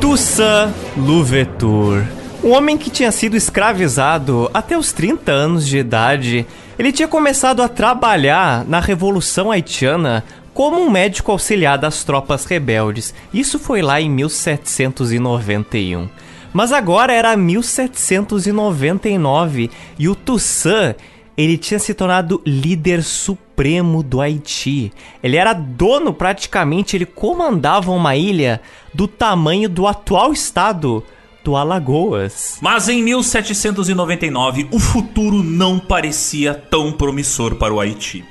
[0.00, 2.06] Toussaint Louverture.
[2.42, 6.46] Um homem que tinha sido escravizado até os 30 anos de idade.
[6.78, 10.24] Ele tinha começado a trabalhar na Revolução Haitiana
[10.54, 13.14] como um médico auxiliar das tropas rebeldes.
[13.34, 16.08] Isso foi lá em 1791.
[16.52, 20.96] Mas agora era 1799 e o Toussaint
[21.36, 24.92] ele tinha se tornado líder supremo do Haiti.
[25.22, 28.60] Ele era dono praticamente, ele comandava uma ilha
[28.92, 31.02] do tamanho do atual estado
[31.42, 32.58] do Alagoas.
[32.60, 38.24] Mas em 1799, o futuro não parecia tão promissor para o Haiti.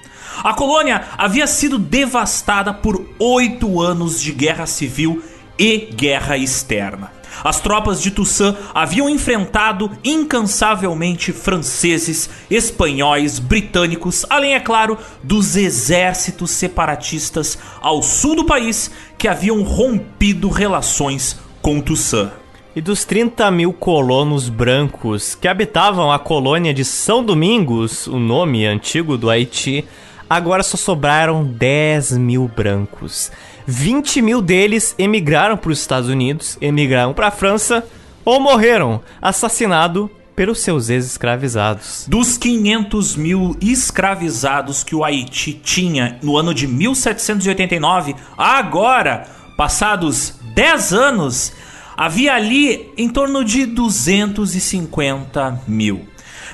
[0.43, 5.21] A colônia havia sido devastada por oito anos de guerra civil
[5.59, 7.12] e guerra externa.
[7.44, 16.52] As tropas de Toussaint haviam enfrentado incansavelmente franceses, espanhóis, britânicos, além, é claro, dos exércitos
[16.52, 22.32] separatistas ao sul do país que haviam rompido relações com Toussaint.
[22.74, 28.65] E dos 30 mil colonos brancos que habitavam a colônia de São Domingos, o nome
[28.65, 29.85] antigo do Haiti,
[30.29, 33.29] agora só sobraram 10 mil brancos.
[33.65, 37.85] 20 mil deles emigraram para os Estados Unidos, emigraram para a França
[38.23, 42.05] ou morreram assassinados pelos seus ex-escravizados.
[42.07, 50.93] Dos 500 mil escravizados que o Haiti tinha no ano de 1789, agora, passados 10
[50.93, 51.53] anos,
[51.96, 56.07] havia ali em torno de 250 mil.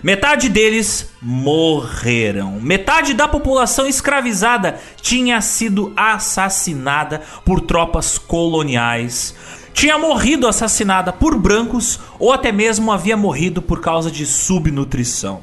[0.04, 2.60] Metade deles morreram.
[2.62, 9.36] Metade da população escravizada tinha sido assassinada por tropas coloniais.
[9.74, 15.42] Tinha morrido assassinada por brancos ou até mesmo havia morrido por causa de subnutrição.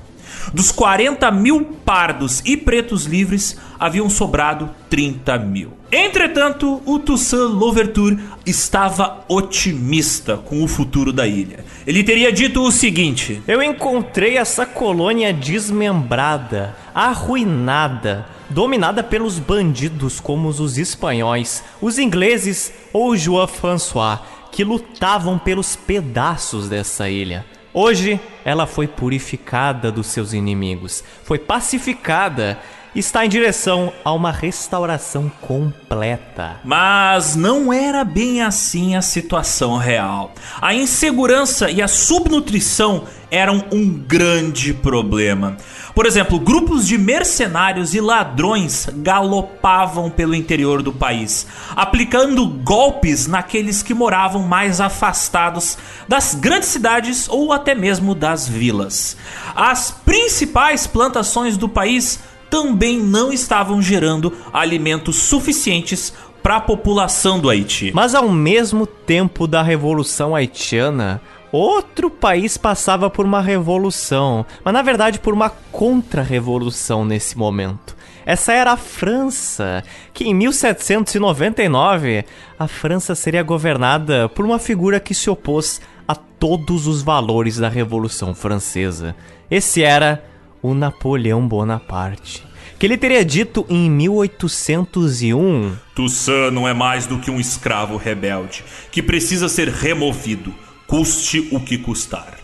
[0.53, 5.73] Dos 40 mil pardos e pretos livres, haviam sobrado 30 mil.
[5.91, 11.65] Entretanto, o Toussaint Louverture estava otimista com o futuro da ilha.
[11.87, 20.49] Ele teria dito o seguinte: Eu encontrei essa colônia desmembrada, arruinada, dominada pelos bandidos como
[20.49, 24.19] os espanhóis, os ingleses ou João François,
[24.51, 27.45] que lutavam pelos pedaços dessa ilha.
[27.77, 32.57] Hoje, ela foi purificada dos seus inimigos, foi pacificada
[32.95, 36.57] está em direção a uma restauração completa.
[36.65, 40.33] Mas não era bem assim a situação real.
[40.61, 45.57] A insegurança e a subnutrição eram um grande problema.
[45.93, 53.83] Por exemplo, grupos de mercenários e ladrões galopavam pelo interior do país, aplicando golpes naqueles
[53.83, 55.77] que moravam mais afastados
[56.09, 59.17] das grandes cidades ou até mesmo das vilas.
[59.55, 62.21] As principais plantações do país
[62.55, 67.91] também não estavam gerando alimentos suficientes para a população do Haiti.
[67.93, 71.21] Mas ao mesmo tempo da Revolução Haitiana,
[71.51, 77.97] outro país passava por uma revolução, mas na verdade por uma contra-revolução nesse momento.
[78.25, 79.83] Essa era a França,
[80.13, 82.25] que em 1799
[82.57, 87.69] a França seria governada por uma figura que se opôs a todos os valores da
[87.69, 89.17] Revolução Francesa.
[89.51, 90.23] Esse era
[90.65, 92.43] o Napoleão Bonaparte.
[92.79, 98.65] Que ele teria dito em 1801: Toussaint não é mais do que um escravo rebelde
[98.91, 100.55] que precisa ser removido,
[100.87, 102.39] custe o que custar.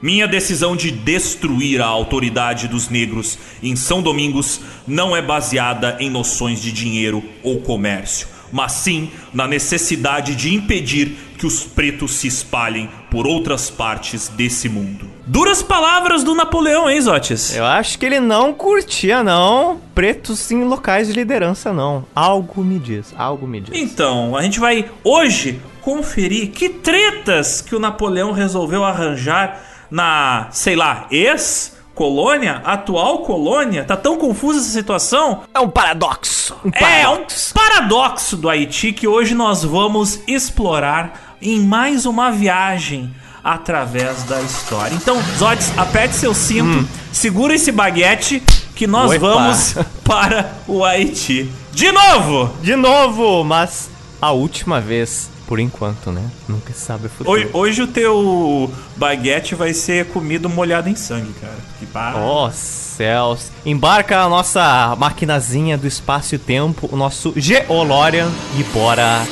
[0.00, 6.08] Minha decisão de destruir a autoridade dos negros em São Domingos não é baseada em
[6.08, 12.26] noções de dinheiro ou comércio, mas sim na necessidade de impedir que os pretos se
[12.26, 15.15] espalhem por outras partes desse mundo.
[15.28, 17.52] Duras palavras do Napoleão, hein, Zotes?
[17.52, 22.04] Eu acho que ele não curtia, não, pretos em locais de liderança, não.
[22.14, 23.76] Algo me diz, algo me diz.
[23.76, 29.60] Então, a gente vai hoje conferir que tretas que o Napoleão resolveu arranjar
[29.90, 35.42] na, sei lá, ex colônia, atual colônia, tá tão confusa essa situação.
[35.52, 36.54] É um paradoxo.
[36.64, 37.52] Um paradoxo.
[37.52, 43.12] É um paradoxo do Haiti que hoje nós vamos explorar em mais uma viagem
[43.46, 44.92] através da história.
[44.92, 46.86] Então, Zodes, aperte seu cinto, hum.
[47.12, 48.42] segura esse baguete
[48.74, 49.18] que nós Opa.
[49.20, 51.48] vamos para o Haiti.
[51.72, 52.52] De novo!
[52.60, 53.88] De novo, mas
[54.20, 55.30] a última vez.
[55.46, 56.28] Por enquanto, né?
[56.48, 57.30] Nunca se sabe o futuro.
[57.30, 61.54] Hoje, hoje, o teu baguete vai ser comido molhado em sangue, cara.
[61.78, 62.18] Que para.
[62.18, 63.52] Oh, céus.
[63.64, 68.28] Embarca a nossa maquinazinha do espaço e tempo, o nosso Geolorian,
[68.58, 69.24] e bora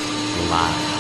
[0.49, 0.94] lá.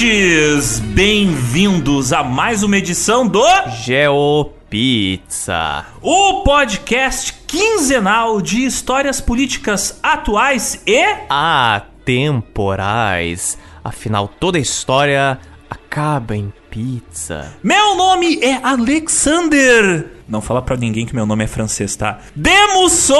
[0.00, 0.80] Ouvintes!
[0.80, 3.44] Bem-vindos a mais uma edição do
[3.84, 5.58] GeoPizza.
[6.00, 12.48] O podcast quinzenal de histórias políticas atuais e atemporais.
[13.84, 15.38] Afinal, toda história
[15.68, 17.52] acaba em pizza.
[17.62, 20.12] Meu nome é Alexander.
[20.26, 22.20] Não fala pra ninguém que meu nome é francês, tá?
[22.34, 23.12] Demusso!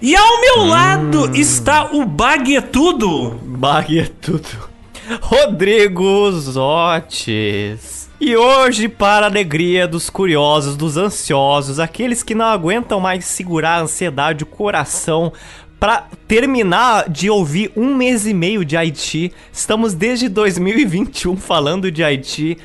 [0.00, 0.68] E ao meu hum.
[0.68, 3.30] lado está o Baguetudo.
[3.42, 4.73] Baguetudo.
[5.20, 8.08] Rodrigo Zotes.
[8.20, 13.78] E hoje, para a alegria dos curiosos, dos ansiosos, aqueles que não aguentam mais segurar
[13.78, 15.32] a ansiedade, o coração,
[15.78, 22.02] para terminar de ouvir um mês e meio de Haiti, estamos desde 2021 falando de
[22.02, 22.56] Haiti.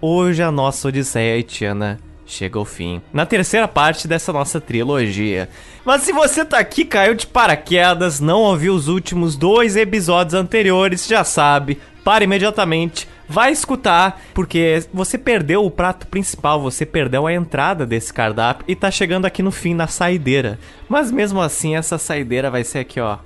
[0.00, 3.00] Hoje a nossa Odisseia haitiana chega ao fim.
[3.12, 5.48] Na terceira parte dessa nossa trilogia.
[5.84, 11.06] Mas se você tá aqui, caiu de paraquedas, não ouviu os últimos dois episódios anteriores,
[11.06, 17.32] já sabe, para imediatamente, vai escutar, porque você perdeu o prato principal, você perdeu a
[17.32, 20.58] entrada desse cardápio e tá chegando aqui no fim na saideira.
[20.88, 23.18] Mas mesmo assim, essa saideira vai ser aqui, ó,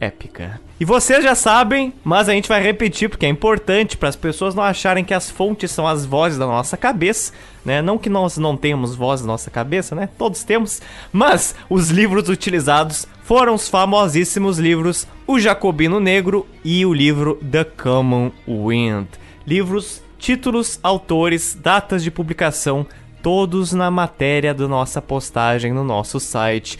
[0.00, 0.60] épica.
[0.80, 4.54] E vocês já sabem, mas a gente vai repetir porque é importante para as pessoas
[4.54, 7.34] não acharem que as fontes são as vozes da nossa cabeça,
[7.64, 7.82] né?
[7.82, 10.08] Não que nós não tenhamos voz na nossa cabeça, né?
[10.18, 10.80] Todos temos,
[11.12, 17.64] mas os livros utilizados foram os famosíssimos livros O Jacobino Negro e o livro The
[17.64, 19.06] Common Wind.
[19.46, 22.86] Livros, títulos, autores, datas de publicação
[23.22, 26.78] todos na matéria da nossa postagem no nosso site.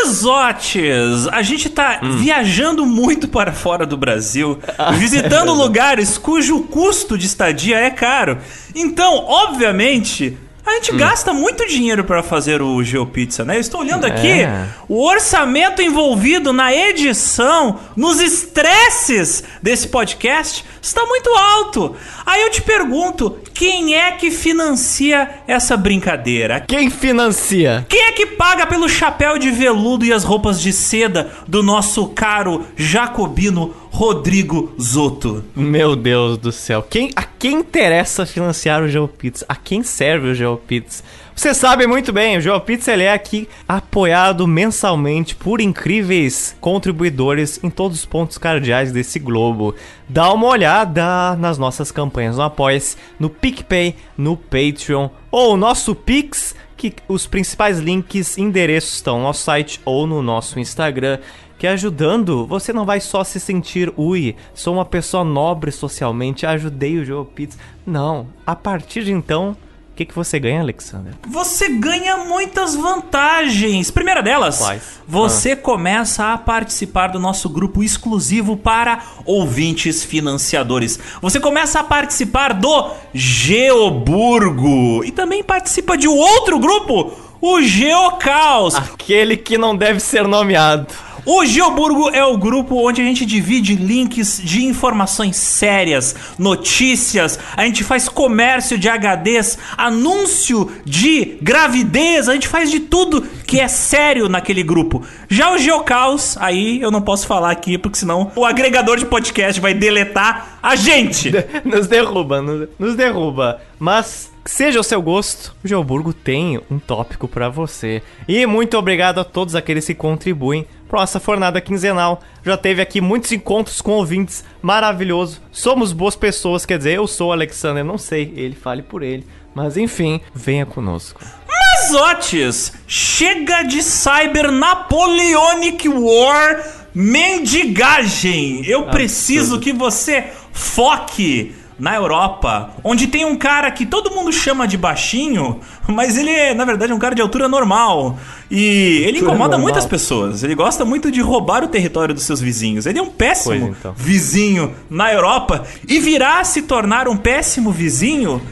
[0.00, 1.28] Mazotes!
[1.30, 2.16] A gente tá hum.
[2.16, 4.58] viajando muito para fora do Brasil,
[4.94, 8.38] visitando lugares cujo custo de estadia é caro.
[8.74, 10.96] Então, obviamente, a gente hum.
[10.96, 13.56] gasta muito dinheiro para fazer o GeoPizza, né?
[13.56, 14.66] Eu estou olhando aqui é.
[14.88, 21.94] o orçamento envolvido na edição, nos estresses desse podcast está muito alto.
[22.24, 26.60] Aí eu te pergunto, quem é que financia essa brincadeira?
[26.60, 27.86] Quem financia?
[27.88, 32.08] Quem é que paga pelo chapéu de veludo e as roupas de seda do nosso
[32.08, 35.44] caro jacobino Rodrigo Zoto?
[35.54, 36.82] Meu Deus do céu.
[36.82, 39.44] Quem, a quem interessa financiar o GeoPizza?
[39.48, 41.02] A quem serve o GeoPizza?
[41.34, 47.68] Você sabe muito bem, o GeoPizza ele é aqui apoiado mensalmente por incríveis contribuidores em
[47.68, 49.74] todos os pontos cardeais desse globo.
[50.08, 56.54] Dá uma olhada nas nossas campanhas no Apoia-se, no PicPay, no Patreon ou nosso Pix,
[56.76, 61.18] que os principais links e endereços estão no nosso site ou no nosso Instagram
[61.60, 66.98] que ajudando, você não vai só se sentir, ui, sou uma pessoa nobre socialmente, ajudei
[66.98, 67.58] o GeoPizza.
[67.86, 69.56] Não, a partir de então,
[70.00, 71.12] que, que você ganha, Alexander?
[71.28, 73.90] Você ganha muitas vantagens.
[73.90, 74.82] Primeira delas, Quais?
[75.06, 75.56] você ah.
[75.56, 80.98] começa a participar do nosso grupo exclusivo para ouvintes financiadores.
[81.20, 88.76] Você começa a participar do Geoburgo e também participa de um outro grupo, o Geocaos.
[88.76, 90.86] Aquele que não deve ser nomeado.
[91.24, 97.64] O Geoburgo é o grupo onde a gente divide links de informações sérias, notícias, a
[97.64, 103.68] gente faz comércio de HDs, anúncio de gravidez, a gente faz de tudo que é
[103.68, 105.04] sério naquele grupo.
[105.28, 109.60] Já o Geocaos, aí eu não posso falar aqui porque senão o agregador de podcast
[109.60, 111.30] vai deletar a gente.
[111.64, 112.42] Nos derruba,
[112.78, 113.60] nos, derruba.
[113.78, 118.02] Mas seja o seu gosto, o Geoburgo tem um tópico para você.
[118.26, 122.20] E muito obrigado a todos aqueles que contribuem para nossa fornada quinzenal.
[122.44, 125.40] Já teve aqui muitos encontros com ouvintes, maravilhoso.
[125.52, 129.24] Somos boas pessoas, quer dizer, eu sou o Alexander, não sei, ele fale por ele.
[129.54, 131.20] Mas enfim, venha conosco.
[131.48, 138.66] Mazotes, chega de Cyber Napoleonic War mendigagem.
[138.66, 144.68] Eu preciso que você foque na Europa, onde tem um cara que todo mundo chama
[144.68, 148.18] de baixinho, mas ele é, na verdade, um cara de altura normal.
[148.50, 150.42] E ele incomoda muitas pessoas.
[150.42, 152.84] Ele gosta muito de roubar o território dos seus vizinhos.
[152.84, 153.94] Ele é um péssimo então.
[153.96, 158.42] vizinho na Europa e virá se tornar um péssimo vizinho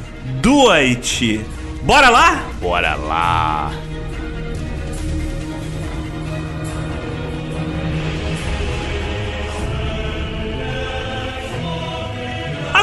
[0.40, 1.40] do Haiti.
[1.82, 2.44] Bora lá?
[2.60, 3.87] Bora lá!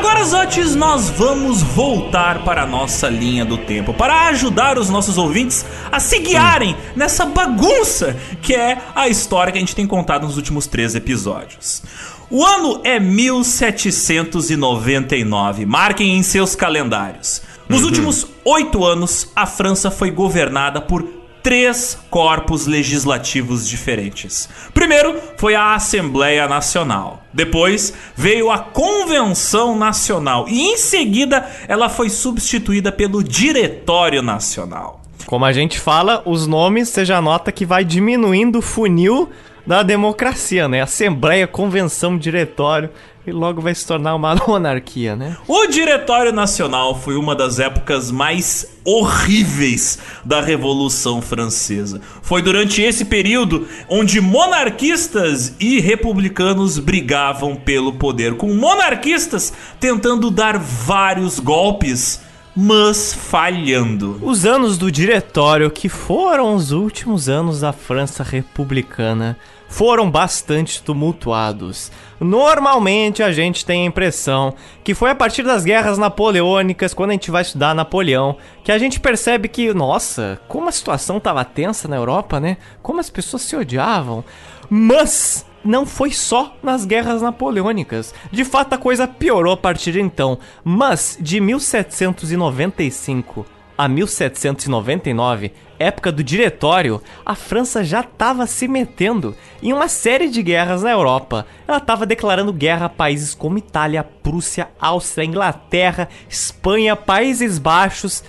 [0.05, 5.17] Agora, Zotes, nós vamos voltar para a nossa linha do tempo para ajudar os nossos
[5.17, 10.27] ouvintes a se guiarem nessa bagunça que é a história que a gente tem contado
[10.27, 11.81] nos últimos três episódios.
[12.29, 17.41] O ano é 1799, marquem em seus calendários.
[17.67, 17.87] Nos uhum.
[17.87, 21.14] últimos oito anos, a França foi governada por
[21.45, 24.49] três corpos legislativos diferentes.
[24.73, 27.23] Primeiro foi a Assembleia Nacional.
[27.31, 30.47] Depois veio a Convenção Nacional.
[30.49, 35.01] E em seguida ela foi substituída pelo Diretório Nacional.
[35.27, 39.29] Como a gente fala, os nomes você já nota que vai diminuindo o funil
[39.67, 40.81] da democracia, né?
[40.81, 42.89] Assembleia, convenção, diretório
[43.25, 45.37] e logo vai se tornar uma monarquia, né?
[45.47, 51.99] O Diretório Nacional foi uma das épocas mais horríveis da Revolução Francesa.
[52.21, 60.57] Foi durante esse período onde monarquistas e republicanos brigavam pelo poder, com monarquistas tentando dar
[60.59, 62.23] vários golpes
[62.55, 64.17] mas falhando.
[64.21, 71.91] Os anos do diretório, que foram os últimos anos da França republicana, foram bastante tumultuados.
[72.19, 74.53] Normalmente a gente tem a impressão
[74.83, 78.77] que foi a partir das guerras napoleônicas, quando a gente vai estudar Napoleão, que a
[78.77, 82.57] gente percebe que, nossa, como a situação estava tensa na Europa, né?
[82.81, 84.23] Como as pessoas se odiavam.
[84.69, 88.13] Mas não foi só nas guerras napoleônicas.
[88.31, 90.37] De fato, a coisa piorou a partir de então.
[90.63, 93.45] Mas de 1795
[93.77, 100.41] a 1799, época do Diretório, a França já estava se metendo em uma série de
[100.41, 101.45] guerras na Europa.
[101.67, 108.23] Ela estava declarando guerra a países como Itália, Prússia, Áustria, Inglaterra, Espanha, Países Baixos,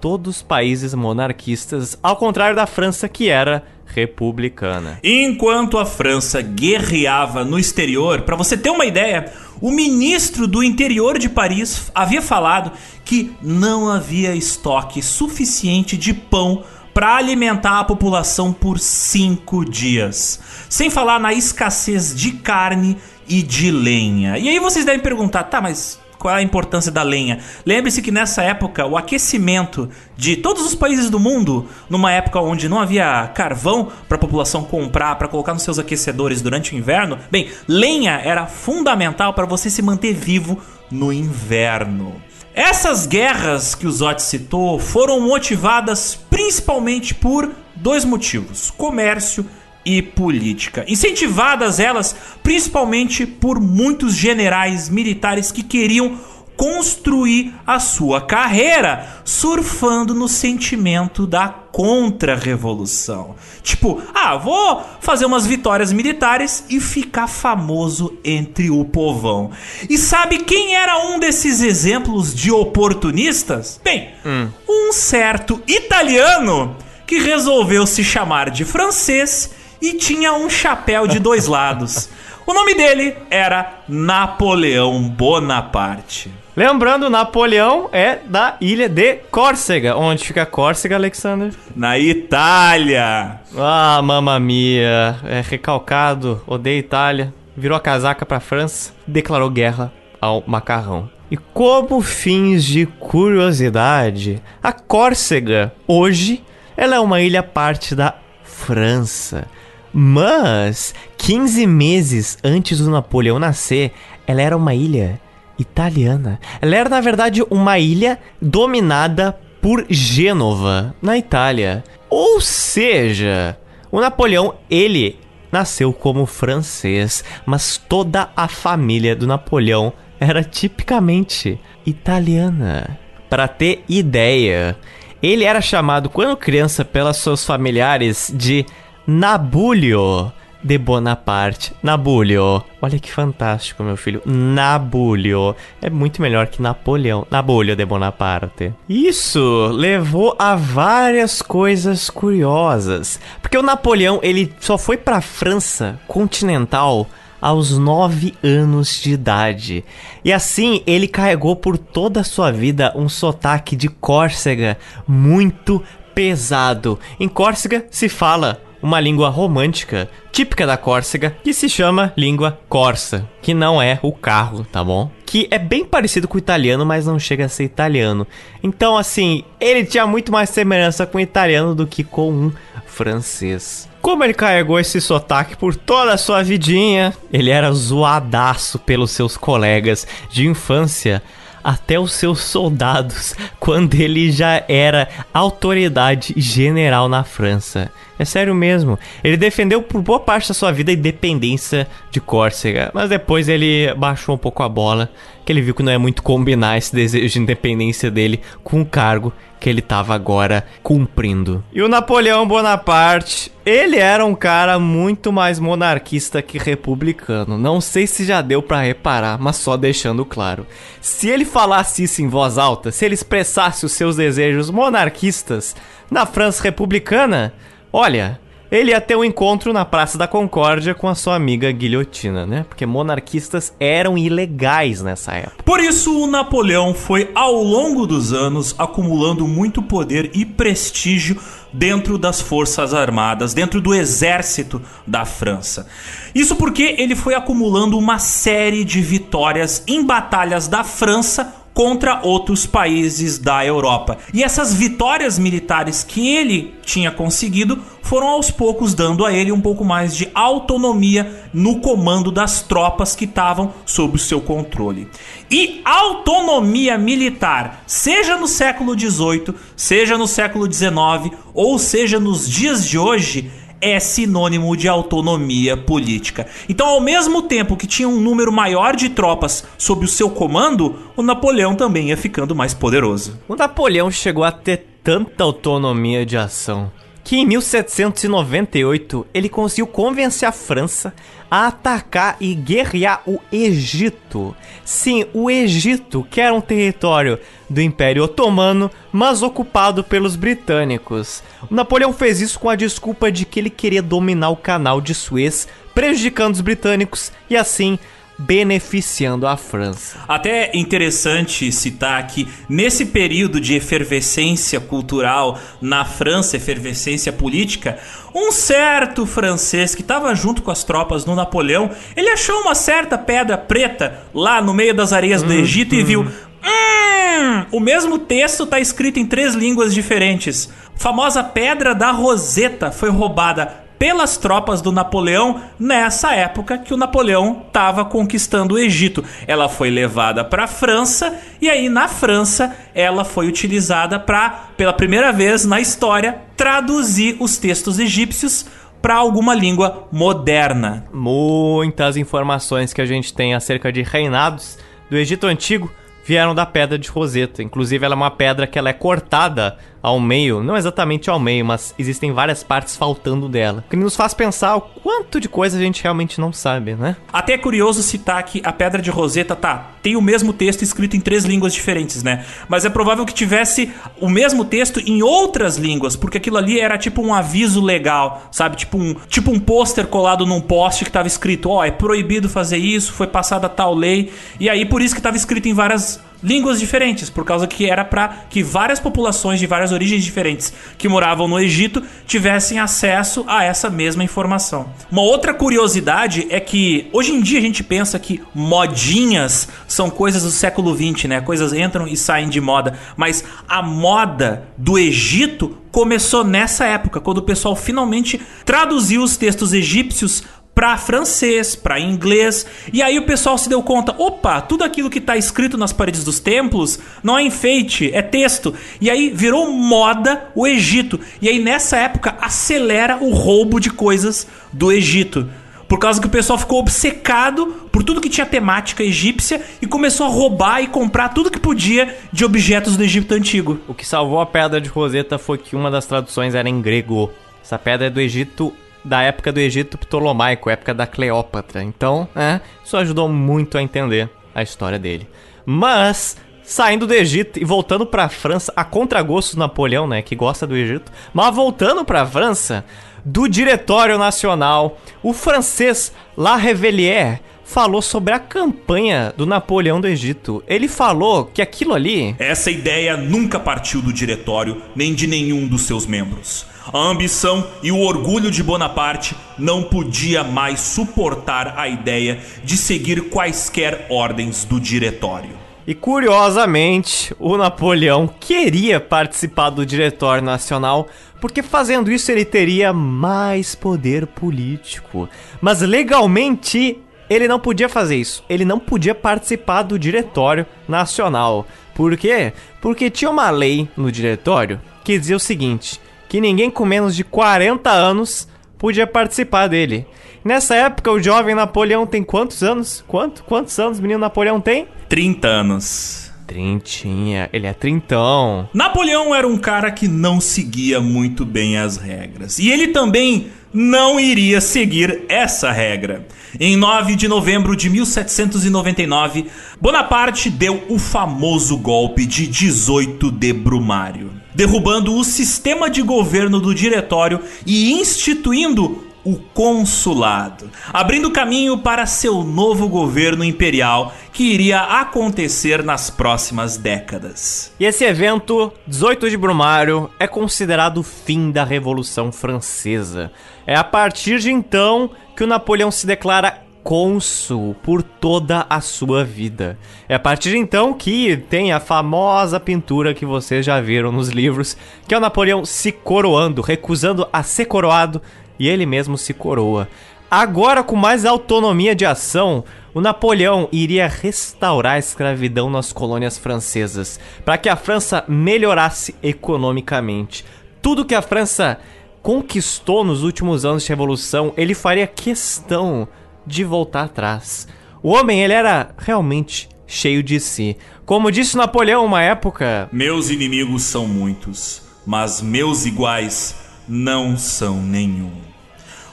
[0.00, 5.00] todos países monarquistas, ao contrário da França que era republicana.
[5.02, 11.18] Enquanto a França guerreava no exterior, para você ter uma ideia, o ministro do interior
[11.18, 12.72] de Paris havia falado
[13.04, 16.62] que não havia estoque suficiente de pão
[16.98, 20.40] para alimentar a população por cinco dias.
[20.68, 22.96] Sem falar na escassez de carne
[23.28, 24.36] e de lenha.
[24.36, 27.38] E aí vocês devem perguntar, tá, mas qual é a importância da lenha?
[27.64, 32.68] Lembre-se que nessa época o aquecimento de todos os países do mundo, numa época onde
[32.68, 37.16] não havia carvão para a população comprar, para colocar nos seus aquecedores durante o inverno,
[37.30, 42.20] bem, lenha era fundamental para você se manter vivo no inverno.
[42.54, 49.46] Essas guerras que o Zot citou foram motivadas principalmente por dois motivos: comércio
[49.84, 50.84] e política.
[50.86, 56.18] Incentivadas elas principalmente por muitos generais militares que queriam
[56.58, 63.36] construir a sua carreira surfando no sentimento da contra-revolução.
[63.62, 69.52] Tipo, ah, vou fazer umas vitórias militares e ficar famoso entre o povão.
[69.88, 73.80] E sabe quem era um desses exemplos de oportunistas?
[73.84, 74.48] Bem, hum.
[74.68, 81.46] um certo italiano que resolveu se chamar de francês e tinha um chapéu de dois
[81.46, 82.08] lados.
[82.48, 86.32] O nome dele era Napoleão Bonaparte.
[86.58, 89.96] Lembrando, Napoleão é da ilha de Córcega.
[89.96, 91.54] Onde fica Córcega, Alexander?
[91.76, 93.38] Na Itália.
[93.56, 95.20] Ah, mamma mia.
[95.22, 97.32] É recalcado, odeia Itália.
[97.56, 101.08] Virou a casaca pra França, declarou guerra ao macarrão.
[101.30, 106.42] E como fins de curiosidade, a Córcega, hoje,
[106.76, 109.46] ela é uma ilha parte da França.
[109.92, 113.92] Mas, 15 meses antes do Napoleão nascer,
[114.26, 115.20] ela era uma ilha
[115.58, 116.38] italiana.
[116.60, 121.82] Ela era, na verdade, uma ilha dominada por Gênova, na Itália.
[122.08, 123.58] Ou seja,
[123.90, 125.18] o Napoleão, ele
[125.50, 132.98] nasceu como francês, mas toda a família do Napoleão era tipicamente italiana.
[133.28, 134.76] Para ter ideia,
[135.22, 138.64] ele era chamado quando criança pelos seus familiares de
[139.06, 140.32] Nabulio
[140.68, 141.72] de Bonaparte.
[141.82, 142.62] Nabulio.
[142.82, 144.20] Olha que fantástico, meu filho.
[144.26, 145.56] Nabulio.
[145.80, 147.26] É muito melhor que Napoleão.
[147.30, 148.74] Nabulio de Bonaparte.
[148.86, 153.18] Isso levou a várias coisas curiosas.
[153.40, 157.08] Porque o Napoleão, ele só foi pra França continental
[157.40, 159.82] aos 9 anos de idade.
[160.22, 165.82] E assim ele carregou por toda a sua vida um sotaque de Córcega muito
[166.14, 166.98] pesado.
[167.18, 173.28] Em Córcega se fala uma língua romântica típica da Córcega que se chama língua corsa,
[173.42, 175.10] que não é o carro, tá bom?
[175.26, 178.26] Que é bem parecido com o italiano, mas não chega a ser italiano.
[178.62, 182.52] Então, assim, ele tinha muito mais semelhança com o italiano do que com um
[182.86, 183.88] francês.
[184.00, 189.36] Como ele carregou esse sotaque por toda a sua vidinha, ele era zoadaço pelos seus
[189.36, 191.22] colegas de infância
[191.62, 197.90] até os seus soldados quando ele já era autoridade general na França.
[198.18, 198.98] É sério mesmo.
[199.22, 203.92] Ele defendeu por boa parte da sua vida a independência de Córcega, mas depois ele
[203.94, 205.10] baixou um pouco a bola,
[205.44, 208.86] que ele viu que não é muito combinar esse desejo de independência dele com o
[208.86, 211.64] cargo que ele estava agora cumprindo.
[211.72, 217.58] E o Napoleão Bonaparte, ele era um cara muito mais monarquista que republicano.
[217.58, 220.66] Não sei se já deu para reparar, mas só deixando claro.
[221.00, 225.74] Se ele falasse isso em voz alta, se ele expressasse os seus desejos monarquistas
[226.10, 227.52] na França republicana,
[227.92, 228.38] olha,
[228.70, 232.66] ele ia ter um encontro na Praça da Concórdia com a sua amiga guilhotina, né?
[232.68, 235.62] Porque monarquistas eram ilegais nessa época.
[235.64, 241.40] Por isso, o Napoleão foi, ao longo dos anos, acumulando muito poder e prestígio
[241.72, 245.86] dentro das Forças Armadas, dentro do exército da França.
[246.34, 252.66] Isso porque ele foi acumulando uma série de vitórias em batalhas da França contra outros
[252.66, 254.18] países da Europa.
[254.34, 259.60] E essas vitórias militares que ele tinha conseguido foram aos poucos dando a ele um
[259.60, 265.06] pouco mais de autonomia no comando das tropas que estavam sob o seu controle.
[265.48, 272.88] E autonomia militar, seja no século XVIII, seja no século XIX, ou seja nos dias
[272.88, 276.46] de hoje, é sinônimo de autonomia política.
[276.68, 280.98] Então, ao mesmo tempo que tinha um número maior de tropas sob o seu comando,
[281.16, 283.38] o Napoleão também ia ficando mais poderoso.
[283.48, 286.90] O Napoleão chegou a ter tanta autonomia de ação
[287.28, 291.12] que em 1798 ele conseguiu convencer a França
[291.50, 294.56] a atacar e guerrear o Egito.
[294.82, 301.42] Sim, o Egito, que era um território do Império Otomano, mas ocupado pelos britânicos.
[301.70, 305.14] O Napoleão fez isso com a desculpa de que ele queria dominar o canal de
[305.14, 307.98] Suez, prejudicando os britânicos e assim
[308.38, 310.18] beneficiando a França.
[310.28, 317.98] Até interessante citar que nesse período de efervescência cultural na França, efervescência política,
[318.32, 323.18] um certo francês que estava junto com as tropas no Napoleão, ele achou uma certa
[323.18, 326.26] pedra preta lá no meio das areias do Egito e viu
[326.60, 330.68] Hum, o mesmo texto está escrito em três línguas diferentes.
[330.94, 336.96] A famosa Pedra da Roseta foi roubada pelas tropas do Napoleão nessa época que o
[336.96, 339.24] Napoleão estava conquistando o Egito.
[339.46, 344.92] Ela foi levada para a França e aí na França ela foi utilizada para, pela
[344.92, 348.66] primeira vez na história, traduzir os textos egípcios
[349.02, 351.04] para alguma língua moderna.
[351.12, 354.78] Muitas informações que a gente tem acerca de reinados
[355.10, 355.90] do Egito Antigo
[356.24, 357.62] vieram da pedra de Roseta.
[357.62, 359.78] Inclusive, ela é uma pedra que ela é cortada
[360.08, 363.84] ao meio, não exatamente ao meio, mas existem várias partes faltando dela.
[363.88, 367.16] Que nos faz pensar o quanto de coisa a gente realmente não sabe, né?
[367.32, 371.16] Até é curioso citar que a pedra de Roseta tá, tem o mesmo texto escrito
[371.16, 372.44] em três línguas diferentes, né?
[372.68, 373.90] Mas é provável que tivesse
[374.20, 378.76] o mesmo texto em outras línguas, porque aquilo ali era tipo um aviso legal, sabe?
[378.76, 382.48] Tipo um, tipo um pôster colado num poste que tava escrito, ó, oh, é proibido
[382.48, 386.20] fazer isso, foi passada tal lei, e aí por isso que tava escrito em várias
[386.42, 391.08] línguas diferentes, por causa que era para que várias populações de várias origens diferentes que
[391.08, 394.88] moravam no Egito tivessem acesso a essa mesma informação.
[395.10, 400.42] Uma outra curiosidade é que hoje em dia a gente pensa que modinhas são coisas
[400.42, 401.40] do século 20, né?
[401.40, 407.38] Coisas entram e saem de moda, mas a moda do Egito começou nessa época, quando
[407.38, 410.44] o pessoal finalmente traduziu os textos egípcios
[410.78, 412.64] para francês, para inglês.
[412.92, 416.22] E aí o pessoal se deu conta: opa, tudo aquilo que está escrito nas paredes
[416.22, 418.72] dos templos não é enfeite, é texto.
[419.00, 421.18] E aí virou moda o Egito.
[421.42, 425.50] E aí nessa época acelera o roubo de coisas do Egito.
[425.88, 430.26] Por causa que o pessoal ficou obcecado por tudo que tinha temática egípcia e começou
[430.26, 433.80] a roubar e comprar tudo que podia de objetos do Egito antigo.
[433.88, 437.32] O que salvou a pedra de Roseta foi que uma das traduções era em grego.
[437.64, 438.72] Essa pedra é do Egito
[439.08, 441.82] da época do Egito Ptolomaico, época da Cleópatra.
[441.82, 445.26] Então, é, isso ajudou muito a entender a história dele.
[445.64, 450.36] Mas, saindo do Egito e voltando para a França, a contragosto do Napoleão, né, que
[450.36, 452.84] gosta do Egito, mas voltando para a França,
[453.24, 460.64] do Diretório Nacional, o francês La Revellière falou sobre a campanha do Napoleão do Egito.
[460.66, 462.34] Ele falou que aquilo ali.
[462.38, 466.64] Essa ideia nunca partiu do diretório nem de nenhum dos seus membros.
[466.90, 473.28] A ambição e o orgulho de Bonaparte não podia mais suportar a ideia de seguir
[473.28, 475.50] quaisquer ordens do diretório.
[475.86, 481.08] E curiosamente, o Napoleão queria participar do Diretório Nacional,
[481.40, 485.28] porque fazendo isso ele teria mais poder político.
[485.60, 486.98] Mas legalmente
[487.28, 488.42] ele não podia fazer isso.
[488.48, 491.66] Ele não podia participar do Diretório Nacional.
[491.94, 492.52] Por quê?
[492.80, 497.24] Porque tinha uma lei no Diretório que dizia o seguinte: que ninguém com menos de
[497.24, 500.06] 40 anos podia participar dele.
[500.44, 503.04] Nessa época, o jovem Napoleão tem quantos anos?
[503.06, 503.42] Quanto?
[503.44, 504.86] Quantos anos o menino Napoleão tem?
[505.08, 506.32] 30 anos.
[506.46, 508.68] Trintinha, ele é trintão.
[508.72, 512.58] Napoleão era um cara que não seguia muito bem as regras.
[512.58, 516.26] E ele também não iria seguir essa regra.
[516.58, 519.46] Em 9 de novembro de 1799,
[519.78, 526.74] Bonaparte deu o famoso golpe de 18 de Brumário, derrubando o sistema de governo do
[526.74, 535.84] diretório e instituindo o consulado, abrindo caminho para seu novo governo imperial que iria acontecer
[535.84, 537.72] nas próximas décadas.
[537.78, 543.30] E esse evento, 18 de Brumário, é considerado o fim da Revolução Francesa.
[543.64, 549.22] É a partir de então que o Napoleão se declara cônsul por toda a sua
[549.22, 549.78] vida.
[550.08, 554.30] É a partir de então que tem a famosa pintura que vocês já viram nos
[554.30, 554.74] livros,
[555.06, 558.22] que é o Napoleão se coroando, recusando a ser coroado
[558.58, 559.86] e ele mesmo se coroa.
[560.30, 567.20] Agora, com mais autonomia de ação, o Napoleão iria restaurar a escravidão nas colônias francesas,
[567.44, 570.42] para que a França melhorasse economicamente.
[570.80, 571.78] Tudo que a França
[572.22, 576.08] conquistou nos últimos anos de revolução, ele faria questão
[576.48, 577.68] de voltar atrás.
[578.02, 580.76] O homem, ele era realmente cheio de si.
[581.04, 586.54] Como disse Napoleão uma época, meus inimigos são muitos, mas meus iguais
[586.88, 588.48] não são nenhum.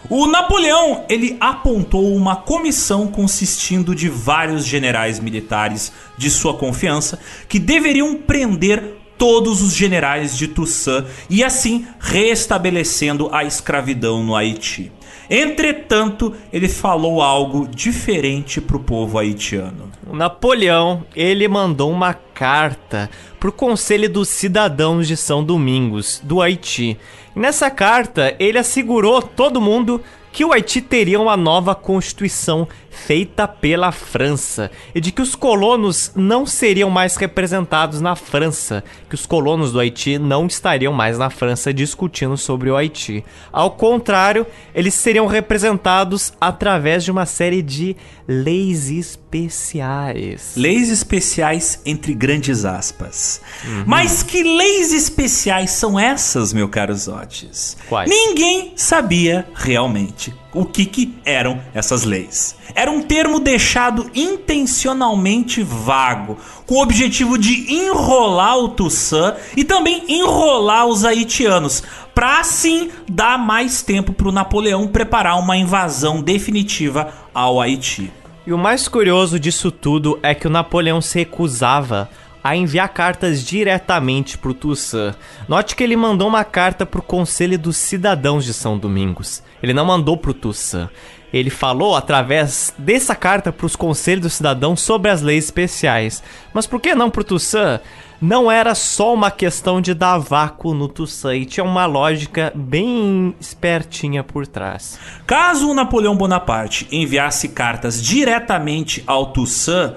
[0.10, 7.20] O Napoleão, ele apontou uma comissão consistindo de vários generais militares de sua confiança
[7.50, 14.92] que deveriam prender todos os generais de Toussaint e assim restabelecendo a escravidão no Haiti.
[15.30, 19.90] Entretanto, ele falou algo diferente para o povo haitiano.
[20.08, 23.10] O Napoleão, ele mandou uma carta
[23.40, 26.98] para o Conselho dos Cidadãos de São Domingos, do Haiti.
[27.36, 30.02] Nessa carta, ele assegurou todo mundo
[30.36, 36.12] que o Haiti teria uma nova constituição feita pela França e de que os colonos
[36.14, 41.30] não seriam mais representados na França, que os colonos do Haiti não estariam mais na
[41.30, 43.24] França discutindo sobre o Haiti.
[43.52, 47.96] Ao contrário, eles seriam representados através de uma série de
[48.28, 50.54] leis especiais.
[50.56, 53.42] Leis especiais entre grandes aspas.
[53.64, 53.84] Uhum.
[53.86, 57.78] Mas que leis especiais são essas, meu caro Zotes?
[57.88, 58.10] Quais?
[58.10, 62.56] Ninguém sabia realmente o que, que eram essas leis.
[62.74, 70.04] Era um termo deixado intencionalmente vago, com o objetivo de enrolar o Toussaint e também
[70.08, 71.84] enrolar os haitianos,
[72.14, 78.12] para assim dar mais tempo para o Napoleão preparar uma invasão definitiva ao Haiti.
[78.48, 82.10] E o mais curioso disso tudo é que o Napoleão se recusava
[82.46, 85.16] a enviar cartas diretamente para o Toussaint.
[85.48, 89.42] Note que ele mandou uma carta para o Conselho dos Cidadãos de São Domingos.
[89.64, 90.92] Ele não mandou para o Toussaint.
[91.34, 96.22] Ele falou através dessa carta para os Conselhos dos Cidadãos sobre as leis especiais.
[96.54, 97.82] Mas por que não para o Toussaint?
[98.22, 103.34] Não era só uma questão de dar vácuo no Toussaint, e tinha uma lógica bem
[103.40, 105.00] espertinha por trás.
[105.26, 109.96] Caso o Napoleão Bonaparte enviasse cartas diretamente ao Toussaint,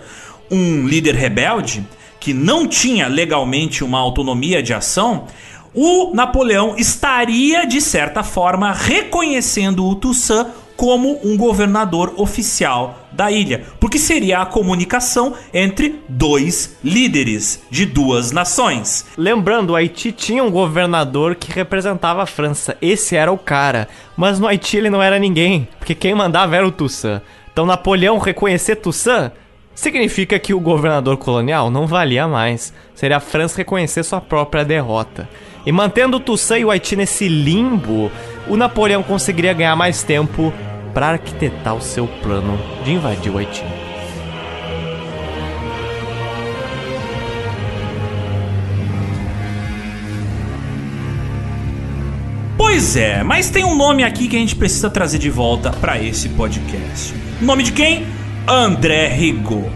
[0.51, 1.87] um líder rebelde,
[2.29, 5.25] que não tinha legalmente uma autonomia de ação,
[5.73, 13.65] o Napoleão estaria, de certa forma, reconhecendo o Toussaint como um governador oficial da ilha,
[13.81, 19.07] porque seria a comunicação entre dois líderes de duas nações.
[19.17, 24.39] Lembrando, o Haiti tinha um governador que representava a França, esse era o cara, mas
[24.39, 27.23] no Haiti ele não era ninguém, porque quem mandava era o Toussaint.
[27.51, 29.33] Então Napoleão reconhecer Toussaint
[29.79, 32.73] significa que o governador colonial não valia mais.
[32.95, 35.29] Seria a França reconhecer sua própria derrota.
[35.65, 38.11] E mantendo Toussaint e o Haiti nesse limbo,
[38.49, 40.53] o Napoleão conseguiria ganhar mais tempo
[40.93, 43.65] para arquitetar o seu plano de invadir o Haiti.
[52.57, 56.03] Pois é, mas tem um nome aqui que a gente precisa trazer de volta para
[56.03, 57.15] esse podcast.
[57.41, 58.18] Nome de quem?
[58.51, 59.71] André Rigaud.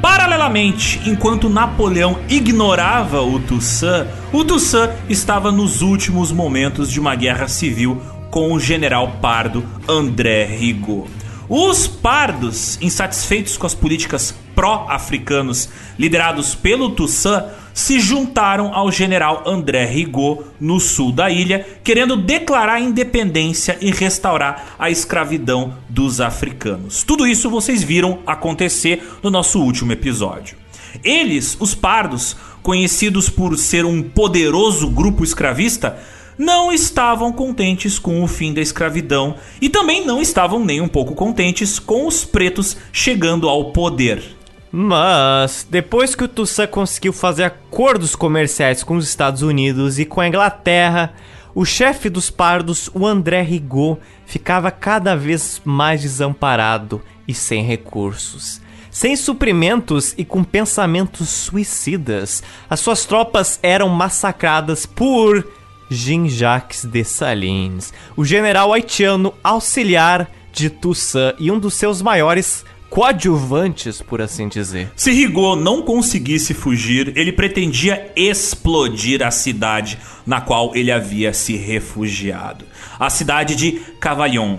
[0.00, 7.46] Paralelamente, enquanto Napoleão ignorava o Toussaint, o Toussaint estava nos últimos momentos de uma guerra
[7.46, 8.00] civil
[8.30, 11.10] com o general pardo André Rigaud.
[11.46, 19.84] Os pardos, insatisfeitos com as políticas pró-africanos liderados pelo Toussaint, se juntaram ao general André
[19.84, 27.02] Rigaud no sul da ilha, querendo declarar independência e restaurar a escravidão dos africanos.
[27.02, 30.56] Tudo isso vocês viram acontecer no nosso último episódio.
[31.04, 35.98] Eles, os pardos, conhecidos por ser um poderoso grupo escravista,
[36.38, 41.14] não estavam contentes com o fim da escravidão e também não estavam nem um pouco
[41.14, 44.36] contentes com os pretos chegando ao poder.
[44.70, 50.20] Mas, depois que o Toussaint conseguiu fazer acordos comerciais com os Estados Unidos e com
[50.20, 51.14] a Inglaterra,
[51.54, 58.60] o chefe dos pardos, o André Rigaud, ficava cada vez mais desamparado e sem recursos.
[58.90, 65.46] Sem suprimentos e com pensamentos suicidas, as suas tropas eram massacradas por
[65.90, 74.20] Jean-Jacques Dessalines, o general haitiano auxiliar de Toussaint e um dos seus maiores coadjuvantes, por
[74.20, 74.90] assim dizer.
[74.96, 81.56] Se Rigaud não conseguisse fugir, ele pretendia explodir a cidade na qual ele havia se
[81.56, 82.64] refugiado.
[82.98, 84.58] A cidade de Cavaillon,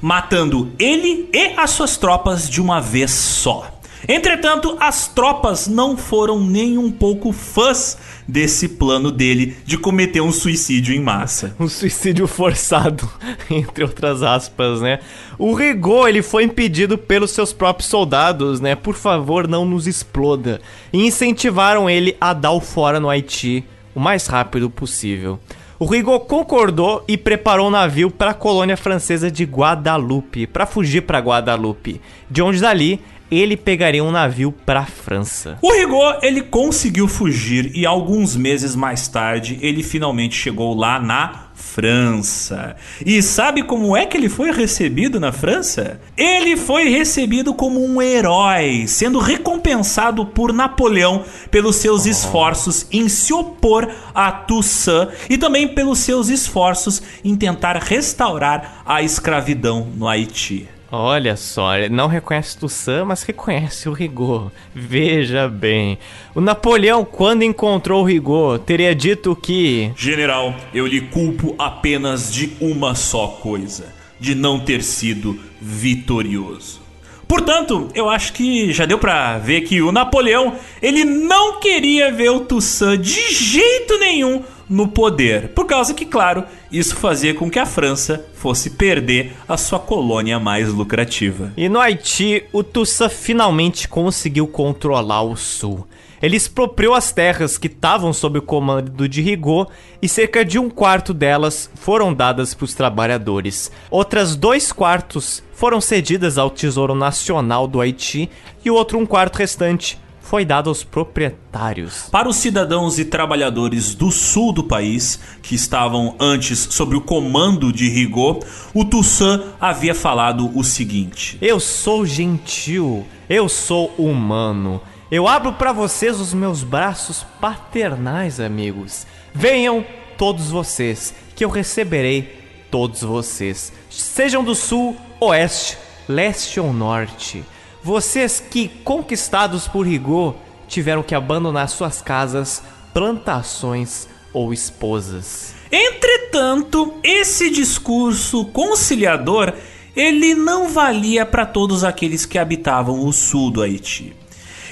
[0.00, 3.81] matando ele e as suas tropas de uma vez só.
[4.08, 10.32] Entretanto, as tropas não foram nem um pouco fãs desse plano dele de cometer um
[10.32, 11.54] suicídio em massa.
[11.58, 13.08] Um suicídio forçado,
[13.50, 14.98] entre outras aspas, né?
[15.38, 18.74] O Rigaud, ele foi impedido pelos seus próprios soldados, né?
[18.74, 20.60] Por favor, não nos exploda.
[20.92, 25.38] E incentivaram ele a dar o fora no Haiti o mais rápido possível.
[25.78, 31.02] O Rigaud concordou e preparou um navio para a colônia francesa de Guadalupe, para fugir
[31.02, 33.00] para Guadalupe, de onde dali
[33.38, 35.58] ele pegaria um navio para França.
[35.62, 41.52] O Rigaud, ele conseguiu fugir e alguns meses mais tarde ele finalmente chegou lá na
[41.54, 42.76] França.
[43.04, 46.00] E sabe como é que ele foi recebido na França?
[46.16, 53.32] Ele foi recebido como um herói, sendo recompensado por Napoleão pelos seus esforços em se
[53.32, 60.68] opor a Toussaint e também pelos seus esforços em tentar restaurar a escravidão no Haiti.
[60.94, 64.52] Olha só, não reconhece Toussaint, mas reconhece o Rigaud.
[64.74, 65.98] Veja bem.
[66.34, 69.90] O Napoleão, quando encontrou o Rigaud, teria dito que.
[69.96, 73.86] General, eu lhe culpo apenas de uma só coisa:
[74.20, 76.82] de não ter sido vitorioso.
[77.26, 82.28] Portanto, eu acho que já deu pra ver que o Napoleão, ele não queria ver
[82.28, 87.58] o Toussaint de jeito nenhum no poder, por causa que, claro, isso fazia com que
[87.58, 91.52] a França fosse perder a sua colônia mais lucrativa.
[91.58, 95.86] E no Haiti, o Toussaint finalmente conseguiu controlar o sul.
[96.22, 100.70] Ele expropriou as terras que estavam sob o comando de Rigaud e cerca de um
[100.70, 103.70] quarto delas foram dadas para os trabalhadores.
[103.90, 108.30] Outras dois quartos foram cedidas ao Tesouro Nacional do Haiti
[108.64, 112.08] e o outro um quarto restante foi dado aos proprietários.
[112.10, 117.72] Para os cidadãos e trabalhadores do sul do país, que estavam antes sob o comando
[117.72, 118.40] de Rigaud,
[118.72, 124.80] o Toussaint havia falado o seguinte: Eu sou gentil, eu sou humano.
[125.10, 129.06] Eu abro para vocês os meus braços paternais, amigos.
[129.34, 129.84] Venham
[130.16, 133.70] todos vocês, que eu receberei todos vocês.
[133.90, 135.76] Sejam do sul, oeste,
[136.08, 137.44] leste ou norte.
[137.84, 140.36] Vocês que, conquistados por Rigaud,
[140.68, 142.62] tiveram que abandonar suas casas,
[142.94, 145.54] plantações ou esposas.
[145.70, 149.52] Entretanto, esse discurso conciliador,
[149.96, 154.14] ele não valia para todos aqueles que habitavam o sul do Haiti.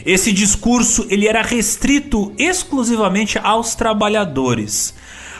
[0.06, 4.94] Esse discurso ele era restrito exclusivamente aos trabalhadores.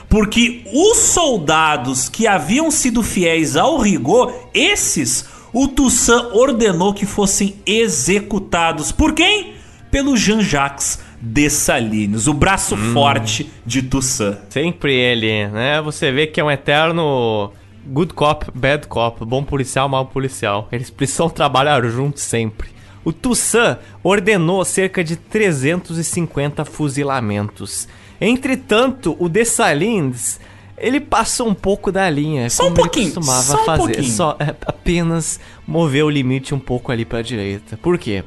[0.08, 7.56] Porque os soldados que haviam sido fiéis ao Rigaud, esses o Toussaint ordenou que fossem
[7.66, 8.92] executados.
[8.92, 9.54] Por quem?
[9.90, 12.92] Pelo Jean-Jacques Dessalines, o braço hum.
[12.92, 14.38] forte de Toussaint.
[14.48, 15.80] Sempre ele, né?
[15.82, 17.52] Você vê que é um eterno
[17.86, 20.68] good cop, bad cop, bom policial, mau policial.
[20.70, 22.70] Eles precisam trabalhar juntos sempre.
[23.04, 27.88] O Toussaint ordenou cerca de 350 fuzilamentos.
[28.20, 30.38] Entretanto, o Dessalines
[30.80, 32.48] ele passa um pouco da linha.
[32.50, 33.06] Só um pouquinho.
[33.06, 33.82] Ele costumava só um fazer.
[33.82, 34.10] Pouquinho.
[34.10, 37.76] Só é, apenas mover o limite um pouco ali para a direita.
[37.76, 38.24] Por quê?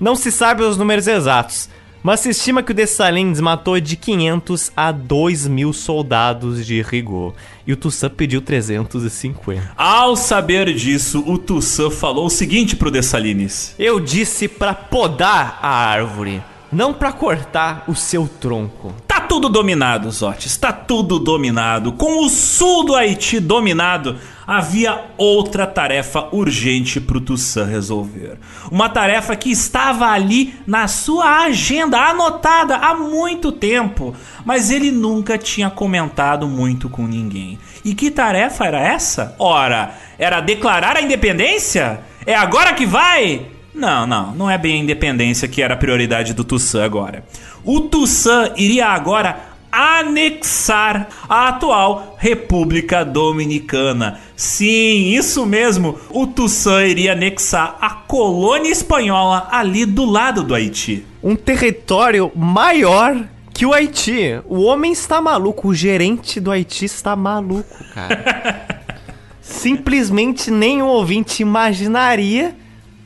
[0.00, 1.68] Não se sabe os números exatos,
[2.02, 7.34] mas se estima que o Dessalines matou de 500 a 2 mil soldados de Rigaud.
[7.66, 9.72] E o Toussaint pediu 350.
[9.76, 15.68] Ao saber disso, o Toussaint falou o seguinte pro Dessalines: Eu disse para podar a
[15.68, 18.94] árvore não para cortar o seu tronco.
[19.28, 21.92] Tudo dominado, Zotes, tá tudo dominado.
[21.92, 28.38] Com o sul do Haiti dominado, havia outra tarefa urgente pro Toussaint resolver.
[28.70, 35.36] Uma tarefa que estava ali na sua agenda, anotada há muito tempo, mas ele nunca
[35.36, 37.58] tinha comentado muito com ninguém.
[37.84, 39.34] E que tarefa era essa?
[39.38, 42.00] Ora, era declarar a independência?
[42.24, 43.46] É agora que vai?
[43.76, 47.22] Não, não, não é bem a independência que era a prioridade do Toussaint agora.
[47.66, 49.40] O Toussaint iria agora
[49.72, 54.20] anexar a atual República Dominicana.
[54.36, 55.98] Sim, isso mesmo.
[56.10, 61.04] O Toussaint iria anexar a colônia espanhola ali do lado do Haiti.
[61.20, 64.40] Um território maior que o Haiti.
[64.46, 68.84] O homem está maluco, o gerente do Haiti está maluco, cara.
[69.42, 72.54] Simplesmente nenhum ouvinte imaginaria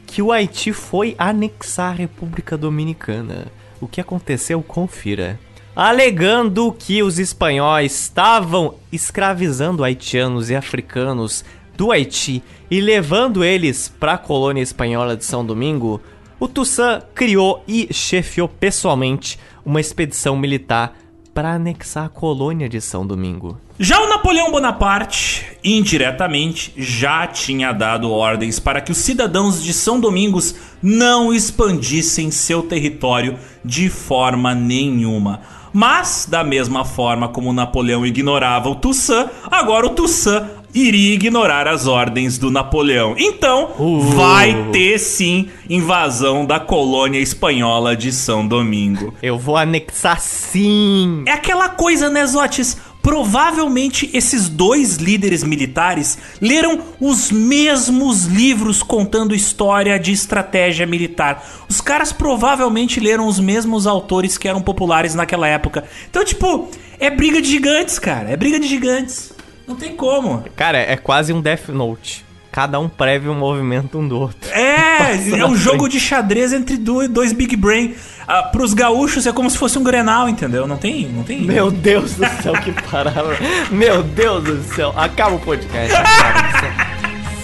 [0.06, 3.46] que o Haiti foi anexar a República Dominicana.
[3.80, 5.38] O que aconteceu, confira.
[5.74, 11.44] Alegando que os espanhóis estavam escravizando haitianos e africanos
[11.76, 16.00] do Haiti e levando eles para a colônia espanhola de São Domingo,
[16.38, 20.94] o Toussaint criou e chefiou pessoalmente uma expedição militar
[21.34, 23.58] para anexar a colônia de São Domingo.
[23.78, 29.98] Já o Napoleão Bonaparte, indiretamente, já tinha dado ordens para que os cidadãos de São
[29.98, 35.40] Domingos não expandissem seu território de forma nenhuma.
[35.72, 41.86] Mas, da mesma forma como Napoleão ignorava o Toussaint, agora o Toussaint iria ignorar as
[41.86, 43.14] ordens do Napoleão.
[43.18, 44.00] Então, uh.
[44.00, 49.14] vai ter sim invasão da colônia espanhola de São Domingo.
[49.22, 51.22] Eu vou anexar sim.
[51.26, 52.76] É aquela coisa, né, Zotes?
[53.02, 61.42] Provavelmente esses dois líderes militares leram os mesmos livros contando história de estratégia militar.
[61.66, 65.84] Os caras provavelmente leram os mesmos autores que eram populares naquela época.
[66.10, 68.28] Então, tipo, é briga de gigantes, cara.
[68.28, 69.32] É briga de gigantes.
[69.70, 70.42] Não tem como.
[70.56, 72.24] Cara, é quase um Death Note.
[72.50, 74.50] Cada um preve o um movimento um do outro.
[74.50, 77.94] É, é um jogo de xadrez entre dois Big Brain.
[78.26, 80.66] Ah, pros gaúchos é como se fosse um Grenal, entendeu?
[80.66, 81.42] Não tem, não tem.
[81.42, 83.36] Meu Deus do céu, que parada.
[83.70, 84.92] Meu Deus do céu.
[84.96, 85.94] Acaba o podcast.
[85.94, 86.72] Acaba.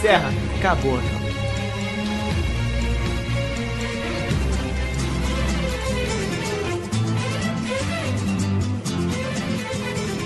[0.02, 1.25] Serra, acabou, acabou.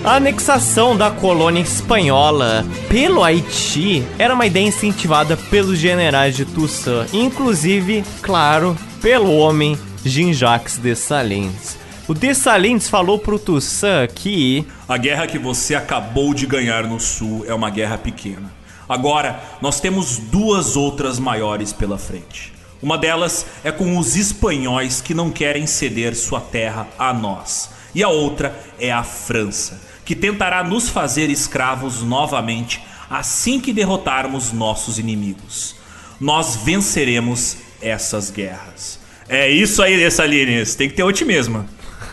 [0.03, 7.13] A anexação da colônia espanhola pelo Haiti era uma ideia incentivada pelos generais de Toussaint,
[7.13, 11.77] inclusive, claro, pelo homem Jean-Jacques Dessalines.
[12.07, 17.45] O Dessalines falou pro Toussaint que a guerra que você acabou de ganhar no sul
[17.47, 18.51] é uma guerra pequena.
[18.89, 22.51] Agora, nós temos duas outras maiores pela frente.
[22.81, 27.69] Uma delas é com os espanhóis que não querem ceder sua terra a nós.
[27.93, 34.53] E a outra é a França que tentará nos fazer escravos novamente assim que derrotarmos
[34.53, 35.75] nossos inimigos.
[36.19, 38.99] Nós venceremos essas guerras.
[39.27, 40.75] É isso aí, Dessalines.
[40.75, 41.65] Tem que ter otimismo.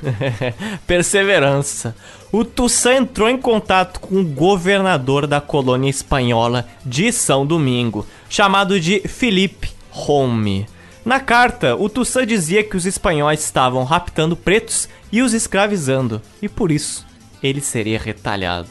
[0.86, 1.94] Perseverança.
[2.32, 8.78] O Toussaint entrou em contato com o governador da colônia espanhola de São Domingo, chamado
[8.80, 10.66] de Felipe Home.
[11.04, 16.48] Na carta, o Toussaint dizia que os espanhóis estavam raptando pretos e os escravizando, e
[16.48, 17.07] por isso
[17.42, 18.68] ele seria retalhado.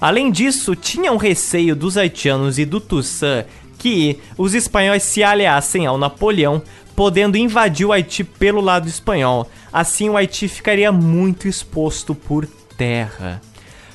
[0.00, 3.46] Além disso, tinha um receio dos haitianos e do Toussaint
[3.78, 6.62] que os espanhóis se aliassem ao Napoleão,
[6.94, 9.50] podendo invadir o Haiti pelo lado espanhol.
[9.72, 12.46] Assim, o Haiti ficaria muito exposto por
[12.76, 13.40] terra.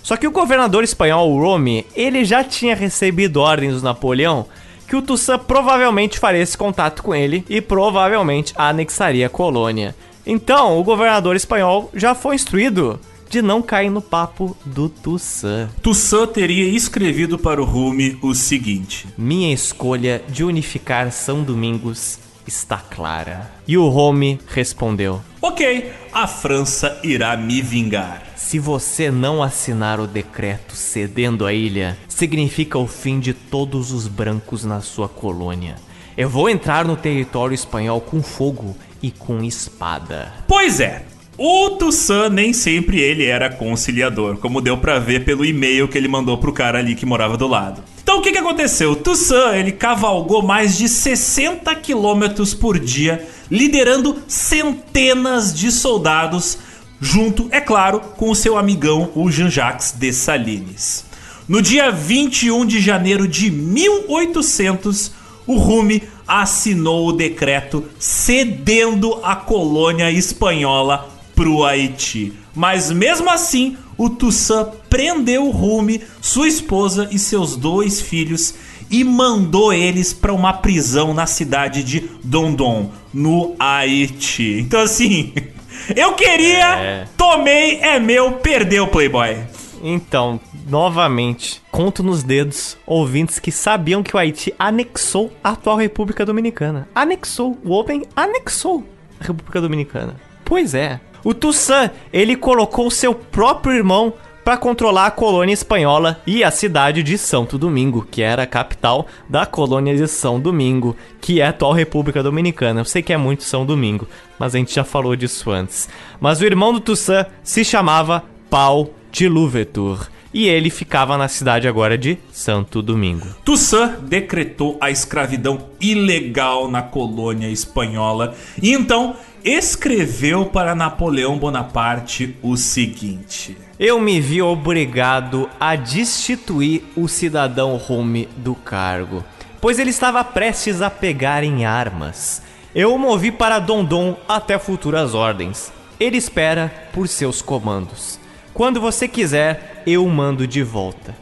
[0.03, 4.45] Só que o governador espanhol, Rome, ele já tinha recebido ordens do Napoleão
[4.87, 9.93] que o Toussaint provavelmente faria esse contato com ele e provavelmente anexaria a colônia.
[10.25, 15.69] Então, o governador espanhol já foi instruído de não cair no papo do Toussaint.
[15.81, 22.77] Toussaint teria escrevido para o Rumi o seguinte: Minha escolha de unificar São Domingos está
[22.77, 23.51] clara.
[23.67, 28.23] E o Rome respondeu: Ok, a França irá me vingar.
[28.35, 34.07] Se você não assinar o decreto cedendo a ilha, significa o fim de todos os
[34.07, 35.75] brancos na sua colônia.
[36.15, 40.33] Eu vou entrar no território espanhol com fogo e com espada.
[40.47, 41.05] Pois é,
[41.37, 46.07] o Toussaint nem sempre ele era conciliador, como deu para ver pelo e-mail que ele
[46.07, 47.83] mandou pro cara ali que morava do lado.
[48.01, 48.91] Então o que, que aconteceu?
[48.91, 56.57] O Toussaint ele cavalgou mais de 60 quilômetros por dia, liderando centenas de soldados,
[56.99, 61.05] junto, é claro, com o seu amigão, o Jean-Jacques Dessalines.
[61.47, 65.11] No dia 21 de janeiro de 1800,
[65.45, 72.33] o Rumi assinou o decreto cedendo a colônia espanhola pro Haiti.
[72.55, 78.55] Mas mesmo assim, o Toussaint prendeu Rumi, sua esposa e seus dois filhos
[78.89, 84.61] e mandou eles para uma prisão na cidade de Dondon, no Haiti.
[84.61, 85.31] Então assim,
[85.95, 87.07] eu queria, é.
[87.15, 89.37] tomei, é meu, perdeu Playboy.
[89.83, 96.25] Então, novamente, conto nos dedos ouvintes que sabiam que o Haiti anexou a atual República
[96.25, 96.87] Dominicana.
[96.95, 98.83] Anexou, o Open anexou
[99.19, 100.15] a República Dominicana.
[100.47, 104.13] Pois é, O Toussaint, ele colocou seu próprio irmão
[104.45, 109.07] para controlar a colônia espanhola e a cidade de Santo Domingo, que era a capital
[109.27, 112.79] da colônia de São Domingo, que é a atual República Dominicana.
[112.79, 114.07] Eu sei que é muito São Domingo,
[114.39, 115.89] mas a gente já falou disso antes.
[116.17, 121.67] Mas o irmão do Toussaint se chamava Paul de Louverture e ele ficava na cidade
[121.67, 123.27] agora de Santo Domingo.
[123.43, 129.15] Toussaint decretou a escravidão ilegal na colônia espanhola e então
[129.47, 138.27] escreveu para Napoleão Bonaparte o seguinte: Eu me vi obrigado a destituir o cidadão Rome
[138.35, 139.23] do cargo,
[139.61, 142.41] pois ele estava prestes a pegar em armas.
[142.75, 145.71] Eu o movi para Dondon até futuras ordens.
[145.97, 148.19] Ele espera por seus comandos.
[148.53, 151.15] Quando você quiser, eu o mando de volta.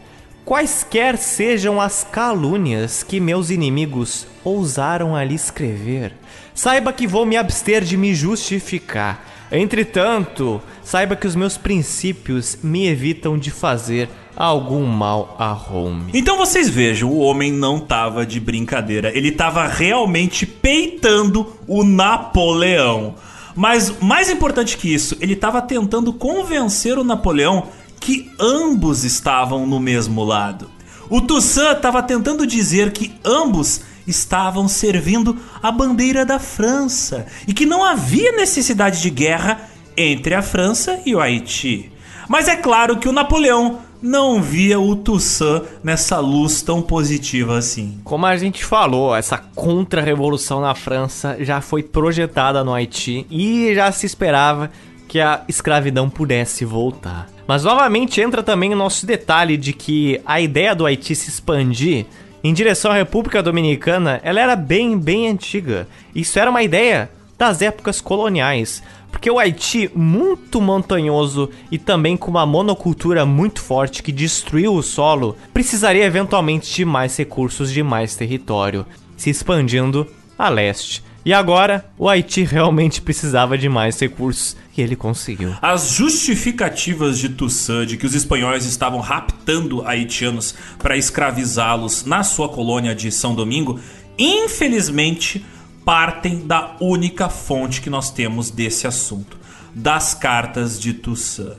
[0.43, 6.13] Quaisquer sejam as calúnias que meus inimigos ousaram ali escrever,
[6.55, 9.23] saiba que vou me abster de me justificar.
[9.51, 16.11] Entretanto, saiba que os meus princípios me evitam de fazer algum mal a Rome.
[16.13, 23.15] Então vocês vejam, o homem não tava de brincadeira, ele tava realmente peitando o Napoleão.
[23.55, 27.67] Mas mais importante que isso, ele estava tentando convencer o Napoleão
[27.99, 30.69] que ambos estavam no mesmo lado.
[31.09, 37.65] O Toussaint estava tentando dizer que ambos estavam servindo a bandeira da França e que
[37.65, 41.91] não havia necessidade de guerra entre a França e o Haiti.
[42.27, 47.99] Mas é claro que o Napoleão não via o Toussaint nessa luz tão positiva assim.
[48.03, 53.91] Como a gente falou, essa contra-revolução na França já foi projetada no Haiti e já
[53.91, 54.69] se esperava
[55.07, 57.27] que a escravidão pudesse voltar.
[57.47, 62.05] Mas novamente entra também o nosso detalhe de que a ideia do Haiti se expandir
[62.47, 65.87] em direção à República Dominicana, ela era bem, bem antiga.
[66.13, 72.29] Isso era uma ideia das épocas coloniais, porque o Haiti, muito montanhoso e também com
[72.29, 78.15] uma monocultura muito forte que destruiu o solo, precisaria eventualmente de mais recursos, de mais
[78.15, 78.85] território,
[79.17, 80.05] se expandindo
[80.37, 81.03] a leste.
[81.25, 85.55] E agora, o Haiti realmente precisava de mais recursos e ele conseguiu.
[85.59, 92.47] As justificativas de Toussaint de que os espanhóis estavam raptando haitianos para escravizá-los na sua
[92.47, 93.79] colônia de São Domingo,
[94.19, 95.43] infelizmente
[95.83, 99.35] partem da única fonte que nós temos desse assunto,
[99.73, 101.57] das cartas de Toussaint.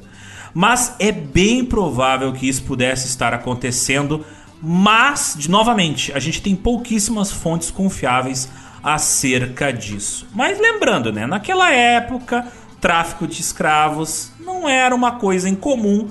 [0.54, 4.24] Mas é bem provável que isso pudesse estar acontecendo,
[4.62, 8.48] mas, novamente, a gente tem pouquíssimas fontes confiáveis
[8.83, 10.27] acerca disso.
[10.35, 12.47] Mas lembrando, né, naquela época,
[12.81, 16.09] tráfico de escravos não era uma coisa incomum,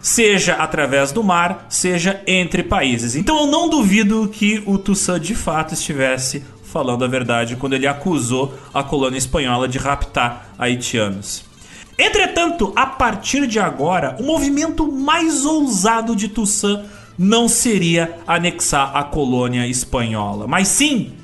[0.00, 3.16] seja através do mar, seja entre países.
[3.16, 7.86] Então eu não duvido que o Toussaint de fato estivesse falando a verdade quando ele
[7.86, 11.44] acusou a colônia espanhola de raptar haitianos.
[11.98, 16.84] Entretanto, a partir de agora, o movimento mais ousado de Toussaint
[17.18, 21.14] não seria anexar a colônia espanhola, mas sim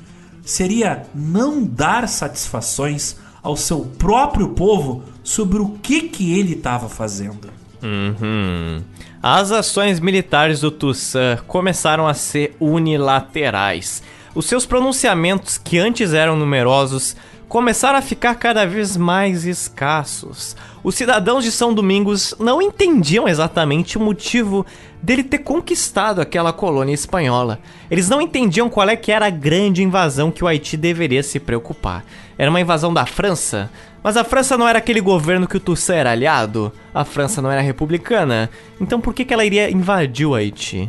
[0.45, 7.49] seria não dar satisfações ao seu próprio povo sobre o que, que ele estava fazendo.
[7.83, 8.81] Uhum.
[9.21, 14.01] As ações militares do Toussaint começaram a ser unilaterais.
[14.35, 17.15] Os seus pronunciamentos, que antes eram numerosos,
[17.47, 20.55] começaram a ficar cada vez mais escassos.
[20.85, 24.63] Os cidadãos de São Domingos não entendiam exatamente o motivo
[25.01, 27.57] dele ter conquistado aquela colônia espanhola.
[27.89, 31.39] Eles não entendiam qual é que era a grande invasão que o Haiti deveria se
[31.39, 32.05] preocupar.
[32.37, 33.71] Era uma invasão da França?
[34.03, 36.71] Mas a França não era aquele governo que o Toussaint era aliado?
[36.93, 38.47] A França não era republicana?
[38.79, 40.85] Então por que, que ela iria invadir o Haiti?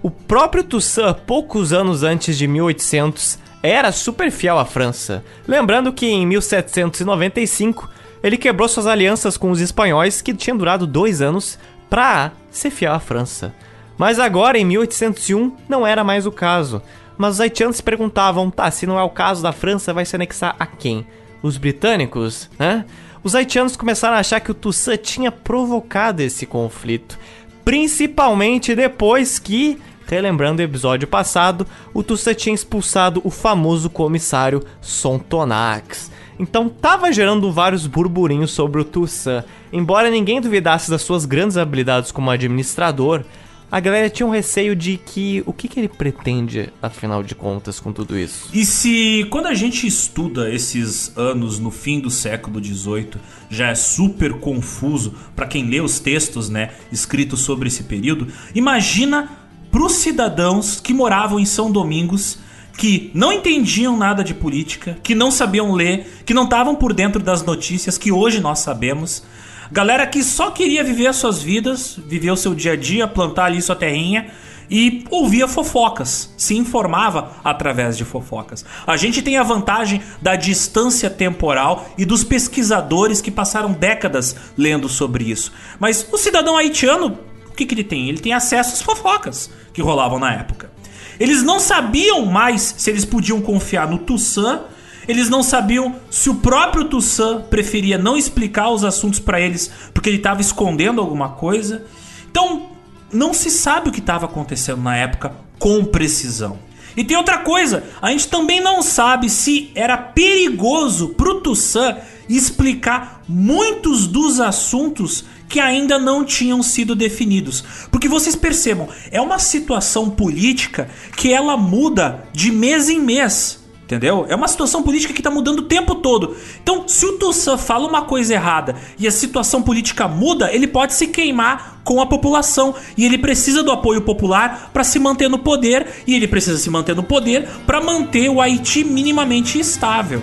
[0.00, 5.24] O próprio Toussaint, poucos anos antes de 1800, era super fiel à França.
[5.48, 11.22] Lembrando que em 1795 ele quebrou suas alianças com os espanhóis que tinham durado dois
[11.22, 11.58] anos
[11.88, 13.54] para ser fiel à França.
[13.96, 16.82] Mas agora, em 1801, não era mais o caso.
[17.18, 20.16] Mas os haitianos se perguntavam, tá, se não é o caso da França, vai se
[20.16, 21.06] anexar a quem?
[21.42, 22.86] Os britânicos, né?
[23.22, 27.18] Os haitianos começaram a achar que o Toussaint tinha provocado esse conflito,
[27.62, 36.10] principalmente depois que, relembrando o episódio passado, o Toussaint tinha expulsado o famoso comissário Sontonax.
[36.40, 39.44] Então tava gerando vários burburinhos sobre o Toussaint.
[39.70, 43.24] Embora ninguém duvidasse das suas grandes habilidades como administrador,
[43.70, 47.78] a galera tinha um receio de que o que, que ele pretende, afinal de contas,
[47.78, 48.48] com tudo isso.
[48.54, 53.20] E se quando a gente estuda esses anos no fim do século XVIII,
[53.50, 59.28] já é super confuso para quem lê os textos, né, escritos sobre esse período, imagina
[59.70, 62.38] para os cidadãos que moravam em São Domingos
[62.80, 67.22] que não entendiam nada de política, que não sabiam ler, que não estavam por dentro
[67.22, 69.22] das notícias que hoje nós sabemos.
[69.70, 73.44] Galera que só queria viver as suas vidas, viver o seu dia a dia, plantar
[73.44, 74.28] ali sua terrinha
[74.70, 78.64] e ouvia fofocas, se informava através de fofocas.
[78.86, 84.88] A gente tem a vantagem da distância temporal e dos pesquisadores que passaram décadas lendo
[84.88, 85.52] sobre isso.
[85.78, 88.08] Mas o cidadão haitiano, o que, que ele tem?
[88.08, 90.79] Ele tem acesso às fofocas que rolavam na época.
[91.20, 94.62] Eles não sabiam mais se eles podiam confiar no Toussaint
[95.10, 100.08] eles não sabiam se o próprio Toussaint preferia não explicar os assuntos para eles porque
[100.08, 101.84] ele estava escondendo alguma coisa.
[102.30, 102.68] Então,
[103.12, 106.58] não se sabe o que estava acontecendo na época com precisão.
[106.96, 111.98] E tem outra coisa, a gente também não sabe se era perigoso pro Toussaint
[112.28, 117.62] explicar muitos dos assuntos que ainda não tinham sido definidos.
[117.90, 123.58] Porque vocês percebam, é uma situação política que ela muda de mês em mês.
[123.82, 124.24] Entendeu?
[124.28, 126.36] É uma situação política que está mudando o tempo todo.
[126.62, 130.94] Então, se o Toussaint fala uma coisa errada e a situação política muda, ele pode
[130.94, 132.72] se queimar com a população.
[132.96, 136.04] E ele precisa do apoio popular para se manter no poder.
[136.06, 140.22] E ele precisa se manter no poder para manter o Haiti minimamente estável.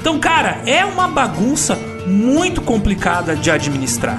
[0.00, 4.18] Então, cara, é uma bagunça muito complicada de administrar.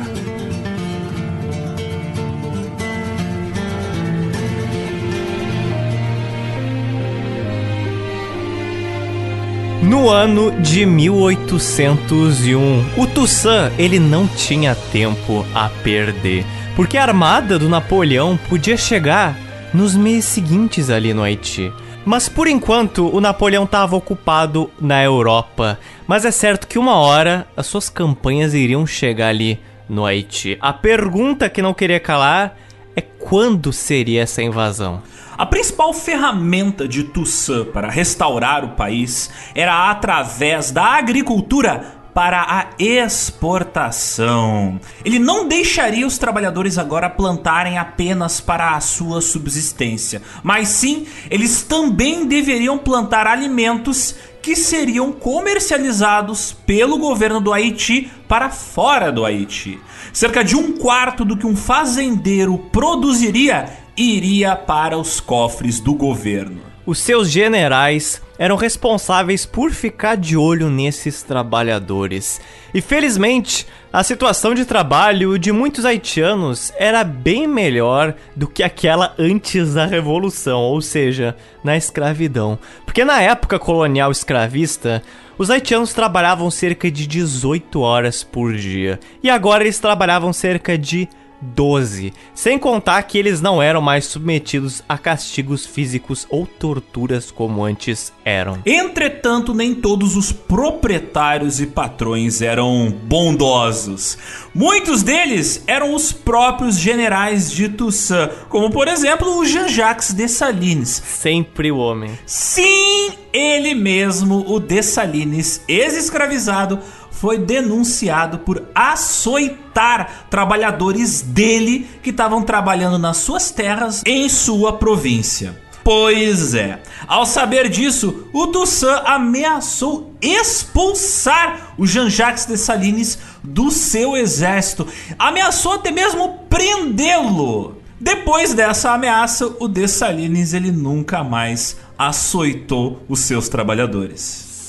[9.94, 16.44] No ano de 1801, o Toussaint ele não tinha tempo a perder,
[16.76, 19.38] porque a armada do Napoleão podia chegar
[19.72, 21.72] nos meses seguintes ali no Haiti.
[22.04, 25.78] Mas por enquanto o Napoleão estava ocupado na Europa.
[26.08, 30.58] Mas é certo que uma hora as suas campanhas iriam chegar ali no Haiti.
[30.60, 32.58] A pergunta que não queria calar
[32.96, 35.02] é quando seria essa invasão?
[35.38, 42.68] A principal ferramenta de Toussaint para restaurar o país era através da agricultura para a
[42.78, 44.80] exportação.
[45.04, 51.64] Ele não deixaria os trabalhadores agora plantarem apenas para a sua subsistência, mas sim, eles
[51.64, 59.80] também deveriam plantar alimentos que seriam comercializados pelo governo do Haiti para fora do Haiti.
[60.14, 63.66] Cerca de um quarto do que um fazendeiro produziria
[63.98, 66.73] iria para os cofres do governo.
[66.86, 72.42] Os seus generais eram responsáveis por ficar de olho nesses trabalhadores.
[72.74, 79.14] E felizmente, a situação de trabalho de muitos haitianos era bem melhor do que aquela
[79.18, 82.60] antes da revolução, ou seja, na escravidão.
[82.86, 85.02] Porque na época colonial escravista,
[85.38, 91.08] os haitianos trabalhavam cerca de 18 horas por dia, e agora eles trabalhavam cerca de
[91.44, 92.14] 12.
[92.34, 98.14] Sem contar que eles não eram mais submetidos a castigos físicos ou torturas como antes
[98.24, 98.60] eram.
[98.66, 104.18] Entretanto, nem todos os proprietários e patrões eram bondosos.
[104.54, 111.02] Muitos deles eram os próprios generais de Toussaint, como por exemplo o Jean-Jacques Dessalines.
[111.06, 112.18] Sempre o homem.
[112.26, 116.80] Sim, ele mesmo, o Dessalines, ex-escravizado
[117.24, 125.58] foi denunciado por açoitar trabalhadores dele que estavam trabalhando nas suas terras em sua província.
[125.86, 134.86] Pois é, ao saber disso, o Toussaint ameaçou expulsar o Jean-Jacques Dessalines do seu exército,
[135.18, 137.78] ameaçou até mesmo prendê-lo.
[138.02, 144.20] Depois dessa ameaça, o Dessalines ele nunca mais açoitou os seus trabalhadores.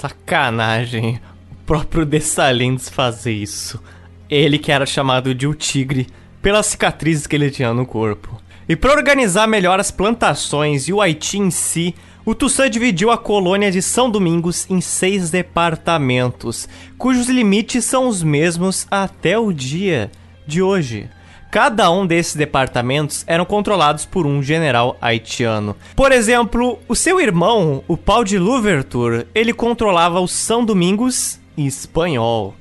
[0.01, 1.21] Sacanagem
[1.67, 3.83] próprio Dessalines fazer isso.
[4.29, 6.07] Ele que era chamado de o Tigre
[6.43, 8.41] pelas cicatrizes que ele tinha no corpo.
[8.69, 11.95] E para organizar melhor as plantações e o Haiti em si,
[12.25, 18.23] o Toussaint dividiu a colônia de São Domingos em seis departamentos, cujos limites são os
[18.23, 20.11] mesmos até o dia
[20.47, 21.11] de hoje.
[21.51, 25.77] Cada um desses departamentos eram controlados por um general haitiano.
[25.95, 32.55] Por exemplo, o seu irmão, o Paul de Louverture, ele controlava o São Domingos espanhol.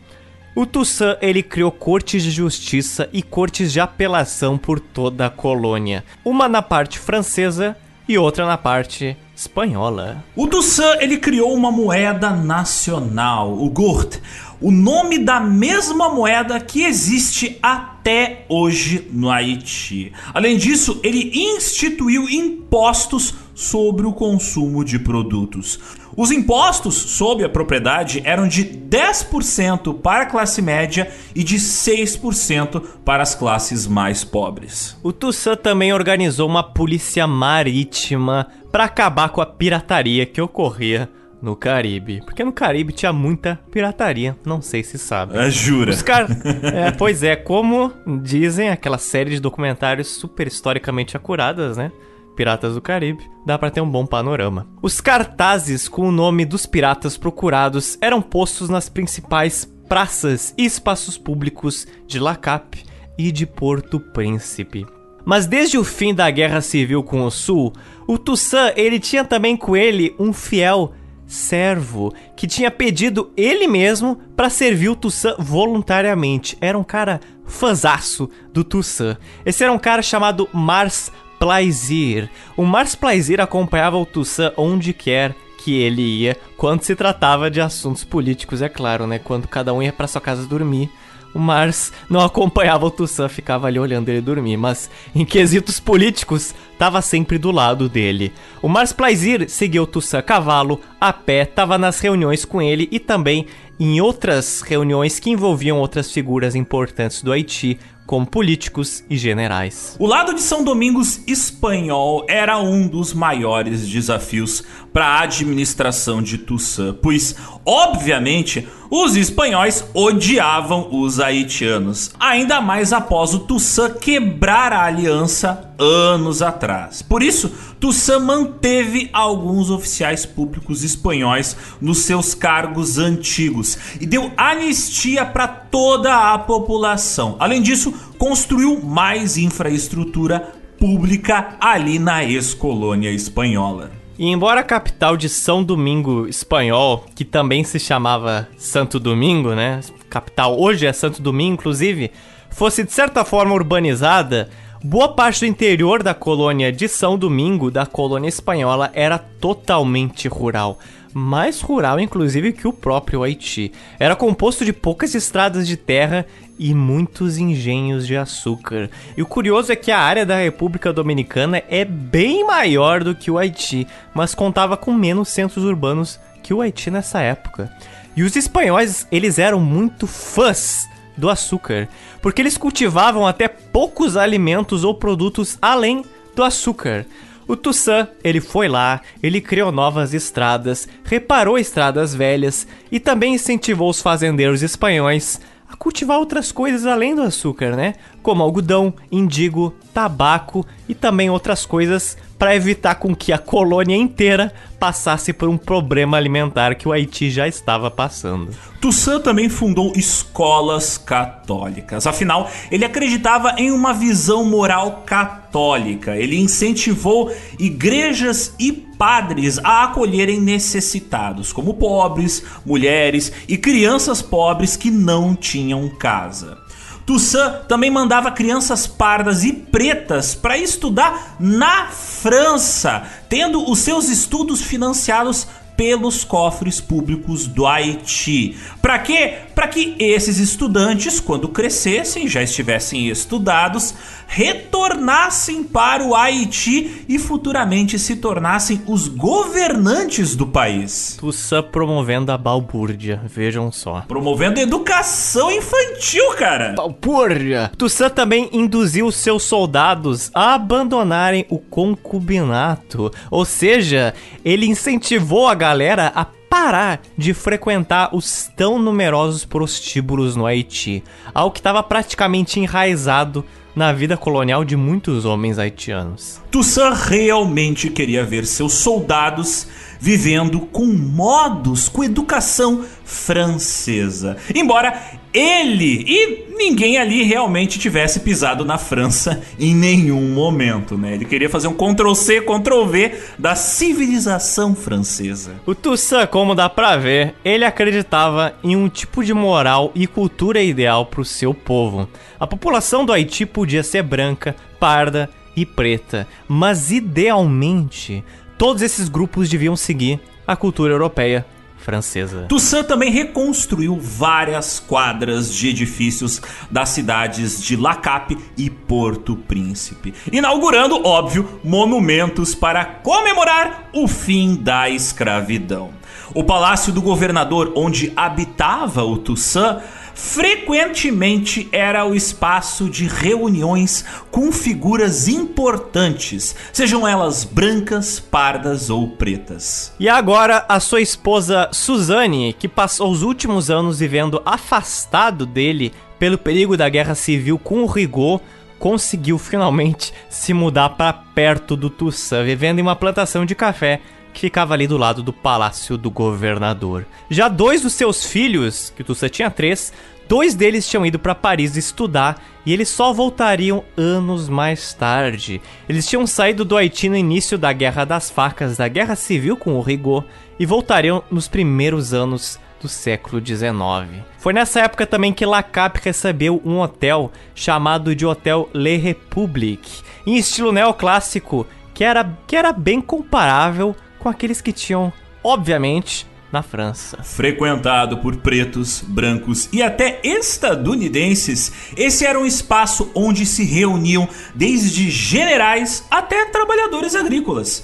[0.56, 6.04] O Toussaint ele criou cortes de justiça e cortes de apelação por toda a colônia,
[6.24, 7.76] uma na parte francesa
[8.08, 10.24] e outra na parte espanhola.
[10.36, 14.22] O Toussaint ele criou uma moeda nacional, o gourde,
[14.62, 20.14] o nome da mesma moeda que existe até hoje no Haiti.
[20.34, 25.80] Além disso, ele instituiu impostos sobre o consumo de produtos.
[26.16, 32.82] Os impostos sobre a propriedade eram de 10% para a classe média e de 6%
[33.04, 34.98] para as classes mais pobres.
[35.02, 41.10] O Tussan também organizou uma polícia marítima para acabar com a pirataria que ocorria
[41.42, 42.22] no Caribe.
[42.24, 45.38] Porque no Caribe tinha muita pirataria, não sei se sabe.
[45.38, 45.92] É, jura?
[45.92, 46.28] Os car...
[46.64, 47.92] é, pois é, como
[48.22, 51.92] dizem aquela série de documentários super historicamente acuradas, né?
[52.36, 54.68] Piratas do Caribe, dá para ter um bom panorama.
[54.82, 61.18] Os cartazes com o nome dos piratas procurados eram postos nas principais praças e espaços
[61.18, 62.84] públicos de Lacap
[63.18, 64.86] e de Porto Príncipe.
[65.26, 67.72] Mas desde o fim da Guerra Civil com o Sul,
[68.08, 70.94] o Toussaint ele tinha também com ele um fiel
[71.26, 76.58] servo que tinha pedido ele mesmo para servir o Toussaint voluntariamente.
[76.60, 79.18] Era um cara fanzaço do Toussaint.
[79.46, 81.12] Esse era um cara chamado Mars
[81.44, 82.30] Plaisir.
[82.56, 87.60] O Mars Plaisir acompanhava o Toussaint onde quer que ele ia, quando se tratava de
[87.60, 89.20] assuntos políticos, é claro, né?
[89.20, 90.90] Quando cada um ia para sua casa dormir.
[91.34, 96.56] O Mars não acompanhava o Toussaint, ficava ali olhando ele dormir, mas em quesitos políticos,
[96.72, 98.32] estava sempre do lado dele.
[98.62, 102.88] O Mars Plaisir seguiu o Toussaint a cavalo, a pé, estava nas reuniões com ele
[102.90, 107.78] e também em outras reuniões que envolviam outras figuras importantes do Haiti,
[108.14, 109.96] como políticos e generais.
[109.98, 116.38] O lado de São Domingos espanhol era um dos maiores desafios para a administração de
[116.38, 117.36] Toussaint, pois,
[117.66, 126.42] obviamente, os espanhóis odiavam os haitianos, ainda mais após o Toussaint quebrar a aliança anos
[126.42, 127.02] atrás.
[127.02, 135.26] Por isso, Toussaint manteve alguns oficiais públicos espanhóis nos seus cargos antigos e deu anistia
[135.26, 137.36] para toda a população.
[137.40, 143.92] Além disso, construiu mais infraestrutura pública ali na ex-colônia espanhola.
[144.18, 149.80] E embora a capital de São Domingo espanhol, que também se chamava Santo Domingo, né?
[150.10, 152.12] Capital hoje é Santo Domingo, inclusive,
[152.52, 154.50] fosse de certa forma urbanizada,
[154.84, 160.78] boa parte do interior da colônia de São Domingo, da colônia espanhola, era totalmente rural
[161.14, 163.72] mais rural, inclusive, que o próprio Haiti.
[164.00, 166.26] Era composto de poucas estradas de terra
[166.58, 168.90] e muitos engenhos de açúcar.
[169.16, 173.30] E o curioso é que a área da República Dominicana é bem maior do que
[173.30, 177.72] o Haiti, mas contava com menos centros urbanos que o Haiti nessa época.
[178.16, 181.88] E os espanhóis, eles eram muito fãs do açúcar,
[182.22, 186.04] porque eles cultivavam até poucos alimentos ou produtos além
[186.36, 187.06] do açúcar.
[187.48, 193.90] O Toussaint, ele foi lá, ele criou novas estradas, reparou estradas velhas e também incentivou
[193.90, 197.96] os fazendeiros espanhóis a cultivar outras coisas além do açúcar, né?
[198.22, 204.54] Como algodão, indigo, tabaco e também outras coisas para evitar com que a colônia inteira
[204.78, 208.50] passasse por um problema alimentar que o Haiti já estava passando.
[208.82, 212.06] Toussaint também fundou escolas católicas.
[212.06, 216.18] Afinal, ele acreditava em uma visão moral católica.
[216.18, 224.92] Ele incentivou igrejas e padres a acolherem necessitados, como pobres, mulheres e crianças pobres que
[224.92, 226.58] não tinham casa.
[227.06, 234.62] Toussaint também mandava crianças pardas e pretas para estudar na França, tendo os seus estudos
[234.62, 238.58] financiados pelos cofres públicos do Haiti.
[238.82, 239.40] Para quê?
[239.56, 243.94] Para que esses estudantes, quando crescessem, já estivessem estudados,
[244.28, 251.18] retornassem para o Haiti e futuramente se tornassem os governantes do país.
[251.20, 254.02] Toussaint promovendo a balbúrdia, vejam só.
[254.08, 256.74] Promovendo educação infantil, cara.
[256.74, 257.72] Balbúrdia.
[257.78, 266.12] Toussaint também induziu seus soldados a abandonarem o concubinato, ou seja, ele incentivou a galera
[266.16, 273.44] a parar de frequentar os tão numerosos prostíbulos no Haiti, algo que estava praticamente enraizado
[273.76, 276.40] na vida colonial de muitos homens haitianos.
[276.52, 279.68] Toussaint realmente queria ver seus soldados
[280.04, 284.36] vivendo com modos, com educação francesa.
[284.54, 285.02] Embora
[285.34, 291.14] ele e ninguém ali realmente tivesse pisado na França em nenhum momento, né?
[291.14, 295.54] Ele queria fazer um Ctrl C, Ctrl V da civilização francesa.
[295.66, 300.62] O Toussaint, como dá pra ver, ele acreditava em um tipo de moral e cultura
[300.62, 302.10] ideal para o seu povo.
[302.38, 308.24] A população do Haiti podia ser branca, parda e preta, mas idealmente
[308.58, 311.46] todos esses grupos deviam seguir a cultura europeia
[311.84, 312.46] francesa.
[312.48, 316.42] Toussaint também reconstruiu várias quadras de edifícios
[316.72, 324.56] das cidades de La Cape e Porto Príncipe, inaugurando, óbvio, monumentos para comemorar o fim
[324.56, 325.92] da escravidão.
[326.34, 329.80] O palácio do governador, onde habitava o Toussaint,
[330.14, 339.94] frequentemente era o espaço de reuniões com figuras importantes, sejam elas brancas, pardas ou pretas.
[340.00, 346.38] E agora a sua esposa Suzanne, que passou os últimos anos vivendo afastado dele pelo
[346.38, 348.42] perigo da guerra civil com rigor,
[348.80, 354.02] conseguiu finalmente se mudar para perto do Toussaint, vivendo em uma plantação de café
[354.34, 357.06] que ficava ali do lado do palácio do governador.
[357.30, 359.94] Já dois dos seus filhos, que o Toussaint tinha três,
[360.28, 365.62] dois deles tinham ido para Paris estudar e eles só voltariam anos mais tarde.
[365.88, 369.76] Eles tinham saído do Haiti no início da Guerra das Facas, da Guerra Civil com
[369.76, 370.26] o Rigaud,
[370.60, 374.24] e voltariam nos primeiros anos do século XIX.
[374.38, 380.36] Foi nessa época também que Lacap recebeu um hotel chamado de Hotel Le Republique, em
[380.36, 385.12] estilo neoclássico, que era, que era bem comparável com aqueles que tinham,
[385.44, 387.22] obviamente, na França.
[387.24, 395.10] Frequentado por pretos, brancos e até estadunidenses, esse era um espaço onde se reuniam desde
[395.10, 397.84] generais até trabalhadores agrícolas.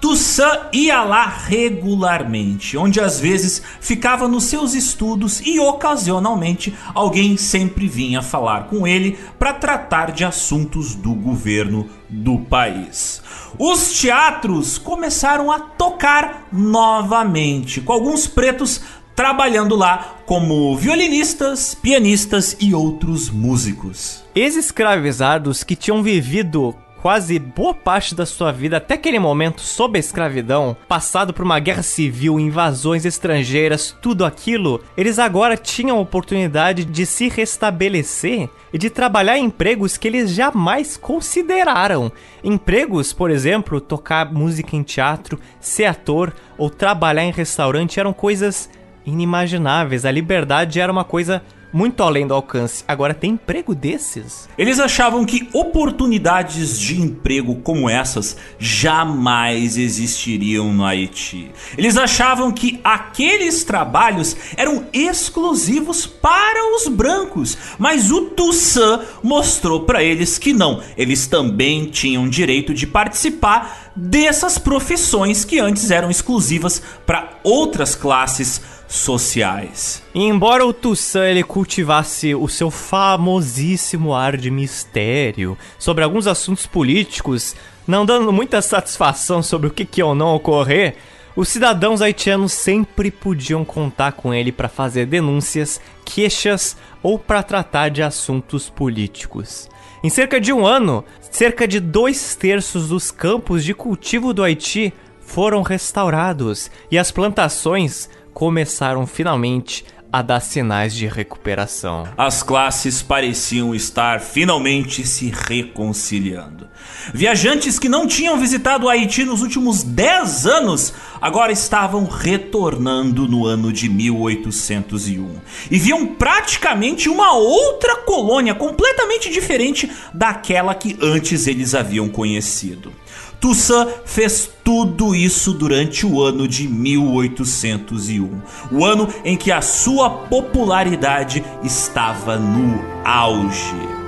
[0.00, 7.88] Toussaint ia lá regularmente, onde às vezes ficava nos seus estudos e ocasionalmente alguém sempre
[7.88, 13.22] vinha falar com ele para tratar de assuntos do governo do país.
[13.58, 18.80] Os teatros começaram a tocar novamente, com alguns pretos
[19.18, 24.22] trabalhando lá como violinistas, pianistas e outros músicos.
[24.32, 26.72] Ex-escravizados que tinham vivido
[27.02, 31.58] quase boa parte da sua vida até aquele momento sob a escravidão, passado por uma
[31.58, 38.78] guerra civil, invasões estrangeiras, tudo aquilo, eles agora tinham a oportunidade de se restabelecer e
[38.78, 42.12] de trabalhar em empregos que eles jamais consideraram.
[42.42, 48.68] Empregos, por exemplo, tocar música em teatro, ser ator ou trabalhar em restaurante eram coisas
[49.06, 50.04] inimagináveis.
[50.04, 51.42] A liberdade era uma coisa
[51.72, 52.84] muito além do alcance.
[52.86, 54.48] Agora tem emprego desses?
[54.56, 61.50] Eles achavam que oportunidades de emprego como essas jamais existiriam no Haiti.
[61.76, 70.02] Eles achavam que aqueles trabalhos eram exclusivos para os brancos, mas o Toussaint mostrou para
[70.02, 76.80] eles que não, eles também tinham direito de participar dessas profissões que antes eram exclusivas
[77.04, 80.02] para outras classes sociais.
[80.14, 86.64] E embora o Toussaint ele cultivasse o seu famosíssimo ar de mistério sobre alguns assuntos
[86.64, 90.96] políticos, não dando muita satisfação sobre o que, que ou não ocorrer,
[91.34, 97.90] os cidadãos haitianos sempre podiam contar com ele para fazer denúncias, queixas ou para tratar
[97.90, 99.68] de assuntos políticos.
[100.02, 104.92] Em cerca de um ano, cerca de dois terços dos campos de cultivo do Haiti
[105.20, 112.08] foram restaurados e as plantações começaram finalmente a dar sinais de recuperação.
[112.16, 116.66] As classes pareciam estar finalmente se reconciliando.
[117.12, 123.44] Viajantes que não tinham visitado o Haiti nos últimos 10 anos agora estavam retornando no
[123.46, 125.36] ano de 1801
[125.70, 132.92] e viam praticamente uma outra colônia completamente diferente daquela que antes eles haviam conhecido.
[133.40, 138.40] Toussaint fez tudo isso durante o ano de 1801,
[138.72, 143.98] o ano em que a sua popularidade estava no auge.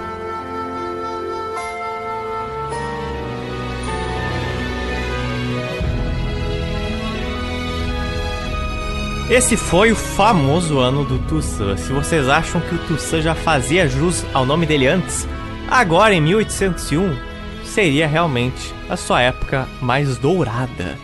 [9.30, 11.78] Esse foi o famoso ano do Toussaint.
[11.78, 15.24] Se vocês acham que o Toussaint já fazia jus ao nome dele antes,
[15.70, 17.29] agora em 1801
[17.80, 20.98] seria realmente a sua época mais dourada.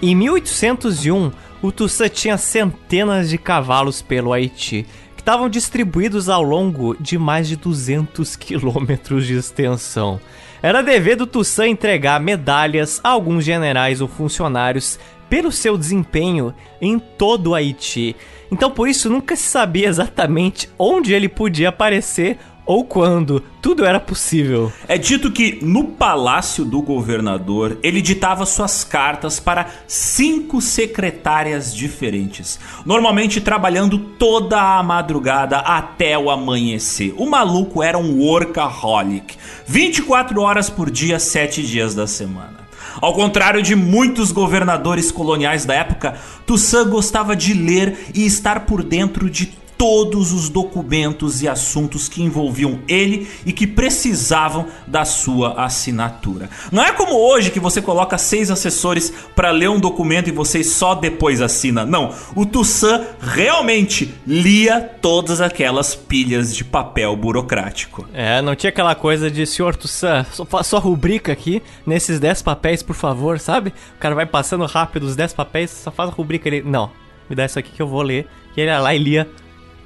[0.00, 6.96] Em 1801, o Toussaint tinha centenas de cavalos pelo Haiti, que estavam distribuídos ao longo
[7.00, 10.20] de mais de 200 quilômetros de extensão.
[10.62, 16.96] Era dever do Toussaint entregar medalhas a alguns generais ou funcionários pelo seu desempenho em
[17.00, 18.14] todo o Haiti.
[18.52, 22.38] Então por isso nunca se sabia exatamente onde ele podia aparecer
[22.70, 24.72] ou quando tudo era possível.
[24.86, 32.60] É dito que no palácio do governador ele ditava suas cartas para cinco secretárias diferentes,
[32.86, 37.12] normalmente trabalhando toda a madrugada até o amanhecer.
[37.16, 42.60] O maluco era um workaholic, 24 horas por dia, 7 dias da semana.
[43.00, 46.14] Ao contrário de muitos governadores coloniais da época,
[46.46, 52.22] Toussaint gostava de ler e estar por dentro de todos os documentos e assuntos que
[52.22, 56.50] envolviam ele e que precisavam da sua assinatura.
[56.70, 60.62] Não é como hoje que você coloca seis assessores para ler um documento e você
[60.62, 61.86] só depois assina.
[61.86, 68.06] Não, o Toussaint realmente lia todas aquelas pilhas de papel burocrático.
[68.12, 72.82] É, não tinha aquela coisa de senhor Toussaint, só sua rubrica aqui nesses 10 papéis,
[72.82, 73.72] por favor, sabe?
[73.96, 76.60] O cara vai passando rápido os 10 papéis, só faz a rubrica ali.
[76.62, 76.90] Não,
[77.30, 78.26] me dá isso aqui que eu vou ler.
[78.54, 79.26] E ele ia lá e lia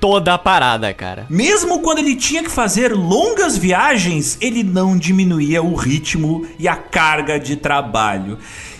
[0.05, 1.25] toda a parada, cara.
[1.31, 6.77] Mesmo quando ele tinha que fazer longas viagens, ele não diminuía o ritmo e a
[6.77, 8.37] carga de trabalho,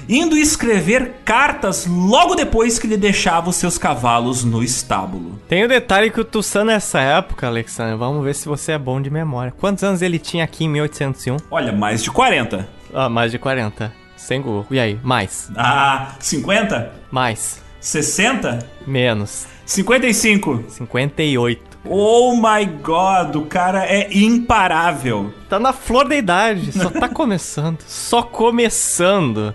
[0.07, 5.41] indo escrever cartas logo depois que ele deixava os seus cavalos no estábulo.
[5.49, 8.79] Tem o um detalhe que o Tussan nessa época, Alexandre, vamos ver se você é
[8.79, 9.51] bom de memória.
[9.59, 11.39] Quantos anos ele tinha aqui em 1801?
[11.51, 12.69] Olha, mais de 40.
[12.93, 13.91] Ah, mais de 40.
[14.15, 14.67] Sem Google.
[14.71, 15.51] E aí, mais?
[15.57, 16.93] Ah, 50?
[17.11, 17.64] Mais.
[17.85, 18.67] 60?
[18.87, 19.47] Menos.
[19.67, 20.65] 55.
[20.69, 21.79] 58.
[21.85, 25.35] Oh my god, o cara é imparável.
[25.51, 27.83] Tá na flor da idade, só tá começando.
[27.87, 29.55] Só começando.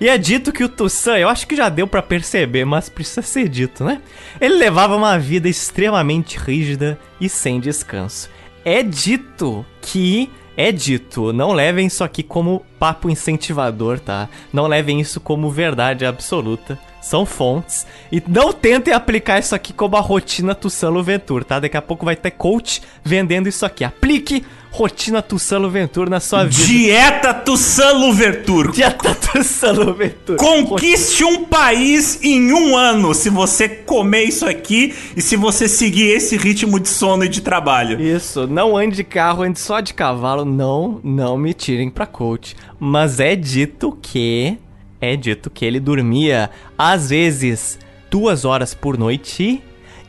[0.00, 3.20] E é dito que o Tussan, eu acho que já deu para perceber, mas precisa
[3.20, 4.00] ser dito, né?
[4.40, 8.30] Ele levava uma vida extremamente rígida e sem descanso.
[8.64, 14.30] É dito que é dito, não levem isso aqui como papo incentivador, tá?
[14.50, 17.86] Não levem isso como verdade absoluta são fontes.
[18.10, 21.60] E não tentem aplicar isso aqui como a rotina Tussano Ventura, tá?
[21.60, 23.84] Daqui a pouco vai ter coach vendendo isso aqui.
[23.84, 26.66] Aplique rotina Tussano Ventura na sua vida.
[26.66, 28.72] Dieta Tussano Ventura.
[28.72, 30.36] Dieta Tussano Ventura.
[30.36, 36.08] Conquiste um país em um ano se você comer isso aqui e se você seguir
[36.08, 38.00] esse ritmo de sono e de trabalho.
[38.00, 40.44] Isso, não ande de carro, ande só de cavalo.
[40.44, 42.54] Não, não me tirem pra coach.
[42.78, 44.58] Mas é dito que
[45.00, 47.78] é dito que ele dormia às vezes
[48.10, 49.62] duas horas por noite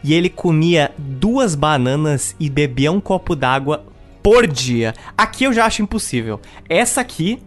[0.03, 3.85] e ele comia duas bananas e bebia um copo d'água
[4.23, 4.93] por dia.
[5.17, 6.39] Aqui eu já acho impossível.
[6.69, 7.39] Essa aqui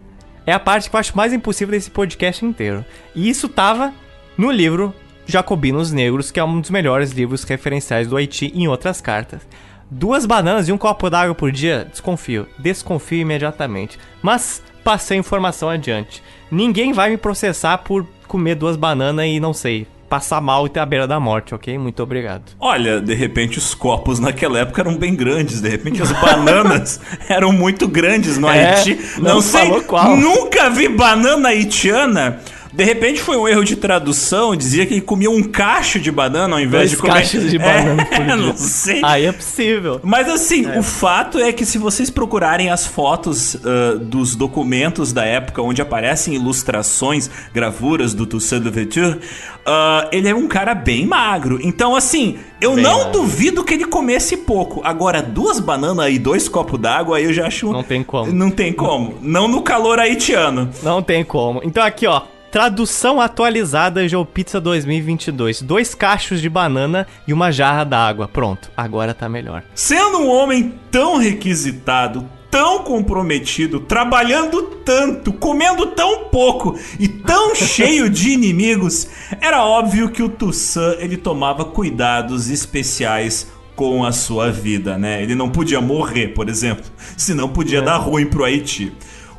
[0.45, 2.83] é a parte que eu acho mais impossível desse podcast inteiro.
[3.15, 3.93] E isso tava
[4.37, 4.93] no livro
[5.25, 9.47] Jacobinos Negros, que é um dos melhores livros referenciais do Haiti em outras cartas.
[9.89, 11.87] Duas bananas e um copo d'água por dia?
[11.89, 12.47] Desconfio.
[12.57, 13.99] Desconfio imediatamente.
[14.21, 16.23] Mas passei a informação adiante.
[16.51, 20.81] Ninguém vai me processar por comer duas bananas e não sei, passar mal e ter
[20.81, 21.77] a beira da morte, ok?
[21.77, 22.43] Muito obrigado.
[22.59, 26.99] Olha, de repente os copos naquela época eram bem grandes, de repente as bananas
[27.29, 28.99] eram muito grandes no é, Haiti.
[29.17, 30.17] Não, não sei, qual.
[30.17, 32.41] nunca vi banana haitiana
[32.73, 36.55] de repente foi um erro de tradução, dizia que ele comia um cacho de banana
[36.55, 37.13] ao invés Dois de comer.
[37.13, 38.35] cachos de banana é, por dia.
[38.35, 39.01] não sei.
[39.03, 39.99] Aí é possível.
[40.03, 40.79] Mas assim, é.
[40.79, 45.81] o fato é que se vocês procurarem as fotos uh, dos documentos da época onde
[45.81, 51.59] aparecem ilustrações, gravuras do Toussaint Louverture, uh, ele é um cara bem magro.
[51.61, 53.11] Então assim, eu bem não magro.
[53.13, 54.81] duvido que ele comesse pouco.
[54.83, 57.71] Agora, duas bananas e dois copos d'água, aí eu já acho...
[57.71, 58.31] Não tem como.
[58.31, 59.17] Não tem como.
[59.21, 60.69] Não no calor haitiano.
[60.81, 61.61] Não tem como.
[61.63, 62.21] Então aqui, ó.
[62.51, 65.61] Tradução atualizada Pizza 2022.
[65.61, 68.27] Dois cachos de banana e uma jarra d'água.
[68.27, 69.63] Pronto, agora tá melhor.
[69.73, 78.09] Sendo um homem tão requisitado, tão comprometido, trabalhando tanto, comendo tão pouco e tão cheio
[78.09, 79.07] de inimigos,
[79.39, 83.47] era óbvio que o Toussaint ele tomava cuidados especiais
[83.77, 85.23] com a sua vida, né?
[85.23, 86.83] Ele não podia morrer, por exemplo,
[87.15, 87.81] senão podia é.
[87.81, 88.91] dar ruim pro Haiti.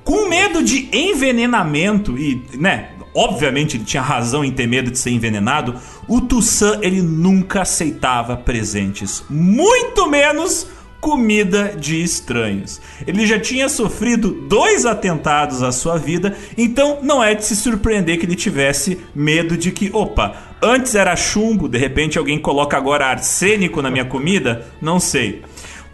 [0.02, 5.10] Com medo de envenenamento e, né, obviamente ele tinha razão em ter medo de ser
[5.10, 5.74] envenenado,
[6.08, 10.66] o Toussaint ele nunca aceitava presentes, muito menos
[11.02, 12.80] comida de estranhos.
[13.04, 18.20] Ele já tinha sofrido dois atentados à sua vida, então não é de se surpreender
[18.20, 23.06] que ele tivesse medo de que, opa, antes era chumbo, de repente alguém coloca agora
[23.06, 24.64] arsênico na minha comida?
[24.80, 25.42] Não sei.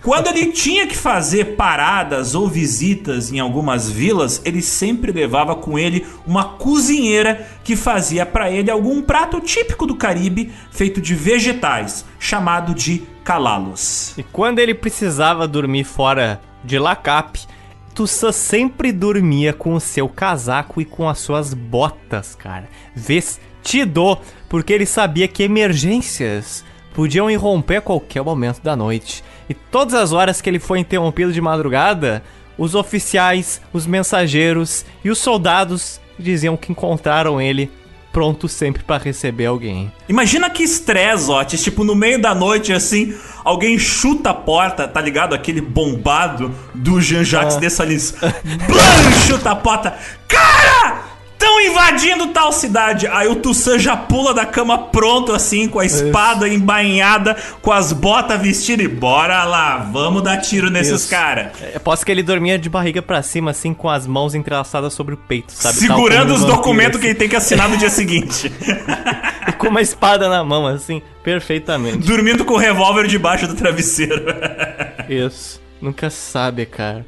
[0.03, 5.76] Quando ele tinha que fazer paradas ou visitas em algumas vilas, ele sempre levava com
[5.76, 12.05] ele uma cozinheira que fazia para ele algum prato típico do Caribe feito de vegetais,
[12.18, 14.14] chamado de calalos.
[14.16, 17.40] E quando ele precisava dormir fora de Lacap,
[17.92, 22.68] Tussa sempre dormia com o seu casaco e com as suas botas, cara.
[22.94, 24.16] Vestido,
[24.49, 29.24] porque ele sabia que emergências podiam irromper a qualquer momento da noite.
[29.49, 32.22] E todas as horas que ele foi interrompido de madrugada,
[32.57, 37.70] os oficiais, os mensageiros e os soldados diziam que encontraram ele
[38.12, 39.92] pronto sempre para receber alguém.
[40.09, 45.01] Imagina que estresse, Otis, tipo, no meio da noite, assim, alguém chuta a porta, tá
[45.01, 45.34] ligado?
[45.34, 47.61] Aquele bombado do Jean-Jacques ah.
[47.61, 48.14] Dessalines.
[48.66, 49.96] Blam, chuta a porta.
[50.26, 51.07] Cara!
[51.49, 53.07] Estão invadindo tal cidade.
[53.07, 57.90] Aí o Tussan já pula da cama pronto, assim, com a espada embainhada, com as
[57.90, 61.53] botas vestidas e bora lá, vamos dar tiro nesses caras.
[61.62, 65.14] É, posso que ele dormia de barriga para cima, assim, com as mãos entrelaçadas sobre
[65.14, 65.78] o peito, sabe?
[65.78, 67.01] Segurando os documentos assim.
[67.01, 68.53] que ele tem que assinar no dia seguinte.
[69.49, 72.07] e com uma espada na mão, assim, perfeitamente.
[72.07, 74.22] Dormindo com o revólver debaixo do travesseiro.
[75.09, 75.62] Isso.
[75.80, 77.07] Nunca sabe, cara.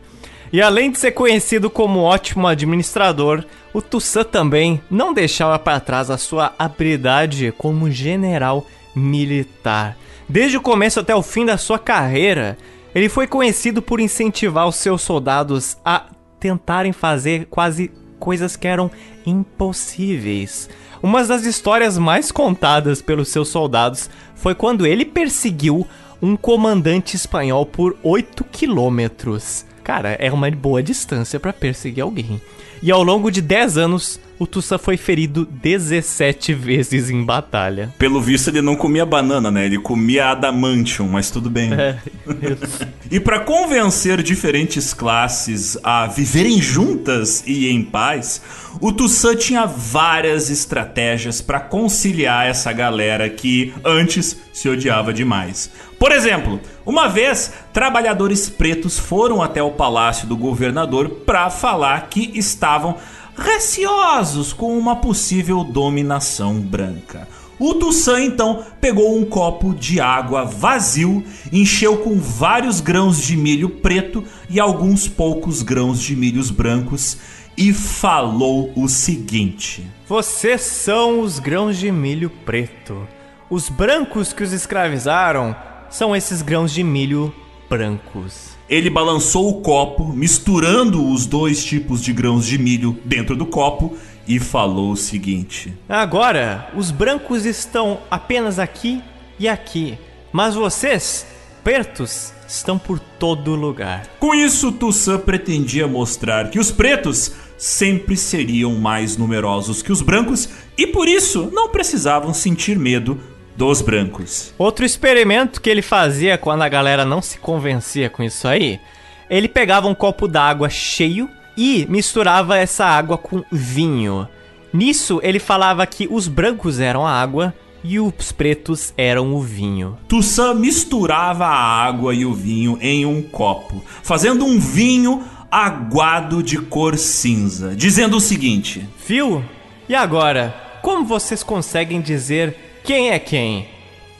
[0.52, 6.10] E além de ser conhecido como ótimo administrador, o Tussan também não deixava para trás
[6.10, 9.96] a sua habilidade como general militar.
[10.28, 12.58] Desde o começo até o fim da sua carreira,
[12.92, 16.06] ele foi conhecido por incentivar os seus soldados a
[16.40, 18.90] tentarem fazer quase coisas que eram
[19.24, 20.68] impossíveis.
[21.02, 25.86] Uma das histórias mais contadas pelos seus soldados foi quando ele perseguiu
[26.20, 29.64] um comandante espanhol por 8 quilômetros.
[29.90, 32.40] Cara, é uma boa distância para perseguir alguém.
[32.80, 37.92] E ao longo de 10 anos, o Tussa foi ferido 17 vezes em batalha.
[37.98, 39.66] Pelo visto, ele não comia banana, né?
[39.66, 41.74] Ele comia adamantium, mas tudo bem.
[41.74, 41.98] É,
[43.10, 48.40] e para convencer diferentes classes a viverem juntas e em paz,
[48.80, 55.70] o Tussan tinha várias estratégias para conciliar essa galera que antes se odiava demais.
[55.98, 62.32] Por exemplo, uma vez trabalhadores pretos foram até o palácio do governador para falar que
[62.38, 62.96] estavam
[63.40, 67.26] receosos com uma possível dominação branca.
[67.58, 73.68] O Tussan então pegou um copo de água vazio, encheu com vários grãos de milho
[73.68, 77.18] preto e alguns poucos grãos de milhos brancos
[77.56, 83.06] e falou o seguinte: Vocês são os grãos de milho preto.
[83.50, 85.54] Os brancos que os escravizaram
[85.90, 87.34] são esses grãos de milho
[87.68, 88.59] brancos.
[88.70, 93.96] Ele balançou o copo, misturando os dois tipos de grãos de milho dentro do copo
[94.28, 99.02] e falou o seguinte: Agora, os brancos estão apenas aqui
[99.40, 99.98] e aqui,
[100.32, 101.26] mas vocês,
[101.64, 104.06] pretos, estão por todo lugar.
[104.20, 110.48] Com isso, Tussan pretendia mostrar que os pretos sempre seriam mais numerosos que os brancos
[110.78, 113.20] e por isso não precisavam sentir medo
[113.60, 114.54] dos brancos.
[114.56, 118.80] Outro experimento que ele fazia quando a galera não se convencia com isso aí,
[119.28, 124.26] ele pegava um copo d'água cheio e misturava essa água com vinho.
[124.72, 127.52] Nisso ele falava que os brancos eram a água
[127.84, 129.98] e os pretos eram o vinho.
[130.08, 136.56] Tussan misturava a água e o vinho em um copo, fazendo um vinho aguado de
[136.56, 139.44] cor cinza, dizendo o seguinte: Fio,
[139.86, 140.54] e agora?
[140.80, 143.68] Como vocês conseguem dizer quem é quem?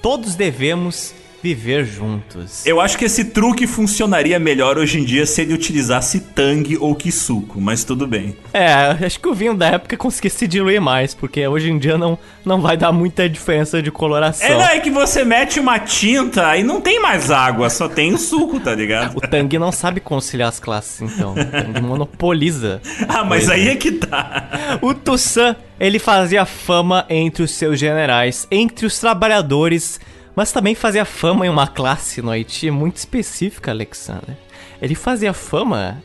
[0.03, 2.66] Todos devemos viver juntos.
[2.66, 6.95] Eu acho que esse truque funcionaria melhor hoje em dia se ele utilizasse Tang ou
[6.95, 8.36] Kisuko, mas tudo bem.
[8.53, 8.72] É,
[9.05, 12.18] acho que o vinho da época conseguia se diluir mais, porque hoje em dia não,
[12.45, 14.47] não vai dar muita diferença de coloração.
[14.47, 18.12] É, não, é que você mete uma tinta e não tem mais água, só tem
[18.12, 19.16] o suco, tá ligado?
[19.18, 21.32] o Tang não sabe conciliar as classes, então.
[21.32, 22.80] O Tang monopoliza.
[23.09, 24.78] ah, mas aí é que tá.
[24.82, 29.99] O Tussan ele fazia fama entre os seus generais, entre os trabalhadores,
[30.41, 34.38] mas também fazia fama em uma classe no Haiti muito específica, Alexander.
[34.80, 36.03] Ele fazia fama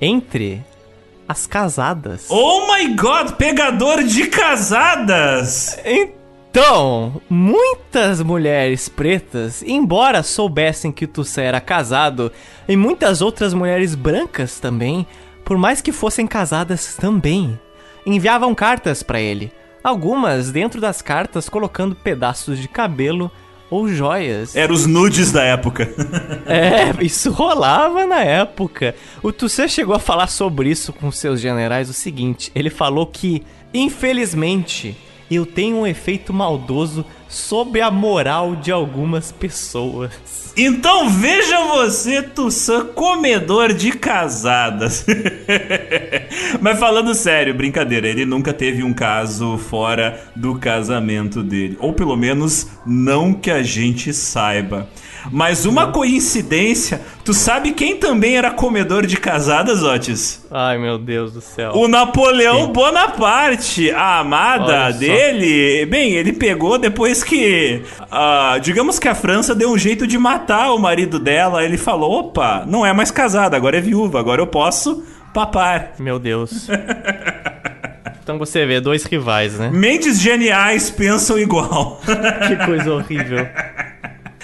[0.00, 0.64] entre
[1.28, 2.26] as casadas.
[2.28, 5.78] Oh my god, pegador de casadas!
[5.84, 12.32] Então, muitas mulheres pretas, embora soubessem que Tussé era casado,
[12.68, 15.06] e muitas outras mulheres brancas também,
[15.44, 17.56] por mais que fossem casadas também,
[18.04, 19.52] enviavam cartas para ele.
[19.84, 23.30] Algumas dentro das cartas colocando pedaços de cabelo
[23.70, 24.56] ou joias.
[24.56, 25.88] Eram os nudes da época.
[26.46, 28.94] é, isso rolava na época.
[29.22, 33.42] O Tussé chegou a falar sobre isso com seus generais o seguinte: ele falou que,
[33.72, 34.96] infelizmente,
[35.30, 40.47] eu tenho um efeito maldoso sobre a moral de algumas pessoas.
[40.60, 45.06] Então veja você, Tussan, comedor de casadas.
[46.60, 51.76] Mas falando sério, brincadeira, ele nunca teve um caso fora do casamento dele.
[51.78, 54.88] Ou pelo menos não que a gente saiba.
[55.30, 60.46] Mas uma coincidência, tu sabe quem também era comedor de casadas, Otis?
[60.50, 61.72] Ai, meu Deus do céu.
[61.74, 62.72] O Napoleão Sim.
[62.72, 65.86] Bonaparte, a amada dele.
[65.86, 70.72] Bem, ele pegou depois que, uh, digamos que a França deu um jeito de matar
[70.72, 71.64] o marido dela.
[71.64, 75.04] Ele falou: opa, não é mais casada, agora é viúva, agora eu posso
[75.34, 75.92] papar.
[76.00, 76.68] Meu Deus.
[78.22, 79.70] Então você vê, dois rivais, né?
[79.72, 82.00] Mentes geniais pensam igual.
[82.46, 83.46] que coisa horrível.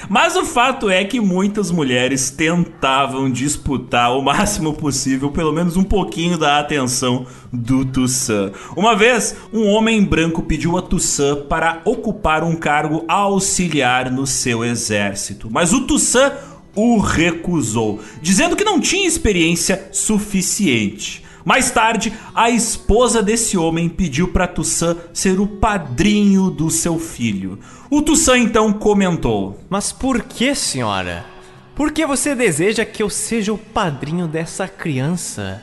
[0.09, 5.85] Mas o fato é que muitas mulheres tentavam disputar o máximo possível, pelo menos um
[5.85, 8.53] pouquinho da atenção do Toussaint.
[8.77, 14.65] Uma vez, um homem branco pediu a Toussaint para ocupar um cargo auxiliar no seu
[14.65, 16.33] exército, mas o Toussaint
[16.75, 21.23] o recusou, dizendo que não tinha experiência suficiente.
[21.45, 27.59] Mais tarde, a esposa desse homem pediu para Toussaint ser o padrinho do seu filho.
[27.91, 31.27] O Toussaint então comentou: Mas por que, senhora?
[31.75, 35.61] Por que você deseja que eu seja o padrinho dessa criança?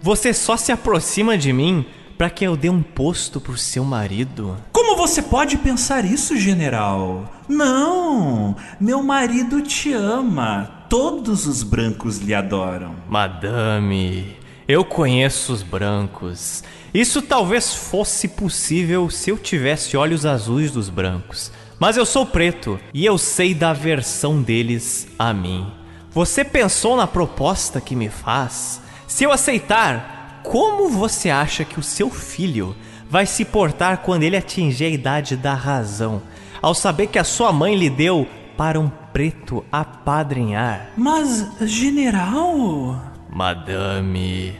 [0.00, 1.84] Você só se aproxima de mim
[2.18, 4.56] para que eu dê um posto pro seu marido?
[4.70, 7.32] Como você pode pensar isso, general?
[7.48, 10.86] Não, meu marido te ama.
[10.88, 12.94] Todos os brancos lhe adoram.
[13.08, 16.62] Madame, eu conheço os brancos.
[16.92, 21.50] Isso talvez fosse possível se eu tivesse olhos azuis dos brancos.
[21.78, 25.66] Mas eu sou preto e eu sei da aversão deles a mim.
[26.12, 28.80] Você pensou na proposta que me faz?
[29.06, 32.76] Se eu aceitar, como você acha que o seu filho
[33.10, 36.22] vai se portar quando ele atingir a idade da razão,
[36.62, 40.90] ao saber que a sua mãe lhe deu para um preto apadrinhar?
[40.96, 43.13] Mas, general.
[43.34, 44.56] Madame.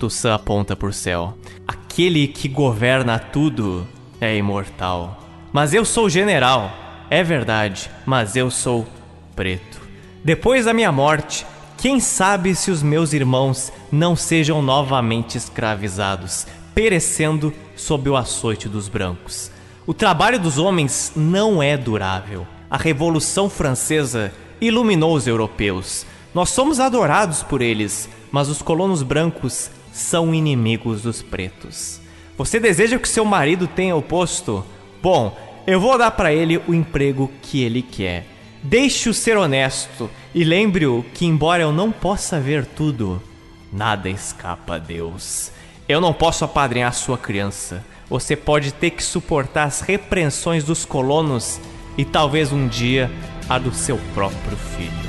[0.00, 1.38] Toussaint aponta pro céu.
[1.66, 3.86] Aquele que governa tudo
[4.20, 5.24] é imortal.
[5.52, 6.70] Mas eu sou general.
[7.08, 8.84] É verdade, mas eu sou
[9.36, 9.80] preto.
[10.24, 11.46] Depois da minha morte,
[11.78, 18.88] quem sabe se os meus irmãos não sejam novamente escravizados, perecendo sob o açoite dos
[18.88, 19.52] brancos.
[19.86, 22.44] O trabalho dos homens não é durável.
[22.68, 26.04] A Revolução Francesa iluminou os europeus.
[26.36, 31.98] Nós somos adorados por eles, mas os colonos brancos são inimigos dos pretos.
[32.36, 34.62] Você deseja que seu marido tenha o posto?
[35.02, 35.34] Bom,
[35.66, 38.26] eu vou dar para ele o emprego que ele quer.
[38.62, 43.22] Deixe-o ser honesto e lembre-o que, embora eu não possa ver tudo,
[43.72, 45.50] nada escapa a Deus.
[45.88, 47.82] Eu não posso apadrinhar sua criança.
[48.10, 51.58] Você pode ter que suportar as repreensões dos colonos
[51.96, 53.10] e talvez um dia
[53.48, 55.05] a do seu próprio filho.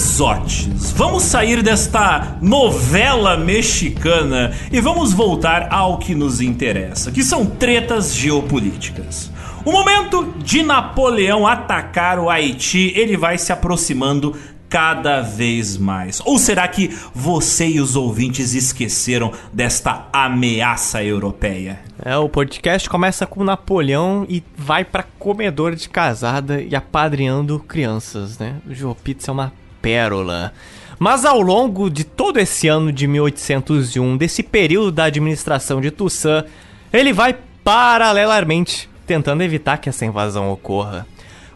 [0.00, 7.44] Mazotes, vamos sair desta novela mexicana e vamos voltar ao que nos interessa, que são
[7.44, 9.30] tretas geopolíticas.
[9.62, 14.34] O momento de Napoleão atacar o Haiti, ele vai se aproximando
[14.70, 16.18] cada vez mais.
[16.24, 21.78] Ou será que você e os ouvintes esqueceram desta ameaça europeia?
[22.02, 28.38] É, o podcast começa com Napoleão e vai para comedor de casada e apadrinhando crianças,
[28.38, 28.56] né?
[28.66, 30.52] O Joe Pizza é uma pérola.
[30.98, 36.44] Mas ao longo de todo esse ano de 1801, desse período da administração de Toussaint,
[36.92, 41.06] ele vai paralelamente tentando evitar que essa invasão ocorra.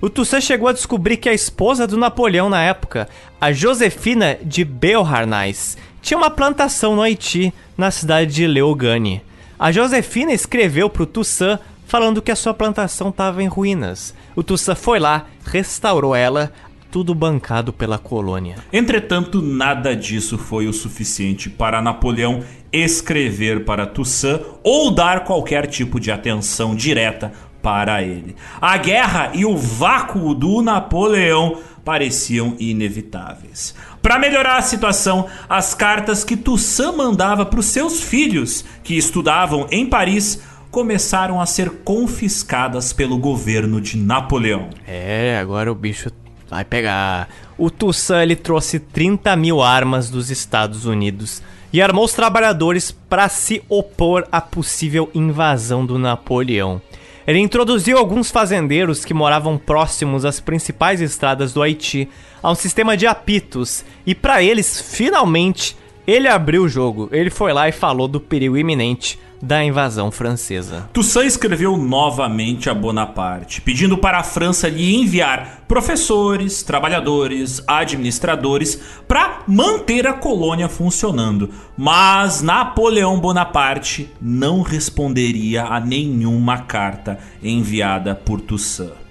[0.00, 3.08] O Toussaint chegou a descobrir que a esposa do Napoleão na época,
[3.40, 9.22] a Josefina de Beauharnais, tinha uma plantação no Haiti, na cidade de Leogane.
[9.58, 14.14] A Josefina escreveu para o Toussaint falando que a sua plantação estava em ruínas.
[14.34, 16.52] O Toussaint foi lá, restaurou ela,
[16.94, 18.54] tudo bancado pela colônia.
[18.72, 25.98] Entretanto, nada disso foi o suficiente para Napoleão escrever para Toussaint ou dar qualquer tipo
[25.98, 28.36] de atenção direta para ele.
[28.60, 33.74] A guerra e o vácuo do Napoleão pareciam inevitáveis.
[34.00, 39.66] Para melhorar a situação, as cartas que Toussaint mandava para os seus filhos, que estudavam
[39.68, 40.40] em Paris,
[40.70, 44.70] começaram a ser confiscadas pelo governo de Napoleão.
[44.86, 46.08] É, agora o bicho
[46.54, 47.28] Vai pegar.
[47.58, 51.42] O Toussaint ele trouxe 30 mil armas dos Estados Unidos
[51.72, 56.80] e armou os trabalhadores para se opor à possível invasão do Napoleão.
[57.26, 62.08] Ele introduziu alguns fazendeiros que moravam próximos às principais estradas do Haiti
[62.40, 65.76] a um sistema de apitos, e para eles, finalmente,
[66.06, 67.08] ele abriu o jogo.
[67.10, 70.88] Ele foi lá e falou do perigo iminente da invasão francesa.
[70.92, 79.42] Toussaint escreveu novamente a Bonaparte, pedindo para a França lhe enviar professores, trabalhadores, administradores para
[79.46, 81.50] manter a colônia funcionando.
[81.76, 89.03] Mas Napoleão Bonaparte não responderia a nenhuma carta enviada por Toussaint.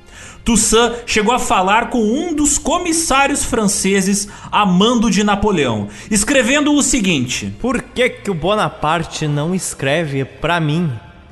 [0.44, 6.84] Toussaint chegou a falar com um dos comissários franceses a mando de Napoleão, escrevendo o
[6.84, 10.91] seguinte: Por que, que o Bonaparte não escreve para mim?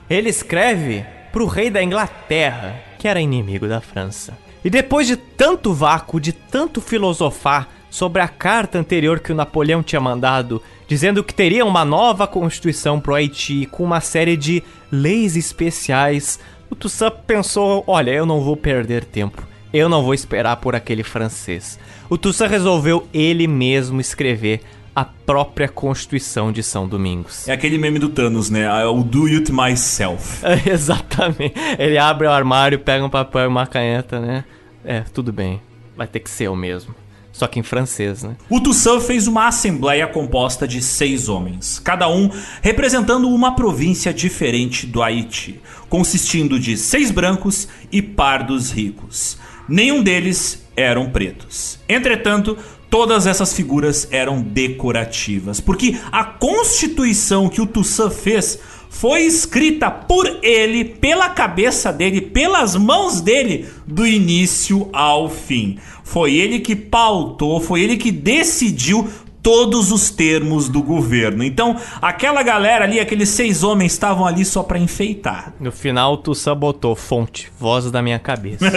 [0.09, 4.37] Ele escreve para o rei da Inglaterra, que era inimigo da França.
[4.63, 9.83] E depois de tanto vácuo, de tanto filosofar, sobre a carta anterior que o Napoleão
[9.83, 15.35] tinha mandado, dizendo que teria uma nova constituição pro Haiti com uma série de leis
[15.35, 16.39] especiais,
[16.71, 19.45] o Toussaint pensou: olha, eu não vou perder tempo.
[19.73, 21.77] Eu não vou esperar por aquele francês.
[22.09, 24.61] O Toussaint resolveu ele mesmo escrever
[24.93, 27.47] a própria Constituição de São Domingos.
[27.47, 28.69] É aquele meme do Thanos, né?
[28.85, 30.45] O do it myself.
[30.45, 31.53] É, exatamente.
[31.79, 34.43] Ele abre o armário, pega um papel e uma caneta, né?
[34.83, 35.61] É, tudo bem.
[35.95, 36.93] Vai ter que ser eu mesmo.
[37.41, 38.35] Só que em francês, né?
[38.47, 42.29] O Toussaint fez uma assembleia composta de seis homens, cada um
[42.61, 45.59] representando uma província diferente do Haiti,
[45.89, 49.39] consistindo de seis brancos e pardos ricos.
[49.67, 51.79] Nenhum deles eram pretos.
[51.89, 52.55] Entretanto,
[52.91, 58.59] todas essas figuras eram decorativas, porque a constituição que o Toussaint fez
[58.91, 65.79] foi escrita por ele, pela cabeça dele, pelas mãos dele, do início ao fim.
[66.11, 69.09] Foi ele que pautou, foi ele que decidiu
[69.41, 71.41] todos os termos do governo.
[71.41, 75.53] Então, aquela galera ali, aqueles seis homens, estavam ali só para enfeitar.
[75.57, 78.69] No final, tu sabotou fonte, voz da minha cabeça.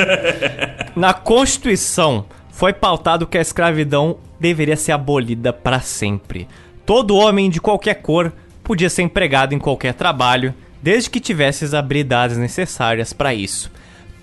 [0.95, 6.47] Na Constituição, foi pautado que a escravidão deveria ser abolida para sempre.
[6.87, 8.33] Todo homem de qualquer cor
[8.63, 13.73] podia ser empregado em qualquer trabalho, desde que tivesse as habilidades necessárias para isso.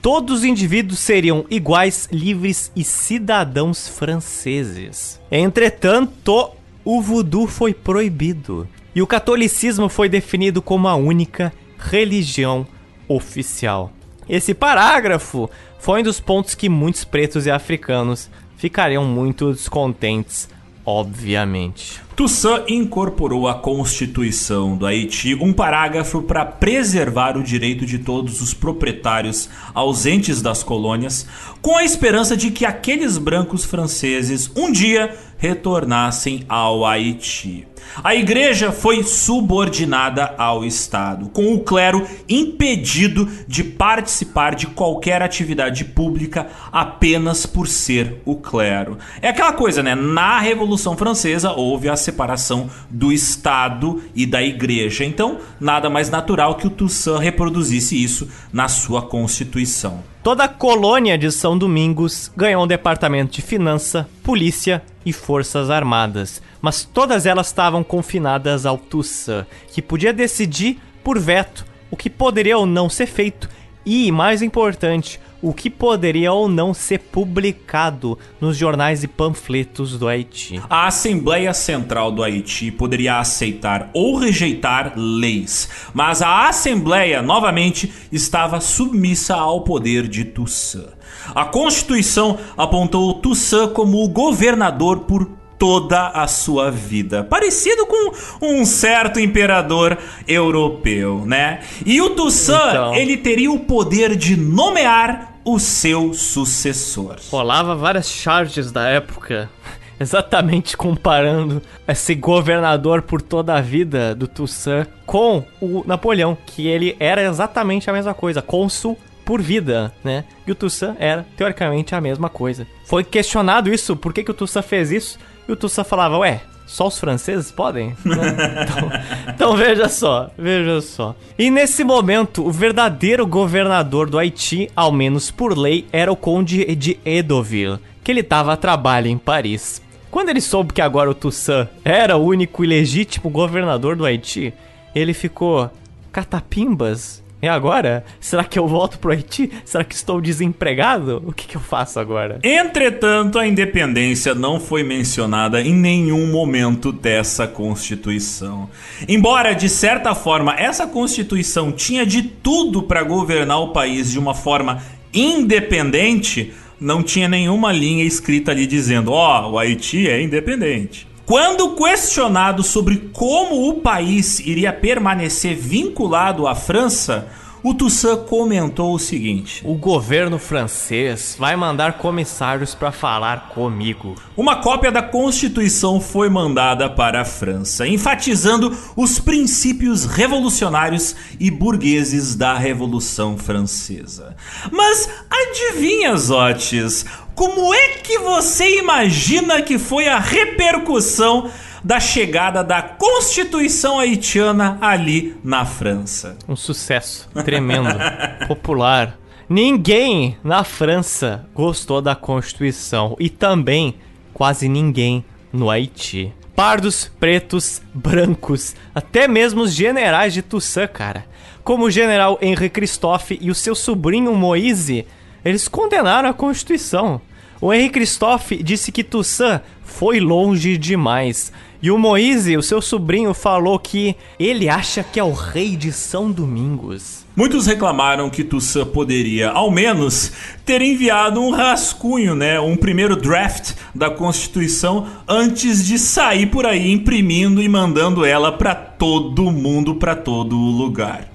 [0.02, 5.22] Todos os indivíduos seriam iguais, livres e cidadãos franceses.
[5.32, 6.50] Entretanto,
[6.84, 12.66] o voodoo foi proibido e o catolicismo foi definido como a única religião
[13.08, 13.94] oficial.
[14.28, 15.48] Esse parágrafo
[15.80, 20.50] foi um dos pontos que muitos pretos e africanos ficariam muito descontentes,
[20.84, 22.02] obviamente.
[22.16, 28.54] Toussaint incorporou à Constituição do Haiti um parágrafo para preservar o direito de todos os
[28.54, 31.26] proprietários ausentes das colônias,
[31.62, 37.66] com a esperança de que aqueles brancos franceses um dia retornassem ao Haiti.
[38.04, 45.84] A igreja foi subordinada ao Estado, com o clero impedido de participar de qualquer atividade
[45.84, 48.98] pública apenas por ser o clero.
[49.22, 49.96] É aquela coisa, né?
[49.96, 55.06] Na Revolução Francesa houve a separação do Estado e da igreja.
[55.06, 60.04] Então, nada mais natural que o Toussaint reproduzisse isso na sua Constituição.
[60.22, 66.42] Toda a colônia de São Domingos ganhou um departamento de finança, polícia e forças armadas,
[66.62, 72.58] mas todas elas estavam confinadas ao Toussaint, que podia decidir por veto o que poderia
[72.58, 73.50] ou não ser feito
[73.86, 80.08] e, mais importante, o que poderia ou não ser publicado nos jornais e panfletos do
[80.08, 80.62] Haiti.
[80.70, 88.62] A Assembleia Central do Haiti poderia aceitar ou rejeitar leis, mas a Assembleia, novamente, estava
[88.62, 90.90] submissa ao poder de Toussaint.
[91.34, 97.24] A Constituição apontou Toussaint como o governador por toda a sua vida.
[97.24, 98.12] Parecido com
[98.42, 99.96] um certo imperador
[100.28, 101.60] europeu, né?
[101.86, 102.96] E o Toussaint, então...
[102.96, 107.18] ele teria o poder de nomear o seu sucessor.
[107.30, 109.52] Rolava várias charges da época
[110.02, 116.98] exatamente comparando esse governador por toda a vida do Toussaint com o Napoleão, que ele
[117.00, 120.26] era exatamente a mesma coisa, cônsul por vida, né?
[120.48, 122.66] E o Toussaint era, teoricamente, a mesma coisa.
[122.84, 125.20] Foi questionado isso, por que, que o Toussaint fez isso?
[125.48, 127.96] E o Tussa falava, ué, só os franceses podem?
[128.06, 128.92] então,
[129.28, 131.16] então, veja só, veja só.
[131.38, 136.64] E nesse momento, o verdadeiro governador do Haiti, ao menos por lei, era o conde
[136.76, 139.82] de Edoville, que ele estava a trabalho em Paris.
[140.10, 144.54] Quando ele soube que agora o Toussaint era o único e legítimo governador do Haiti,
[144.96, 145.70] ele ficou
[146.12, 148.06] catapimbas e agora?
[148.20, 149.52] Será que eu volto pro Haiti?
[149.66, 151.24] Será que estou desempregado?
[151.26, 152.40] O que, que eu faço agora?
[152.44, 158.70] Entretanto, a independência não foi mencionada em nenhum momento dessa Constituição.
[159.08, 164.36] Embora, de certa forma, essa Constituição tinha de tudo para governar o país de uma
[164.36, 164.82] forma
[165.14, 171.11] independente, não tinha nenhuma linha escrita ali dizendo: ó, oh, o Haiti é independente.
[171.32, 177.26] Quando questionado sobre como o país iria permanecer vinculado à França,
[177.64, 184.16] o Toussaint comentou o seguinte: O governo francês vai mandar comissários para falar comigo.
[184.36, 192.36] Uma cópia da Constituição foi mandada para a França, enfatizando os princípios revolucionários e burgueses
[192.36, 194.36] da Revolução Francesa.
[194.72, 197.06] Mas adivinha, Zotes,
[197.36, 201.50] como é que você imagina que foi a repercussão
[201.84, 206.38] da chegada da Constituição haitiana ali na França?
[206.48, 207.90] Um sucesso tremendo,
[208.48, 209.18] popular.
[209.50, 213.96] Ninguém na França gostou da Constituição e também
[214.34, 216.34] quase ninguém no Haiti.
[216.56, 221.26] Pardos, pretos, brancos, até mesmo os generais de Toussaint, cara.
[221.64, 225.06] Como o general Henri Christophe e o seu sobrinho Moise,
[225.44, 227.22] eles condenaram a Constituição.
[227.62, 231.54] O Henri Christophe disse que Toussaint foi longe demais.
[231.80, 235.92] E o Moise, o seu sobrinho, falou que ele acha que é o rei de
[235.92, 237.24] São Domingos.
[237.36, 240.32] Muitos reclamaram que Toussaint poderia, ao menos,
[240.66, 246.92] ter enviado um rascunho, né, um primeiro draft da Constituição antes de sair por aí
[246.92, 251.31] imprimindo e mandando ela para todo mundo, para todo lugar.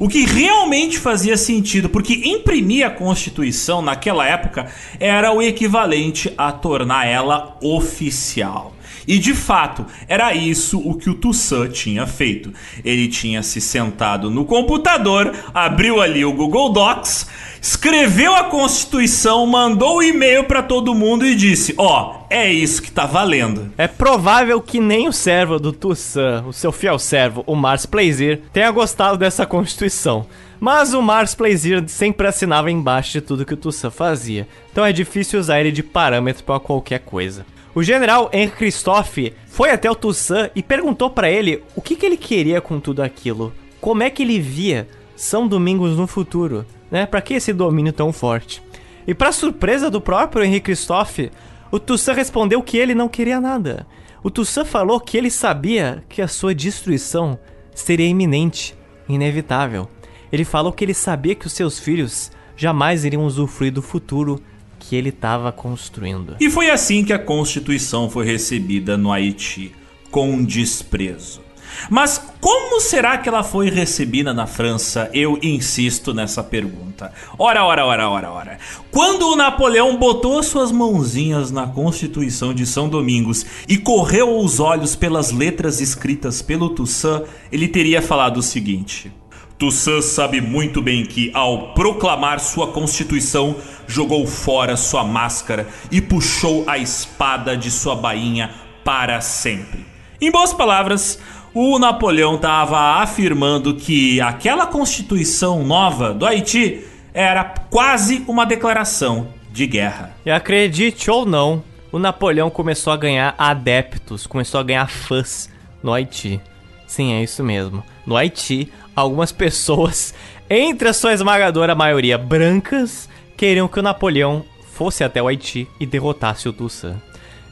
[0.00, 4.70] O que realmente fazia sentido, porque imprimir a Constituição naquela época
[5.00, 8.72] era o equivalente a tornar ela oficial.
[9.08, 12.52] E de fato, era isso o que o Toussaint tinha feito.
[12.84, 17.26] Ele tinha se sentado no computador, abriu ali o Google Docs,
[17.58, 22.52] escreveu a Constituição, mandou o um e-mail para todo mundo e disse: Ó, oh, é
[22.52, 23.72] isso que tá valendo.
[23.78, 28.42] É provável que nem o servo do Toussaint, o seu fiel servo, o Mars Plaisir,
[28.52, 30.26] tenha gostado dessa Constituição.
[30.60, 34.92] Mas o Mars Plaisir sempre assinava embaixo de tudo que o Toussaint fazia, então é
[34.92, 37.46] difícil usar ele de parâmetro para qualquer coisa.
[37.74, 42.06] O general Henri Christophe foi até o Toussaint e perguntou para ele o que, que
[42.06, 43.52] ele queria com tudo aquilo.
[43.80, 47.06] Como é que ele via São Domingos no futuro, né?
[47.06, 48.62] Para que esse domínio tão forte?
[49.06, 51.30] E para surpresa do próprio Henri Christophe,
[51.70, 53.86] o Toussaint respondeu que ele não queria nada.
[54.22, 57.38] O Toussaint falou que ele sabia que a sua destruição
[57.74, 58.74] seria iminente,
[59.08, 59.88] inevitável.
[60.32, 64.42] Ele falou que ele sabia que os seus filhos jamais iriam usufruir do futuro
[64.88, 66.36] que ele estava construindo.
[66.40, 69.72] E foi assim que a Constituição foi recebida no Haiti,
[70.10, 71.42] com desprezo.
[71.90, 75.10] Mas como será que ela foi recebida na França?
[75.12, 77.12] Eu insisto nessa pergunta.
[77.38, 78.58] Ora, ora, ora, ora, ora.
[78.90, 84.96] Quando o Napoleão botou suas mãozinhas na Constituição de São Domingos e correu os olhos
[84.96, 89.12] pelas letras escritas pelo Toussaint, ele teria falado o seguinte:
[89.58, 93.56] Toussaint sabe muito bem que, ao proclamar sua Constituição,
[93.88, 98.50] jogou fora sua máscara e puxou a espada de sua bainha
[98.84, 99.84] para sempre.
[100.20, 101.18] Em boas palavras,
[101.52, 109.66] o Napoleão estava afirmando que aquela Constituição nova do Haiti era quase uma declaração de
[109.66, 110.14] guerra.
[110.24, 115.50] E acredite ou não, o Napoleão começou a ganhar adeptos, começou a ganhar fãs
[115.82, 116.40] no Haiti.
[116.88, 117.84] Sim, é isso mesmo.
[118.04, 120.14] No Haiti, algumas pessoas,
[120.48, 125.84] entre a sua esmagadora maioria brancas, queriam que o Napoleão fosse até o Haiti e
[125.84, 126.96] derrotasse o Toussaint.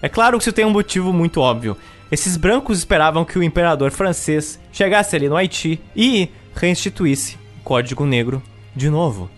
[0.01, 1.77] É claro que isso tem um motivo muito óbvio.
[2.11, 8.07] Esses brancos esperavam que o imperador francês chegasse ali no Haiti e reinstituísse o Código
[8.07, 8.43] Negro
[8.75, 9.29] de novo.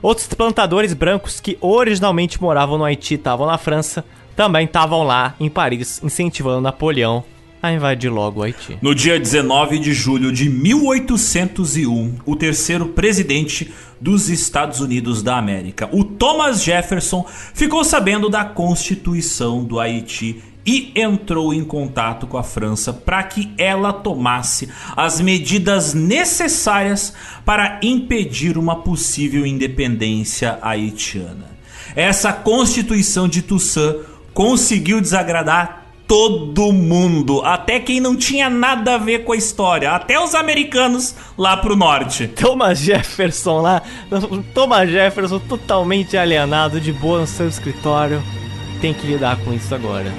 [0.00, 4.04] Outros plantadores brancos que originalmente moravam no Haiti e estavam na França
[4.36, 7.24] também estavam lá em Paris incentivando Napoleão
[7.62, 8.78] a invadir logo o Haiti.
[8.80, 15.88] No dia 19 de julho de 1801, o terceiro presidente dos Estados Unidos da América,
[15.92, 22.42] o Thomas Jefferson, ficou sabendo da Constituição do Haiti e entrou em contato com a
[22.42, 27.14] França para que ela tomasse as medidas necessárias
[27.44, 31.58] para impedir uma possível independência haitiana.
[31.96, 33.96] Essa Constituição de Toussaint
[34.34, 40.18] conseguiu desagradar todo mundo, até quem não tinha nada a ver com a história, até
[40.18, 42.26] os americanos lá pro norte.
[42.26, 43.82] Thomas Jefferson lá,
[44.54, 48.22] Thomas Jefferson totalmente alienado, de boa no seu escritório,
[48.80, 50.10] tem que lidar com isso agora.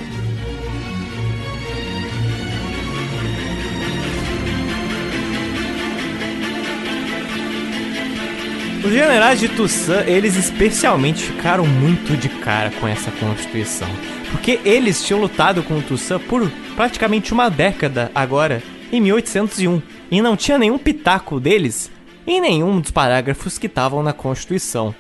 [8.86, 13.90] Os generais de Toussaint, eles especialmente ficaram muito de cara com essa Constituição.
[14.32, 19.82] Porque eles tinham lutado com o Toussaint por praticamente uma década agora, em 1801.
[20.12, 21.92] E não tinha nenhum pitaco deles
[22.26, 24.94] em nenhum dos parágrafos que estavam na Constituição.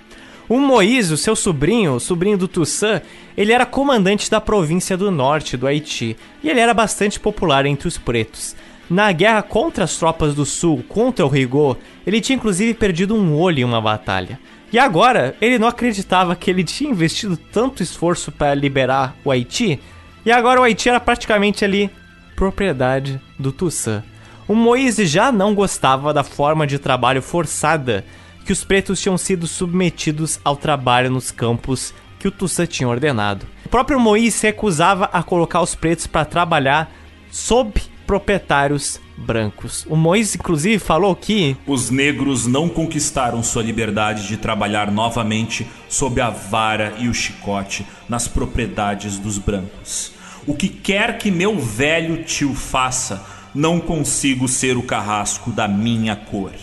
[0.47, 3.03] O Moïse, o seu sobrinho, o sobrinho do Toussaint,
[3.37, 7.87] ele era comandante da província do norte do Haiti e ele era bastante popular entre
[7.87, 8.55] os pretos.
[8.89, 13.37] Na guerra contra as tropas do sul, contra o Rigaud, ele tinha inclusive perdido um
[13.37, 14.39] olho em uma batalha.
[14.71, 19.79] E agora, ele não acreditava que ele tinha investido tanto esforço para liberar o Haiti,
[20.25, 21.89] e agora o Haiti era praticamente ali
[22.35, 24.03] propriedade do Toussaint.
[24.47, 28.05] O Moise já não gostava da forma de trabalho forçada
[28.45, 33.45] que os pretos tinham sido submetidos ao trabalho nos campos que o Toussaint tinha ordenado.
[33.65, 36.91] O próprio Moise se recusava a colocar os pretos para trabalhar
[37.31, 39.85] sob proprietários brancos.
[39.87, 46.19] O Moisés, inclusive, falou que os negros não conquistaram sua liberdade de trabalhar novamente sob
[46.19, 50.11] a vara e o chicote nas propriedades dos brancos.
[50.47, 53.23] O que quer que meu velho tio faça,
[53.53, 56.53] não consigo ser o carrasco da minha cor.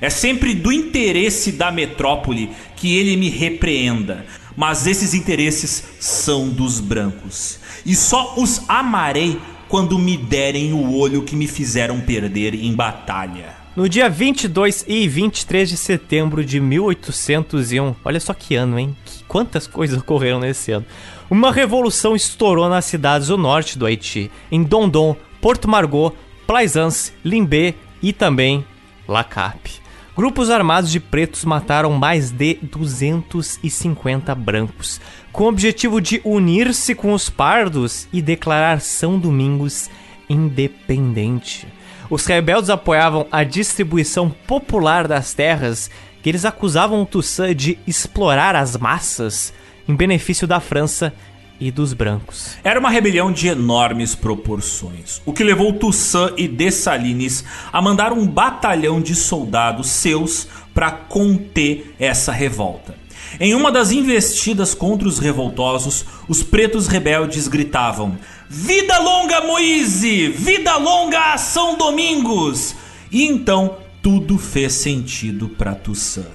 [0.00, 4.24] É sempre do interesse da metrópole que ele me repreenda,
[4.56, 7.58] mas esses interesses são dos brancos.
[7.84, 9.38] E só os amarei
[9.68, 13.56] quando me derem o olho que me fizeram perder em batalha.
[13.76, 18.96] No dia 22 e 23 de setembro de 1801, olha só que ano, hein?
[19.28, 20.86] Quantas coisas ocorreram nesse ano.
[21.30, 26.12] Uma revolução estourou nas cidades do norte do Haiti, em Dondon, Porto Margot,
[26.46, 28.64] Plaisance, Limbé e também
[29.06, 29.70] Lacap.
[30.18, 35.00] Grupos armados de pretos mataram mais de 250 brancos,
[35.30, 39.88] com o objetivo de unir-se com os pardos e declarar São Domingos
[40.28, 41.68] independente.
[42.10, 45.88] Os rebeldes apoiavam a distribuição popular das terras
[46.20, 49.54] que eles acusavam Toussaint de explorar as massas
[49.88, 51.14] em benefício da França
[51.60, 52.56] e dos brancos.
[52.62, 58.26] Era uma rebelião de enormes proporções, o que levou Toussaint e Dessalines a mandar um
[58.26, 62.94] batalhão de soldados seus para conter essa revolta.
[63.40, 68.16] Em uma das investidas contra os revoltosos, os pretos rebeldes gritavam:
[68.48, 70.28] Vida longa Moise!
[70.28, 72.74] Vida longa São Domingos!
[73.10, 76.26] E então tudo fez sentido para Toussaint.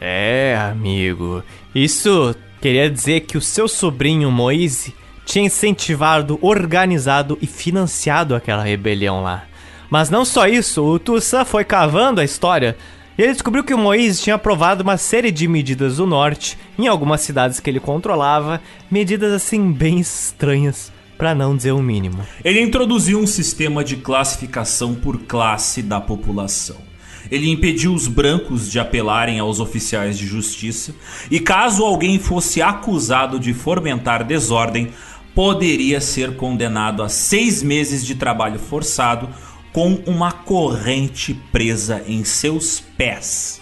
[0.00, 4.94] É, amigo, isso Queria dizer que o seu sobrinho Moise
[5.26, 9.46] tinha incentivado, organizado e financiado aquela rebelião lá.
[9.90, 12.76] Mas não só isso, o Toussaint foi cavando a história
[13.18, 16.86] e ele descobriu que o Moise tinha aprovado uma série de medidas do norte em
[16.86, 22.24] algumas cidades que ele controlava, medidas assim bem estranhas, para não dizer o mínimo.
[22.44, 26.91] Ele introduziu um sistema de classificação por classe da população
[27.30, 30.94] ele impediu os brancos de apelarem aos oficiais de justiça,
[31.30, 34.90] e caso alguém fosse acusado de fomentar desordem,
[35.34, 39.28] poderia ser condenado a seis meses de trabalho forçado
[39.72, 43.61] com uma corrente presa em seus pés.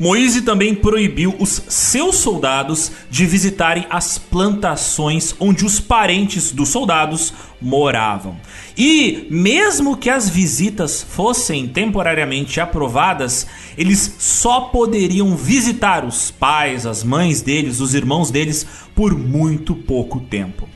[0.00, 7.34] Moise também proibiu os seus soldados de visitarem as plantações onde os parentes dos soldados
[7.60, 8.40] moravam.
[8.74, 13.46] E, mesmo que as visitas fossem temporariamente aprovadas,
[13.76, 20.18] eles só poderiam visitar os pais, as mães deles, os irmãos deles por muito pouco
[20.18, 20.66] tempo.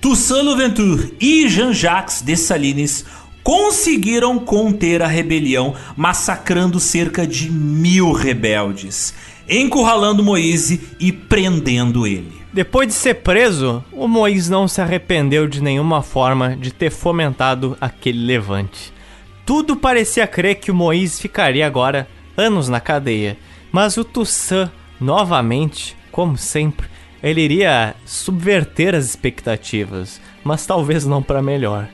[0.00, 3.04] Toussaint Louverture e Jean-Jacques Dessalines
[3.44, 9.14] conseguiram conter a rebelião, massacrando cerca de mil rebeldes,
[9.46, 12.42] encurralando Moise e prendendo ele.
[12.54, 17.76] Depois de ser preso, o Moisés não se arrependeu de nenhuma forma de ter fomentado
[17.80, 18.92] aquele levante.
[19.44, 23.36] Tudo parecia crer que o Moisés ficaria agora anos na cadeia,
[23.70, 26.86] mas o Toussaint, novamente, como sempre,
[27.22, 31.88] ele iria subverter as expectativas, mas talvez não para melhor.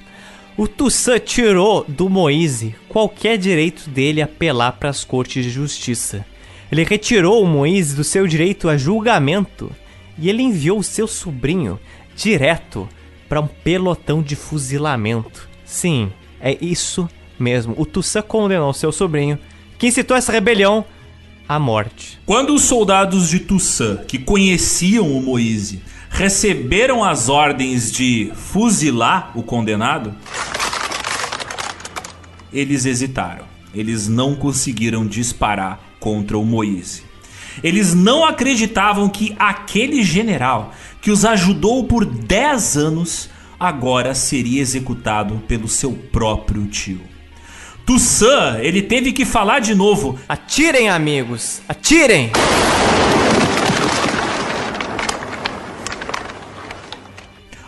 [0.60, 6.22] O Toussaint tirou do Moise qualquer direito dele apelar para as cortes de justiça.
[6.70, 9.74] Ele retirou o Moise do seu direito a julgamento
[10.18, 11.80] e ele enviou o seu sobrinho
[12.14, 12.86] direto
[13.26, 15.48] para um pelotão de fuzilamento.
[15.64, 17.08] Sim, é isso
[17.38, 17.74] mesmo.
[17.78, 19.38] O Toussaint condenou seu sobrinho,
[19.78, 20.84] que incitou essa rebelião,
[21.48, 22.20] à morte.
[22.26, 25.80] Quando os soldados de Toussaint, que conheciam o Moise,
[26.10, 30.14] receberam as ordens de fuzilar o condenado,
[32.52, 33.44] eles hesitaram.
[33.72, 37.04] Eles não conseguiram disparar contra o Moise.
[37.62, 45.42] Eles não acreditavam que aquele general que os ajudou por 10 anos agora seria executado
[45.46, 47.00] pelo seu próprio tio.
[47.86, 51.60] Toussaint, ele teve que falar de novo: Atirem, amigos!
[51.68, 52.30] Atirem!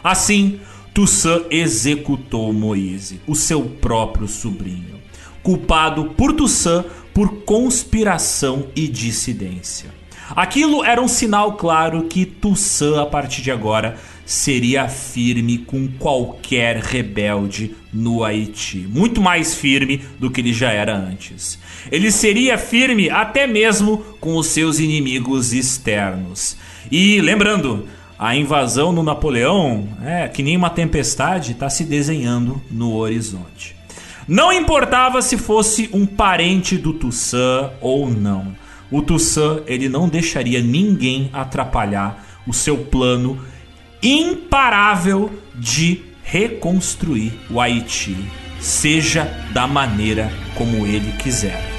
[0.02, 0.60] Assim,
[0.92, 5.00] Toussaint executou Moise, o seu próprio sobrinho,
[5.42, 6.84] culpado por Toussaint
[7.14, 9.90] por conspiração e dissidência.
[10.34, 16.76] Aquilo era um sinal claro que Toussaint, a partir de agora, seria firme com qualquer
[16.78, 18.78] rebelde no Haiti.
[18.88, 21.58] Muito mais firme do que ele já era antes.
[21.90, 26.56] Ele seria firme até mesmo com os seus inimigos externos.
[26.90, 27.86] E lembrando,
[28.22, 33.74] a invasão no Napoleão é que nem uma tempestade está se desenhando no horizonte.
[34.28, 38.54] Não importava se fosse um parente do Toussaint ou não.
[38.92, 43.40] O Toussaint ele não deixaria ninguém atrapalhar o seu plano
[44.00, 48.16] imparável de reconstruir o Haiti
[48.60, 51.71] seja da maneira como ele quiser.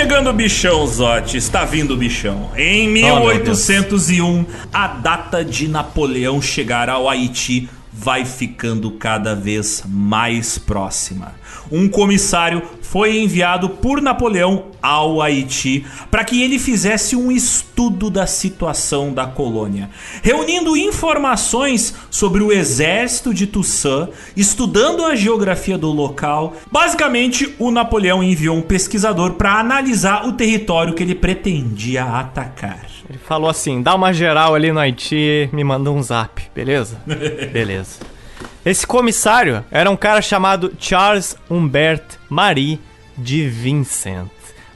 [0.00, 1.36] Chegando o bichão, Zote.
[1.36, 2.50] Está vindo o bichão.
[2.56, 11.34] Em 1801, a data de Napoleão chegar ao Haiti vai ficando cada vez mais próxima.
[11.70, 18.26] Um comissário foi enviado por Napoleão ao Haiti para que ele fizesse um estudo da
[18.26, 19.90] situação da colônia,
[20.22, 26.54] reunindo informações sobre o exército de Toussaint, estudando a geografia do local.
[26.70, 32.86] Basicamente, o Napoleão enviou um pesquisador para analisar o território que ele pretendia atacar.
[33.08, 37.00] Ele falou assim: dá uma geral ali no Haiti, me mandou um zap, beleza?
[37.52, 38.19] beleza.
[38.64, 42.78] Esse comissário era um cara chamado Charles Humbert Marie
[43.16, 44.28] de Vincent.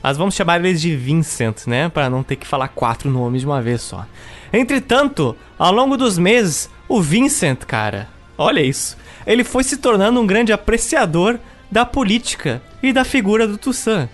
[0.02, 1.90] Mas vamos chamar ele de Vincent, né?
[1.90, 4.06] Para não ter que falar quatro nomes de uma vez só.
[4.52, 8.08] Entretanto, ao longo dos meses, o Vincent, cara,
[8.38, 8.96] olha isso,
[9.26, 11.38] ele foi se tornando um grande apreciador
[11.70, 14.08] da política e da figura do Toussaint.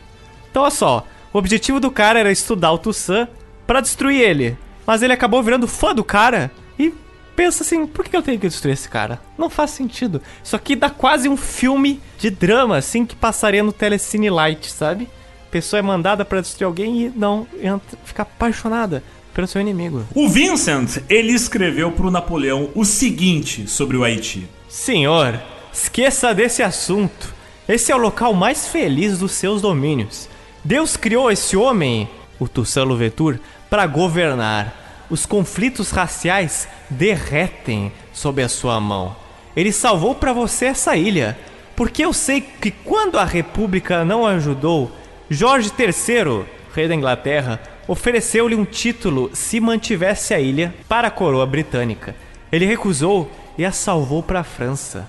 [0.51, 3.28] Então, olha só, o objetivo do cara era estudar o Toussaint
[3.66, 4.59] para destruir ele.
[4.84, 6.92] Mas ele acabou virando fã do cara e
[7.40, 9.18] pensa assim, por que eu tenho que destruir esse cara?
[9.38, 10.20] Não faz sentido.
[10.44, 15.08] Isso aqui dá quase um filme de drama, assim, que passaria no Telecine Light, sabe?
[15.48, 19.02] A pessoa é mandada para destruir alguém e não entra, fica apaixonada
[19.32, 20.04] pelo seu inimigo.
[20.14, 24.46] O Vincent, ele escreveu pro Napoleão o seguinte sobre o Haiti.
[24.68, 25.40] Senhor,
[25.72, 27.34] esqueça desse assunto.
[27.66, 30.28] Esse é o local mais feliz dos seus domínios.
[30.62, 32.06] Deus criou esse homem,
[32.38, 33.40] o Toussaint Louverture,
[33.70, 34.80] para governar
[35.11, 39.15] os conflitos raciais derretem sob a sua mão.
[39.57, 41.37] Ele salvou para você essa ilha,
[41.74, 44.93] porque eu sei que quando a República não ajudou,
[45.28, 51.45] Jorge III, rei da Inglaterra, ofereceu-lhe um título se mantivesse a ilha para a coroa
[51.45, 52.15] britânica.
[52.53, 55.09] Ele recusou e a salvou para a França.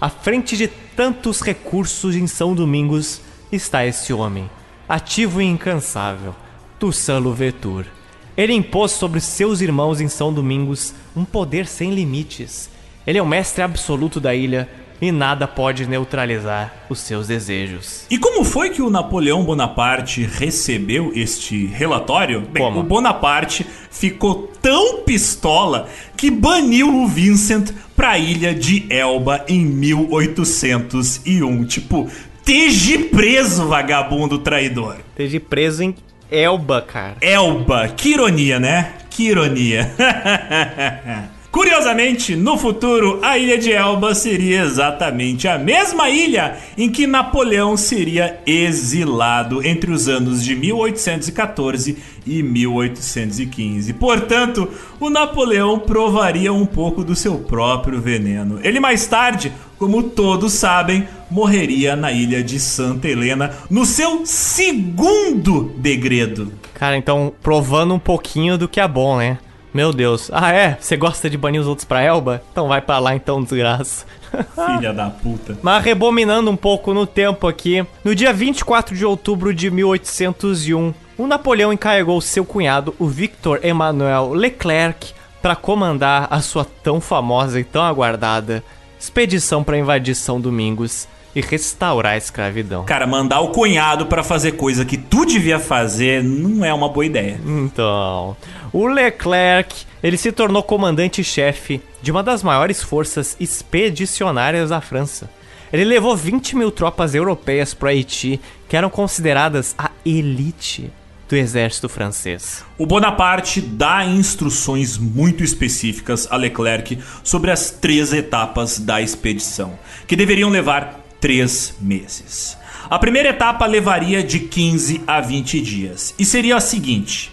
[0.00, 3.20] À frente de tantos recursos em São Domingos
[3.50, 4.48] está esse homem,
[4.88, 6.34] ativo e incansável,
[6.78, 7.97] Toussaint Louverture.
[8.38, 12.70] Ele impôs sobre seus irmãos em São Domingos um poder sem limites.
[13.04, 14.68] Ele é o mestre absoluto da ilha
[15.00, 18.04] e nada pode neutralizar os seus desejos.
[18.08, 22.42] E como foi que o Napoleão Bonaparte recebeu este relatório?
[22.42, 22.78] Bem, Como?
[22.78, 31.64] o Bonaparte ficou tão pistola que baniu o Vincent pra ilha de Elba em 1801.
[31.64, 32.08] Tipo,
[32.38, 34.96] esteja preso, vagabundo traidor.
[35.10, 35.92] Esteja preso em
[36.30, 37.16] Elba, cara.
[37.20, 38.94] Elba, que ironia, né?
[39.10, 39.90] Que ironia.
[41.58, 47.76] Curiosamente, no futuro, a ilha de Elba seria exatamente a mesma ilha em que Napoleão
[47.76, 53.92] seria exilado entre os anos de 1814 e 1815.
[53.94, 54.68] Portanto,
[55.00, 58.60] o Napoleão provaria um pouco do seu próprio veneno.
[58.62, 65.72] Ele mais tarde, como todos sabem, morreria na ilha de Santa Helena no seu segundo
[65.76, 66.52] degredo.
[66.72, 69.38] Cara, então provando um pouquinho do que é bom, né?
[69.72, 70.30] Meu Deus.
[70.32, 70.76] Ah, é?
[70.80, 72.42] Você gosta de banir os outros pra Elba?
[72.50, 74.06] Então vai pra lá então, desgraça.
[74.54, 75.58] Filha da puta.
[75.62, 81.26] Mas rebominando um pouco no tempo aqui, no dia 24 de outubro de 1801, o
[81.26, 85.12] Napoleão encarregou seu cunhado, o Victor Emmanuel Leclerc,
[85.42, 88.62] para comandar a sua tão famosa e tão aguardada
[88.98, 92.84] expedição para invadir São Domingos e restaurar a escravidão.
[92.84, 97.06] Cara, mandar o cunhado pra fazer coisa que tu devia fazer não é uma boa
[97.06, 97.40] ideia.
[97.44, 98.36] Então,
[98.72, 105.30] o Leclerc, ele se tornou comandante-chefe de uma das maiores forças expedicionárias da França.
[105.72, 110.90] Ele levou 20 mil tropas europeias para Haiti, que eram consideradas a elite
[111.28, 112.64] do exército francês.
[112.78, 120.16] O Bonaparte dá instruções muito específicas a Leclerc sobre as três etapas da expedição, que
[120.16, 122.56] deveriam levar três meses.
[122.88, 127.32] A primeira etapa levaria de 15 a 20 dias e seria a seguinte: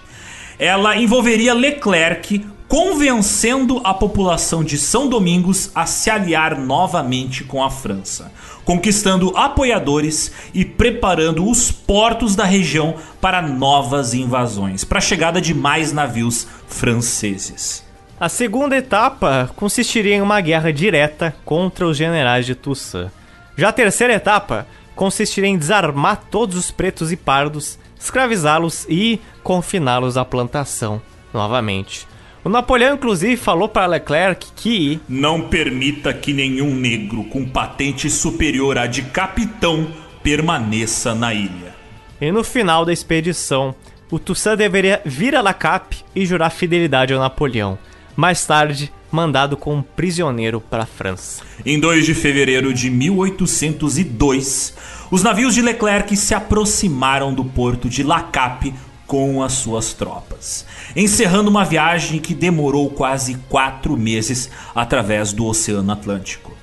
[0.59, 7.69] ela envolveria Leclerc convencendo a população de São Domingos a se aliar novamente com a
[7.69, 8.31] França,
[8.63, 15.53] conquistando apoiadores e preparando os portos da região para novas invasões, para a chegada de
[15.53, 17.85] mais navios franceses.
[18.19, 23.11] A segunda etapa consistiria em uma guerra direta contra os generais de Toussaint.
[23.57, 30.17] Já a terceira etapa consistiria em desarmar todos os pretos e pardos, escravizá-los e confiná-los
[30.17, 31.01] à plantação
[31.33, 32.07] novamente.
[32.43, 38.77] O Napoleão, inclusive, falou para Leclerc que Não permita que nenhum negro com patente superior
[38.77, 39.87] à de capitão
[40.21, 41.73] permaneça na ilha.
[42.21, 43.73] E no final da expedição,
[44.11, 47.79] o Toussaint deveria vir a La Cape e jurar fidelidade ao Napoleão.
[48.15, 51.41] Mais tarde, mandado como prisioneiro para a França.
[51.65, 54.75] Em 2 de fevereiro de 1802,
[55.09, 58.73] os navios de Leclerc se aproximaram do porto de La Cape
[59.07, 60.65] com as suas tropas,
[60.95, 66.53] encerrando uma viagem que demorou quase quatro meses através do Oceano Atlântico.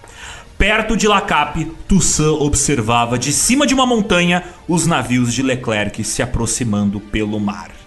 [0.58, 6.04] Perto de La Cape, Toussaint observava de cima de uma montanha os navios de Leclerc
[6.04, 7.81] se aproximando pelo mar.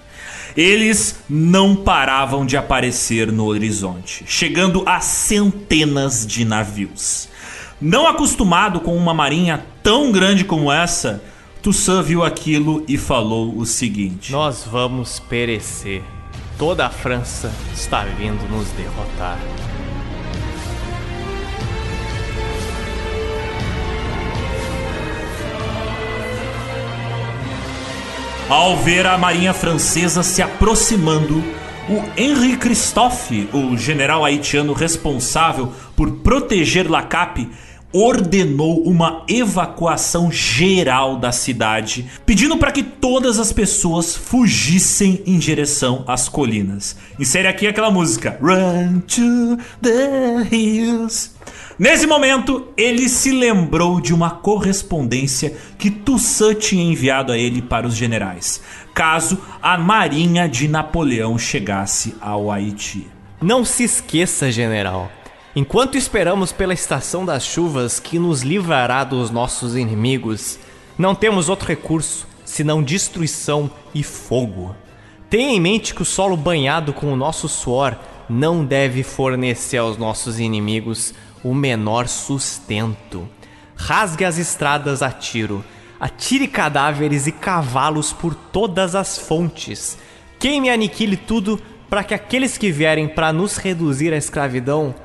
[0.55, 7.27] Eles não paravam de aparecer no horizonte, chegando a centenas de navios.
[7.81, 11.21] Não acostumado com uma marinha tão grande como essa,
[11.61, 16.03] Toussaint viu aquilo e falou o seguinte: Nós vamos perecer.
[16.57, 19.37] Toda a França está vindo nos derrotar.
[28.47, 31.43] Ao ver a marinha francesa se aproximando,
[31.89, 37.49] o Henri Christophe, o general haitiano responsável por proteger La Cape,
[37.91, 46.03] ordenou uma evacuação geral da cidade, pedindo para que todas as pessoas fugissem em direção
[46.05, 46.95] às colinas.
[47.17, 51.31] Insere aqui aquela música: Run to the hills.
[51.77, 57.85] Nesse momento, ele se lembrou de uma correspondência que Toussaint tinha enviado a ele para
[57.85, 58.61] os generais,
[58.93, 63.09] caso a marinha de Napoleão chegasse ao Haiti.
[63.41, 65.11] Não se esqueça, general.
[65.53, 70.57] Enquanto esperamos pela estação das chuvas que nos livrará dos nossos inimigos,
[70.97, 74.73] não temos outro recurso senão destruição e fogo.
[75.29, 77.97] Tenha em mente que o solo banhado com o nosso suor
[78.29, 81.13] não deve fornecer aos nossos inimigos
[81.45, 83.29] o menor sustento.
[83.75, 85.63] Rasgue as estradas a tiro,
[85.99, 89.95] atire cadáveres e cavalos por todas as fontes.
[90.39, 94.95] Queime e aniquile tudo para que aqueles que vierem para nos reduzir à escravidão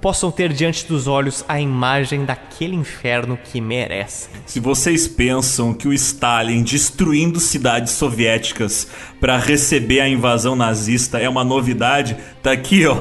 [0.00, 4.30] possam ter diante dos olhos a imagem daquele inferno que merecem.
[4.46, 8.88] Se vocês pensam que o Stalin destruindo cidades soviéticas
[9.20, 12.96] para receber a invasão nazista é uma novidade, tá aqui, ó.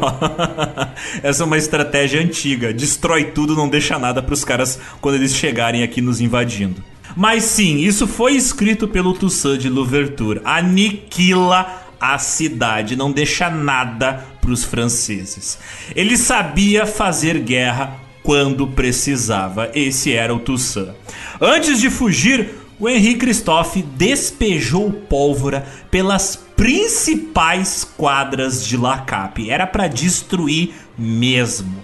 [1.23, 2.73] Essa é uma estratégia antiga.
[2.73, 6.83] Destrói tudo, não deixa nada para os caras quando eles chegarem aqui nos invadindo.
[7.15, 10.41] Mas sim, isso foi escrito pelo Toussaint de Louverture.
[10.43, 15.59] Aniquila a cidade, não deixa nada para os franceses.
[15.95, 19.69] Ele sabia fazer guerra quando precisava.
[19.75, 20.93] Esse era o Toussaint.
[21.39, 22.49] Antes de fugir,
[22.79, 29.49] o Henri Christophe despejou pólvora pelas principais quadras de La Cape.
[29.49, 31.83] Era para destruir mesmo.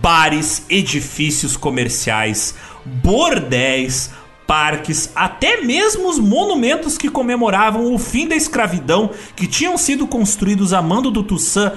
[0.00, 2.54] Bares, edifícios comerciais,
[2.84, 4.10] bordéis,
[4.48, 10.72] parques, até mesmo os monumentos que comemoravam o fim da escravidão que tinham sido construídos
[10.72, 11.74] a mando do Toussaint,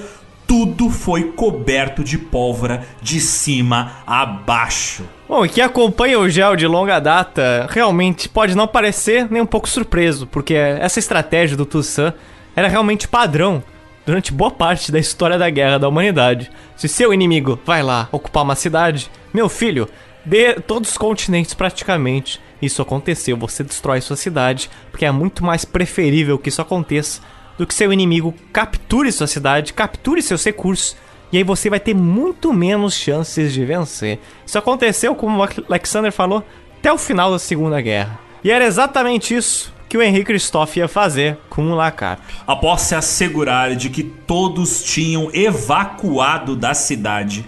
[0.52, 5.06] tudo foi coberto de pólvora de cima a baixo.
[5.26, 9.46] Bom, e quem acompanha o gel de longa data realmente pode não parecer nem um
[9.46, 12.14] pouco surpreso, porque essa estratégia do Toussaint
[12.54, 13.64] era realmente padrão
[14.06, 16.52] durante boa parte da história da guerra da humanidade.
[16.76, 19.88] Se seu inimigo vai lá ocupar uma cidade, meu filho,
[20.26, 25.64] dê todos os continentes praticamente isso aconteceu, você destrói sua cidade, porque é muito mais
[25.64, 27.22] preferível que isso aconteça
[27.62, 30.98] do que seu inimigo capture sua cidade, capture seus recursos,
[31.32, 34.20] e aí você vai ter muito menos chances de vencer.
[34.44, 36.44] Isso aconteceu, como o Alexander falou,
[36.80, 38.20] até o final da Segunda Guerra.
[38.44, 42.20] E era exatamente isso que o Henrique Christophe ia fazer com o Lacap.
[42.48, 47.46] Após se assegurar de que todos tinham evacuado da cidade,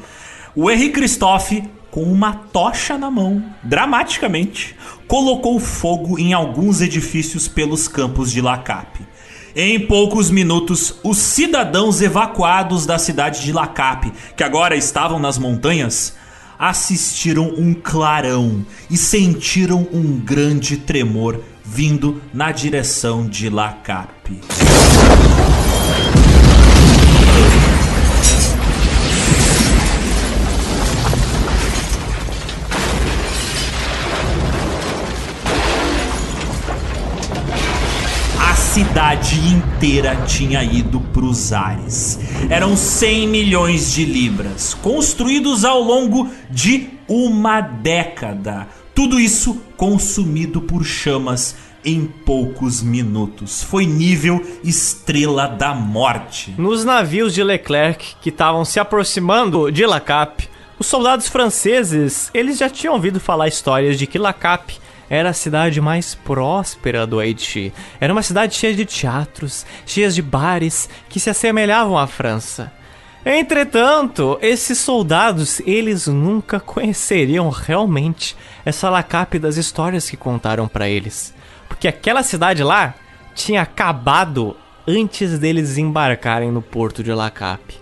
[0.55, 4.75] o Henrique Christophe com uma tocha na mão, dramaticamente,
[5.07, 9.12] colocou fogo em alguns edifícios pelos campos de Lacape.
[9.55, 16.15] Em poucos minutos, os cidadãos evacuados da cidade de Lacape, que agora estavam nas montanhas,
[16.57, 24.41] assistiram um clarão e sentiram um grande tremor vindo na direção de Lacape.
[38.73, 42.19] Cidade inteira tinha ido para os ares.
[42.49, 48.67] Eram 100 milhões de libras, construídos ao longo de uma década.
[48.95, 51.55] Tudo isso consumido por chamas
[51.85, 53.61] em poucos minutos.
[53.61, 56.55] Foi nível estrela da morte.
[56.57, 62.57] Nos navios de Leclerc que estavam se aproximando de La Cape, os soldados franceses, eles
[62.57, 64.81] já tinham ouvido falar histórias de que La Cape
[65.13, 67.71] era a cidade mais próspera do Haiti.
[68.01, 72.71] Era uma cidade cheia de teatros, cheia de bares que se assemelhavam à França.
[73.23, 78.35] Entretanto, esses soldados, eles nunca conheceriam realmente
[78.65, 81.31] essa lacape das histórias que contaram para eles.
[81.69, 82.95] Porque aquela cidade lá
[83.35, 84.57] tinha acabado
[84.87, 87.77] antes deles desembarcarem no porto de Lacape.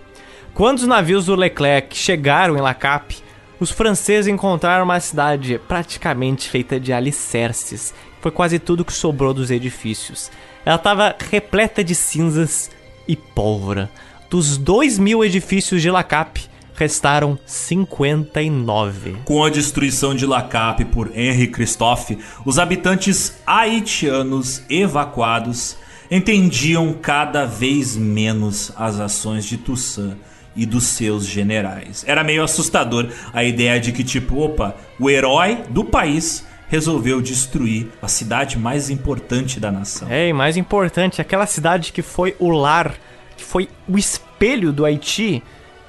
[0.52, 3.21] Quando os navios do Leclerc chegaram em Lacape,
[3.62, 7.94] os franceses encontraram uma cidade praticamente feita de alicerces.
[8.20, 10.32] Foi quase tudo que sobrou dos edifícios.
[10.66, 12.68] Ela estava repleta de cinzas
[13.06, 13.88] e pólvora.
[14.28, 19.18] Dos 2 mil edifícios de Lacape, restaram 59.
[19.24, 25.76] Com a destruição de Lacape por Henri Christophe, os habitantes haitianos evacuados
[26.10, 30.16] entendiam cada vez menos as ações de Toussaint
[30.54, 32.04] e dos seus generais.
[32.06, 37.90] Era meio assustador a ideia de que, tipo, opa, o herói do país resolveu destruir
[38.00, 40.08] a cidade mais importante da nação.
[40.10, 42.94] É, mais importante, aquela cidade que foi o lar
[43.36, 45.42] que foi o espelho do Haiti,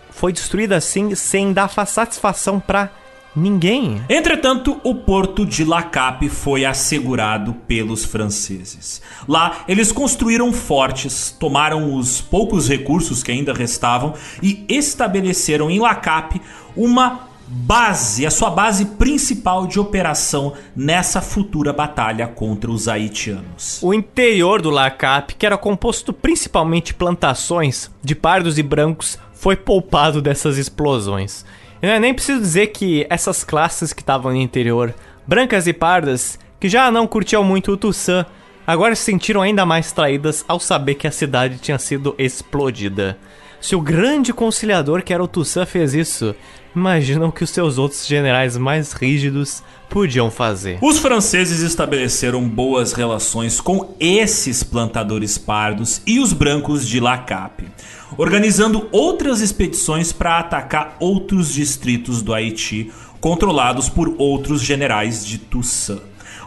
[0.09, 2.89] foi destruída assim sem dar satisfação para
[3.35, 4.01] ninguém.
[4.09, 9.01] Entretanto, o porto de Lacape foi assegurado pelos franceses.
[9.27, 16.41] Lá, eles construíram fortes, tomaram os poucos recursos que ainda restavam e estabeleceram em Lacape
[16.75, 23.79] uma base, a sua base principal de operação nessa futura batalha contra os haitianos.
[23.81, 29.55] O interior do Lacap, que era composto principalmente de plantações de pardos e brancos, foi
[29.55, 31.45] poupado dessas explosões.
[31.83, 34.95] Eu nem preciso dizer que essas classes que estavam no interior,
[35.27, 38.25] brancas e pardas, que já não curtiam muito o Toussaint,
[38.65, 43.17] agora se sentiram ainda mais traídas ao saber que a cidade tinha sido explodida.
[43.59, 46.33] Se o grande conciliador que era o Toussaint fez isso,
[46.73, 50.79] imaginam que os seus outros generais mais rígidos podiam fazer.
[50.81, 57.67] Os franceses estabeleceram boas relações com esses plantadores pardos e os brancos de Lacape,
[58.17, 66.01] organizando outras expedições para atacar outros distritos do Haiti controlados por outros generais de Toussaint.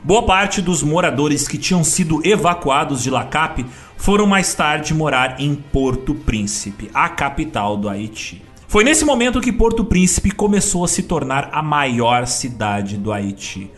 [0.05, 3.67] Boa parte dos moradores que tinham sido evacuados de Lacape
[3.97, 8.43] foram mais tarde morar em Porto Príncipe, a capital do Haiti.
[8.69, 13.71] Foi nesse momento que Porto Príncipe começou a se tornar a maior cidade do Haiti.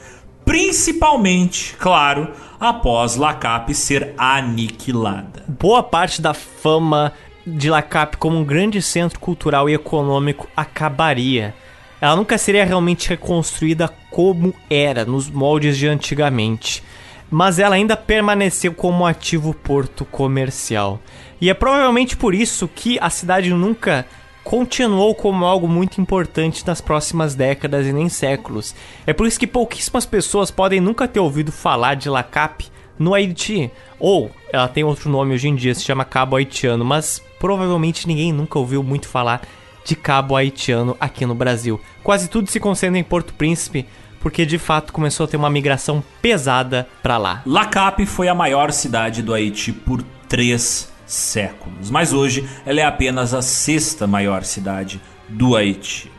[0.45, 5.45] Principalmente, claro, após Lacape ser aniquilada.
[5.47, 7.13] Boa parte da fama
[7.57, 11.55] de Lacape como um grande centro cultural e econômico acabaria.
[12.01, 16.83] Ela nunca seria realmente reconstruída como era, nos moldes de antigamente
[17.31, 21.01] mas ela ainda permaneceu como ativo porto comercial.
[21.41, 24.07] E é provavelmente por isso que a cidade nunca
[24.43, 28.75] continuou como algo muito importante nas próximas décadas e nem séculos.
[29.07, 32.67] É por isso que pouquíssimas pessoas podem nunca ter ouvido falar de Lacap
[32.99, 33.71] no Haiti.
[34.01, 38.33] Ou ela tem outro nome hoje em dia, se chama Cabo Haitiano, mas provavelmente ninguém
[38.33, 39.43] nunca ouviu muito falar
[39.85, 41.81] de Cabo Haitiano aqui no Brasil.
[42.03, 43.87] Quase tudo se concentra em Porto Príncipe,
[44.21, 47.43] porque de fato começou a ter uma migração pesada para lá.
[47.47, 53.33] Lacap foi a maior cidade do Haiti por três séculos, mas hoje ela é apenas
[53.33, 56.11] a sexta maior cidade do Haiti.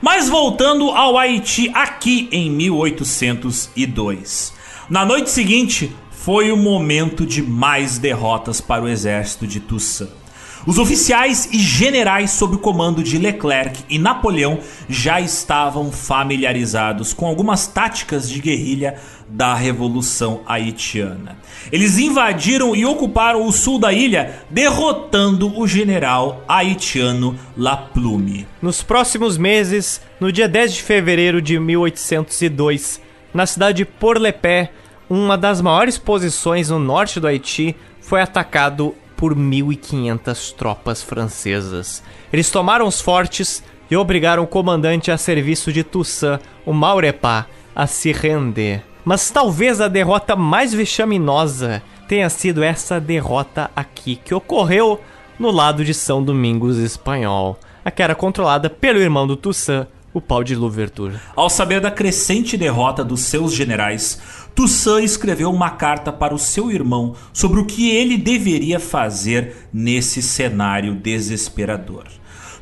[0.00, 4.54] Mas voltando ao Haiti aqui em 1802.
[4.88, 10.10] Na noite seguinte foi o momento de mais derrotas para o exército de Toussaint.
[10.68, 17.26] Os oficiais e generais sob o comando de Leclerc e Napoleão já estavam familiarizados com
[17.26, 18.96] algumas táticas de guerrilha
[19.26, 21.38] da Revolução Haitiana.
[21.72, 28.46] Eles invadiram e ocuparam o sul da ilha, derrotando o general haitiano Laplume.
[28.60, 33.00] Nos próximos meses, no dia 10 de fevereiro de 1802,
[33.32, 34.70] na cidade de Porlepé,
[35.08, 42.04] uma das maiores posições no norte do Haiti, foi atacado por 1.500 tropas francesas.
[42.32, 47.86] Eles tomaram os fortes e obrigaram o comandante a serviço de Toussaint, o Maurepas, a
[47.86, 48.84] se render.
[49.04, 55.00] Mas talvez a derrota mais vexaminosa tenha sido essa derrota aqui, que ocorreu
[55.36, 59.88] no lado de São Domingos espanhol, a que era controlada pelo irmão do Toussaint,
[60.18, 61.16] o pau de Louverture.
[61.34, 64.18] Ao saber da crescente derrota dos seus generais,
[64.54, 70.20] Toussaint escreveu uma carta para o seu irmão sobre o que ele deveria fazer nesse
[70.20, 72.04] cenário desesperador.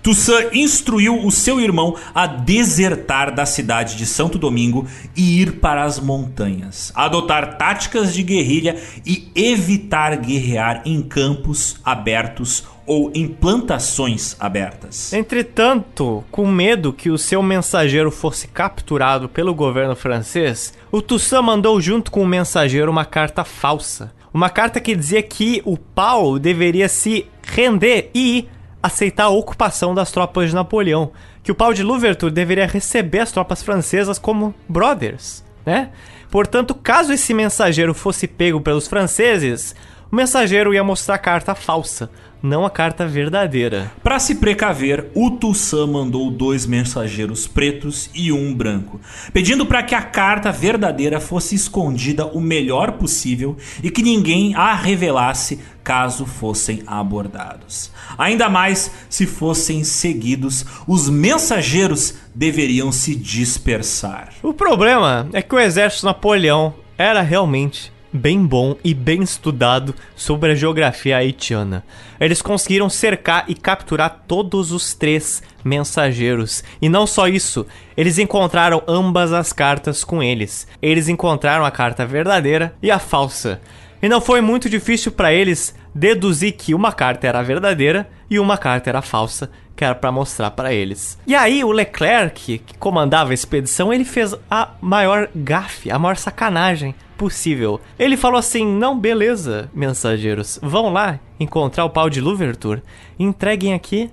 [0.03, 5.83] Toussaint instruiu o seu irmão a desertar da cidade de Santo Domingo e ir para
[5.83, 14.37] as montanhas, adotar táticas de guerrilha e evitar guerrear em campos abertos ou em plantações
[14.39, 15.13] abertas.
[15.13, 21.81] Entretanto, com medo que o seu mensageiro fosse capturado pelo governo francês, o Toussaint mandou
[21.81, 24.15] junto com o mensageiro uma carta falsa.
[24.33, 28.49] Uma carta que dizia que o pau deveria se render e
[28.83, 31.11] aceitar a ocupação das tropas de Napoleão,
[31.43, 35.91] que o pau de Louverture deveria receber as tropas francesas como brothers, né?
[36.31, 39.75] Portanto, caso esse mensageiro fosse pego pelos franceses,
[40.11, 42.11] o mensageiro ia mostrar a carta falsa,
[42.43, 43.91] não a carta verdadeira.
[44.03, 49.01] Para se precaver, o Toussaint mandou dois mensageiros pretos e um branco,
[49.33, 54.75] pedindo para que a carta verdadeira fosse escondida o melhor possível e que ninguém a
[54.75, 57.91] revelasse caso fossem abordados.
[58.17, 64.33] Ainda mais se fossem seguidos, os mensageiros deveriam se dispersar.
[64.43, 70.53] O problema é que o exército Napoleão era realmente bem bom e bem estudado sobre
[70.53, 71.85] a geografia haitiana.
[72.19, 76.65] Eles conseguiram cercar e capturar todos os três mensageiros.
[76.81, 77.67] E não só isso,
[77.97, 80.67] eles encontraram ambas as cartas com eles.
[80.81, 83.61] Eles encontraram a carta verdadeira e a falsa.
[84.03, 88.59] E não foi muito difícil para eles deduzir que uma carta era verdadeira e uma
[88.59, 91.19] carta era falsa, que era para mostrar para eles.
[91.27, 96.17] E aí o Leclerc, que comandava a expedição, ele fez a maior gafe, a maior
[96.17, 97.81] sacanagem possível.
[97.99, 102.83] Ele falou assim: "Não, beleza, mensageiros, vão lá encontrar o pau de Louverture,
[103.19, 104.11] entreguem aqui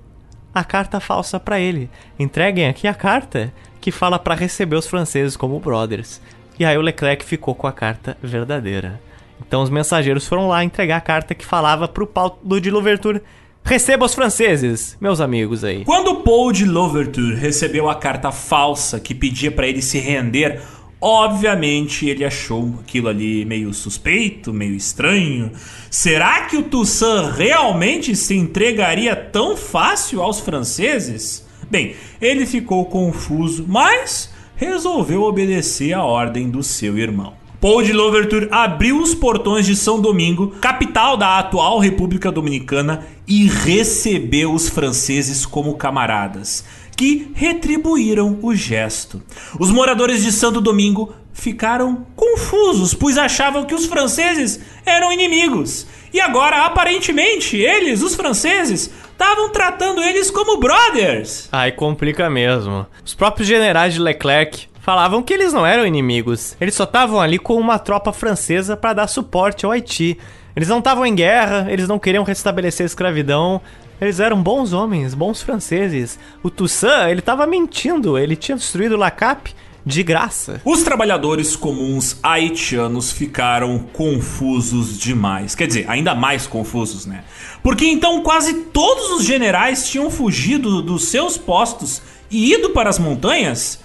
[0.53, 1.89] a carta falsa para ele.
[2.17, 6.21] Entreguem aqui a carta que fala para receber os franceses como brothers."
[6.59, 9.01] E aí o Leclerc ficou com a carta verdadeira.
[9.45, 13.21] Então os mensageiros foram lá entregar a carta que falava pro Paul de Louverture
[13.65, 15.85] Receba os franceses, meus amigos aí.
[15.85, 20.61] Quando Paul de Louverture recebeu a carta falsa que pedia para ele se render,
[21.03, 25.51] obviamente ele achou aquilo ali meio suspeito, meio estranho.
[25.89, 31.45] Será que o Toussaint realmente se entregaria tão fácil aos franceses?
[31.69, 37.33] Bem, ele ficou confuso, mas resolveu obedecer a ordem do seu irmão.
[37.59, 43.47] Paul de Louverture abriu os portões de São Domingo, capital da atual República Dominicana, e
[43.47, 46.65] recebeu os franceses como camaradas,
[46.95, 49.21] que retribuíram o gesto.
[49.59, 55.87] Os moradores de Santo Domingo ficaram confusos, pois achavam que os franceses eram inimigos.
[56.13, 61.49] E agora, aparentemente, eles, os franceses, estavam tratando eles como brothers.
[61.51, 62.85] Aí complica mesmo.
[63.03, 66.55] Os próprios generais de Leclerc falavam que eles não eram inimigos.
[66.61, 70.17] Eles só estavam ali com uma tropa francesa para dar suporte ao Haiti.
[70.55, 73.59] Eles não estavam em guerra, eles não queriam restabelecer a escravidão.
[74.03, 76.19] Eles eram bons homens, bons franceses.
[76.41, 79.53] O Toussaint, ele estava mentindo, ele tinha destruído La Cap
[79.85, 80.61] de graça.
[80.63, 85.55] Os trabalhadores comuns haitianos ficaram confusos demais.
[85.55, 87.23] Quer dizer, ainda mais confusos, né?
[87.61, 92.99] Porque então quase todos os generais tinham fugido dos seus postos e ido para as
[92.99, 93.83] montanhas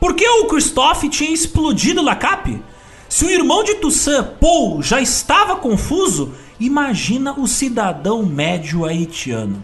[0.00, 2.62] por que o Christophe tinha explodido La Cap?
[3.08, 9.62] Se o irmão de Toussaint, Paul, já estava confuso, imagina o cidadão médio haitiano.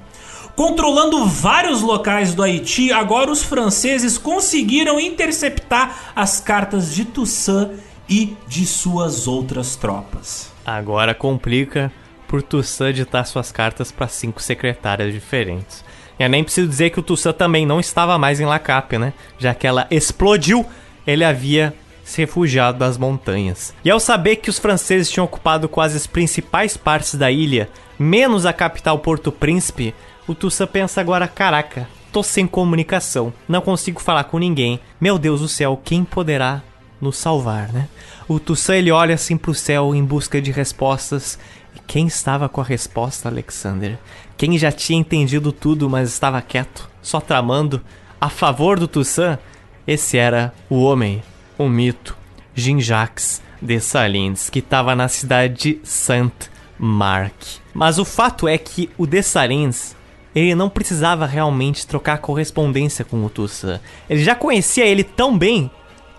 [0.56, 7.72] Controlando vários locais do Haiti, agora os franceses conseguiram interceptar as cartas de Toussaint
[8.08, 10.52] e de suas outras tropas.
[10.64, 11.92] Agora complica
[12.28, 15.84] por Toussaint ditar suas cartas para cinco secretárias diferentes.
[16.16, 19.12] Eu nem preciso dizer que o Toussaint também não estava mais em Lacap, né?
[19.36, 20.64] Já que ela explodiu,
[21.04, 23.74] ele havia se refugiado das montanhas.
[23.84, 27.68] E ao saber que os franceses tinham ocupado quase as principais partes da ilha,
[27.98, 29.94] menos a capital Porto Príncipe,
[30.28, 34.78] o Toussaint pensa agora: caraca, tô sem comunicação, não consigo falar com ninguém.
[35.00, 36.62] Meu Deus do céu, quem poderá
[37.00, 37.88] nos salvar, né?
[38.28, 41.38] O Toussaint ele olha assim pro céu em busca de respostas.
[41.74, 43.98] E quem estava com a resposta, Alexander?
[44.36, 47.82] Quem já tinha entendido tudo, mas estava quieto, só tramando
[48.20, 49.38] a favor do Toussaint,
[49.86, 51.22] esse era o homem,
[51.58, 52.16] o mito,
[52.54, 57.60] Jean-Jacques Dessalines, que estava na cidade de Saint-Marc.
[57.72, 59.96] Mas o fato é que o Dessalines,
[60.34, 63.80] ele não precisava realmente trocar correspondência com o Toussaint.
[64.08, 65.70] Ele já conhecia ele tão bem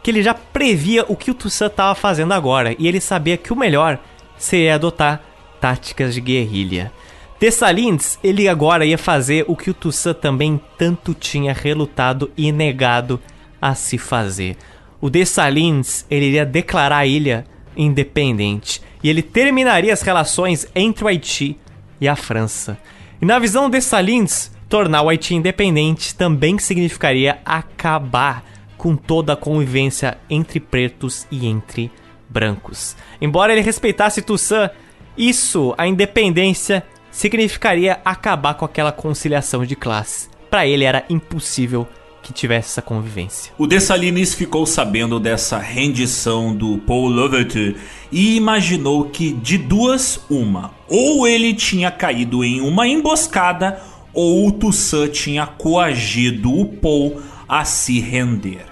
[0.02, 3.52] que ele já previa o que o Toussaint estava fazendo agora e ele sabia que
[3.52, 4.00] o melhor
[4.38, 5.22] seria adotar
[5.60, 6.92] táticas de guerrilha.
[7.40, 13.20] Dessalines, ele agora ia fazer o que o Toussaint também tanto tinha relutado e negado
[13.62, 14.58] a se fazer.
[15.06, 17.46] O Dessalines, ele iria declarar a ilha
[17.78, 21.60] independente e ele terminaria as relações entre o Haiti
[22.02, 22.76] e a França.
[23.22, 28.44] E na visão de Dessalines, tornar o Haiti independente também significaria acabar
[28.80, 31.92] com toda a convivência entre pretos e entre
[32.28, 32.98] brancos.
[33.22, 34.72] Embora ele respeitasse Toussaint,
[35.16, 40.32] isso, a independência, significaria acabar com aquela conciliação de classes.
[40.50, 41.88] Para ele era impossível
[42.26, 43.54] que tivesse essa convivência.
[43.56, 47.76] O Dessalines ficou sabendo dessa rendição do Paul Lovett
[48.12, 53.80] e imaginou que de duas uma, ou ele tinha caído em uma emboscada
[54.12, 58.66] ou o Toussaint tinha coagido o Paul a se render.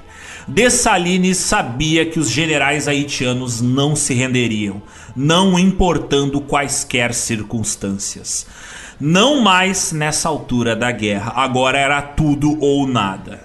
[0.48, 4.82] Dessalines sabia que os generais haitianos não se renderiam,
[5.16, 8.48] não importando quaisquer circunstâncias.
[9.06, 13.42] Não mais nessa altura da guerra, agora era tudo ou nada.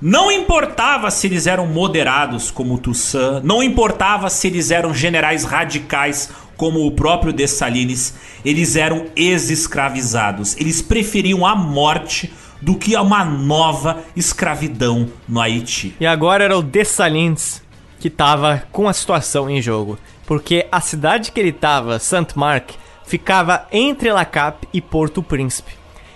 [0.00, 6.30] Não importava se eles eram moderados como Toussaint, não importava se eles eram generais radicais
[6.56, 8.14] como o próprio Dessalines,
[8.44, 10.56] eles eram ex-escravizados.
[10.56, 12.32] Eles preferiam a morte
[12.62, 15.92] do que uma nova escravidão no Haiti.
[15.98, 17.60] E agora era o Dessalines
[17.98, 22.78] que estava com a situação em jogo, porque a cidade que ele estava, Saint-Marc,
[23.10, 25.72] ficava entre La Cap e Porto Príncipe.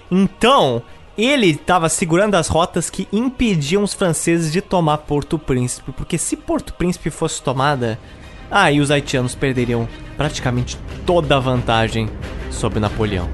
[0.08, 0.80] Então,
[1.18, 6.36] ele estava segurando as rotas que impediam os franceses de tomar Porto Príncipe, porque se
[6.36, 7.98] Porto Príncipe fosse tomada,
[8.48, 12.08] aí os haitianos perderiam praticamente toda a vantagem
[12.48, 13.28] sobre Napoleão.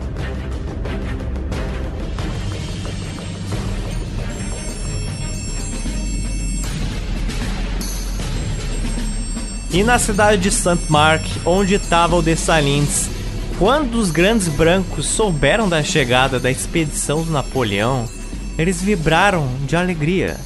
[9.71, 13.20] E na cidade de Saint-Marc, onde estava o Dessalines,
[13.61, 18.09] quando os grandes brancos souberam da chegada da expedição do Napoleão,
[18.57, 20.39] eles vibraram de alegria.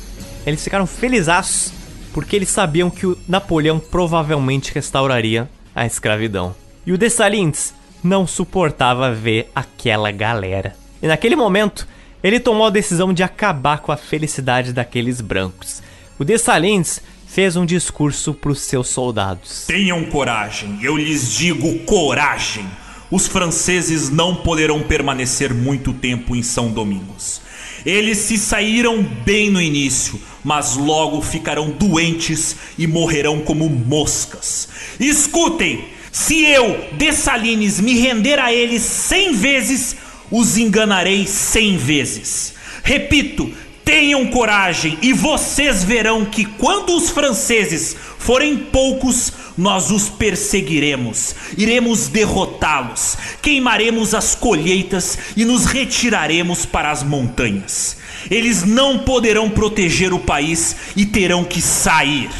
[0.44, 1.72] Eles ficaram felizes
[2.12, 6.56] porque eles sabiam que o Napoleão provavelmente restauraria a escravidão.
[6.84, 7.72] E o Dessalines
[8.02, 10.74] não suportava ver aquela galera.
[11.00, 11.86] E naquele momento,
[12.20, 15.80] ele tomou a decisão de acabar com a felicidade daqueles brancos.
[16.18, 19.66] O Dessalines fez um discurso para os seus soldados.
[19.68, 22.66] Tenham coragem, eu lhes digo coragem.
[23.14, 27.40] Os franceses não poderão permanecer muito tempo em São Domingos.
[27.86, 34.68] Eles se saíram bem no início, mas logo ficarão doentes e morrerão como moscas.
[34.98, 35.84] Escutem!
[36.10, 39.94] Se eu, Dessalines, me render a eles cem vezes,
[40.28, 42.54] os enganarei cem vezes.
[42.82, 43.48] Repito,
[43.84, 52.08] Tenham coragem e vocês verão que quando os franceses forem poucos, nós os perseguiremos, iremos
[52.08, 57.98] derrotá-los, queimaremos as colheitas e nos retiraremos para as montanhas.
[58.30, 62.30] Eles não poderão proteger o país e terão que sair.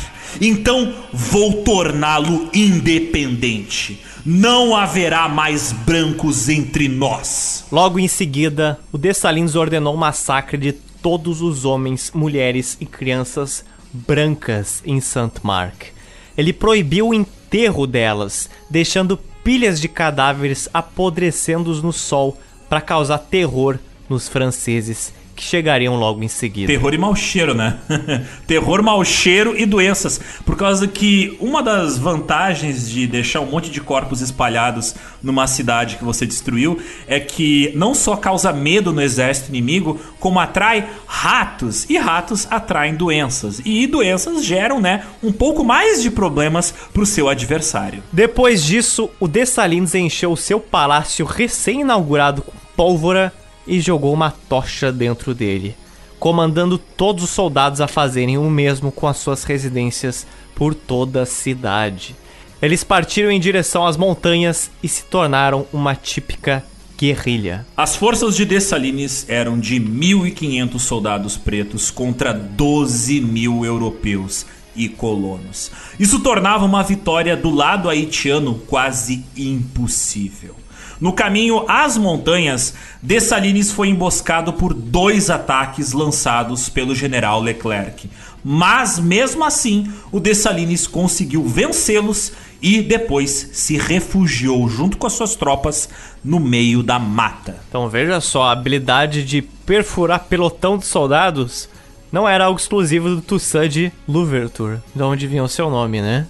[0.41, 4.01] Então vou torná-lo independente.
[4.25, 7.67] Não haverá mais brancos entre nós.
[7.71, 13.63] Logo em seguida, o Dessalines ordenou o massacre de todos os homens, mulheres e crianças
[13.95, 15.93] brancas em Saint-Marc.
[16.37, 22.37] Ele proibiu o enterro delas, deixando pilhas de cadáveres apodrecendo no sol
[22.69, 26.67] para causar terror nos franceses que chegariam logo em seguida.
[26.67, 27.79] Terror e mau cheiro, né?
[28.47, 30.21] Terror, mau cheiro e doenças.
[30.45, 35.97] Por causa que uma das vantagens de deixar um monte de corpos espalhados numa cidade
[35.97, 41.89] que você destruiu é que não só causa medo no exército inimigo, como atrai ratos.
[41.89, 43.61] E ratos atraem doenças.
[43.65, 48.03] E doenças geram, né, um pouco mais de problemas pro seu adversário.
[48.13, 53.33] Depois disso, o Dessalines encheu o seu palácio recém-inaugurado com pólvora
[53.67, 55.75] e jogou uma tocha dentro dele,
[56.19, 61.27] comandando todos os soldados a fazerem o mesmo com as suas residências por toda a
[61.27, 62.15] cidade.
[62.63, 66.65] Eles partiram em direção às montanhas e se tornaram uma típica
[66.99, 67.67] guerrilha.
[67.77, 74.47] As forças de Dessalines eram de 1.500 soldados pretos contra 12 mil europeus
[74.77, 75.71] e colonos.
[75.99, 80.57] Isso tornava uma vitória do lado haitiano quase impossível.
[81.01, 88.09] No caminho às montanhas, Dessalines foi emboscado por dois ataques lançados pelo general Leclerc.
[88.45, 95.35] Mas mesmo assim, o Dessalines conseguiu vencê-los e depois se refugiou junto com as suas
[95.35, 95.89] tropas
[96.25, 97.57] no meio da mata.
[97.69, 101.69] Então veja só, a habilidade de perfurar pelotão de soldados
[102.13, 106.27] não era algo exclusivo do Toussaint de Louverture, de onde vinha o seu nome, né?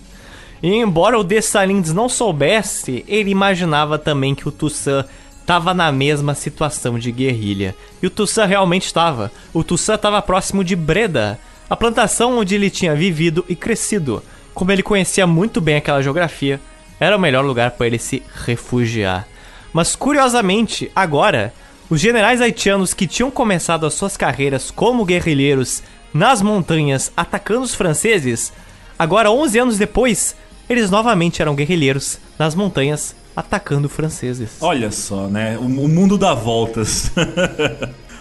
[0.64, 5.04] E embora o Dessalines não soubesse, ele imaginava também que o Toussaint
[5.38, 7.76] estava na mesma situação de guerrilha.
[8.02, 9.30] E o Toussaint realmente estava.
[9.52, 11.38] O Toussaint estava próximo de Breda,
[11.68, 14.22] a plantação onde ele tinha vivido e crescido.
[14.54, 16.58] Como ele conhecia muito bem aquela geografia,
[16.98, 19.28] era o melhor lugar para ele se refugiar.
[19.70, 21.52] Mas curiosamente, agora,
[21.90, 25.82] os generais haitianos que tinham começado as suas carreiras como guerrilheiros
[26.14, 28.50] nas montanhas atacando os franceses,
[28.98, 30.34] agora 11 anos depois,
[30.68, 34.50] eles novamente eram guerrilheiros nas montanhas atacando franceses.
[34.60, 35.58] Olha só, né?
[35.58, 37.10] O, o mundo dá voltas.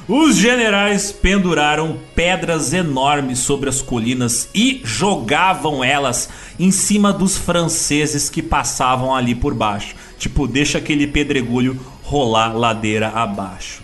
[0.08, 6.28] Os generais penduraram pedras enormes sobre as colinas e jogavam elas
[6.60, 9.96] em cima dos franceses que passavam ali por baixo.
[10.20, 13.83] Tipo, deixa aquele pedregulho rolar ladeira abaixo.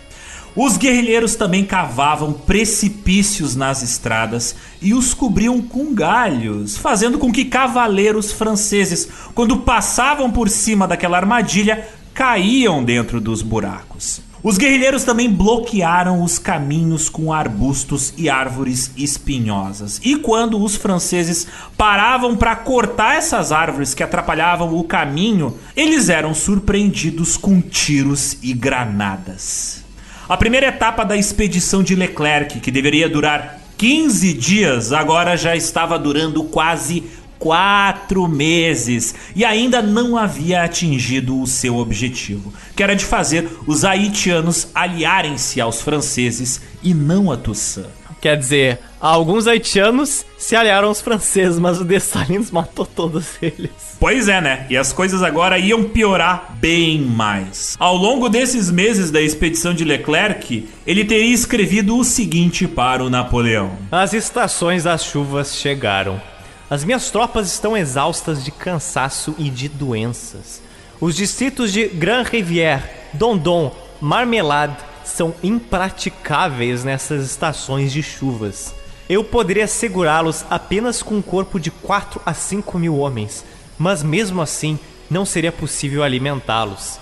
[0.62, 7.46] Os guerrilheiros também cavavam precipícios nas estradas e os cobriam com galhos, fazendo com que
[7.46, 14.22] cavaleiros franceses, quando passavam por cima daquela armadilha, caíam dentro dos buracos.
[14.44, 20.02] Os guerrilheiros também bloquearam os caminhos com arbustos e árvores espinhosas.
[20.04, 26.34] E quando os franceses paravam para cortar essas árvores que atrapalhavam o caminho, eles eram
[26.34, 29.88] surpreendidos com tiros e granadas.
[30.30, 35.98] A primeira etapa da expedição de Leclerc, que deveria durar 15 dias, agora já estava
[35.98, 37.04] durando quase
[37.40, 43.84] quatro meses e ainda não havia atingido o seu objetivo, que era de fazer os
[43.84, 47.99] haitianos aliarem-se aos franceses e não a Toussaint.
[48.22, 53.72] Quer dizer, alguns haitianos se aliaram aos franceses, mas o Dessalines matou todos eles.
[53.98, 54.66] Pois é, né?
[54.70, 57.78] E as coisas agora iam piorar bem mais.
[57.80, 63.10] Ao longo desses meses da expedição de Leclerc, ele teria escrevido o seguinte para o
[63.10, 66.22] Napoleão: As estações das chuvas chegaram.
[66.70, 70.62] As minhas tropas estão exaustas de cansaço e de doenças.
[71.02, 72.84] Os distritos de Grand Rivière,
[73.14, 74.78] Dondon, Marmelade
[75.10, 78.74] são impraticáveis nessas estações de chuvas.
[79.10, 83.44] Eu poderia segurá-los apenas com um corpo de 4 a 5 mil homens,
[83.78, 84.78] mas mesmo assim
[85.10, 87.00] não seria possível alimentá-los.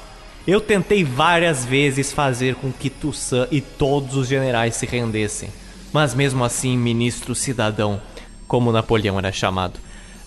[0.47, 5.49] Eu tentei várias vezes fazer com que Toussaint e todos os generais se rendessem,
[5.91, 8.01] mas mesmo assim, ministro cidadão,
[8.47, 9.77] como Napoleão era chamado.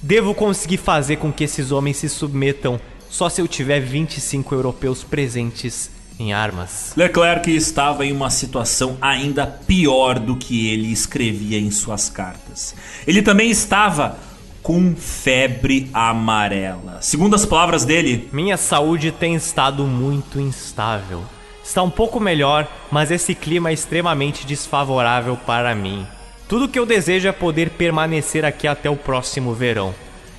[0.02, 2.78] Devo conseguir fazer com que esses homens se submetam
[3.09, 5.90] só se eu tiver 25 europeus presentes
[6.20, 6.92] em armas.
[6.97, 12.74] Leclerc estava em uma situação ainda pior do que ele escrevia em suas cartas.
[13.06, 14.18] Ele também estava
[14.62, 16.98] com febre amarela.
[17.01, 21.22] Segundo as palavras dele, minha saúde tem estado muito instável.
[21.64, 26.06] Está um pouco melhor, mas esse clima é extremamente desfavorável para mim.
[26.48, 29.94] Tudo que eu desejo é poder permanecer aqui até o próximo verão.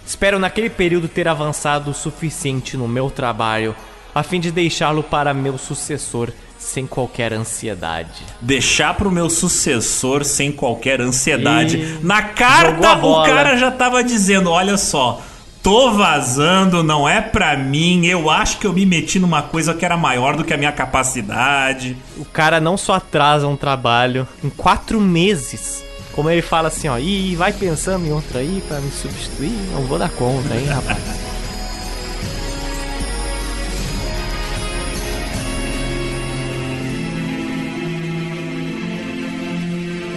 [0.06, 3.76] Espero naquele período ter avançado o suficiente no meu trabalho
[4.14, 8.24] a fim de deixá-lo para meu sucessor sem qualquer ansiedade.
[8.40, 11.78] Deixar pro meu sucessor sem qualquer ansiedade.
[11.78, 15.22] E Na carta o cara já tava dizendo, olha só,
[15.64, 19.84] tô vazando, não é pra mim, eu acho que eu me meti numa coisa que
[19.84, 21.98] era maior do que a minha capacidade.
[22.18, 25.84] O cara não só atrasa um trabalho em quatro meses,
[26.14, 29.84] como ele fala assim, ó, e vai pensando em outra aí para me substituir, não
[29.84, 31.00] vou dar conta, hein, rapaz.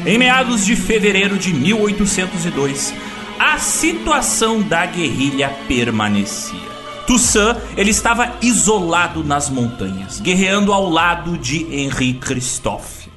[0.06, 2.94] Em meados de fevereiro de 1802,
[3.39, 6.60] a situação da guerrilha permanecia.
[7.06, 13.09] Toussaint ele estava isolado nas montanhas, guerreando ao lado de Henri Christophe.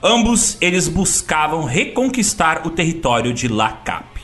[0.00, 4.15] Ambos eles buscavam reconquistar o território de La Cap.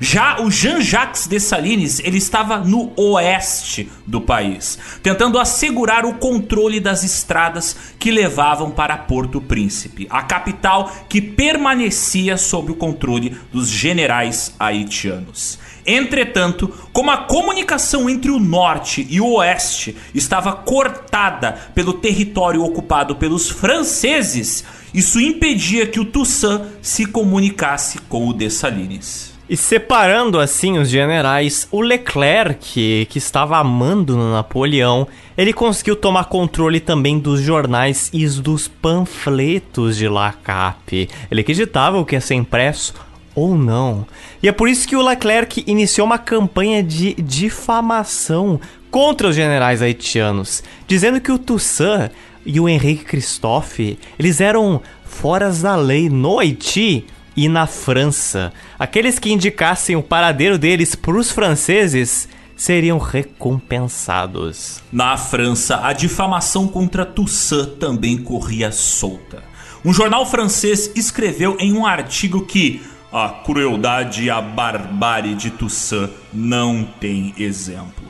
[0.00, 7.04] Já o Jean-Jacques Dessalines, ele estava no oeste do país, tentando assegurar o controle das
[7.04, 14.54] estradas que levavam para Porto Príncipe, a capital que permanecia sob o controle dos generais
[14.58, 15.58] haitianos.
[15.86, 23.16] Entretanto, como a comunicação entre o norte e o oeste estava cortada pelo território ocupado
[23.16, 24.64] pelos franceses,
[24.94, 29.33] isso impedia que o Toussaint se comunicasse com o Dessalines.
[29.46, 35.06] E separando assim os generais, o Leclerc, que estava amando no Napoleão,
[35.36, 41.08] ele conseguiu tomar controle também dos jornais e dos panfletos de La Cap.
[41.30, 42.94] Ele acreditava o que ia ser impresso
[43.34, 44.06] ou não.
[44.42, 48.58] E é por isso que o Leclerc iniciou uma campanha de difamação
[48.90, 52.10] contra os generais haitianos, dizendo que o Toussaint
[52.46, 57.04] e o Henrique Christophe, eles eram foras da lei no Haiti
[57.36, 58.52] e na França.
[58.78, 64.82] Aqueles que indicassem o paradeiro deles para os franceses seriam recompensados.
[64.92, 69.42] Na França, a difamação contra Toussaint também corria solta.
[69.84, 72.82] Um jornal francês escreveu em um artigo que
[73.12, 78.04] a crueldade e a barbárie de Toussaint não tem exemplo.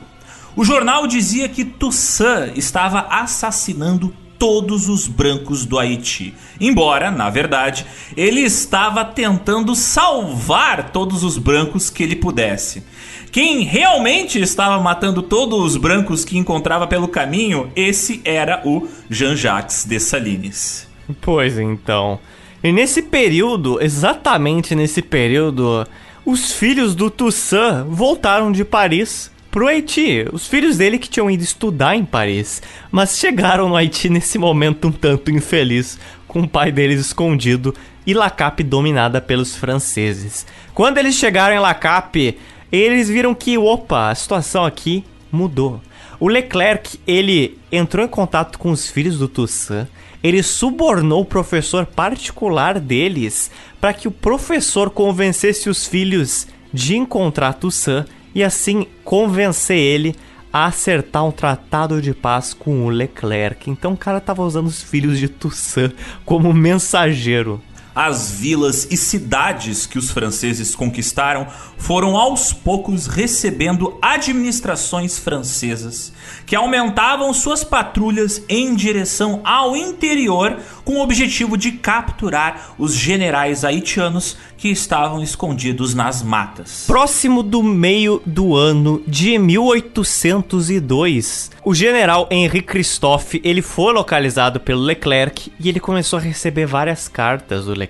[0.55, 6.33] O jornal dizia que Toussaint estava assassinando todos os brancos do Haiti.
[6.59, 7.85] Embora, na verdade,
[8.15, 12.83] ele estava tentando salvar todos os brancos que ele pudesse.
[13.31, 19.83] Quem realmente estava matando todos os brancos que encontrava pelo caminho, esse era o Jean-Jacques
[19.83, 20.87] Dessalines.
[21.21, 22.19] Pois então.
[22.63, 25.85] E nesse período, exatamente nesse período,
[26.25, 30.27] os filhos do Toussaint voltaram de Paris pro Haiti.
[30.33, 32.61] Os filhos dele que tinham ido estudar em Paris,
[32.91, 37.73] mas chegaram no Haiti nesse momento um tanto infeliz, com o pai deles escondido
[38.05, 40.45] e La Cape dominada pelos franceses.
[40.73, 42.37] Quando eles chegaram em La Cape,
[42.69, 45.79] eles viram que, opa, a situação aqui mudou.
[46.19, 49.87] O Leclerc, ele entrou em contato com os filhos do Toussaint,
[50.21, 53.49] ele subornou o professor particular deles
[53.79, 58.05] para que o professor convencesse os filhos de encontrar Toussaint
[58.35, 60.15] e assim convencer ele
[60.51, 63.69] a acertar um tratado de paz com o Leclerc.
[63.69, 65.93] Então o cara tava usando os filhos de Toussaint
[66.25, 67.61] como mensageiro.
[67.95, 71.47] As vilas e cidades que os franceses conquistaram
[71.77, 76.11] foram aos poucos recebendo administrações francesas
[76.45, 83.63] que aumentavam suas patrulhas em direção ao interior com o objetivo de capturar os generais
[83.63, 86.85] haitianos que estavam escondidos nas matas.
[86.87, 94.81] Próximo do meio do ano de 1802, o general Henri Christophe, ele foi localizado pelo
[94.81, 97.84] Leclerc e ele começou a receber várias cartas do Leclerc.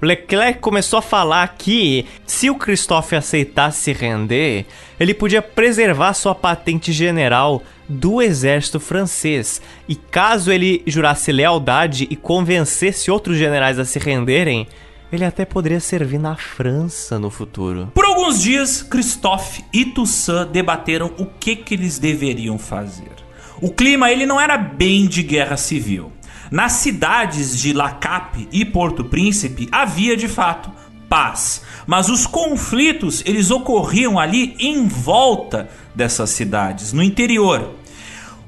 [0.00, 4.66] O Leclerc começou a falar que se o Christophe aceitasse se render,
[4.98, 9.62] ele podia preservar sua patente general do exército francês.
[9.88, 14.66] E caso ele jurasse lealdade e convencesse outros generais a se renderem,
[15.12, 17.90] ele até poderia servir na França no futuro.
[17.94, 23.12] Por alguns dias, Christophe e Toussaint debateram o que, que eles deveriam fazer.
[23.60, 26.12] O clima ele não era bem de guerra civil.
[26.54, 30.70] Nas cidades de La Cape e Porto Príncipe havia de fato
[31.08, 37.74] paz, mas os conflitos eles ocorriam ali em volta dessas cidades, no interior.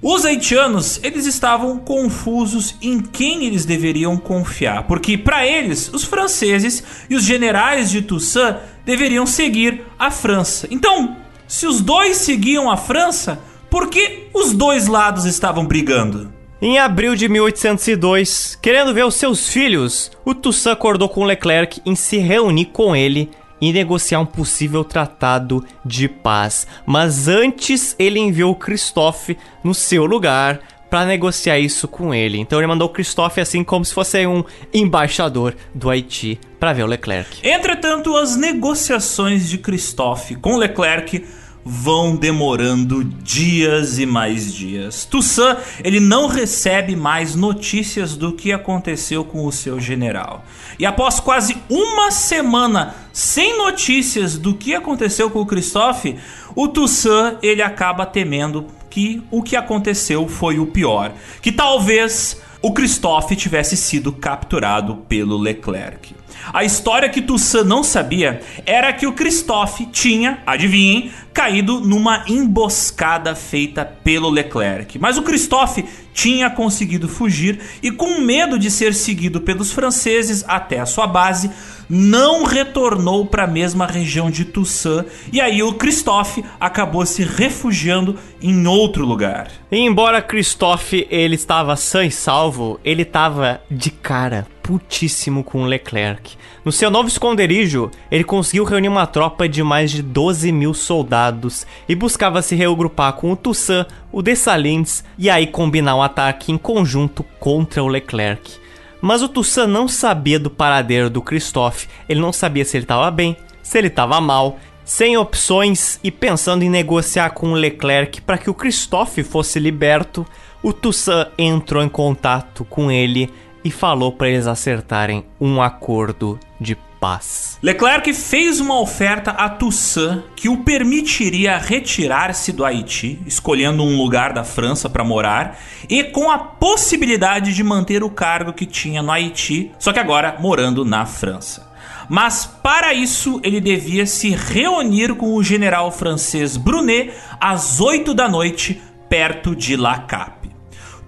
[0.00, 6.84] Os haitianos, eles estavam confusos em quem eles deveriam confiar, porque para eles, os franceses
[7.10, 10.68] e os generais de Toussaint deveriam seguir a França.
[10.70, 11.16] Então,
[11.48, 16.35] se os dois seguiam a França, por que os dois lados estavam brigando?
[16.60, 21.94] Em abril de 1802, querendo ver os seus filhos, o Toussaint acordou com Leclerc em
[21.94, 23.30] se reunir com ele
[23.60, 26.66] e negociar um possível tratado de paz.
[26.86, 32.38] Mas antes ele enviou Christophe no seu lugar para negociar isso com ele.
[32.38, 34.42] Então ele mandou Christophe assim como se fosse um
[34.72, 37.46] embaixador do Haiti para ver o Leclerc.
[37.46, 41.22] Entretanto, as negociações de Christophe com Leclerc
[41.68, 45.04] vão demorando dias e mais dias.
[45.04, 50.44] Toussaint, ele não recebe mais notícias do que aconteceu com o seu general.
[50.78, 56.16] E após quase uma semana sem notícias do que aconteceu com o Christophe,
[56.54, 61.12] o Toussaint, ele acaba temendo que o que aconteceu foi o pior,
[61.42, 66.14] que talvez o Christophe tivesse sido capturado pelo Leclerc.
[66.52, 73.34] A história que Toussaint não sabia era que o Christophe tinha, adivinhem, caído numa emboscada
[73.34, 74.98] feita pelo Leclerc.
[74.98, 75.84] Mas o Christophe
[76.14, 81.50] tinha conseguido fugir e, com medo de ser seguido pelos franceses até a sua base,
[81.90, 88.16] não retornou para a mesma região de Toussaint e aí o Christophe acabou se refugiando
[88.40, 89.48] em outro lugar.
[89.70, 96.36] E embora Christophe ele estava sã e salvo, ele estava de cara putíssimo com Leclerc.
[96.64, 101.64] No seu novo esconderijo, ele conseguiu reunir uma tropa de mais de 12 mil soldados
[101.88, 106.58] e buscava se reagrupar com o Toussaint, o Dessalines e aí combinar um ataque em
[106.58, 108.54] conjunto contra o Leclerc.
[109.00, 113.08] Mas o Toussaint não sabia do paradeiro do Christophe, ele não sabia se ele estava
[113.08, 118.38] bem, se ele estava mal, sem opções e pensando em negociar com o Leclerc para
[118.38, 120.26] que o Christophe fosse liberto,
[120.60, 123.32] o Toussaint entrou em contato com ele
[123.66, 127.58] e falou para eles acertarem um acordo de paz.
[127.60, 134.32] Leclerc fez uma oferta a Toussaint que o permitiria retirar-se do Haiti, escolhendo um lugar
[134.32, 139.10] da França para morar, e com a possibilidade de manter o cargo que tinha no
[139.10, 141.68] Haiti, só que agora morando na França.
[142.08, 148.28] Mas para isso ele devia se reunir com o general francês Brunet às 8 da
[148.28, 150.45] noite, perto de La Cap.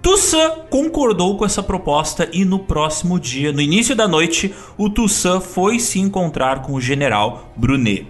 [0.01, 5.41] Toussaint concordou com essa proposta e no próximo dia, no início da noite, o Toussaint
[5.41, 8.07] foi se encontrar com o general Brunet.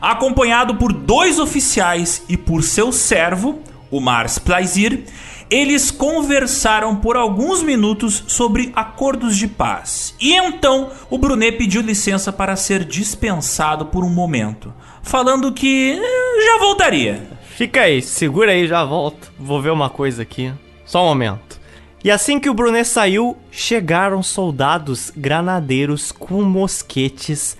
[0.00, 3.60] Acompanhado por dois oficiais e por seu servo,
[3.90, 5.04] o Mars Plaisir,
[5.50, 10.14] eles conversaram por alguns minutos sobre acordos de paz.
[10.20, 14.72] E então o Brunet pediu licença para ser dispensado por um momento,
[15.02, 17.28] falando que eh, já voltaria.
[17.56, 19.32] Fica aí, segura aí, já volto.
[19.38, 20.52] Vou ver uma coisa aqui.
[20.88, 21.60] Só um momento.
[22.02, 27.58] E assim que o Brunet saiu, chegaram soldados granadeiros com mosquetes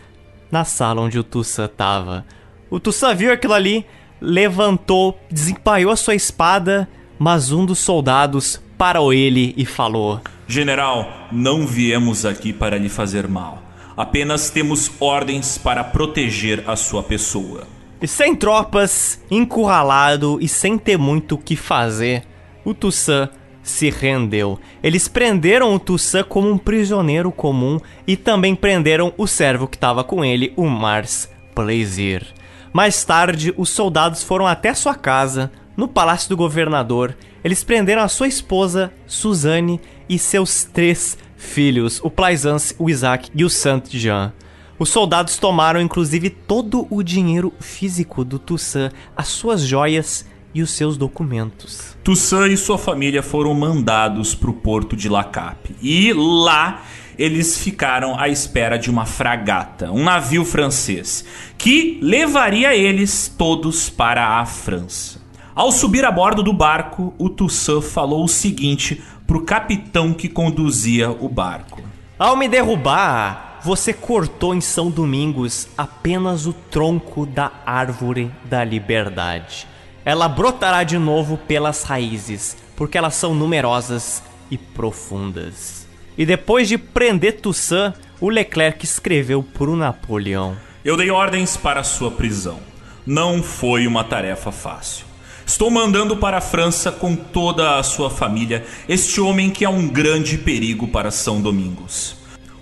[0.50, 2.24] na sala onde o Tussa tava.
[2.70, 3.84] O Tussa viu aquilo ali,
[4.18, 6.88] levantou, desempenhou a sua espada,
[7.18, 13.28] mas um dos soldados parou ele e falou: General, não viemos aqui para lhe fazer
[13.28, 13.62] mal.
[13.94, 17.64] Apenas temos ordens para proteger a sua pessoa.
[18.00, 22.24] E sem tropas, encurralado e sem ter muito o que fazer,
[22.68, 23.28] o Tussan
[23.62, 24.58] se rendeu.
[24.82, 30.04] Eles prenderam o Tussan como um prisioneiro comum e também prenderam o servo que estava
[30.04, 32.26] com ele, o Mars Plaisir.
[32.72, 37.16] Mais tarde, os soldados foram até sua casa, no palácio do governador.
[37.42, 43.44] Eles prenderam a sua esposa, Suzanne, e seus três filhos, o Plaisance, o Isaac e
[43.44, 44.32] o Saint-Jean.
[44.78, 50.24] Os soldados tomaram inclusive todo o dinheiro físico do Toussaint, as suas joias
[50.54, 51.96] e os seus documentos.
[52.02, 55.74] Toussaint e sua família foram mandados para o porto de Lacap.
[55.82, 56.82] E lá
[57.18, 61.24] eles ficaram à espera de uma fragata, um navio francês,
[61.58, 65.20] que levaria eles todos para a França.
[65.54, 70.28] Ao subir a bordo do barco, o Toussaint falou o seguinte para o capitão que
[70.28, 71.82] conduzia o barco:
[72.16, 79.66] Ao me derrubar, você cortou em São Domingos apenas o tronco da árvore da liberdade.
[80.04, 85.86] Ela brotará de novo pelas raízes, porque elas são numerosas e profundas.
[86.16, 91.84] E depois de prender Toussaint, o Leclerc escreveu para o Napoleão: Eu dei ordens para
[91.84, 92.58] sua prisão.
[93.06, 95.06] Não foi uma tarefa fácil.
[95.46, 99.88] Estou mandando para a França com toda a sua família este homem que é um
[99.88, 102.16] grande perigo para São Domingos.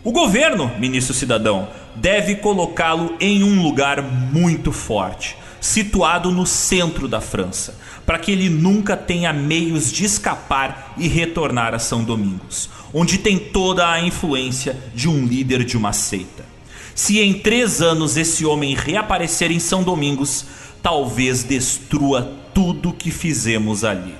[0.04, 5.36] O governo, ministro cidadão, deve colocá-lo em um lugar muito forte,
[5.66, 7.76] situado no centro da França,
[8.06, 13.36] para que ele nunca tenha meios de escapar e retornar a São Domingos, onde tem
[13.36, 16.44] toda a influência de um líder de uma seita.
[16.94, 20.46] Se em três anos esse homem reaparecer em São Domingos,
[20.80, 24.14] talvez destrua tudo que fizemos ali.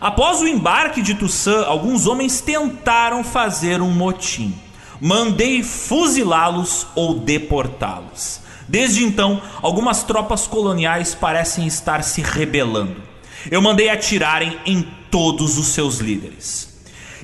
[0.00, 4.52] Após o embarque de Toussaint, alguns homens tentaram fazer um motim.
[5.00, 8.47] Mandei fuzilá-los ou deportá-los.
[8.68, 13.02] Desde então, algumas tropas coloniais parecem estar se rebelando.
[13.50, 16.68] Eu mandei atirarem em todos os seus líderes.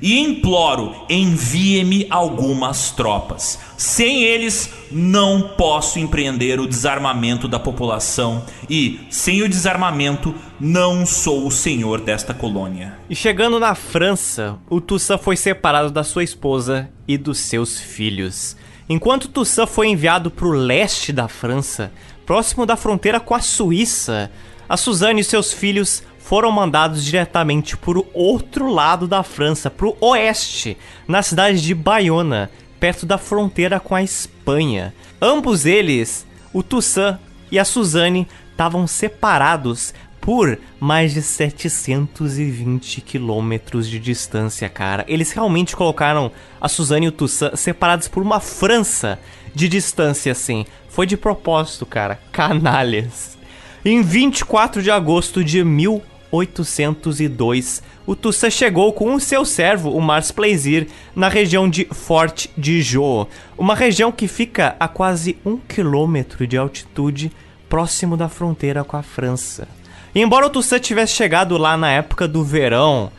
[0.02, 3.58] E imploro, envie-me algumas tropas.
[3.76, 8.44] Sem eles, não posso empreender o desarmamento da população.
[8.68, 12.98] E, sem o desarmamento, não sou o senhor desta colônia.
[13.08, 18.56] E chegando na França, o Toussaint foi separado da sua esposa e dos seus filhos.
[18.88, 21.90] Enquanto Toussaint foi enviado para o leste da França,
[22.26, 24.30] próximo da fronteira com a Suíça,
[24.68, 29.86] a Suzanne e seus filhos foram mandados diretamente para o outro lado da França, para
[29.86, 30.76] o oeste,
[31.08, 34.94] na cidade de Bayona, perto da fronteira com a Espanha.
[35.20, 37.18] Ambos eles, o Toussaint
[37.50, 39.92] e a Suzanne, estavam separados
[40.24, 45.04] por mais de 720 quilômetros de distância, cara.
[45.06, 49.20] Eles realmente colocaram a Suzanne e o Toussaint separados por uma França
[49.54, 50.64] de distância, assim.
[50.88, 52.18] Foi de propósito, cara.
[52.32, 53.36] Canalhas.
[53.84, 60.30] Em 24 de agosto de 1802, o Toussaint chegou com o seu servo, o Mars
[60.30, 63.28] Plaisir, na região de Fort de Jo,
[63.58, 67.30] uma região que fica a quase um quilômetro de altitude,
[67.68, 69.68] próximo da fronteira com a França.
[70.14, 73.10] Embora o Toussaint tivesse chegado lá na época do verão,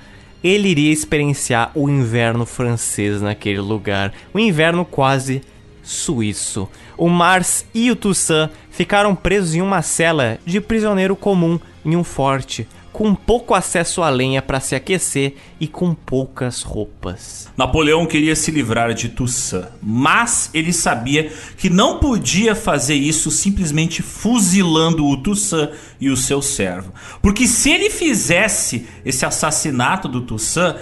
[0.42, 5.42] ele iria experienciar o inverno francês naquele lugar, um inverno quase
[5.84, 6.70] suíço.
[6.98, 12.04] O Mars e o Toussaint ficaram presos em uma cela de prisioneiro comum em um
[12.04, 12.66] forte,
[12.96, 17.50] com pouco acesso à lenha para se aquecer e com poucas roupas.
[17.58, 24.02] Napoleão queria se livrar de Toussaint, mas ele sabia que não podia fazer isso simplesmente
[24.02, 26.94] fuzilando o Toussaint e o seu servo.
[27.22, 30.78] Porque se ele fizesse esse assassinato do Toussaint,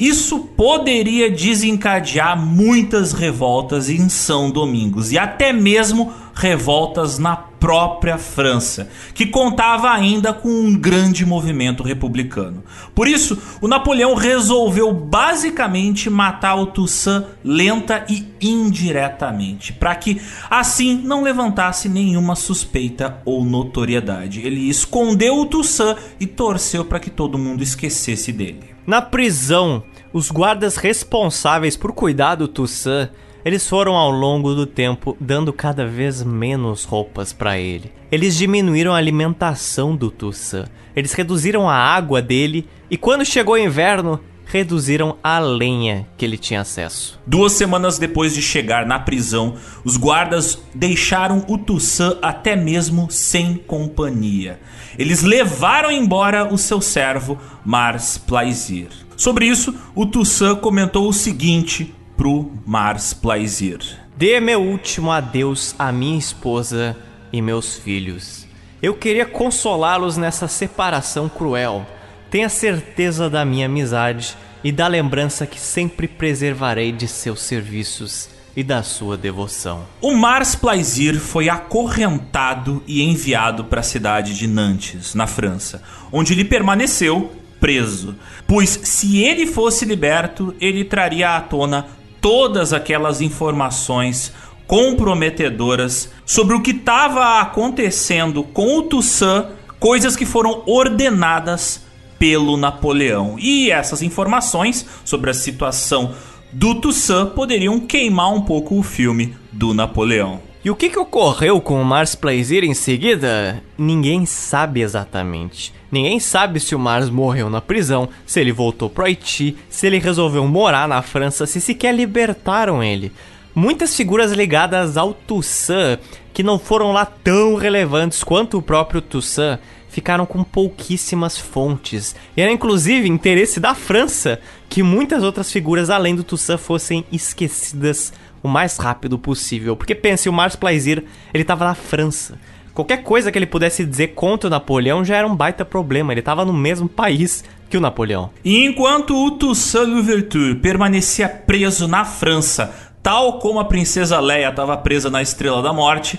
[0.00, 8.88] isso poderia desencadear muitas revoltas em São Domingos e até mesmo revoltas na própria França,
[9.12, 12.64] que contava ainda com um grande movimento republicano.
[12.94, 20.96] Por isso, o Napoleão resolveu basicamente matar o Toussaint lenta e indiretamente, para que assim
[21.04, 24.40] não levantasse nenhuma suspeita ou notoriedade.
[24.40, 28.69] Ele escondeu o Toussaint e torceu para que todo mundo esquecesse dele.
[28.86, 29.82] Na prisão,
[30.12, 33.10] os guardas responsáveis por cuidar do Toussaint,
[33.44, 37.92] eles foram ao longo do tempo dando cada vez menos roupas para ele.
[38.10, 43.58] Eles diminuíram a alimentação do Toussaint, eles reduziram a água dele e quando chegou o
[43.58, 44.20] inverno,
[44.50, 47.20] reduziram a lenha que ele tinha acesso.
[47.26, 49.54] Duas semanas depois de chegar na prisão,
[49.84, 54.60] os guardas deixaram o Toussaint até mesmo sem companhia.
[54.98, 58.88] Eles levaram embora o seu servo Mars Plaisir.
[59.16, 63.78] Sobre isso, o Toussaint comentou o seguinte pro Mars Plaisir:
[64.16, 66.96] Dê meu último adeus à minha esposa
[67.32, 68.46] e meus filhos.
[68.82, 71.86] Eu queria consolá-los nessa separação cruel.
[72.30, 78.62] Tenha certeza da minha amizade e da lembrança que sempre preservarei de seus serviços e
[78.62, 79.84] da sua devoção.
[80.00, 85.82] O Mars Plaisir foi acorrentado e enviado para a cidade de Nantes, na França,
[86.12, 88.14] onde ele permaneceu preso.
[88.46, 91.88] Pois se ele fosse liberto, ele traria à tona
[92.20, 94.32] todas aquelas informações
[94.68, 99.46] comprometedoras sobre o que estava acontecendo com o Toussaint,
[99.80, 101.89] coisas que foram ordenadas
[102.20, 103.36] pelo Napoleão.
[103.38, 106.14] E essas informações sobre a situação
[106.52, 110.38] do Toussaint poderiam queimar um pouco o filme do Napoleão.
[110.62, 113.62] E o que, que ocorreu com o Mars Plaisir em seguida?
[113.78, 115.72] Ninguém sabe exatamente.
[115.90, 119.98] Ninguém sabe se o Mars morreu na prisão, se ele voltou pro Haiti, se ele
[119.98, 123.10] resolveu morar na França, se sequer libertaram ele.
[123.54, 125.98] Muitas figuras ligadas ao Toussaint,
[126.34, 129.58] que não foram lá tão relevantes quanto o próprio Toussaint,
[129.90, 132.14] ficaram com pouquíssimas fontes.
[132.36, 138.12] E era inclusive interesse da França que muitas outras figuras além do Toussaint fossem esquecidas
[138.42, 139.76] o mais rápido possível.
[139.76, 141.04] Porque pense, o Mars Plaisir,
[141.34, 142.38] ele tava na França.
[142.72, 146.12] Qualquer coisa que ele pudesse dizer contra o Napoleão já era um baita problema.
[146.12, 148.30] Ele tava no mesmo país que o Napoleão.
[148.44, 152.72] E enquanto o Toussaint Louverture permanecia preso na França,
[153.02, 156.18] tal como a princesa Leia estava presa na Estrela da Morte,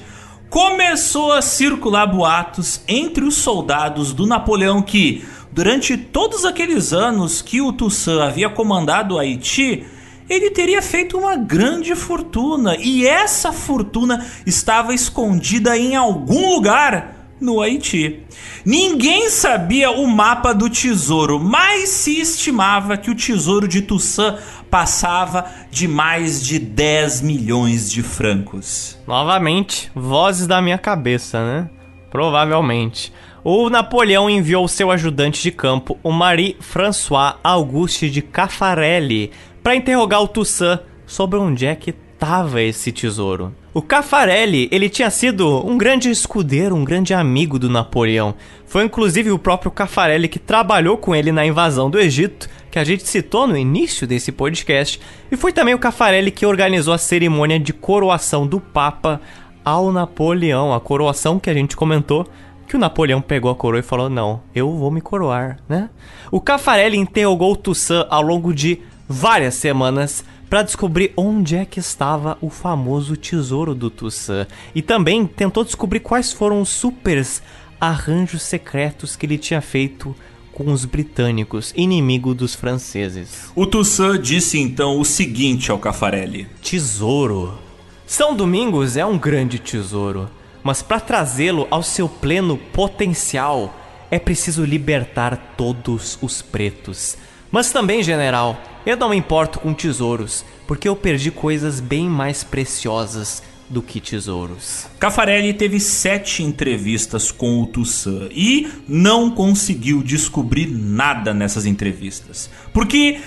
[0.52, 7.62] começou a circular boatos entre os soldados do Napoleão que, durante todos aqueles anos que
[7.62, 9.86] o Toussaint havia comandado o Haiti,
[10.30, 12.76] ele teria feito uma grande fortuna.
[12.76, 18.20] E essa fortuna estava escondida em algum lugar no Haiti.
[18.64, 24.38] Ninguém sabia o mapa do tesouro, mas se estimava que o tesouro de Toussaint
[24.70, 28.98] passava de mais de 10 milhões de francos.
[29.08, 31.70] Novamente, vozes da minha cabeça, né?
[32.12, 33.12] Provavelmente.
[33.44, 39.32] O Napoleão enviou seu ajudante de campo, o Marie-François Auguste de Caffarelli,
[39.64, 41.92] para interrogar o Toussaint sobre onde é que
[42.22, 43.52] estava esse tesouro.
[43.74, 48.36] O Caffarelli, ele tinha sido um grande escudeiro, um grande amigo do Napoleão.
[48.68, 52.84] Foi inclusive o próprio Caffarelli que trabalhou com ele na invasão do Egito, que a
[52.84, 57.60] gente citou no início desse podcast, e foi também o Caffarelli que organizou a cerimônia
[57.60, 59.20] de coroação do Papa
[59.66, 62.28] ao Napoleão, a coroação que a gente comentou
[62.68, 65.90] que o Napoleão pegou a coroa e falou: "Não, eu vou me coroar", né?
[66.32, 68.80] O Caffarelli interrogou Toussaint ao longo de
[69.10, 75.26] várias semanas para descobrir onde é que estava o famoso tesouro do Toussaint e também
[75.26, 77.42] tentou descobrir quais foram os supers
[77.80, 80.14] arranjos secretos que ele tinha feito
[80.52, 83.50] com os britânicos, inimigo dos franceses.
[83.56, 87.58] O Toussaint disse então o seguinte ao Caffarelli: Tesouro.
[88.06, 90.30] São Domingos é um grande tesouro,
[90.62, 93.74] mas para trazê-lo ao seu pleno potencial
[94.12, 97.16] é preciso libertar todos os pretos.
[97.52, 102.44] Mas também, general, eu não me importo com tesouros, porque eu perdi coisas bem mais
[102.44, 104.88] preciosas do que tesouros.
[105.00, 112.50] Caffarelli teve sete entrevistas com o Toussaint e não conseguiu descobrir nada nessas entrevistas.
[112.74, 113.22] Porque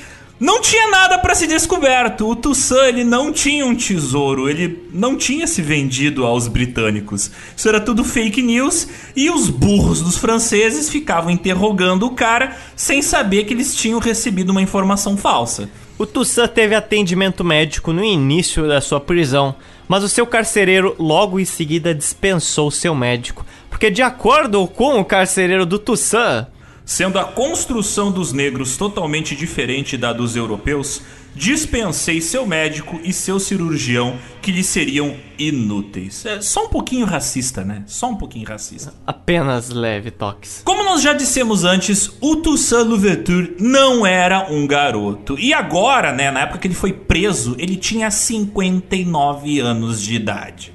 [0.44, 2.28] não tinha nada para ser descoberto.
[2.28, 7.30] O Toussaint ele não tinha um tesouro, ele não tinha se vendido aos britânicos.
[7.56, 13.00] Isso era tudo fake news e os burros dos franceses ficavam interrogando o cara sem
[13.00, 15.70] saber que eles tinham recebido uma informação falsa.
[15.96, 19.54] O Toussaint teve atendimento médico no início da sua prisão,
[19.88, 25.04] mas o seu carcereiro logo em seguida dispensou seu médico, porque de acordo com o
[25.06, 26.48] carcereiro do Toussaint,
[26.84, 31.00] Sendo a construção dos negros totalmente diferente da dos europeus,
[31.34, 36.24] dispensei seu médico e seu cirurgião que lhe seriam inúteis.
[36.26, 37.82] É só um pouquinho racista, né?
[37.86, 38.92] Só um pouquinho racista.
[39.06, 40.60] Apenas leve toques.
[40.62, 45.38] Como nós já dissemos antes, o Toussaint Louverture não era um garoto.
[45.38, 50.73] E agora, né, na época que ele foi preso, ele tinha 59 anos de idade.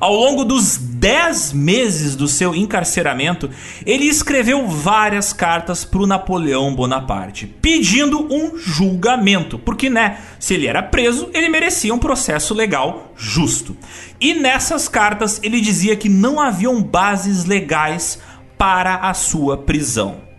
[0.00, 3.50] Ao longo dos 10 meses do seu encarceramento,
[3.84, 10.66] ele escreveu várias cartas para o Napoleão Bonaparte, pedindo um julgamento, porque, né, se ele
[10.66, 13.76] era preso, ele merecia um processo legal justo.
[14.18, 18.18] E nessas cartas ele dizia que não haviam bases legais
[18.56, 20.29] para a sua prisão.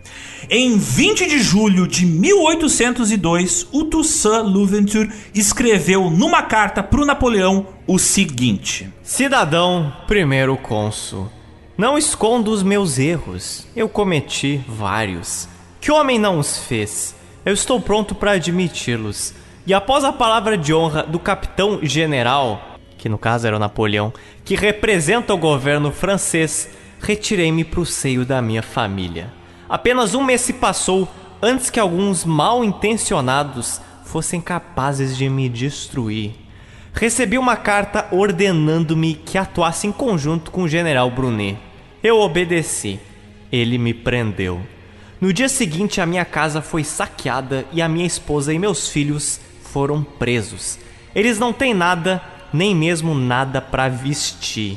[0.50, 7.68] Em 20 de julho de 1802, o Toussaint Louverture escreveu numa carta para o Napoleão
[7.86, 11.30] o seguinte: Cidadão primeiro cônsul,
[11.78, 13.66] não escondo os meus erros.
[13.74, 15.48] Eu cometi vários.
[15.80, 17.14] Que homem não os fez?
[17.46, 19.34] Eu estou pronto para admiti-los.
[19.64, 24.12] E após a palavra de honra do capitão general, que no caso era o Napoleão,
[24.44, 26.68] que representa o governo francês,
[27.00, 29.41] retirei-me para o seio da minha família.
[29.72, 31.08] Apenas um mês se passou
[31.40, 36.32] antes que alguns mal intencionados fossem capazes de me destruir.
[36.92, 41.56] Recebi uma carta ordenando-me que atuasse em conjunto com o general Brunet.
[42.02, 43.00] Eu obedeci.
[43.50, 44.60] Ele me prendeu.
[45.18, 49.40] No dia seguinte, a minha casa foi saqueada e a minha esposa e meus filhos
[49.62, 50.78] foram presos.
[51.14, 52.20] Eles não têm nada,
[52.52, 54.76] nem mesmo nada para vestir.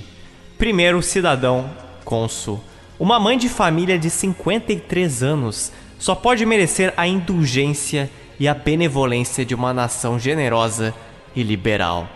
[0.57, 1.69] Primeiro cidadão,
[2.05, 2.63] cônsul
[2.99, 8.09] uma mãe de família de 53 anos só pode merecer a indulgência
[8.39, 10.93] e a benevolência de uma nação generosa
[11.35, 12.07] e liberal.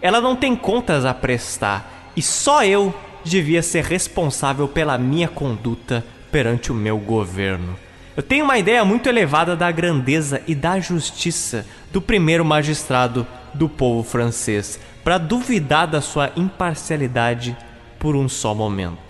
[0.00, 2.94] Ela não tem contas a prestar e só eu
[3.24, 7.76] devia ser responsável pela minha conduta perante o meu governo.
[8.16, 13.68] Eu tenho uma ideia muito elevada da grandeza e da justiça do primeiro magistrado do
[13.68, 17.56] povo francês para duvidar da sua imparcialidade
[17.98, 19.07] por um só momento.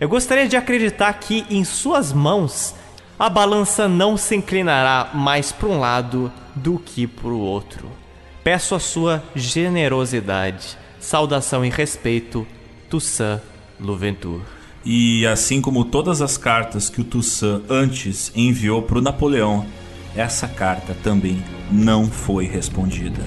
[0.00, 2.74] Eu gostaria de acreditar que em suas mãos
[3.18, 7.86] a balança não se inclinará mais para um lado do que para o outro.
[8.42, 10.78] Peço a sua generosidade.
[10.98, 12.46] Saudação e respeito,
[12.88, 13.42] Toussaint
[13.78, 14.40] Louverture.
[14.86, 19.66] E assim como todas as cartas que o Toussaint antes enviou para o Napoleão,
[20.16, 23.22] essa carta também não foi respondida.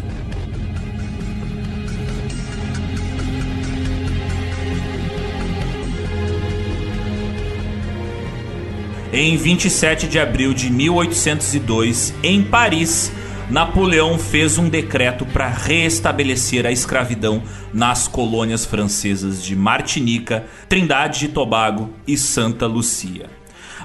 [9.15, 13.11] Em 27 de abril de 1802, em Paris,
[13.47, 21.27] Napoleão fez um decreto para restabelecer a escravidão nas colônias francesas de Martinica, Trindade e
[21.27, 23.29] Tobago e Santa Lucia.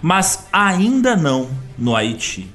[0.00, 2.48] Mas ainda não no Haiti.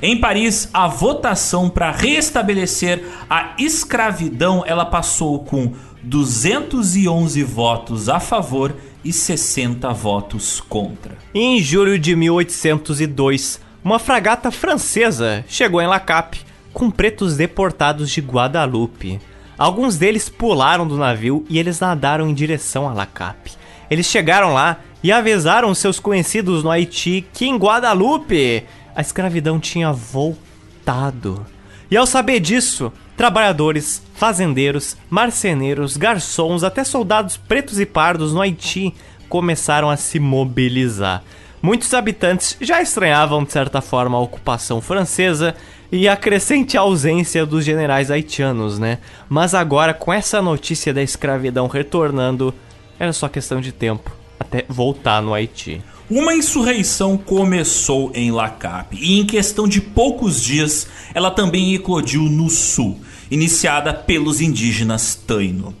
[0.00, 5.72] Em Paris, a votação para restabelecer a escravidão ela passou com
[6.04, 8.72] 211 votos a favor
[9.04, 11.16] e 60 votos contra.
[11.34, 16.40] Em julho de 1802, uma fragata francesa chegou em La Cap
[16.72, 19.20] com pretos deportados de Guadalupe.
[19.56, 23.50] Alguns deles pularam do navio e eles nadaram em direção a La Cap.
[23.90, 28.64] Eles chegaram lá e avisaram seus conhecidos no Haiti que em Guadalupe
[28.94, 31.44] a escravidão tinha voltado.
[31.90, 38.92] E ao saber disso, trabalhadores, fazendeiros, marceneiros, garçons, até soldados pretos e pardos no Haiti
[39.30, 41.22] começaram a se mobilizar.
[41.62, 45.56] Muitos habitantes já estranhavam de certa forma a ocupação francesa
[45.90, 48.98] e a crescente ausência dos generais haitianos, né?
[49.26, 52.52] Mas agora, com essa notícia da escravidão retornando,
[52.98, 55.82] era só questão de tempo até voltar no Haiti.
[56.10, 62.50] Uma insurreição começou em Lacap e em questão de poucos dias ela também eclodiu no
[62.50, 65.74] sul, iniciada pelos indígenas Taino.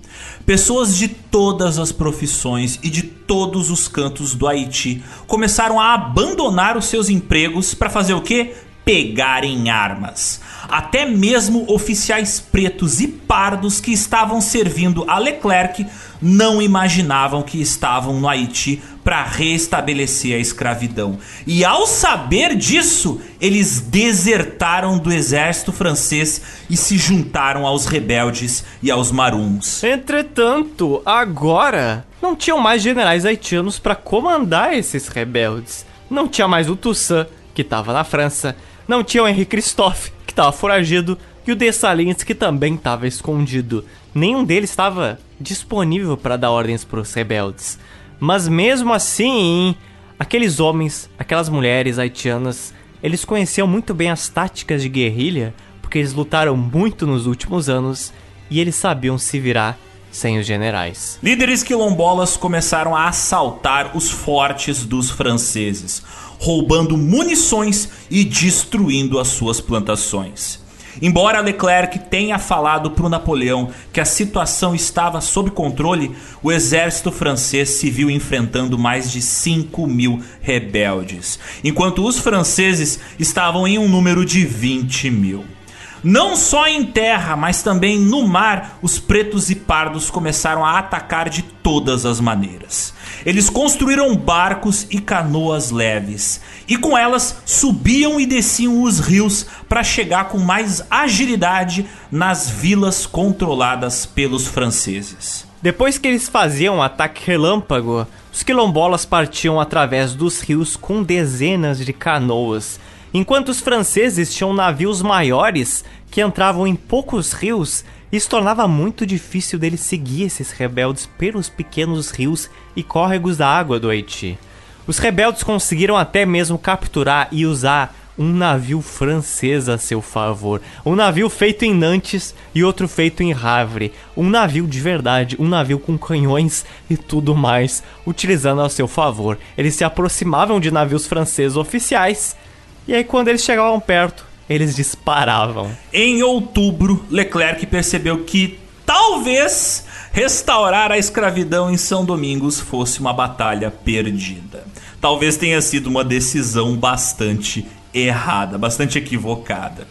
[0.46, 6.76] Pessoas de todas as profissões e de todos os cantos do Haiti começaram a abandonar
[6.76, 8.54] os seus empregos para fazer o quê?
[8.84, 10.40] Pegarem armas.
[10.68, 15.86] Até mesmo oficiais pretos e pardos que estavam servindo a Leclerc
[16.20, 21.18] não imaginavam que estavam no Haiti para restabelecer a escravidão.
[21.46, 28.90] E ao saber disso, eles desertaram do exército francês e se juntaram aos rebeldes e
[28.90, 29.82] aos maruns.
[29.82, 35.86] Entretanto, agora não tinham mais generais haitianos para comandar esses rebeldes.
[36.10, 38.56] Não tinha mais o Toussaint, que estava na França.
[38.86, 41.18] Não tinha o Henri Christophe, que estava foragido.
[41.46, 43.84] E o Dessalines, que também estava escondido.
[44.14, 47.78] Nenhum deles estava disponível para dar ordens para os rebeldes.
[48.20, 49.74] Mas mesmo assim,
[50.20, 56.12] Aqueles homens, aquelas mulheres haitianas, eles conheciam muito bem as táticas de guerrilha, porque eles
[56.12, 58.12] lutaram muito nos últimos anos
[58.50, 59.78] e eles sabiam se virar
[60.10, 61.18] sem os generais.
[61.22, 66.02] Líderes quilombolas começaram a assaltar os fortes dos franceses,
[66.40, 70.58] roubando munições e destruindo as suas plantações.
[71.00, 76.10] Embora Leclerc tenha falado para o Napoleão que a situação estava sob controle,
[76.42, 83.68] o exército francês se viu enfrentando mais de 5 mil rebeldes, enquanto os franceses estavam
[83.68, 85.59] em um número de 20 mil.
[86.02, 91.28] Não só em terra, mas também no mar, os pretos e pardos começaram a atacar
[91.28, 92.94] de todas as maneiras.
[93.24, 99.84] Eles construíram barcos e canoas leves, e com elas subiam e desciam os rios para
[99.84, 105.46] chegar com mais agilidade nas vilas controladas pelos franceses.
[105.60, 111.84] Depois que eles faziam um ataque relâmpago, os quilombolas partiam através dos rios com dezenas
[111.84, 112.80] de canoas
[113.12, 119.58] enquanto os franceses tinham navios maiores que entravam em poucos rios, isso tornava muito difícil
[119.58, 124.38] deles seguir esses rebeldes pelos pequenos rios e córregos da água do Haiti.
[124.86, 130.60] Os rebeldes conseguiram até mesmo capturar e usar um navio francês a seu favor.
[130.84, 133.92] Um navio feito em Nantes e outro feito em Havre.
[134.16, 139.38] Um navio de verdade, um navio com canhões e tudo mais, utilizando a seu favor.
[139.56, 142.36] Eles se aproximavam de navios franceses oficiais
[142.86, 145.70] e aí, quando eles chegavam perto, eles disparavam.
[145.92, 153.70] Em outubro, Leclerc percebeu que talvez restaurar a escravidão em São Domingos fosse uma batalha
[153.70, 154.64] perdida.
[155.00, 159.86] Talvez tenha sido uma decisão bastante errada, bastante equivocada.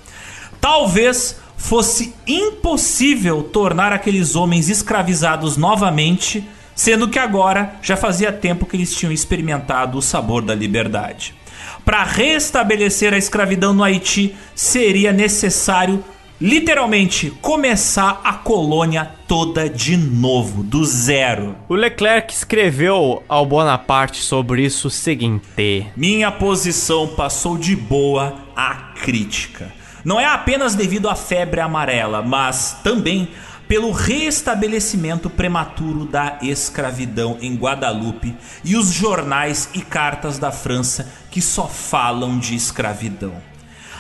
[0.60, 6.44] Talvez fosse impossível tornar aqueles homens escravizados novamente,
[6.76, 11.40] sendo que agora já fazia tempo que eles tinham experimentado o sabor da liberdade
[11.86, 16.04] para restabelecer a escravidão no Haiti, seria necessário
[16.40, 21.56] literalmente começar a colônia toda de novo, do zero.
[21.68, 28.94] O Leclerc escreveu ao Bonaparte sobre isso o seguinte: Minha posição passou de boa a
[29.02, 29.72] crítica.
[30.04, 33.30] Não é apenas devido à febre amarela, mas também
[33.68, 41.42] pelo restabelecimento prematuro da escravidão em Guadalupe e os jornais e cartas da França que
[41.42, 43.34] só falam de escravidão.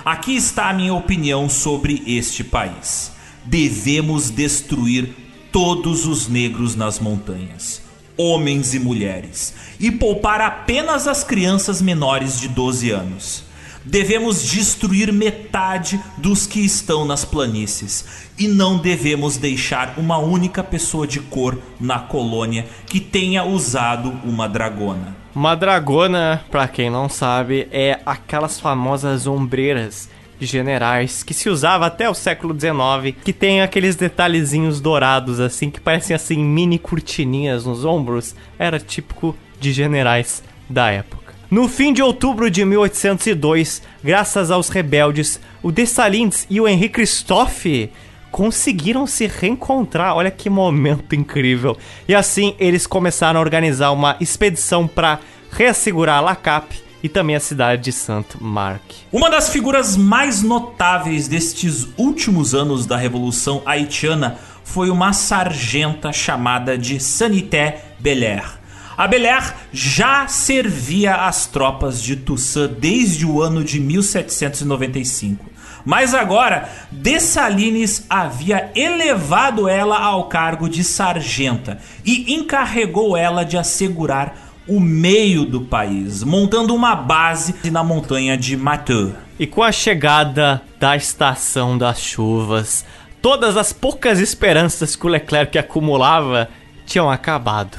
[0.03, 3.11] Aqui está a minha opinião sobre este país.
[3.45, 5.13] Devemos destruir
[5.51, 7.81] todos os negros nas montanhas,
[8.17, 13.49] homens e mulheres, e poupar apenas as crianças menores de 12 anos
[13.89, 18.05] devemos destruir metade dos que estão nas planícies
[18.37, 24.47] e não devemos deixar uma única pessoa de cor na colônia que tenha usado uma
[24.47, 25.18] dragona.
[25.35, 31.85] Uma dragona, para quem não sabe, é aquelas famosas ombreiras de generais que se usava
[31.85, 37.65] até o século XIX, que tem aqueles detalhezinhos dourados assim que parecem assim mini cortininhas
[37.65, 41.35] nos ombros, era típico de generais da época.
[41.51, 47.91] No fim de outubro de 1802, graças aos rebeldes, o Dessalines e o Henri Christophe
[48.31, 50.15] conseguiram se reencontrar.
[50.15, 51.77] Olha que momento incrível.
[52.07, 55.19] E assim eles começaram a organizar uma expedição para
[55.51, 58.81] reassegurar La Cap e também a cidade de Saint-Marc.
[59.11, 66.77] Uma das figuras mais notáveis destes últimos anos da Revolução Haitiana foi uma sargenta chamada
[66.77, 68.59] de Sanité Belair.
[68.97, 75.45] A Belair já servia as tropas de Toussaint desde o ano de 1795.
[75.85, 84.49] Mas agora, Dessalines havia elevado ela ao cargo de sargenta e encarregou ela de assegurar
[84.67, 89.13] o meio do país, montando uma base na montanha de Mateux.
[89.39, 92.85] E com a chegada da estação das chuvas,
[93.21, 96.49] todas as poucas esperanças que o Leclerc acumulava
[96.85, 97.77] tinham acabado.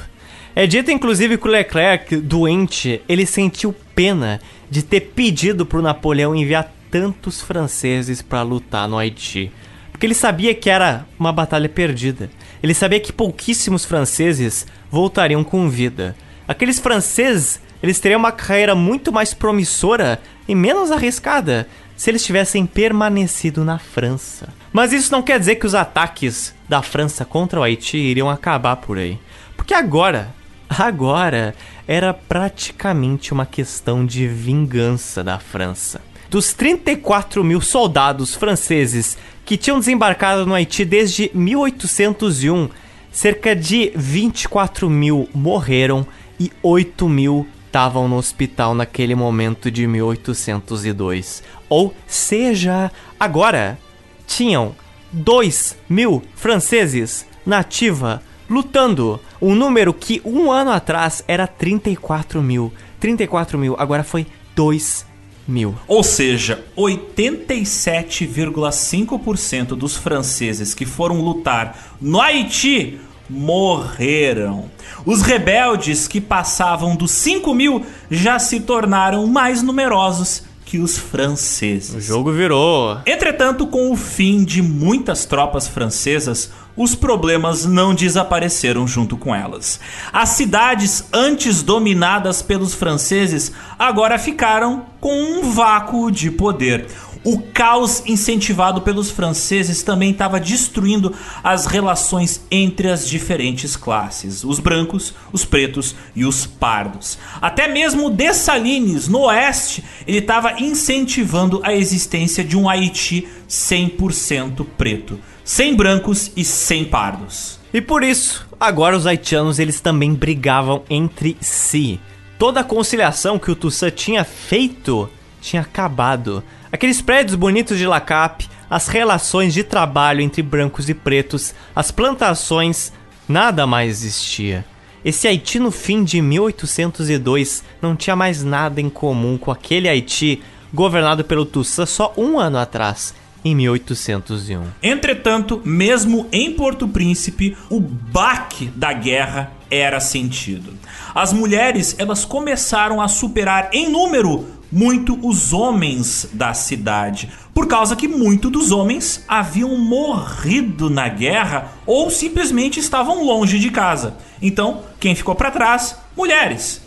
[0.54, 5.82] É dito inclusive que o Leclerc, doente, ele sentiu pena de ter pedido para o
[5.82, 9.52] Napoleão enviar tantos franceses para lutar no Haiti.
[9.90, 12.30] Porque ele sabia que era uma batalha perdida.
[12.62, 16.16] Ele sabia que pouquíssimos franceses voltariam com vida.
[16.48, 22.66] Aqueles franceses, eles teriam uma carreira muito mais promissora e menos arriscada se eles tivessem
[22.66, 24.48] permanecido na França.
[24.72, 28.76] Mas isso não quer dizer que os ataques da França contra o Haiti iriam acabar
[28.76, 29.18] por aí.
[29.56, 30.34] Porque agora,
[30.78, 31.52] Agora
[31.88, 36.00] era praticamente uma questão de vingança da França.
[36.30, 42.68] Dos 34 mil soldados franceses que tinham desembarcado no Haiti desde 1801,
[43.10, 46.06] cerca de 24 mil morreram
[46.38, 51.42] e 8 mil estavam no hospital naquele momento de 1802.
[51.68, 53.76] Ou seja, agora
[54.24, 54.76] tinham
[55.10, 59.18] 2 mil franceses na ativa lutando.
[59.42, 62.72] Um número que um ano atrás era 34 mil.
[63.00, 65.09] 34 mil, agora foi 2
[65.50, 65.74] mil.
[65.86, 72.98] Ou seja, 87,5% dos franceses que foram lutar no Haiti
[73.28, 74.70] morreram.
[75.04, 81.96] Os rebeldes que passavam dos 5 mil já se tornaram mais numerosos que os franceses.
[81.96, 82.98] O jogo virou.
[83.04, 89.78] Entretanto, com o fim de muitas tropas francesas, os problemas não desapareceram junto com elas.
[90.10, 96.86] As cidades antes dominadas pelos franceses agora ficaram com um vácuo de poder.
[97.22, 104.58] O caos incentivado pelos franceses também estava destruindo as relações entre as diferentes classes, os
[104.58, 107.18] brancos, os pretos e os pardos.
[107.42, 115.20] Até mesmo Dessalines, no oeste, ele estava incentivando a existência de um Haiti 100% preto,
[115.50, 117.58] sem brancos e sem pardos.
[117.74, 121.98] E por isso, agora os haitianos eles também brigavam entre si.
[122.38, 126.40] Toda a conciliação que o Toussaint tinha feito tinha acabado.
[126.70, 132.92] Aqueles prédios bonitos de Lacap, as relações de trabalho entre brancos e pretos, as plantações,
[133.28, 134.64] nada mais existia.
[135.04, 140.44] Esse Haiti no fim de 1802 não tinha mais nada em comum com aquele Haiti
[140.72, 143.12] governado pelo Toussaint só um ano atrás,
[143.44, 144.64] em 1801.
[144.82, 150.74] Entretanto, mesmo em Porto Príncipe, o baque da guerra era sentido.
[151.14, 157.96] As mulheres, elas começaram a superar em número muito os homens da cidade, por causa
[157.96, 164.16] que muitos dos homens haviam morrido na guerra ou simplesmente estavam longe de casa.
[164.40, 165.96] Então, quem ficou para trás?
[166.16, 166.80] Mulheres.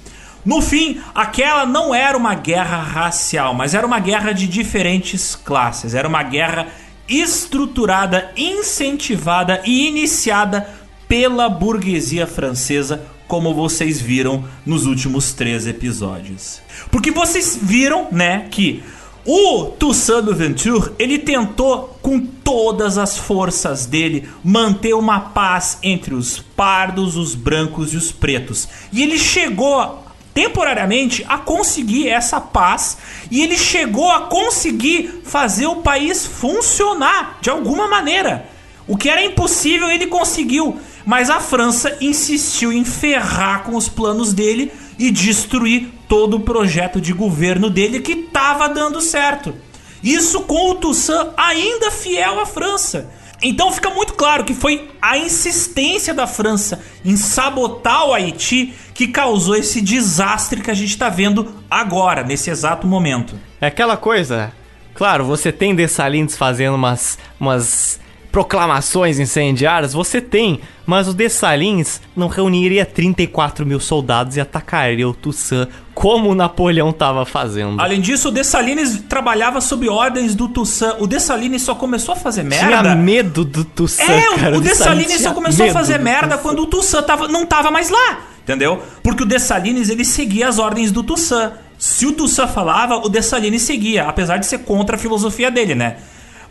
[0.46, 5.94] No fim, aquela não era uma guerra racial, mas era uma guerra de diferentes classes.
[5.96, 6.68] Era uma guerra
[7.08, 10.68] estruturada, incentivada e iniciada
[11.08, 16.62] pela burguesia francesa como vocês viram nos últimos três episódios.
[16.92, 18.84] Porque vocês viram, né, que
[19.26, 26.40] o Toussaint Louverture, ele tentou com todas as forças dele manter uma paz entre os
[26.40, 28.68] pardos, os brancos e os pretos.
[28.92, 30.03] E ele chegou
[30.34, 32.98] temporariamente a conseguir essa paz
[33.30, 38.50] e ele chegou a conseguir fazer o país funcionar de alguma maneira.
[38.88, 40.78] O que era impossível, ele conseguiu.
[41.06, 47.00] Mas a França insistiu em ferrar com os planos dele e destruir todo o projeto
[47.00, 49.54] de governo dele que estava dando certo.
[50.04, 53.10] Isso com o Toussaint ainda fiel à França.
[53.44, 59.08] Então fica muito claro que foi a insistência da França em sabotar o Haiti que
[59.08, 63.38] causou esse desastre que a gente está vendo agora, nesse exato momento.
[63.60, 64.54] É aquela coisa.
[64.94, 68.00] Claro, você tem Dessalines fazendo umas, umas
[68.34, 75.14] proclamações incendiárias, você tem, mas o Dessalines não reuniria 34 mil soldados e atacaria o
[75.14, 77.80] Toussaint como o Napoleão estava fazendo.
[77.80, 80.96] Além disso, o Dessalines trabalhava sob ordens do Toussaint.
[81.00, 82.82] O Dessalines só começou a fazer merda.
[82.82, 84.10] Tinha medo do Toussaint.
[84.10, 84.58] É, cara.
[84.58, 88.22] o, Dessalines só começou a fazer merda quando o Toussaint tava, não tava mais lá.
[88.42, 88.82] Entendeu?
[89.04, 91.54] Porque o Dessalines ele seguia as ordens do Toussaint.
[91.78, 95.98] Se o Toussaint falava, o Dessalines seguia, apesar de ser contra a filosofia dele, né?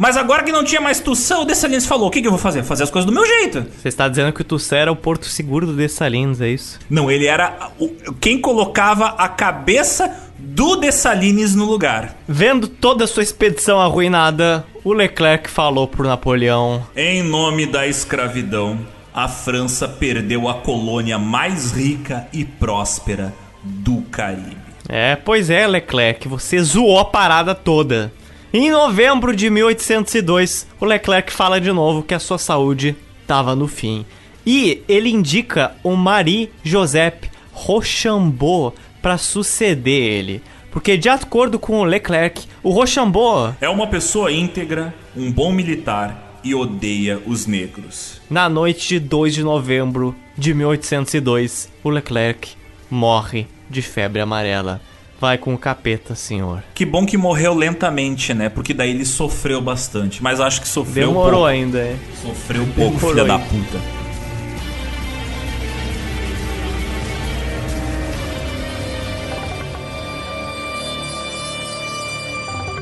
[0.03, 2.41] Mas agora que não tinha mais Tussão, o Dessalines falou: o que, que eu vou
[2.41, 2.65] fazer?
[2.65, 3.65] Fazer as coisas do meu jeito.
[3.81, 6.81] Você está dizendo que o Tussão era o porto seguro do Dessalines, é isso?
[6.91, 7.89] Não, ele era o,
[8.21, 12.17] quem colocava a cabeça do Dessalines no lugar.
[12.27, 18.81] Vendo toda a sua expedição arruinada, o Leclerc falou pro Napoleão: Em nome da escravidão,
[19.15, 23.33] a França perdeu a colônia mais rica e próspera
[23.63, 24.57] do Caribe.
[24.89, 28.13] É, pois é, Leclerc, você zoou a parada toda.
[28.55, 33.67] Em novembro de 1802, o Leclerc fala de novo que a sua saúde estava no
[33.67, 34.05] fim.
[34.45, 40.43] E ele indica o Marie-Joseph Rochambeau para suceder ele.
[40.71, 46.39] Porque, de acordo com o Leclerc, o Rochambeau é uma pessoa íntegra, um bom militar
[46.45, 48.21] e odeia os negros.
[48.29, 52.51] Na noite de 2 de novembro de 1802, o Leclerc
[52.91, 54.79] morre de febre amarela.
[55.23, 56.65] Vai com o capeta, senhor.
[56.75, 58.49] Que bom que morreu lentamente, né?
[58.49, 60.21] Porque daí ele sofreu bastante.
[60.21, 61.47] Mas acho que sofreu Demorou pouco.
[61.47, 61.97] ainda, é.
[62.21, 63.79] Sofreu um pouco, filha da puta.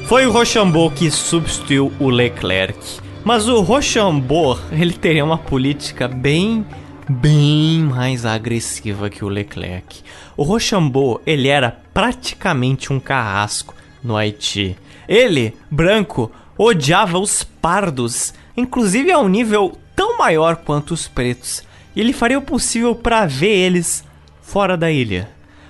[0.06, 3.00] Foi o Rochambeau que substituiu o Leclerc.
[3.22, 6.64] Mas o Rochambeau, ele teria uma política bem
[7.10, 10.02] bem mais agressiva que o Leclerc.
[10.40, 14.74] O Rochambeau, ele era praticamente um carrasco no Haiti.
[15.06, 21.62] Ele, branco, odiava os pardos, inclusive a um nível tão maior quanto os pretos.
[21.94, 24.02] E ele faria o possível para ver eles
[24.40, 25.28] fora da ilha.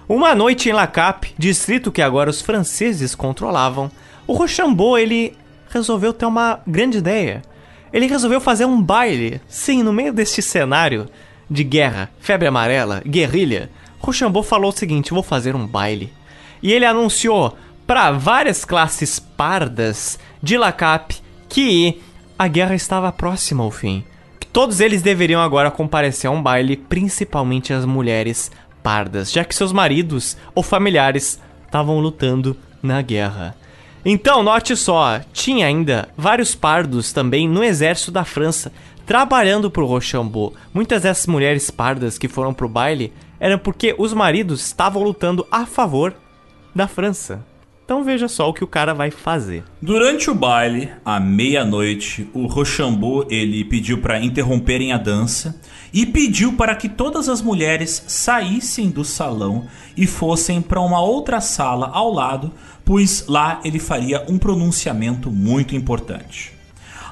[0.09, 3.91] Uma noite em Lacap, distrito que agora os franceses controlavam,
[4.25, 5.37] o Rochambeau ele
[5.69, 7.43] resolveu ter uma grande ideia.
[7.93, 9.41] Ele resolveu fazer um baile.
[9.49, 11.09] Sim, no meio deste cenário
[11.51, 13.69] de guerra, febre amarela, guerrilha,
[14.01, 16.13] Rochambeau falou o seguinte: vou fazer um baile.
[16.63, 17.57] E ele anunciou
[17.87, 21.17] para várias classes pardas de Lacap
[21.49, 22.01] que
[22.39, 24.05] a guerra estava próxima ao fim.
[24.39, 28.51] Que todos eles deveriam agora comparecer a um baile, principalmente as mulheres
[28.83, 33.55] pardas, já que seus maridos ou familiares estavam lutando na guerra.
[34.05, 38.73] Então, note só, tinha ainda vários pardos também no exército da França,
[39.11, 40.55] trabalhando pro Rochambeau.
[40.73, 45.67] Muitas dessas mulheres pardas que foram pro baile eram porque os maridos estavam lutando a
[45.67, 46.15] favor
[46.73, 47.45] da França.
[47.85, 49.65] Então veja só o que o cara vai fazer.
[49.83, 55.61] Durante o baile, à meia-noite, o Rochambeau ele pediu para interromperem a dança
[55.93, 59.67] e pediu para que todas as mulheres saíssem do salão
[59.97, 62.53] e fossem para uma outra sala ao lado,
[62.85, 66.53] pois lá ele faria um pronunciamento muito importante.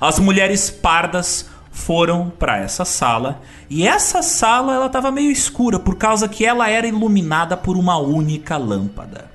[0.01, 3.41] As mulheres pardas foram para essa sala
[3.71, 7.97] e essa sala ela estava meio escura por causa que ela era iluminada por uma
[7.97, 9.31] única lâmpada.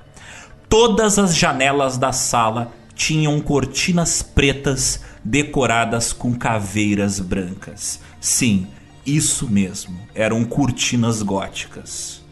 [0.68, 7.98] Todas as janelas da sala tinham cortinas pretas decoradas com caveiras brancas.
[8.20, 8.68] Sim,
[9.06, 12.22] isso mesmo, eram cortinas góticas.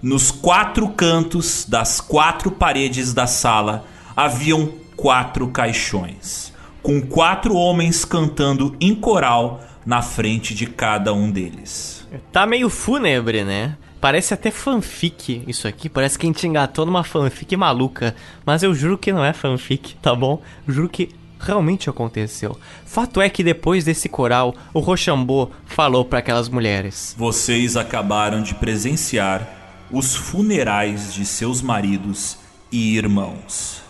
[0.00, 3.84] Nos quatro cantos das quatro paredes da sala
[4.16, 12.06] haviam quatro caixões, com quatro homens cantando em coral na frente de cada um deles.
[12.32, 13.76] Tá meio fúnebre, né?
[14.00, 15.88] Parece até fanfic isso aqui.
[15.88, 18.14] Parece que a gente engatou numa fanfic maluca.
[18.46, 20.40] Mas eu juro que não é fanfic, tá bom?
[20.66, 22.58] Juro que realmente aconteceu.
[22.84, 28.54] Fato é que depois desse coral, o Rochambeau falou para aquelas mulheres: Vocês acabaram de
[28.54, 29.48] presenciar
[29.90, 32.38] os funerais de seus maridos
[32.70, 33.82] e irmãos.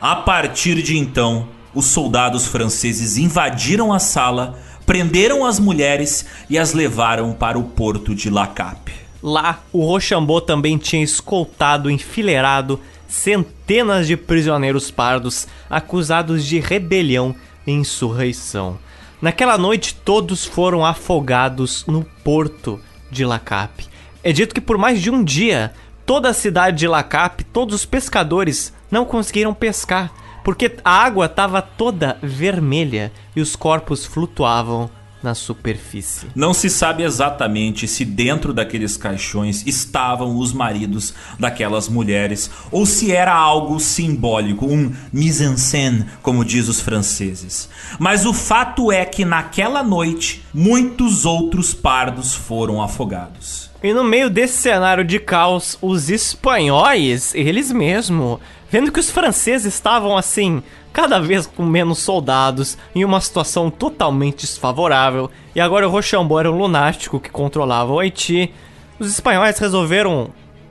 [0.00, 6.72] A partir de então, os soldados franceses invadiram a sala, prenderam as mulheres e as
[6.72, 8.92] levaram para o porto de Lacap.
[9.22, 17.34] Lá, o Rochambeau também tinha escoltado, enfileirado centenas de prisioneiros pardos acusados de rebelião
[17.66, 18.78] e insurreição.
[19.20, 22.80] Naquela noite, todos foram afogados no porto
[23.10, 23.84] de Lacap.
[24.22, 25.72] É dito que por mais de um dia,
[26.06, 30.12] toda a cidade de Lacap, todos os pescadores não conseguiram pescar,
[30.48, 34.88] porque a água estava toda vermelha e os corpos flutuavam
[35.22, 36.28] na superfície.
[36.34, 43.12] Não se sabe exatamente se dentro daqueles caixões estavam os maridos daquelas mulheres ou se
[43.12, 47.68] era algo simbólico, um mise-en-scène, como diz os franceses.
[47.98, 53.67] Mas o fato é que naquela noite muitos outros pardos foram afogados.
[53.80, 59.72] E no meio desse cenário de caos, os espanhóis, eles mesmo, vendo que os franceses
[59.72, 65.90] estavam assim, cada vez com menos soldados, em uma situação totalmente desfavorável, e agora o
[65.92, 68.52] Rochambeau era um lunático que controlava o Haiti,
[68.98, 70.30] os espanhóis resolveram,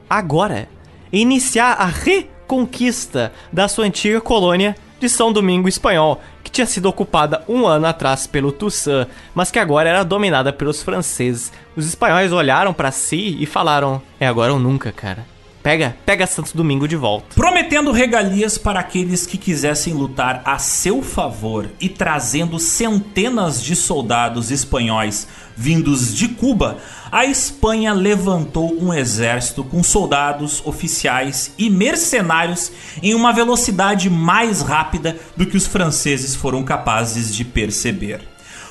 [0.10, 0.68] agora,
[1.10, 7.44] iniciar a reconquista da sua antiga colônia de São Domingo Espanhol, que tinha sido ocupada
[7.46, 11.52] um ano atrás pelo Toussaint, mas que agora era dominada pelos franceses.
[11.76, 15.26] Os espanhóis olharam para si e falaram: é agora ou nunca, cara.
[15.62, 17.36] Pega, pega Santo Domingo de volta.
[17.36, 24.50] Prometendo regalias para aqueles que quisessem lutar a seu favor e trazendo centenas de soldados
[24.50, 26.78] espanhóis vindos de Cuba,
[27.12, 32.72] a Espanha levantou um exército com soldados, oficiais e mercenários
[33.02, 38.22] em uma velocidade mais rápida do que os franceses foram capazes de perceber.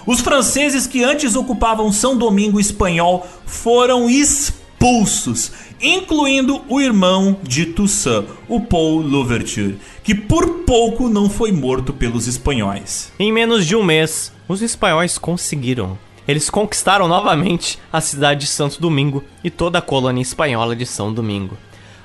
[0.07, 5.51] Os franceses que antes ocupavam São Domingo espanhol foram expulsos
[5.81, 12.27] incluindo o irmão de Toussaint, o Paul Louverture, que por pouco não foi morto pelos
[12.27, 13.13] espanhóis.
[13.19, 15.99] Em menos de um mês, os espanhóis conseguiram.
[16.27, 21.13] Eles conquistaram novamente a cidade de Santo Domingo e toda a colônia espanhola de São
[21.13, 21.57] Domingo.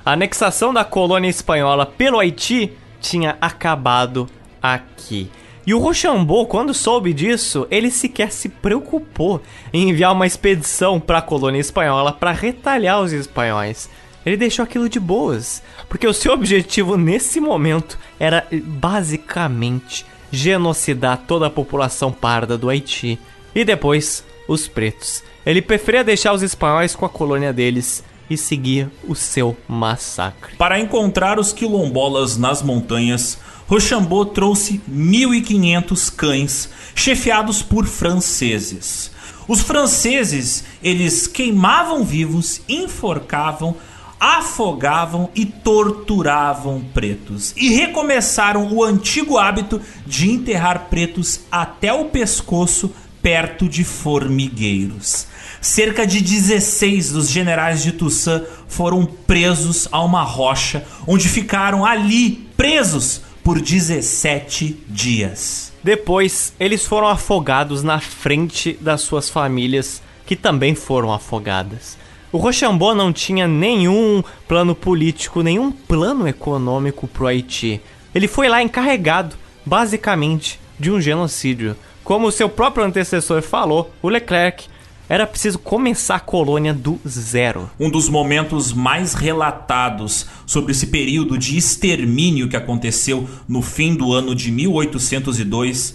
[0.04, 4.28] A anexação da colônia espanhola pelo Haiti tinha acabado
[4.62, 5.30] aqui.
[5.64, 9.40] E o Rochambeau, quando soube disso, ele sequer se preocupou
[9.72, 13.88] em enviar uma expedição para a colônia espanhola para retalhar os espanhóis.
[14.26, 21.46] Ele deixou aquilo de boas, porque o seu objetivo nesse momento era basicamente genocidar toda
[21.46, 23.18] a população parda do Haiti.
[23.54, 25.22] E depois, os pretos.
[25.44, 30.56] Ele preferia deixar os espanhóis com a colônia deles e seguir o seu massacre.
[30.56, 39.10] Para encontrar os quilombolas nas montanhas, Rochambeau trouxe 1.500 cães, chefiados por franceses.
[39.48, 43.76] Os franceses, eles queimavam vivos, enforcavam,
[44.20, 47.52] afogavam e torturavam pretos.
[47.56, 52.90] E recomeçaram o antigo hábito de enterrar pretos até o pescoço
[53.22, 55.26] perto de formigueiros.
[55.60, 62.48] Cerca de 16 dos generais de Toussaint foram presos a uma rocha, onde ficaram ali
[62.56, 65.72] presos por 17 dias.
[65.82, 71.98] Depois, eles foram afogados na frente das suas famílias, que também foram afogadas.
[72.32, 77.80] O Rochambeau não tinha nenhum plano político, nenhum plano econômico pro Haiti.
[78.14, 79.36] Ele foi lá encarregado,
[79.66, 81.76] basicamente, de um genocídio.
[82.12, 84.66] Como o seu próprio antecessor falou, o Leclerc,
[85.08, 87.70] era preciso começar a colônia do zero.
[87.80, 94.12] Um dos momentos mais relatados sobre esse período de extermínio que aconteceu no fim do
[94.12, 95.94] ano de 1802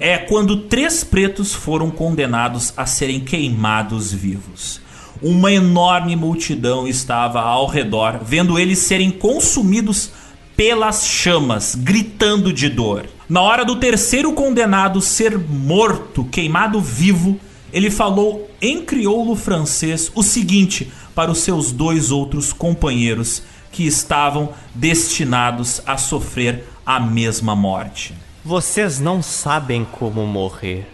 [0.00, 4.80] é quando três pretos foram condenados a serem queimados vivos.
[5.20, 10.12] Uma enorme multidão estava ao redor, vendo eles serem consumidos
[10.56, 13.04] pelas chamas, gritando de dor.
[13.28, 17.38] Na hora do terceiro condenado ser morto, queimado vivo,
[17.70, 24.54] ele falou em crioulo francês o seguinte para os seus dois outros companheiros que estavam
[24.74, 28.14] destinados a sofrer a mesma morte.
[28.42, 30.88] Vocês não sabem como morrer.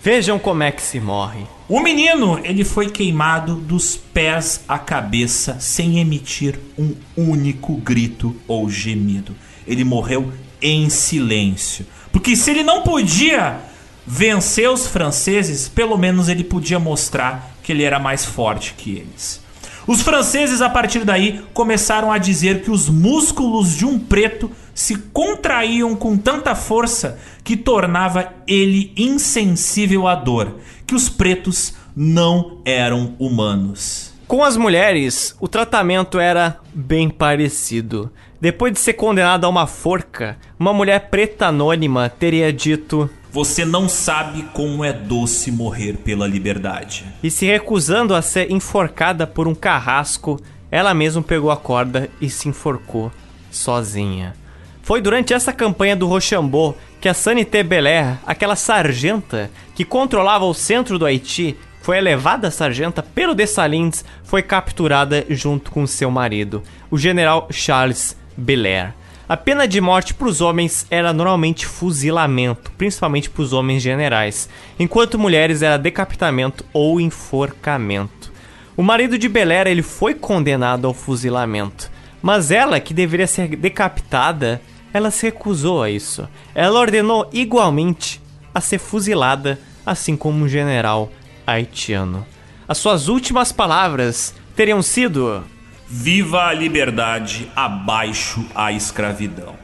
[0.00, 1.44] Vejam como é que se morre.
[1.68, 8.70] O menino, ele foi queimado dos pés à cabeça sem emitir um único grito ou
[8.70, 9.34] gemido.
[9.66, 11.86] Ele morreu em silêncio.
[12.12, 13.60] Porque se ele não podia
[14.06, 19.40] vencer os franceses, pelo menos ele podia mostrar que ele era mais forte que eles.
[19.86, 24.96] Os franceses, a partir daí, começaram a dizer que os músculos de um preto se
[24.96, 33.14] contraíam com tanta força que tornava ele insensível à dor, que os pretos não eram
[33.18, 34.09] humanos.
[34.30, 38.12] Com as mulheres, o tratamento era bem parecido.
[38.40, 43.88] Depois de ser condenado a uma forca, uma mulher preta anônima teria dito: Você não
[43.88, 47.04] sabe como é doce morrer pela liberdade.
[47.24, 52.30] E se recusando a ser enforcada por um carrasco, ela mesma pegou a corda e
[52.30, 53.10] se enforcou
[53.50, 54.36] sozinha.
[54.80, 60.54] Foi durante essa campanha do Rochambeau que a Sanité Belair, aquela sargenta que controlava o
[60.54, 66.62] centro do Haiti, foi elevada a sargenta pelo Dessalines, foi capturada junto com seu marido,
[66.90, 68.94] o general Charles Belair.
[69.28, 74.48] A pena de morte para os homens era normalmente fuzilamento, principalmente para os homens generais,
[74.78, 78.32] enquanto mulheres era decapitamento ou enforcamento.
[78.76, 84.60] O marido de Belair ele foi condenado ao fuzilamento, mas ela, que deveria ser decapitada,
[84.92, 86.28] ela se recusou a isso.
[86.54, 88.20] Ela ordenou igualmente
[88.54, 91.10] a ser fuzilada, assim como um general
[91.52, 92.26] haitiano.
[92.66, 95.42] As suas últimas palavras teriam sido:
[95.88, 99.54] Viva a liberdade, abaixo a escravidão.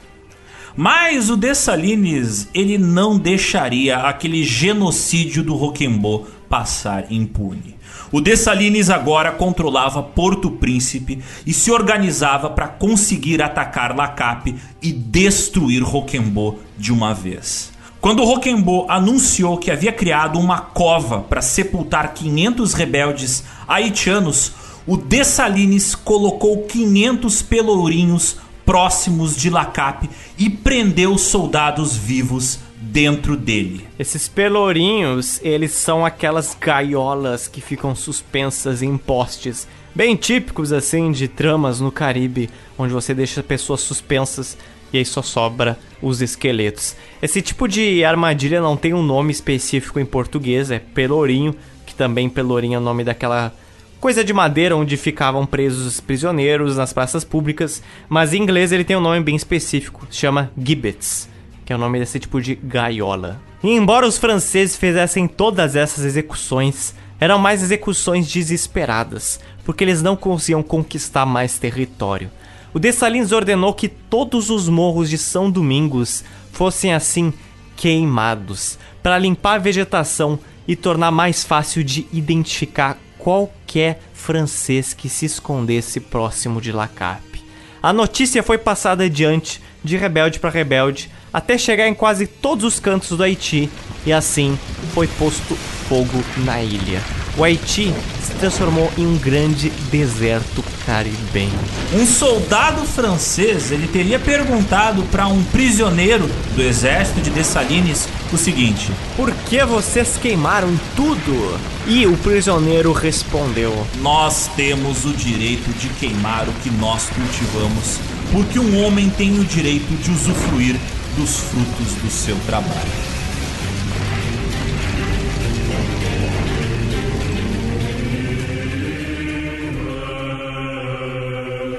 [0.76, 7.76] Mas o Dessalines, ele não deixaria aquele genocídio do Roquembo passar impune.
[8.12, 15.82] O Dessalines agora controlava Porto Príncipe e se organizava para conseguir atacar Lacape e destruir
[15.82, 17.72] Roquembo de uma vez.
[18.00, 24.52] Quando Roquembo anunciou que havia criado uma cova para sepultar 500 rebeldes haitianos,
[24.86, 33.86] o Dessalines colocou 500 pelourinhos próximos de Lacape e prendeu soldados vivos dentro dele.
[33.98, 41.26] Esses pelourinhos, eles são aquelas gaiolas que ficam suspensas em postes, bem típicos assim de
[41.26, 44.56] tramas no Caribe, onde você deixa pessoas suspensas
[44.92, 46.96] e aí só sobra os esqueletos.
[47.22, 52.28] Esse tipo de armadilha não tem um nome específico em português, é pelourinho, que também
[52.28, 53.52] pelourinho é o nome daquela
[54.00, 58.96] coisa de madeira onde ficavam presos prisioneiros nas praças públicas, mas em inglês ele tem
[58.96, 61.28] um nome bem específico, chama gibbets,
[61.64, 63.40] que é o nome desse tipo de gaiola.
[63.62, 70.14] E embora os franceses fizessem todas essas execuções, eram mais execuções desesperadas, porque eles não
[70.14, 72.30] conseguiam conquistar mais território.
[72.76, 76.22] O Dessalines ordenou que todos os morros de São Domingos
[76.52, 77.32] fossem assim
[77.74, 80.38] queimados, para limpar a vegetação
[80.68, 87.42] e tornar mais fácil de identificar qualquer francês que se escondesse próximo de Lacape.
[87.82, 92.80] A notícia foi passada adiante de rebelde para rebelde, até chegar em quase todos os
[92.80, 93.70] cantos do Haiti,
[94.04, 94.58] e assim
[94.92, 95.56] foi posto
[95.88, 97.00] fogo na ilha.
[97.36, 97.92] O Haiti
[98.22, 101.58] se transformou em um grande deserto caribenho.
[101.92, 108.90] Um soldado francês ele teria perguntado para um prisioneiro do exército de Dessalines o seguinte:
[109.16, 111.60] Por que vocês queimaram tudo?
[111.86, 118.00] E o prisioneiro respondeu: Nós temos o direito de queimar o que nós cultivamos,
[118.32, 120.76] porque um homem tem o direito de usufruir
[121.16, 123.16] dos frutos do seu trabalho.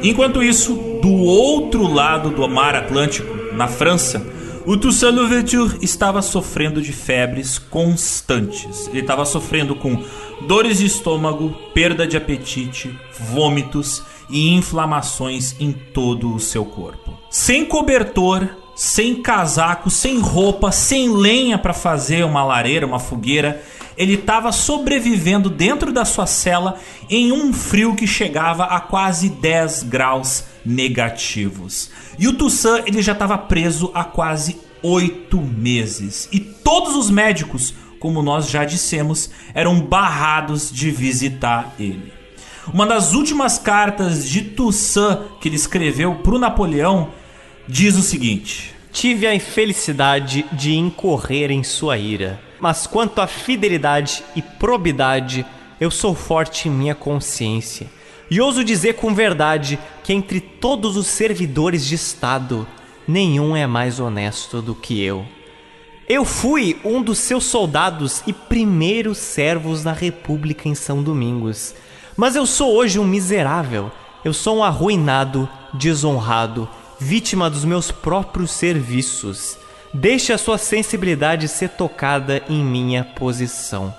[0.01, 4.25] Enquanto isso, do outro lado do mar Atlântico, na França,
[4.65, 8.87] o Toussaint Louverture estava sofrendo de febres constantes.
[8.87, 10.03] Ele estava sofrendo com
[10.45, 12.93] dores de estômago, perda de apetite,
[13.31, 17.17] vômitos e inflamações em todo o seu corpo.
[17.29, 23.63] Sem cobertor, sem casaco, sem roupa, sem lenha para fazer uma lareira, uma fogueira,
[23.97, 29.83] ele estava sobrevivendo dentro da sua cela em um frio que chegava a quase 10
[29.83, 31.89] graus negativos.
[32.19, 36.29] E o Toussaint ele já estava preso há quase oito meses.
[36.31, 42.16] E todos os médicos, como nós já dissemos, eram barrados de visitar ele.
[42.73, 47.09] Uma das últimas cartas de Toussaint que ele escreveu para o Napoleão
[47.67, 54.23] diz o seguinte: Tive a infelicidade de incorrer em sua ira mas quanto à fidelidade
[54.35, 55.45] e probidade,
[55.79, 57.87] eu sou forte em minha consciência.
[58.29, 62.67] E ouso dizer com verdade que entre todos os servidores de Estado,
[63.07, 65.25] nenhum é mais honesto do que eu.
[66.09, 71.75] Eu fui um dos seus soldados e primeiros servos na República em São Domingos.
[72.17, 73.91] Mas eu sou hoje um miserável.
[74.25, 76.67] Eu sou um arruinado, desonrado,
[76.99, 79.55] vítima dos meus próprios serviços.
[79.93, 83.93] Deixe a sua sensibilidade ser tocada em minha posição.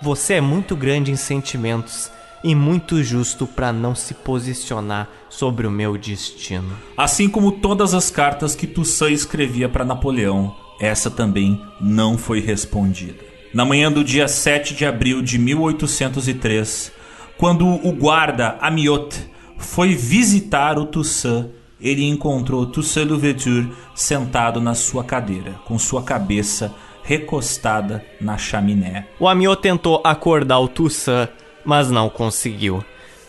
[0.00, 2.10] Você é muito grande em sentimentos
[2.42, 6.74] e muito justo para não se posicionar sobre o meu destino.
[6.96, 13.28] Assim como todas as cartas que Toussaint escrevia para Napoleão, essa também não foi respondida.
[13.52, 16.92] Na manhã do dia 7 de abril de 1803,
[17.38, 21.48] quando o guarda Amiot foi visitar o Toussaint
[21.80, 29.06] ele encontrou Toussaint Louverture sentado na sua cadeira, com sua cabeça recostada na chaminé.
[29.18, 31.30] O Amiot tentou acordar o Toussaint,
[31.64, 32.84] mas não conseguiu.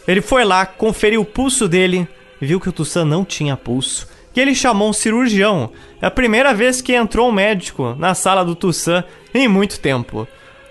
[0.08, 2.08] Ele foi lá, conferiu o pulso dele,
[2.42, 5.72] viu que o Toussaint não tinha pulso, e ele chamou um cirurgião.
[6.02, 10.28] É a primeira vez que entrou um médico na sala do Toussaint em muito tempo.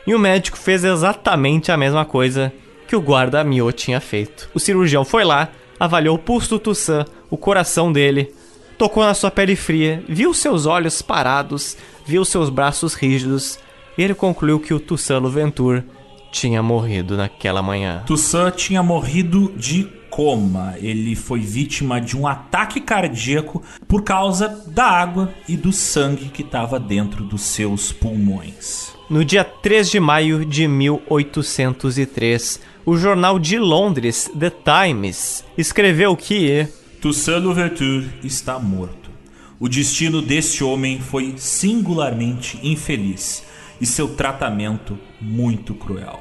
[0.07, 2.52] E o médico fez exatamente a mesma coisa
[2.89, 4.49] que o guarda Amiot tinha feito.
[4.55, 8.34] O cirurgião foi lá, avaliou o pulso do Toussaint, o coração dele,
[8.78, 11.76] tocou na sua pele fria, viu seus olhos parados,
[12.07, 13.58] viu seus braços rígidos,
[13.97, 15.84] e ele concluiu que o Toussaint Louverture
[16.33, 18.02] tinha morrido naquela manhã.
[18.07, 20.75] Toussaint tinha morrido de coma.
[20.78, 26.42] Ele foi vítima de um ataque cardíaco por causa da água e do sangue que
[26.42, 28.98] estava dentro dos seus pulmões.
[29.10, 36.68] No dia 3 de maio de 1803, o jornal de Londres, The Times, escreveu que
[37.00, 39.08] Toussaint Louverture está morto.
[39.58, 43.44] O destino deste homem foi singularmente infeliz
[43.80, 46.20] e seu tratamento muito cruel.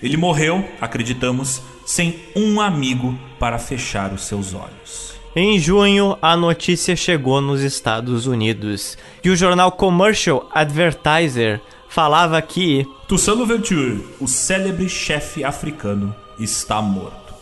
[0.00, 5.18] Ele morreu, acreditamos, sem um amigo para fechar os seus olhos.
[5.34, 12.86] Em junho, a notícia chegou nos Estados Unidos e o jornal Commercial Advertiser falava que
[13.06, 17.34] Toussaint Louverture, o célebre chefe africano, está morto.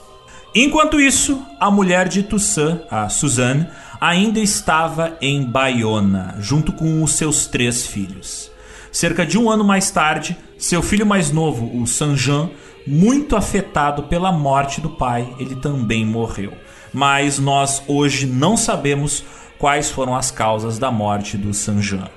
[0.54, 3.66] Enquanto isso, a mulher de Toussaint, a Suzanne,
[4.00, 8.50] ainda estava em Bayona, junto com os seus três filhos.
[8.90, 12.48] Cerca de um ano mais tarde, seu filho mais novo, o Saint-Jean,
[12.86, 16.52] muito afetado pela morte do pai, ele também morreu.
[16.92, 19.24] Mas nós hoje não sabemos
[19.58, 22.08] quais foram as causas da morte do Saint-Jean.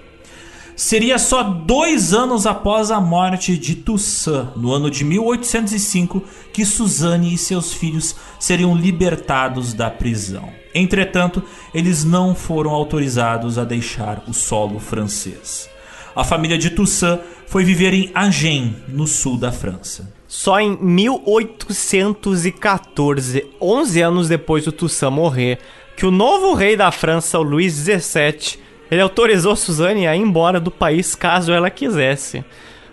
[0.80, 7.34] Seria só dois anos após a morte de Toussaint, no ano de 1805, que Suzanne
[7.34, 10.50] e seus filhos seriam libertados da prisão.
[10.74, 11.44] Entretanto,
[11.74, 15.70] eles não foram autorizados a deixar o solo francês.
[16.16, 20.14] A família de Toussaint foi viver em Agen, no sul da França.
[20.30, 25.60] Só em 1814, 11 anos depois do Toussaint morrer,
[25.98, 30.60] que o novo rei da França, o Luís XVII, ele autorizou Suzane a ir embora
[30.60, 32.44] do país caso ela quisesse.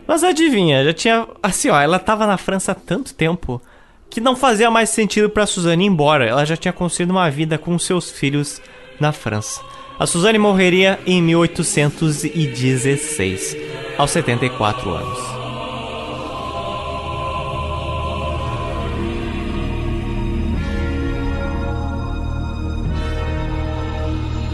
[0.07, 1.27] Mas adivinha, já tinha.
[1.43, 3.61] Assim, ó, ela tava na França há tanto tempo
[4.09, 6.27] que não fazia mais sentido para Suzane ir embora.
[6.27, 8.61] Ela já tinha construído uma vida com seus filhos
[9.01, 9.61] na França.
[9.99, 13.57] A Suzane morreria em 1816,
[13.97, 15.36] aos 74 anos.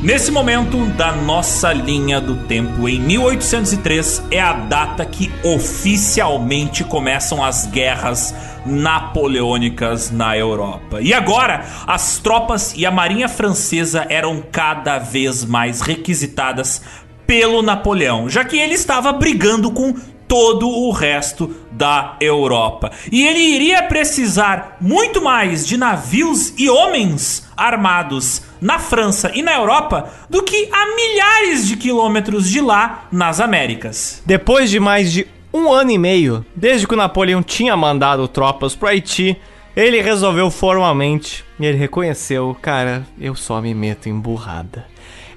[0.02, 7.42] Nesse momento da nossa linha do tempo, em 1803, é a data que oficialmente começam
[7.42, 8.34] as guerras
[8.66, 11.00] napoleônicas na Europa.
[11.00, 16.82] E agora, as tropas e a marinha francesa eram cada vez mais requisitadas
[17.24, 19.94] pelo Napoleão, já que ele estava brigando com
[20.32, 22.90] todo o resto da Europa.
[23.12, 29.52] E ele iria precisar muito mais de navios e homens armados na França e na
[29.52, 34.22] Europa do que a milhares de quilômetros de lá nas Américas.
[34.24, 38.74] Depois de mais de um ano e meio, desde que o Napoleão tinha mandado tropas
[38.74, 39.36] para Haiti,
[39.76, 44.86] ele resolveu formalmente e ele reconheceu, cara, eu só me meto em burrada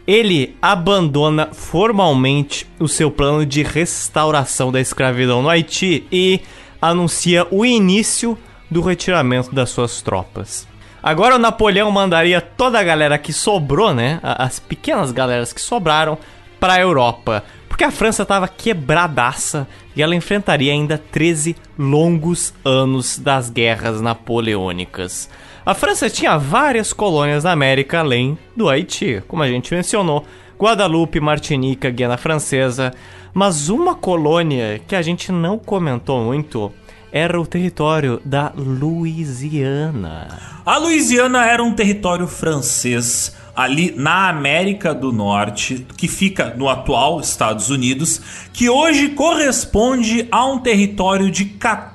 [0.08, 6.42] ele abandona formalmente o seu plano de restauração da escravidão no Haiti e
[6.82, 8.38] anuncia o início
[8.70, 10.68] do retiramento das suas tropas.
[11.02, 16.18] Agora o Napoleão mandaria toda a galera que sobrou, né, as pequenas galeras que sobraram,
[16.60, 23.20] para a Europa, porque a França estava quebradaça e ela enfrentaria ainda 13 longos anos
[23.20, 25.30] das guerras napoleônicas.
[25.66, 30.24] A França tinha várias colônias na América além do Haiti, como a gente mencionou,
[30.60, 32.94] Guadalupe, Martinica, Guiana Francesa,
[33.34, 36.72] mas uma colônia que a gente não comentou muito
[37.12, 40.40] era o território da Louisiana.
[40.64, 47.20] A Louisiana era um território francês ali na América do Norte, que fica no atual
[47.20, 48.22] Estados Unidos,
[48.54, 51.95] que hoje corresponde a um território de 14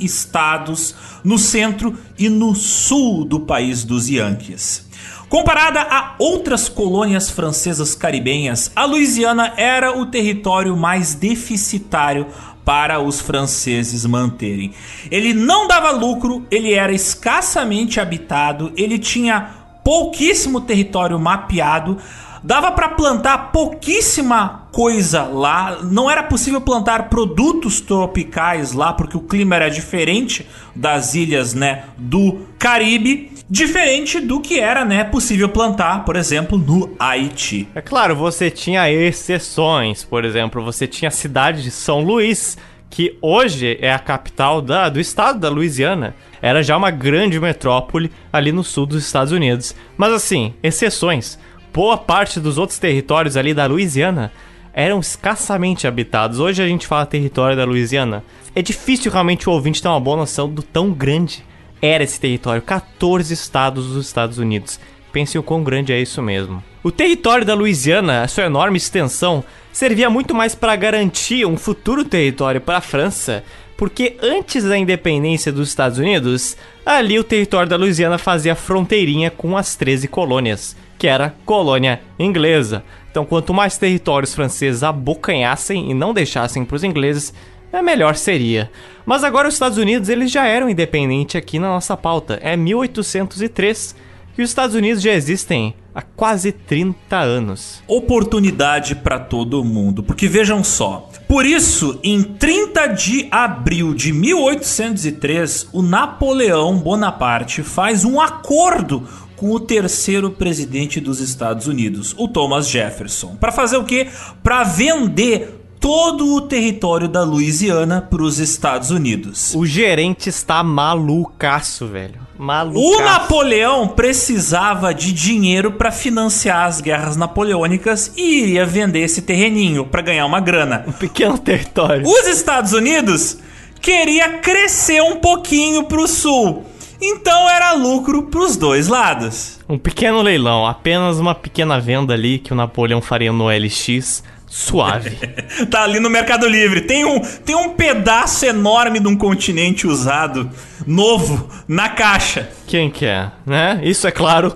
[0.00, 0.94] estados
[1.24, 4.86] no centro e no sul do país dos Yankees.
[5.28, 12.26] Comparada a outras colônias francesas caribenhas, a Louisiana era o território mais deficitário
[12.64, 14.72] para os franceses manterem.
[15.10, 21.98] Ele não dava lucro, ele era escassamente habitado, ele tinha pouquíssimo território mapeado,
[22.42, 29.20] dava para plantar pouquíssima coisa lá, não era possível plantar produtos tropicais lá porque o
[29.20, 36.04] clima era diferente das ilhas, né, do Caribe, diferente do que era, né, possível plantar,
[36.04, 37.68] por exemplo, no Haiti.
[37.74, 42.56] É claro, você tinha exceções, por exemplo, você tinha a cidade de São Luís,
[42.88, 48.10] que hoje é a capital da, do estado da Louisiana, era já uma grande metrópole
[48.30, 49.74] ali no sul dos Estados Unidos.
[49.96, 51.38] Mas assim, exceções.
[51.72, 54.30] Boa parte dos outros territórios ali da Louisiana
[54.74, 56.38] eram escassamente habitados.
[56.38, 58.22] Hoje a gente fala território da Louisiana.
[58.54, 61.42] É difícil realmente o ouvinte ter uma boa noção do tão grande
[61.80, 62.60] era esse território.
[62.60, 64.78] 14 estados dos Estados Unidos.
[65.14, 66.62] Pense o quão grande é isso mesmo.
[66.82, 69.42] O território da Louisiana, a sua enorme extensão,
[69.72, 73.42] servia muito mais para garantir um futuro território para a França,
[73.78, 79.56] porque antes da independência dos Estados Unidos, ali o território da Louisiana fazia fronteirinha com
[79.56, 82.84] as 13 colônias, que era colônia inglesa.
[83.10, 87.34] Então, quanto mais territórios franceses abocanhassem e não deixassem para os ingleses,
[87.72, 88.70] é melhor seria.
[89.04, 92.38] Mas agora os Estados Unidos eles já eram independentes aqui na nossa pauta.
[92.40, 93.96] É 1803
[94.32, 97.82] que os Estados Unidos já existem há quase 30 anos.
[97.88, 101.10] Oportunidade para todo mundo, porque vejam só.
[101.26, 109.06] Por isso, em 30 de abril de 1803, o Napoleão Bonaparte faz um acordo
[109.42, 113.34] com o terceiro presidente dos Estados Unidos, o Thomas Jefferson.
[113.40, 114.06] Para fazer o quê?
[114.40, 119.52] Para vender todo o território da Louisiana para os Estados Unidos.
[119.56, 122.20] O gerente está malucaço, velho.
[122.38, 122.86] Malucaço.
[122.86, 129.84] O Napoleão precisava de dinheiro para financiar as guerras napoleônicas e iria vender esse terreninho
[129.84, 130.84] para ganhar uma grana.
[130.86, 132.06] Um pequeno território.
[132.06, 133.38] Os Estados Unidos
[133.80, 136.64] queria crescer um pouquinho para o sul.
[137.04, 139.58] Então era lucro para os dois lados.
[139.68, 145.16] Um pequeno leilão, apenas uma pequena venda ali que o Napoleão faria no LX suave.
[145.68, 146.82] tá ali no Mercado Livre.
[146.82, 150.48] Tem um, tem um pedaço enorme de um continente usado,
[150.86, 152.48] novo, na caixa.
[152.68, 153.80] Quem quer, né?
[153.82, 154.54] Isso é claro,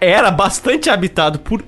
[0.00, 1.64] era bastante habitado por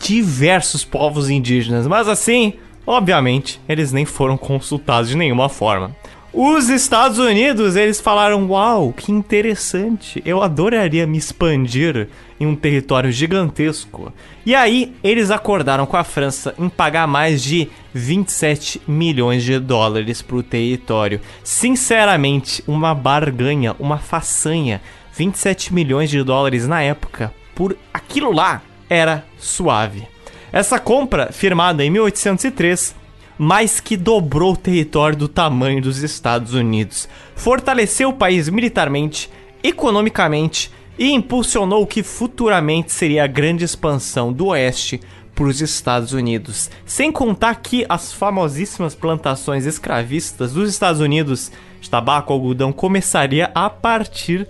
[0.00, 2.52] diversos povos indígenas, mas assim,
[2.86, 5.96] obviamente, eles nem foram consultados de nenhuma forma.
[6.38, 12.08] Os Estados Unidos, eles falaram: Uau, que interessante, eu adoraria me expandir
[12.38, 14.12] em um território gigantesco.
[14.44, 20.20] E aí, eles acordaram com a França em pagar mais de 27 milhões de dólares
[20.20, 21.22] para o território.
[21.42, 24.82] Sinceramente, uma barganha, uma façanha.
[25.14, 28.60] 27 milhões de dólares na época por aquilo lá.
[28.90, 30.06] era suave.
[30.52, 32.94] Essa compra, firmada em 1803,
[33.38, 39.30] mais que dobrou o território do tamanho dos Estados Unidos, fortaleceu o país militarmente,
[39.62, 45.00] economicamente e impulsionou o que futuramente seria a grande expansão do Oeste
[45.34, 46.70] para os Estados Unidos.
[46.86, 53.68] Sem contar que as famosíssimas plantações escravistas dos Estados Unidos de tabaco algodão começaria a
[53.68, 54.48] partir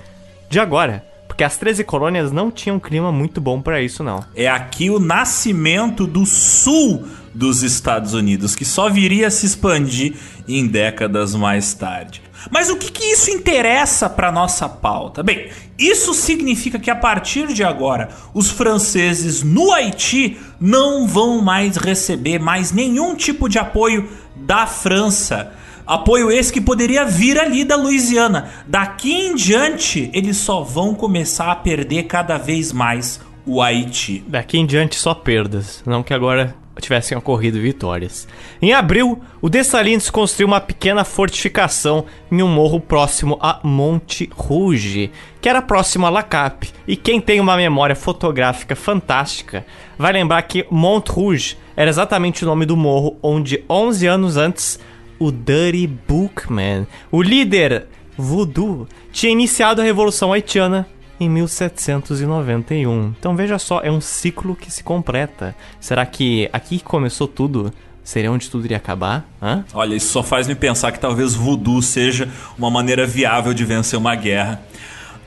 [0.49, 1.05] de agora.
[1.27, 4.25] Porque as 13 colônias não tinham um clima muito bom para isso, não.
[4.35, 7.05] É aqui o nascimento do sul
[7.37, 10.15] dos Estados Unidos, que só viria a se expandir
[10.49, 12.23] em décadas mais tarde.
[12.51, 15.23] Mas o que, que isso interessa para nossa pauta?
[15.23, 15.49] Bem,
[15.79, 22.39] isso significa que a partir de agora, os franceses no Haiti não vão mais receber
[22.39, 25.53] mais nenhum tipo de apoio da França.
[25.87, 28.51] Apoio esse que poderia vir ali da Louisiana.
[28.67, 34.25] Daqui em diante, eles só vão começar a perder cada vez mais o Haiti.
[34.27, 38.29] Daqui em diante só perdas, não que agora tivessem ocorrido vitórias.
[38.61, 45.11] Em abril, o Dessalines construiu uma pequena fortificação em um morro próximo a Monte Rouge,
[45.41, 46.69] que era próximo a La Cap.
[46.87, 49.65] E quem tem uma memória fotográfica fantástica
[49.99, 54.79] vai lembrar que Monte Rouge era exatamente o nome do morro onde 11 anos antes
[55.19, 60.87] o Dirty Bookman, o líder voodoo, tinha iniciado a Revolução Haitiana
[61.19, 63.15] em 1791.
[63.19, 65.55] Então veja só, é um ciclo que se completa.
[65.81, 67.73] Será que aqui começou tudo?
[68.05, 69.29] Seria onde tudo iria acabar?
[69.43, 69.65] Hã?
[69.75, 73.99] Olha, isso só faz me pensar que talvez voodoo seja uma maneira viável de vencer
[73.99, 74.63] uma guerra.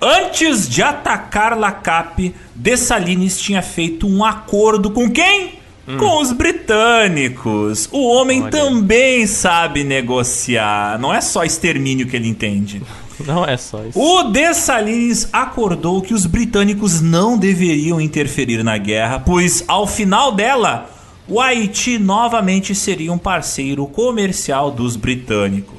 [0.01, 5.59] Antes de atacar Lacap, Dessalines tinha feito um acordo com quem?
[5.85, 5.97] Hum.
[5.97, 7.89] Com os britânicos.
[7.91, 8.51] O homem Olha.
[8.51, 10.97] também sabe negociar.
[10.99, 12.81] Não é só extermínio que ele entende.
[13.25, 13.99] Não é só isso.
[13.99, 20.89] O Dessalines acordou que os britânicos não deveriam interferir na guerra, pois ao final dela
[21.27, 25.78] o Haiti novamente seria um parceiro comercial dos britânicos.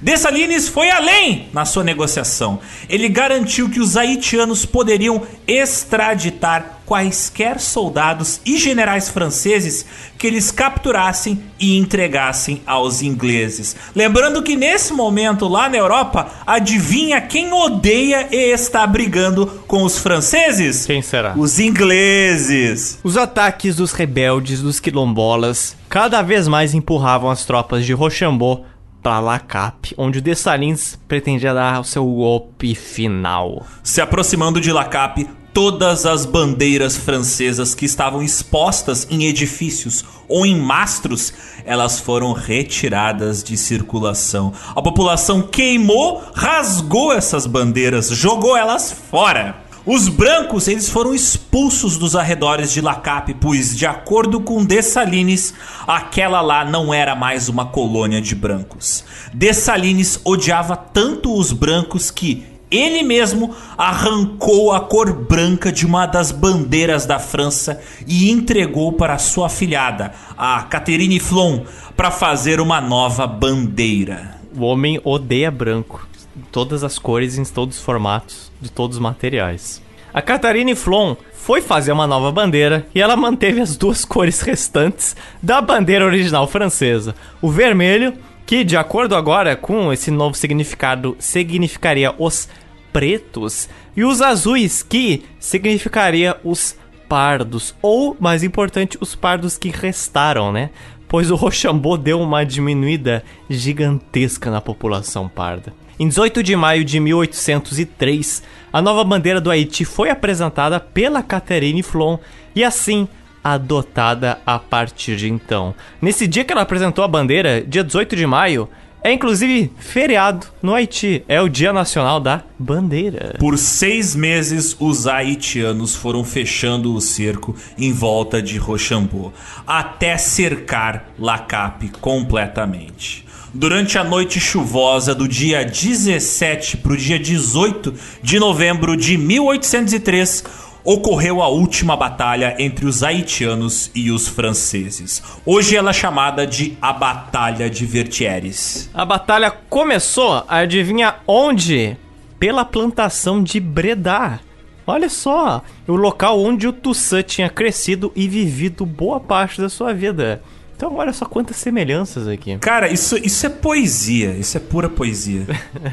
[0.00, 2.60] Dessalines foi além na sua negociação.
[2.88, 9.84] Ele garantiu que os haitianos poderiam extraditar quaisquer soldados e generais franceses
[10.16, 13.76] que eles capturassem e entregassem aos ingleses.
[13.94, 19.98] Lembrando que nesse momento lá na Europa, adivinha quem odeia e está brigando com os
[19.98, 20.86] franceses?
[20.86, 21.34] Quem será?
[21.36, 22.98] Os ingleses.
[23.04, 28.64] Os ataques dos rebeldes dos quilombolas cada vez mais empurravam as tropas de Rochambeau
[29.02, 33.66] para Lacap, onde Dessalines pretendia dar o seu golpe final.
[33.82, 40.56] Se aproximando de Lacap, todas as bandeiras francesas que estavam expostas em edifícios ou em
[40.56, 41.32] mastros,
[41.64, 44.52] elas foram retiradas de circulação.
[44.74, 49.67] A população queimou, rasgou essas bandeiras, jogou elas fora.
[49.90, 55.54] Os brancos eles foram expulsos dos arredores de Lacap, pois, de acordo com Dessalines,
[55.86, 59.02] aquela lá não era mais uma colônia de brancos.
[59.32, 66.30] Dessalines odiava tanto os brancos que ele mesmo arrancou a cor branca de uma das
[66.30, 71.62] bandeiras da França e entregou para sua afilhada, a Catherine Flon,
[71.96, 74.36] para fazer uma nova bandeira.
[74.54, 76.07] O homem odeia branco
[76.50, 79.82] todas as cores, em todos os formatos, de todos os materiais.
[80.12, 85.14] A Catarine Flon foi fazer uma nova bandeira e ela manteve as duas cores restantes
[85.42, 87.14] da bandeira original francesa.
[87.40, 88.14] O vermelho,
[88.46, 92.48] que de acordo agora com esse novo significado, significaria os
[92.92, 96.76] pretos, e os azuis, que significaria os
[97.08, 100.70] pardos, ou, mais importante, os pardos que restaram, né?
[101.08, 105.72] Pois o Rochambeau deu uma diminuída gigantesca na população parda.
[106.00, 108.40] Em 18 de maio de 1803,
[108.72, 112.18] a nova bandeira do Haiti foi apresentada pela Catherine Flon
[112.54, 113.08] e assim
[113.42, 115.74] adotada a partir de então.
[116.00, 118.68] Nesse dia que ela apresentou a bandeira, dia 18 de maio,
[119.02, 121.24] é inclusive feriado no Haiti.
[121.26, 123.34] É o Dia Nacional da Bandeira.
[123.38, 129.32] Por seis meses, os haitianos foram fechando o cerco em volta de Rochambeau,
[129.66, 133.27] até cercar Lacap completamente.
[133.54, 140.44] Durante a noite chuvosa do dia 17 para o dia 18 de novembro de 1803,
[140.84, 145.22] ocorreu a última batalha entre os haitianos e os franceses.
[145.46, 148.90] Hoje ela é chamada de a Batalha de Vertières.
[148.92, 151.96] A batalha começou, adivinha onde?
[152.38, 154.40] Pela plantação de Breda.
[154.86, 159.94] Olha só, o local onde o Toussaint tinha crescido e vivido boa parte da sua
[159.94, 160.42] vida.
[160.78, 162.56] Então, olha só quantas semelhanças aqui.
[162.58, 164.30] Cara, isso, isso é poesia.
[164.30, 165.44] Isso é pura poesia.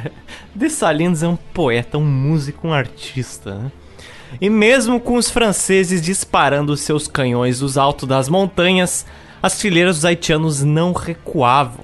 [0.53, 3.55] Dessalines é um poeta, um músico, um artista.
[3.55, 3.72] Né?
[4.39, 9.07] E mesmo com os franceses disparando seus canhões dos altos das montanhas,
[9.41, 11.83] as fileiras dos haitianos não recuavam.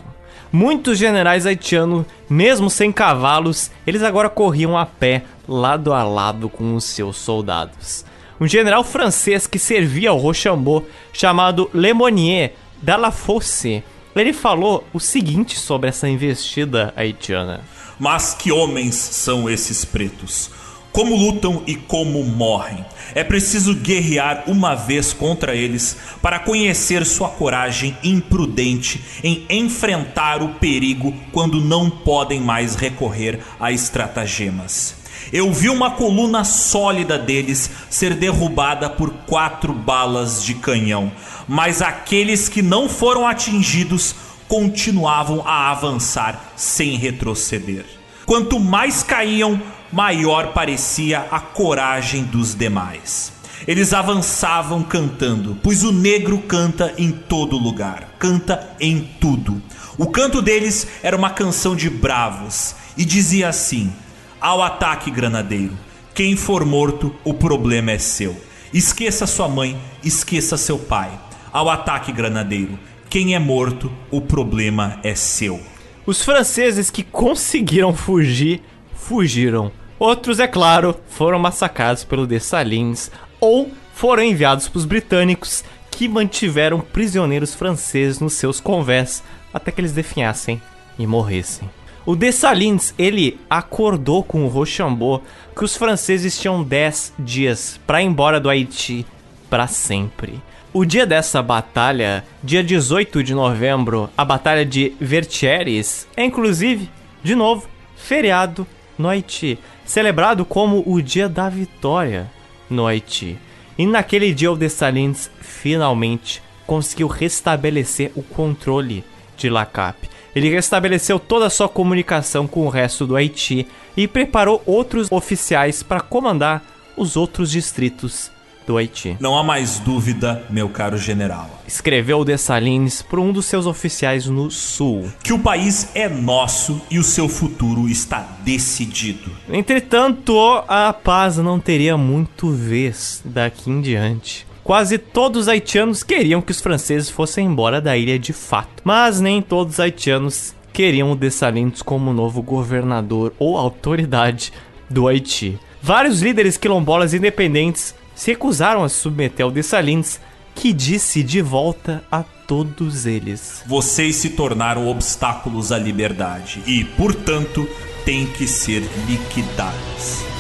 [0.52, 6.76] Muitos generais haitianos, mesmo sem cavalos, eles agora corriam a pé, lado a lado com
[6.76, 8.06] os seus soldados.
[8.40, 13.84] Um general francês que servia ao Rochambeau, chamado Lemonnier Dalafosse,
[14.16, 17.62] ele falou o seguinte sobre essa investida haitiana.
[18.00, 20.50] Mas que homens são esses pretos?
[20.92, 22.84] Como lutam e como morrem.
[23.16, 30.56] É preciso guerrear uma vez contra eles para conhecer sua coragem imprudente em enfrentar o
[30.56, 35.01] perigo quando não podem mais recorrer a estratagemas.
[35.32, 41.10] Eu vi uma coluna sólida deles ser derrubada por quatro balas de canhão,
[41.48, 44.14] mas aqueles que não foram atingidos
[44.48, 47.86] continuavam a avançar sem retroceder.
[48.26, 49.62] Quanto mais caíam,
[49.92, 53.32] maior parecia a coragem dos demais.
[53.66, 59.62] Eles avançavam cantando, pois o negro canta em todo lugar, canta em tudo.
[59.98, 63.94] O canto deles era uma canção de bravos e dizia assim:
[64.42, 65.78] Ao ataque, granadeiro,
[66.16, 68.36] quem for morto, o problema é seu.
[68.74, 71.12] Esqueça sua mãe, esqueça seu pai.
[71.54, 75.62] Ao ataque, granadeiro, quem é morto, o problema é seu.
[76.08, 78.64] Os franceses que conseguiram fugir,
[78.96, 79.72] fugiram.
[80.00, 86.80] Outros, é claro, foram massacrados pelo Dessalines ou foram enviados para os britânicos que mantiveram
[86.80, 90.60] prisioneiros franceses nos seus convés até que eles definhassem
[90.98, 91.70] e morressem.
[92.06, 95.22] O Dessalines, ele acordou com o Rochambeau
[95.56, 99.06] que os franceses tinham 10 dias para ir embora do Haiti
[99.50, 100.42] para sempre.
[100.74, 106.90] O dia dessa batalha, dia 18 de novembro, a Batalha de Vertières, é inclusive,
[107.22, 108.66] de novo, feriado
[108.98, 112.32] no Haiti, celebrado como o Dia da Vitória
[112.70, 113.38] no Haiti.
[113.78, 119.04] E naquele dia o Dessalines finalmente conseguiu restabelecer o controle
[119.36, 120.10] de Lacap.
[120.36, 125.84] Ele restabeleceu toda a sua comunicação com o resto do Haiti e preparou outros oficiais
[125.84, 126.64] para comandar
[126.96, 128.32] os outros distritos
[128.66, 129.18] do Haiti.
[129.20, 131.50] Não há mais dúvida, meu caro general.
[131.68, 135.12] Escreveu Dessalines para um dos seus oficiais no sul.
[135.24, 139.32] Que o país é nosso e o seu futuro está decidido.
[139.50, 140.38] Entretanto,
[140.68, 144.46] a paz não teria muito vez daqui em diante.
[144.64, 149.20] Quase todos os haitianos queriam que os franceses fossem embora da ilha de fato, mas
[149.20, 154.54] nem todos os haitianos queriam o Dessalines como novo governador ou autoridade
[154.90, 155.60] do Haiti.
[155.82, 160.20] Vários líderes quilombolas independentes se recusaram a se submeter ao Dessalines,
[160.54, 167.68] que disse de volta a todos eles: Vocês se tornaram obstáculos à liberdade e, portanto,
[168.06, 170.31] têm que ser liquidados.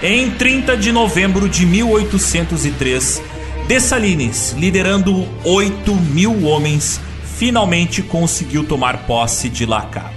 [0.00, 3.20] Em 30 de novembro de 1803,
[3.66, 7.00] Dessalines, liderando 8 mil homens,
[7.36, 10.14] finalmente conseguiu tomar posse de Lacap.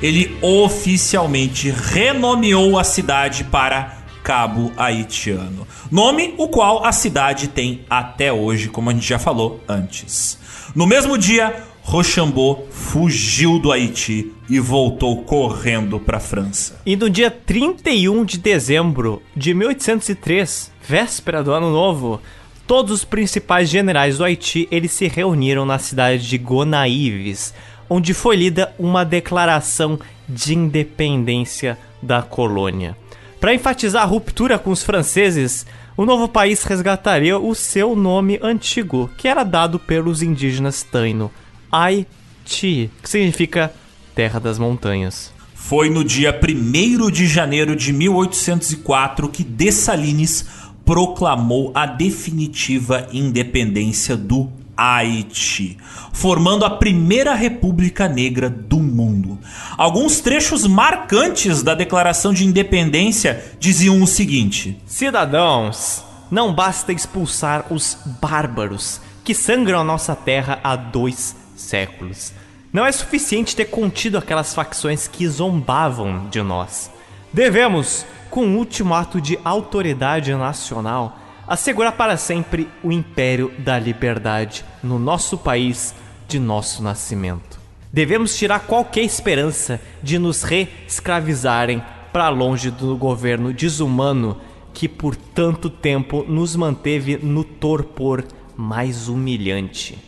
[0.00, 8.32] Ele oficialmente renomeou a cidade para Cabo Haitiano, nome o qual a cidade tem até
[8.32, 10.38] hoje, como a gente já falou antes.
[10.72, 16.80] No mesmo dia, Rochambeau fugiu do Haiti e voltou correndo para a França.
[16.84, 22.20] E no dia 31 de dezembro de 1803, véspera do Ano Novo,
[22.66, 27.54] todos os principais generais do Haiti eles se reuniram na cidade de Gonaíves,
[27.88, 29.96] onde foi lida uma declaração
[30.28, 32.96] de independência da colônia.
[33.38, 35.64] Para enfatizar a ruptura com os franceses,
[35.96, 41.30] o novo país resgataria o seu nome antigo, que era dado pelos indígenas Taino,
[41.76, 43.70] Haiti, que significa
[44.14, 45.30] Terra das Montanhas.
[45.54, 50.46] Foi no dia 1 de janeiro de 1804 que Dessalines
[50.86, 55.76] proclamou a definitiva independência do Haiti,
[56.14, 59.38] formando a primeira república negra do mundo.
[59.76, 67.98] Alguns trechos marcantes da Declaração de Independência diziam o seguinte: Cidadãos, não basta expulsar os
[68.22, 71.34] bárbaros que sangram a nossa terra há dois
[71.66, 72.32] séculos.
[72.72, 76.90] Não é suficiente ter contido aquelas facções que zombavam de nós.
[77.32, 84.64] Devemos com o último ato de autoridade nacional, assegurar para sempre o império da liberdade
[84.82, 85.94] no nosso país
[86.28, 87.58] de nosso nascimento.
[87.92, 94.36] Devemos tirar qualquer esperança de nos reescravizarem para longe do governo desumano
[94.74, 99.98] que por tanto tempo nos manteve no torpor mais humilhante.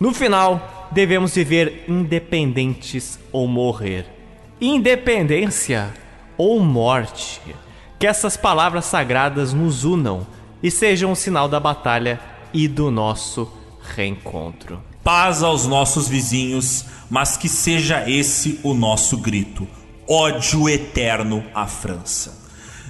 [0.00, 4.06] No final, devemos viver independentes ou morrer.
[4.60, 5.92] Independência
[6.36, 7.40] ou morte.
[7.98, 10.26] Que essas palavras sagradas nos unam
[10.62, 12.20] e sejam um sinal da batalha
[12.52, 13.50] e do nosso
[13.94, 14.82] reencontro.
[15.02, 19.66] Paz aos nossos vizinhos, mas que seja esse o nosso grito:
[20.08, 22.44] ódio eterno à França.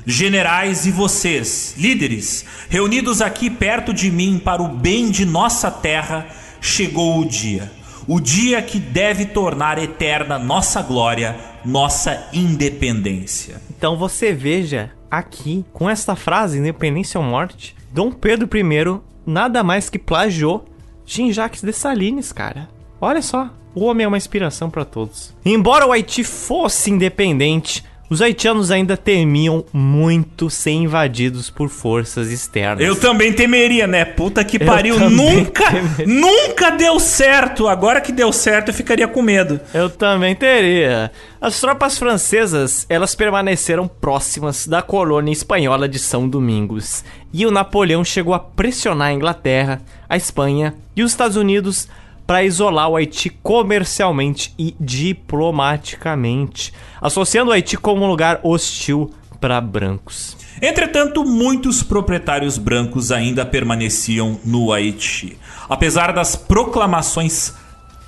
[0.07, 6.28] Generais e vocês, líderes, reunidos aqui perto de mim para o bem de nossa terra,
[6.60, 7.73] chegou o dia.
[8.09, 13.60] O dia que deve tornar eterna nossa glória, nossa independência.
[13.68, 19.91] Então você veja aqui, com esta frase, independência ou morte, Dom Pedro I nada mais
[19.91, 20.65] que plagiou
[21.05, 22.68] Jean-Jacques Dessalines, cara.
[23.01, 25.35] Olha só, o homem é uma inspiração para todos.
[25.44, 32.85] Embora o Haiti fosse independente, os haitianos ainda temiam muito ser invadidos por forças externas.
[32.86, 34.05] Eu também temeria, né?
[34.05, 34.99] Puta que pariu.
[35.10, 36.07] Nunca, temeria.
[36.07, 37.68] nunca deu certo.
[37.68, 39.60] Agora que deu certo, eu ficaria com medo.
[39.75, 41.10] Eu também teria.
[41.41, 47.05] As tropas francesas, elas permaneceram próximas da colônia espanhola de São Domingos.
[47.33, 51.89] E o Napoleão chegou a pressionar a Inglaterra, a Espanha e os Estados Unidos
[52.26, 59.60] para isolar o Haiti comercialmente e diplomaticamente, associando o Haiti como um lugar hostil para
[59.60, 60.36] brancos.
[60.60, 65.38] Entretanto, muitos proprietários brancos ainda permaneciam no Haiti.
[65.68, 67.55] Apesar das proclamações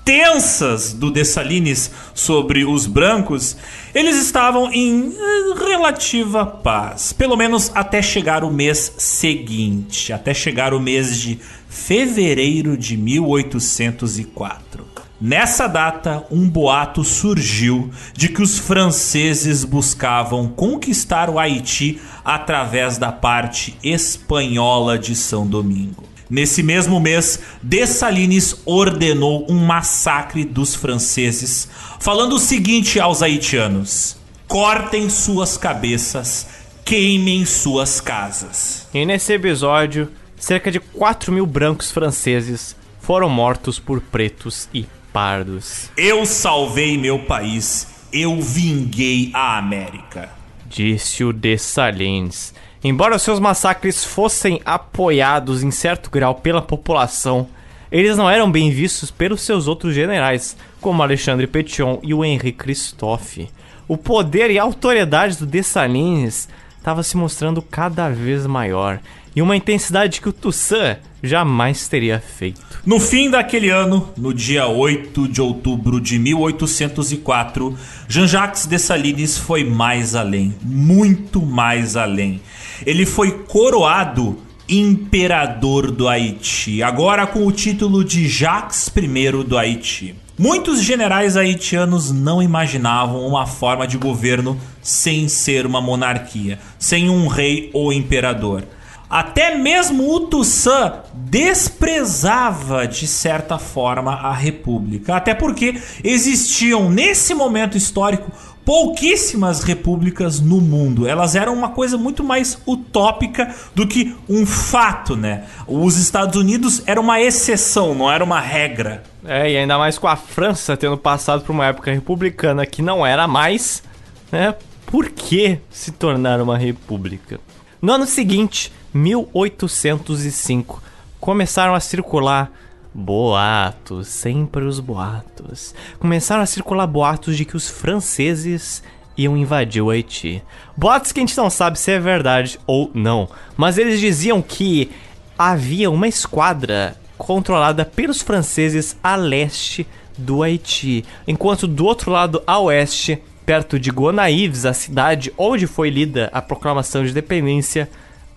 [0.08, 3.58] tensas do Dessalines sobre os brancos,
[3.94, 10.72] eles estavam em eh, relativa paz, pelo menos até chegar o mês seguinte, até chegar
[10.72, 11.38] o mês de
[11.68, 14.86] fevereiro de 1804.
[15.20, 23.10] Nessa data, um boato surgiu de que os franceses buscavam conquistar o Haiti através da
[23.10, 26.04] parte espanhola de São Domingo.
[26.30, 34.16] Nesse mesmo mês, Dessalines ordenou um massacre dos franceses, falando o seguinte aos haitianos:
[34.46, 36.46] cortem suas cabeças,
[36.84, 38.86] queimem suas casas.
[38.94, 45.90] E nesse episódio, cerca de 4 mil brancos franceses foram mortos por pretos e pardos.
[45.96, 50.30] Eu salvei meu país, eu vinguei a América,
[50.68, 57.48] disse o Dessalines Embora seus massacres fossem apoiados em certo grau pela população,
[57.90, 62.52] eles não eram bem vistos pelos seus outros generais, como Alexandre Petion e o Henri
[62.52, 63.50] Christophe.
[63.88, 69.00] O poder e a autoridade do Dessalines estava se mostrando cada vez maior,
[69.38, 72.60] e uma intensidade que o Toussaint jamais teria feito.
[72.84, 80.16] No fim daquele ano, no dia 8 de outubro de 1804, Jean-Jacques Dessalines foi mais
[80.16, 82.40] além, muito mais além.
[82.84, 90.16] Ele foi coroado imperador do Haiti, agora com o título de Jacques I do Haiti.
[90.36, 97.28] Muitos generais haitianos não imaginavam uma forma de governo sem ser uma monarquia, sem um
[97.28, 98.64] rei ou imperador.
[99.10, 107.76] Até mesmo o Toussaint desprezava de certa forma a república, até porque existiam nesse momento
[107.76, 108.30] histórico
[108.68, 111.08] pouquíssimas repúblicas no mundo.
[111.08, 115.44] Elas eram uma coisa muito mais utópica do que um fato, né?
[115.66, 119.02] Os Estados Unidos era uma exceção, não era uma regra.
[119.24, 123.06] É, e ainda mais com a França tendo passado por uma época republicana que não
[123.06, 123.82] era mais,
[124.30, 124.54] né?
[124.84, 127.40] Por que se tornar uma república?
[127.80, 130.82] No ano seguinte, 1805,
[131.20, 132.50] começaram a circular
[132.94, 135.74] boatos, sempre os boatos.
[135.98, 138.82] Começaram a circular boatos de que os franceses
[139.16, 140.42] iam invadir o Haiti.
[140.76, 144.90] Boatos que a gente não sabe se é verdade ou não, mas eles diziam que
[145.36, 149.86] havia uma esquadra controlada pelos franceses a leste
[150.16, 155.90] do Haiti, enquanto do outro lado a oeste, perto de Gonaïves, a cidade onde foi
[155.90, 157.88] lida a proclamação de independência,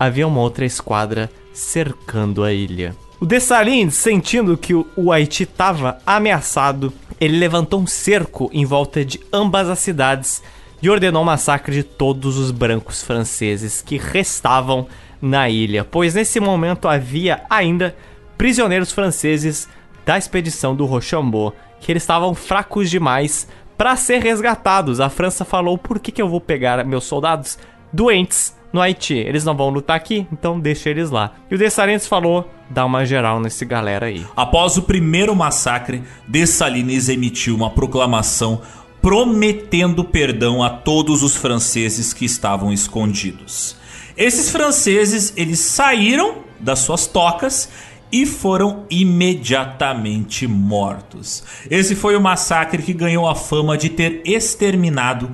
[0.01, 2.95] havia uma outra esquadra cercando a ilha.
[3.19, 9.19] O Dessalines, sentindo que o Haiti estava ameaçado, ele levantou um cerco em volta de
[9.31, 10.41] ambas as cidades
[10.81, 14.87] e ordenou o massacre de todos os brancos franceses que restavam
[15.21, 17.95] na ilha, pois nesse momento havia ainda
[18.39, 19.69] prisioneiros franceses
[20.03, 23.47] da expedição do Rochambeau, que eles estavam fracos demais
[23.77, 24.99] para ser resgatados.
[24.99, 27.59] A França falou: por que, que eu vou pegar meus soldados
[27.93, 29.15] doentes no Haiti.
[29.15, 31.33] Eles não vão lutar aqui, então deixa eles lá.
[31.49, 34.25] E o Dessalines falou: dá uma geral nesse galera aí.
[34.35, 38.61] Após o primeiro massacre, Dessalines emitiu uma proclamação
[39.01, 43.75] prometendo perdão a todos os franceses que estavam escondidos.
[44.15, 47.69] Esses franceses, eles saíram das suas tocas
[48.11, 51.43] e foram imediatamente mortos.
[51.69, 55.31] Esse foi o massacre que ganhou a fama de ter exterminado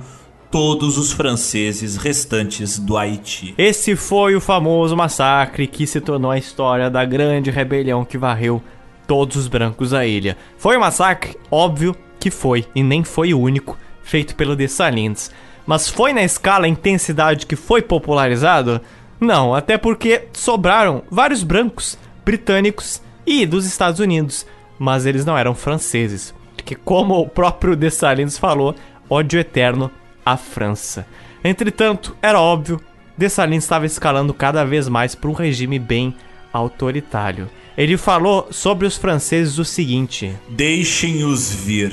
[0.50, 3.54] todos os franceses restantes do Haiti.
[3.58, 8.62] Esse foi o famoso massacre que se tornou a história da grande rebelião que varreu
[9.06, 10.36] todos os brancos da ilha.
[10.56, 11.36] Foi um massacre?
[11.50, 15.30] Óbvio que foi, e nem foi o único feito pelo Dessalines.
[15.66, 18.80] Mas foi na escala e intensidade que foi popularizado?
[19.20, 24.46] Não, até porque sobraram vários brancos britânicos e dos Estados Unidos,
[24.78, 26.34] mas eles não eram franceses.
[26.56, 28.74] Porque, como o próprio Dessalines falou,
[29.10, 29.90] ódio eterno
[30.32, 31.06] à França.
[31.42, 32.80] Entretanto, era óbvio,
[33.16, 36.14] Dessalines estava escalando cada vez mais para um regime bem
[36.52, 37.48] autoritário.
[37.76, 41.92] Ele falou sobre os franceses o seguinte: Deixem-os vir.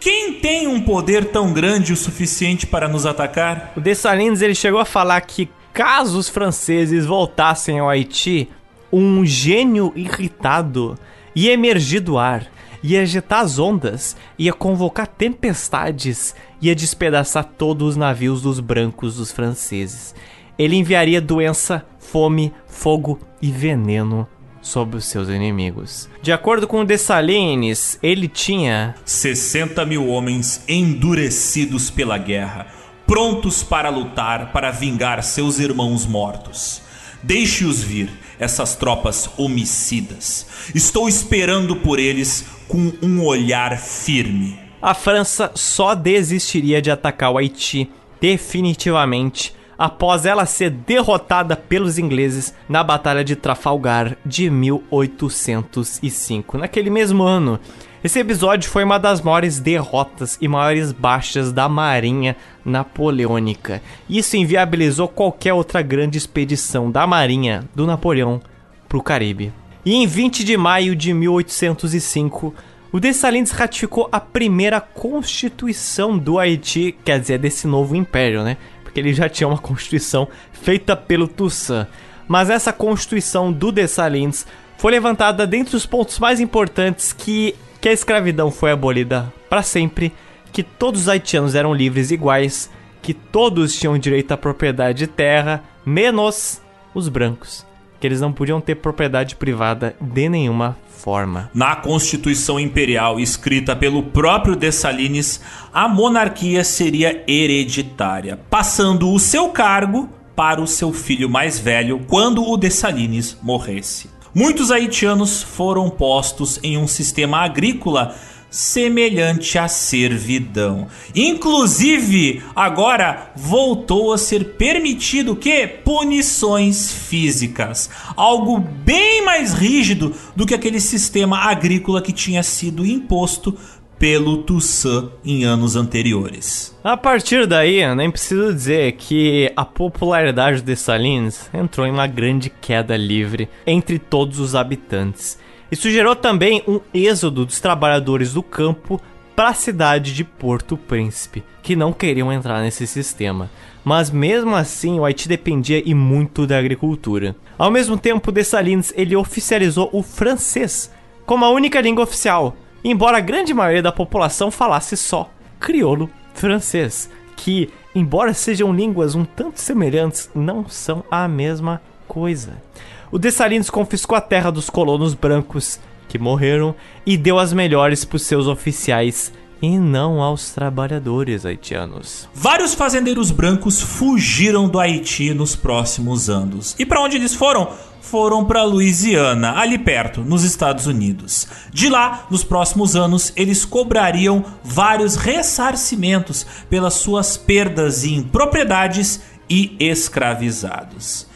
[0.00, 3.72] Quem tem um poder tão grande o suficiente para nos atacar?
[3.76, 8.48] O Dessalines ele chegou a falar que caso os franceses voltassem ao Haiti,
[8.92, 10.98] um gênio irritado
[11.34, 12.46] ia emergir do ar,
[12.82, 19.32] ia agitar as ondas, ia convocar tempestades, ia despedaçar todos os navios dos brancos dos
[19.32, 20.14] franceses.
[20.58, 24.26] Ele enviaria doença, fome, fogo e veneno
[24.66, 26.08] sobre os seus inimigos.
[26.20, 32.66] De acordo com Dessalines, ele tinha 60 mil homens endurecidos pela guerra,
[33.06, 36.82] prontos para lutar para vingar seus irmãos mortos.
[37.22, 40.46] Deixe-os vir, essas tropas homicidas.
[40.74, 44.58] Estou esperando por eles com um olhar firme.
[44.80, 47.90] A França só desistiria de atacar o Haiti
[48.20, 56.56] definitivamente após ela ser derrotada pelos ingleses na Batalha de Trafalgar de 1805.
[56.58, 57.60] Naquele mesmo ano,
[58.06, 63.82] esse episódio foi uma das maiores derrotas e maiores baixas da Marinha Napoleônica.
[64.08, 68.40] Isso inviabilizou qualquer outra grande expedição da Marinha do Napoleão
[68.88, 69.52] para o Caribe.
[69.84, 72.54] E em 20 de maio de 1805,
[72.92, 78.56] o Dessalines ratificou a primeira constituição do Haiti, quer dizer, desse novo império, né?
[78.84, 81.88] Porque ele já tinha uma constituição feita pelo Toussaint.
[82.28, 84.46] Mas essa constituição do Dessalines
[84.78, 87.54] foi levantada dentre os pontos mais importantes que,
[87.86, 90.12] que a escravidão foi abolida para sempre,
[90.52, 92.68] que todos os haitianos eram livres iguais,
[93.00, 96.60] que todos tinham direito à propriedade de terra, menos
[96.92, 97.64] os brancos
[98.00, 101.48] que eles não podiam ter propriedade privada de nenhuma forma.
[101.54, 105.40] Na Constituição Imperial, escrita pelo próprio Dessalines,
[105.72, 112.42] a monarquia seria hereditária, passando o seu cargo para o seu filho mais velho quando
[112.44, 114.15] o Dessalines morresse.
[114.38, 118.14] Muitos haitianos foram postos em um sistema agrícola
[118.50, 120.88] semelhante à servidão.
[121.14, 130.54] Inclusive, agora voltou a ser permitido que punições físicas, algo bem mais rígido do que
[130.54, 133.56] aquele sistema agrícola que tinha sido imposto
[133.98, 136.76] pelo Toussaint em anos anteriores.
[136.84, 142.50] A partir daí, nem preciso dizer que a popularidade de Salines entrou em uma grande
[142.50, 145.38] queda livre entre todos os habitantes.
[145.70, 149.00] Isso gerou também um êxodo dos trabalhadores do campo
[149.34, 153.50] para a cidade de Porto Príncipe, que não queriam entrar nesse sistema.
[153.84, 157.36] Mas mesmo assim, o Haiti dependia e muito da agricultura.
[157.58, 160.90] Ao mesmo tempo, Dessalines ele oficializou o francês
[161.26, 162.56] como a única língua oficial,
[162.90, 169.24] embora a grande maioria da população falasse só crioulo francês, que, embora sejam línguas um
[169.24, 172.62] tanto semelhantes, não são a mesma coisa.
[173.10, 176.74] O Dessalines confiscou a terra dos colonos brancos que morreram
[177.04, 182.28] e deu as melhores para os seus oficiais e não aos trabalhadores haitianos.
[182.34, 186.74] Vários fazendeiros brancos fugiram do Haiti nos próximos anos.
[186.78, 187.70] E para onde eles foram?
[188.00, 191.48] Foram para Louisiana, ali perto, nos Estados Unidos.
[191.72, 199.20] De lá, nos próximos anos, eles cobrariam vários ressarcimentos pelas suas perdas em propriedades
[199.50, 201.26] e escravizados.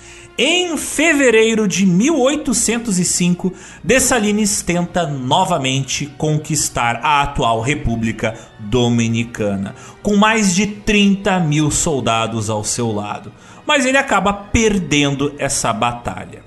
[0.42, 3.52] Em fevereiro de 1805,
[3.84, 12.64] Dessalines tenta novamente conquistar a atual República Dominicana, com mais de 30 mil soldados ao
[12.64, 13.30] seu lado,
[13.66, 16.42] mas ele acaba perdendo essa batalha.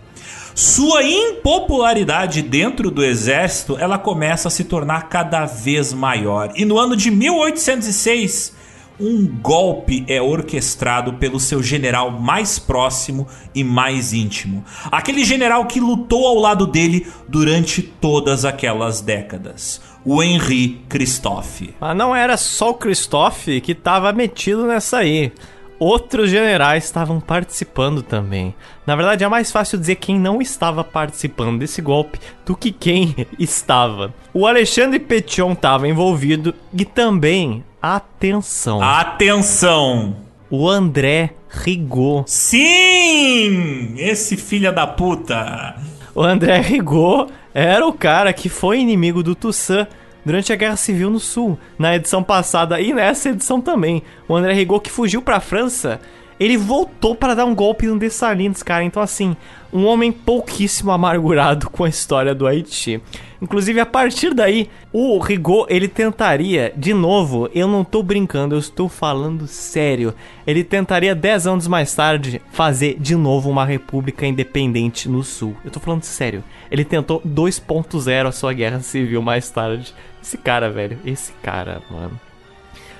[0.55, 6.79] Sua impopularidade dentro do exército ela começa a se tornar cada vez maior, e no
[6.79, 8.62] ano de 1806
[8.99, 14.63] um golpe é orquestrado pelo seu general mais próximo e mais íntimo.
[14.91, 19.81] Aquele general que lutou ao lado dele durante todas aquelas décadas.
[20.05, 21.73] O Henri Christophe.
[21.79, 25.31] Mas não era só o Christophe que estava metido nessa aí.
[25.79, 28.55] outros generais estavam participando também.
[28.85, 33.15] Na verdade, é mais fácil dizer quem não estava participando desse golpe do que quem
[33.37, 34.13] estava.
[34.33, 40.15] O Alexandre Petion estava envolvido e também, atenção, Atenção!
[40.49, 42.23] o André Rigaud.
[42.31, 43.95] Sim!
[43.97, 45.75] Esse filho da puta!
[46.15, 49.87] O André Rigaud era o cara que foi inimigo do Toussaint
[50.25, 54.01] durante a Guerra Civil no Sul, na edição passada e nessa edição também.
[54.29, 55.99] O André Rigaud que fugiu pra França,
[56.43, 58.83] ele voltou para dar um golpe no Dessalines, cara.
[58.83, 59.35] Então assim,
[59.71, 63.01] um homem pouquíssimo amargurado com a história do Haiti.
[63.41, 68.59] Inclusive, a partir daí, o Rigaud, ele tentaria, de novo, eu não tô brincando, eu
[68.59, 70.13] estou falando sério.
[70.45, 75.55] Ele tentaria 10 anos mais tarde fazer de novo uma república independente no sul.
[75.63, 76.43] Eu tô falando sério.
[76.69, 79.93] Ele tentou 2.0 a sua guerra civil mais tarde.
[80.21, 82.19] Esse cara, velho, esse cara, mano.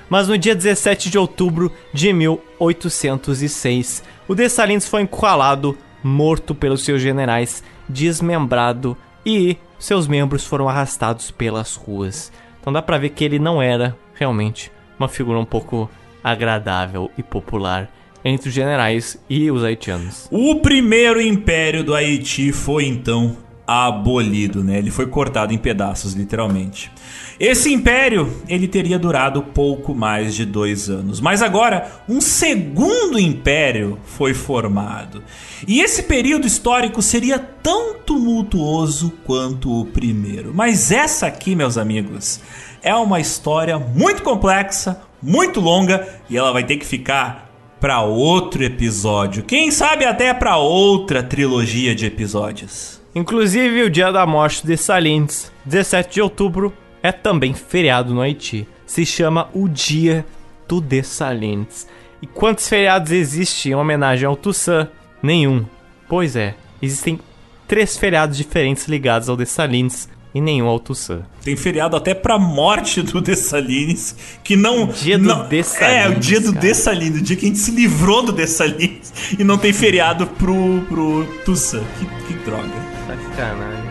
[0.08, 7.00] Mas no dia 17 de outubro de 1806, o Dessalines foi encurralado, morto pelos seus
[7.00, 12.32] generais, desmembrado e seus membros foram arrastados pelas ruas.
[12.60, 15.90] Então dá pra ver que ele não era realmente uma figura um pouco
[16.22, 17.90] agradável e popular
[18.24, 20.26] entre os generais e os haitianos.
[20.30, 24.78] O primeiro império do Haiti foi então abolido, né?
[24.78, 26.90] Ele foi cortado em pedaços, literalmente.
[27.38, 33.98] Esse império ele teria durado pouco mais de dois anos, mas agora um segundo império
[34.04, 35.22] foi formado.
[35.66, 40.52] E esse período histórico seria tão tumultuoso quanto o primeiro.
[40.54, 42.40] Mas essa aqui, meus amigos,
[42.82, 48.62] é uma história muito complexa, muito longa e ela vai ter que ficar para outro
[48.62, 49.42] episódio.
[49.42, 53.02] Quem sabe até para outra trilogia de episódios.
[53.14, 56.72] Inclusive, o dia da morte de Dessalines, 17 de outubro,
[57.04, 58.66] é também feriado no Haiti.
[58.86, 60.24] Se chama o Dia
[60.66, 61.86] do Dessalines.
[62.22, 64.88] E quantos feriados existem em homenagem ao Toussaint?
[65.22, 65.66] Nenhum.
[66.08, 67.20] Pois é, existem
[67.68, 71.24] três feriados diferentes ligados ao Dessalines e nenhum ao Toussaint.
[71.42, 74.86] Tem feriado até pra morte do Dessalines, que não...
[74.86, 76.60] Dia do não, Dessalines, É, o dia do cara.
[76.60, 80.80] Dessalines, o dia que a gente se livrou do Dessalines e não tem feriado pro,
[80.88, 81.84] pro Toussaint.
[81.98, 82.72] Que, que droga.
[83.06, 83.83] Sacanagem.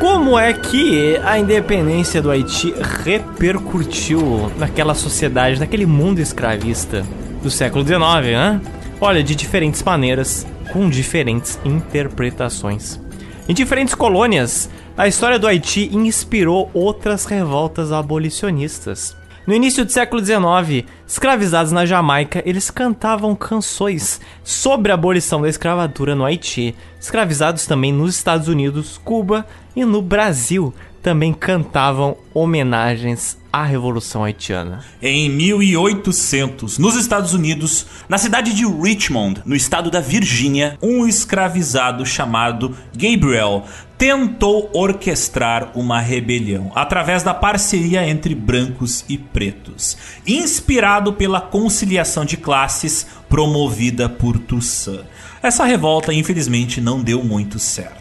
[0.00, 2.72] Como é que a independência do Haiti
[3.04, 7.04] repercutiu naquela sociedade, naquele mundo escravista
[7.42, 8.00] do século XIX,
[8.32, 8.60] né?
[8.98, 12.98] Olha, de diferentes maneiras, com diferentes interpretações.
[13.46, 19.14] Em diferentes colônias, a história do Haiti inspirou outras revoltas abolicionistas.
[19.46, 25.48] No início do século XIX, escravizados na Jamaica, eles cantavam canções sobre a abolição da
[25.48, 26.74] escravatura no Haiti.
[27.00, 34.84] Escravizados também nos Estados Unidos, Cuba e no Brasil também cantavam homenagens à Revolução Haitiana.
[35.02, 42.06] Em 1800, nos Estados Unidos, na cidade de Richmond, no estado da Virgínia, um escravizado
[42.06, 43.64] chamado Gabriel
[43.98, 49.96] tentou orquestrar uma rebelião através da parceria entre brancos e pretos,
[50.26, 55.04] inspirado pela conciliação de classes promovida por Toussaint.
[55.42, 57.99] Essa revolta, infelizmente, não deu muito certo.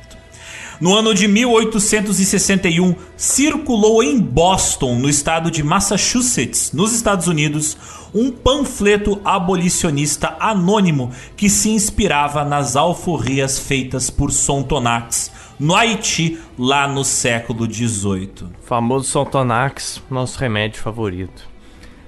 [0.80, 7.78] No ano de 1861, circulou em Boston, no estado de Massachusetts, nos Estados Unidos,
[8.16, 16.88] um panfleto abolicionista anônimo que se inspirava nas alforrias feitas por Sontonax no Haiti, lá
[16.88, 18.48] no século XVIII.
[18.64, 21.50] Famoso Sontonax, nosso remédio favorito.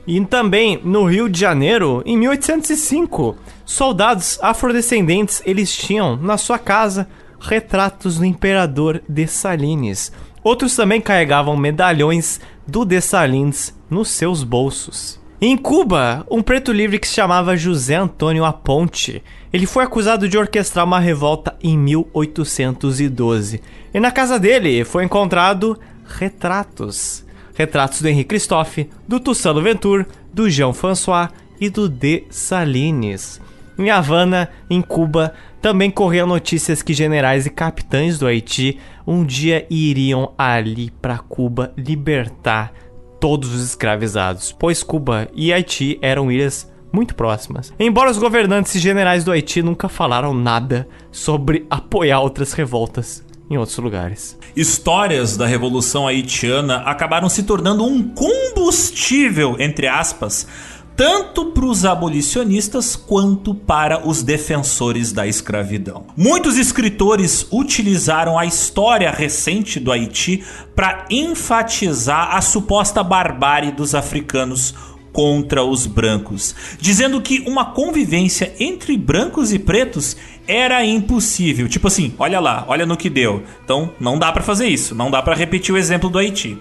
[0.07, 3.35] E também no Rio de Janeiro, em 1805,
[3.65, 7.07] soldados afrodescendentes eles tinham na sua casa
[7.41, 10.11] retratos do imperador Dessalines.
[10.43, 15.19] Outros também carregavam medalhões do Dessalines nos seus bolsos.
[15.43, 20.37] Em Cuba, um preto livre que se chamava José Antônio Aponte, ele foi acusado de
[20.37, 23.59] orquestrar uma revolta em 1812.
[23.91, 27.25] E na casa dele foi encontrado retratos.
[27.55, 31.29] Retratos do Henri Christophe, do Toussaint Louverture, do Jean François
[31.59, 33.41] e do Dessalines.
[33.81, 38.77] Em Havana, em Cuba, também corriam notícias que generais e capitães do Haiti
[39.07, 42.71] um dia iriam ali para Cuba libertar
[43.19, 47.73] todos os escravizados, pois Cuba e Haiti eram ilhas muito próximas.
[47.79, 53.57] Embora os governantes e generais do Haiti nunca falaram nada sobre apoiar outras revoltas em
[53.57, 54.37] outros lugares.
[54.55, 60.47] Histórias da Revolução Haitiana acabaram se tornando um combustível, entre aspas,
[60.95, 66.05] tanto para os abolicionistas quanto para os defensores da escravidão.
[66.15, 70.43] Muitos escritores utilizaram a história recente do Haiti
[70.75, 74.73] para enfatizar a suposta barbárie dos africanos
[75.11, 80.15] contra os brancos, dizendo que uma convivência entre brancos e pretos
[80.47, 81.67] era impossível.
[81.67, 83.43] Tipo assim, olha lá, olha no que deu.
[83.63, 86.57] Então não dá para fazer isso, não dá para repetir o exemplo do Haiti.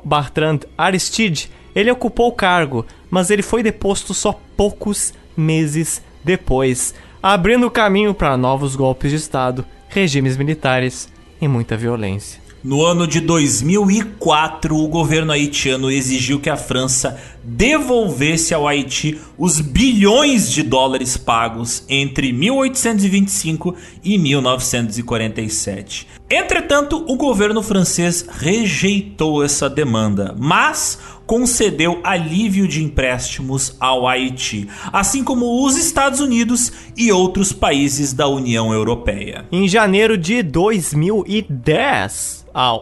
[0.77, 8.15] Aristide, ele ocupou o cargo, mas ele foi deposto só poucos meses depois, abrindo caminho
[8.15, 11.07] para novos golpes de Estado, regimes militares
[11.39, 12.41] e muita violência.
[12.63, 19.61] No ano de 2004, o governo haitiano exigiu que a França devolvesse ao Haiti os
[19.61, 26.07] bilhões de dólares pagos entre 1825 e 1947.
[26.29, 35.23] Entretanto, o governo francês rejeitou essa demanda, mas concedeu alívio de empréstimos ao Haiti, assim
[35.23, 39.45] como os Estados Unidos e outros países da União Europeia.
[39.51, 42.79] Em janeiro de 2010, há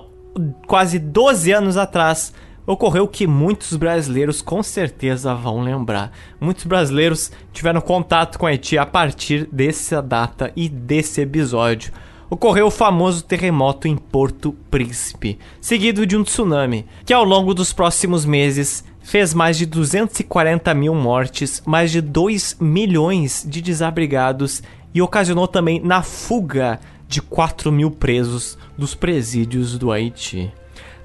[0.67, 2.32] quase 12 anos atrás,
[2.67, 6.11] ocorreu que muitos brasileiros com certeza vão lembrar.
[6.40, 11.91] Muitos brasileiros tiveram contato com Haiti a partir dessa data e desse episódio
[12.30, 17.72] ocorreu o famoso terremoto em Porto Príncipe, seguido de um tsunami, que ao longo dos
[17.72, 24.64] próximos meses fez mais de 240 mil mortes, mais de 2 milhões de desabrigados
[24.94, 30.52] e ocasionou também na fuga de 4 mil presos dos presídios do Haiti.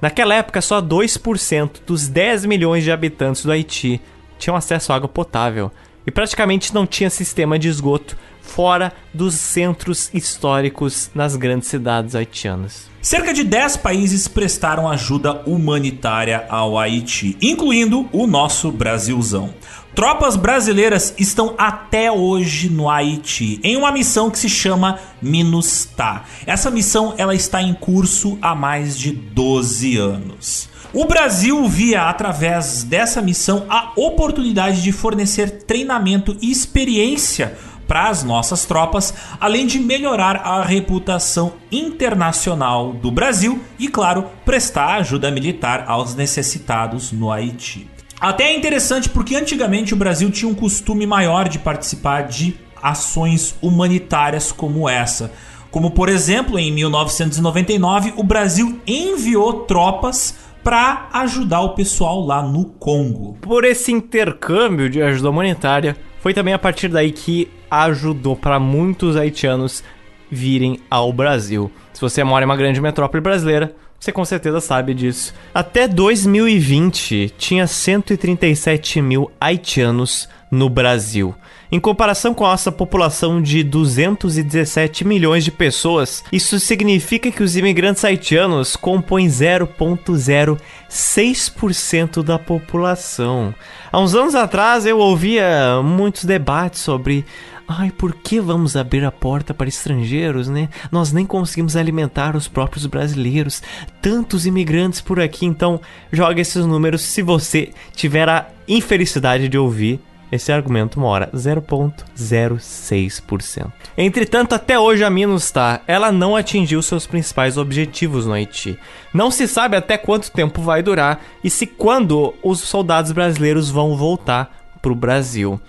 [0.01, 4.01] Naquela época, só 2% dos 10 milhões de habitantes do Haiti
[4.39, 5.71] tinham acesso à água potável
[6.07, 8.17] e praticamente não tinha sistema de esgoto
[8.51, 12.91] fora dos centros históricos nas grandes cidades haitianas.
[13.01, 19.55] Cerca de 10 países prestaram ajuda humanitária ao Haiti, incluindo o nosso Brasilzão.
[19.95, 26.25] Tropas brasileiras estão até hoje no Haiti, em uma missão que se chama MINUSTAH.
[26.47, 30.69] Essa missão ela está em curso há mais de 12 anos.
[30.93, 37.57] O Brasil via através dessa missão a oportunidade de fornecer treinamento e experiência
[37.91, 44.95] para as nossas tropas, além de melhorar a reputação internacional do Brasil e, claro, prestar
[44.95, 47.91] ajuda militar aos necessitados no Haiti.
[48.21, 53.57] Até é interessante porque antigamente o Brasil tinha um costume maior de participar de ações
[53.61, 55.33] humanitárias como essa.
[55.69, 62.67] Como, por exemplo, em 1999, o Brasil enviou tropas para ajudar o pessoal lá no
[62.67, 63.37] Congo.
[63.41, 69.17] Por esse intercâmbio de ajuda humanitária, foi também a partir daí que ajudou para muitos
[69.17, 69.83] haitianos
[70.31, 71.71] virem ao Brasil.
[72.01, 75.35] Se você mora em uma grande metrópole brasileira, você com certeza sabe disso.
[75.53, 81.35] Até 2020, tinha 137 mil haitianos no Brasil.
[81.71, 87.55] Em comparação com a nossa população de 217 milhões de pessoas, isso significa que os
[87.55, 93.55] imigrantes haitianos compõem 0,06% da população.
[93.93, 97.27] Há uns anos atrás eu ouvia muitos debates sobre
[97.73, 100.69] Ai, por que vamos abrir a porta para estrangeiros, né?
[100.91, 103.63] Nós nem conseguimos alimentar os próprios brasileiros.
[104.03, 110.01] Tantos imigrantes por aqui, então joga esses números se você tiver a infelicidade de ouvir
[110.33, 113.71] esse argumento mora 0,06%.
[113.97, 118.77] Entretanto, até hoje a Minustar ela não atingiu seus principais objetivos no Haiti.
[119.15, 123.97] Não se sabe até quanto tempo vai durar e se quando os soldados brasileiros vão
[123.97, 125.61] voltar para o Brasil.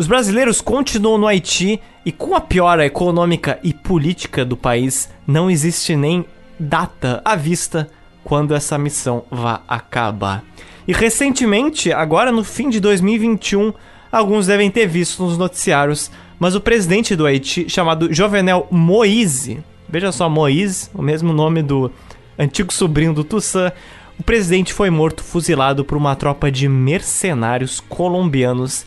[0.00, 5.50] Os brasileiros continuam no Haiti e com a piora econômica e política do país, não
[5.50, 6.24] existe nem
[6.58, 7.86] data à vista
[8.24, 10.42] quando essa missão vai acabar.
[10.88, 13.74] E recentemente, agora no fim de 2021,
[14.10, 20.10] alguns devem ter visto nos noticiários, mas o presidente do Haiti, chamado Jovenel Moise, veja
[20.10, 21.92] só, Moise, o mesmo nome do
[22.38, 23.74] antigo sobrinho do Toussaint,
[24.18, 28.86] o presidente foi morto fuzilado por uma tropa de mercenários colombianos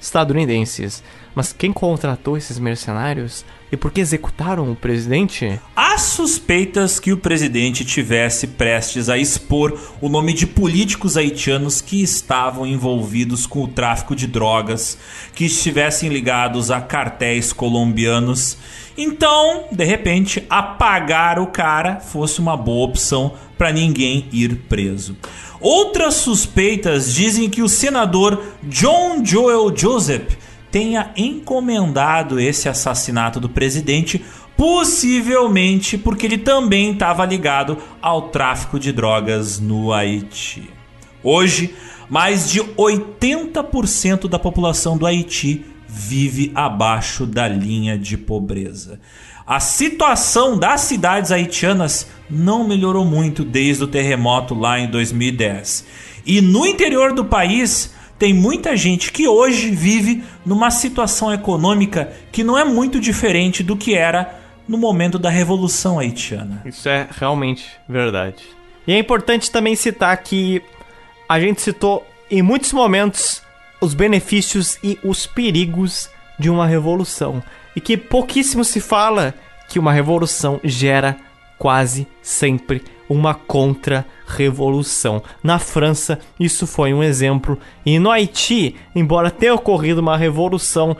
[0.00, 1.02] estadunidenses.
[1.34, 5.58] Mas quem contratou esses mercenários e por que executaram o presidente?
[5.74, 12.02] Há suspeitas que o presidente tivesse prestes a expor o nome de políticos haitianos que
[12.02, 14.96] estavam envolvidos com o tráfico de drogas,
[15.34, 18.56] que estivessem ligados a cartéis colombianos.
[18.96, 25.16] Então, de repente, apagar o cara fosse uma boa opção para ninguém ir preso.
[25.60, 30.36] Outras suspeitas dizem que o senador John Joel Joseph
[30.76, 34.22] tenha encomendado esse assassinato do presidente,
[34.54, 40.68] possivelmente porque ele também estava ligado ao tráfico de drogas no Haiti.
[41.22, 41.74] Hoje,
[42.10, 49.00] mais de 80% da população do Haiti vive abaixo da linha de pobreza.
[49.46, 55.86] A situação das cidades haitianas não melhorou muito desde o terremoto lá em 2010.
[56.26, 62.42] E no interior do país, tem muita gente que hoje vive numa situação econômica que
[62.42, 66.62] não é muito diferente do que era no momento da Revolução Haitiana.
[66.64, 68.42] Isso é realmente verdade.
[68.86, 70.62] E é importante também citar que
[71.28, 73.42] a gente citou em muitos momentos
[73.80, 77.42] os benefícios e os perigos de uma revolução.
[77.74, 79.34] E que pouquíssimo se fala
[79.68, 81.16] que uma revolução gera
[81.58, 85.22] quase sempre uma contra-revolução.
[85.42, 90.96] Na França, isso foi um exemplo, e no Haiti, embora tenha ocorrido uma revolução,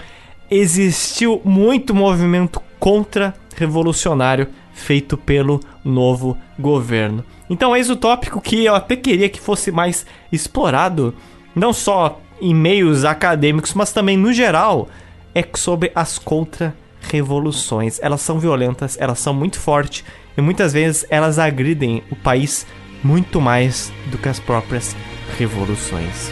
[0.51, 7.25] existiu muito movimento contra-revolucionário feito pelo novo governo.
[7.49, 11.15] Então, eis o tópico que eu até queria que fosse mais explorado,
[11.55, 14.89] não só em meios acadêmicos, mas também no geral,
[15.35, 17.99] é sobre as contra-revoluções.
[18.03, 20.05] Elas são violentas, elas são muito fortes
[20.37, 22.67] e muitas vezes elas agridem o país
[23.03, 24.97] muito mais do que as próprias
[25.39, 26.31] revoluções.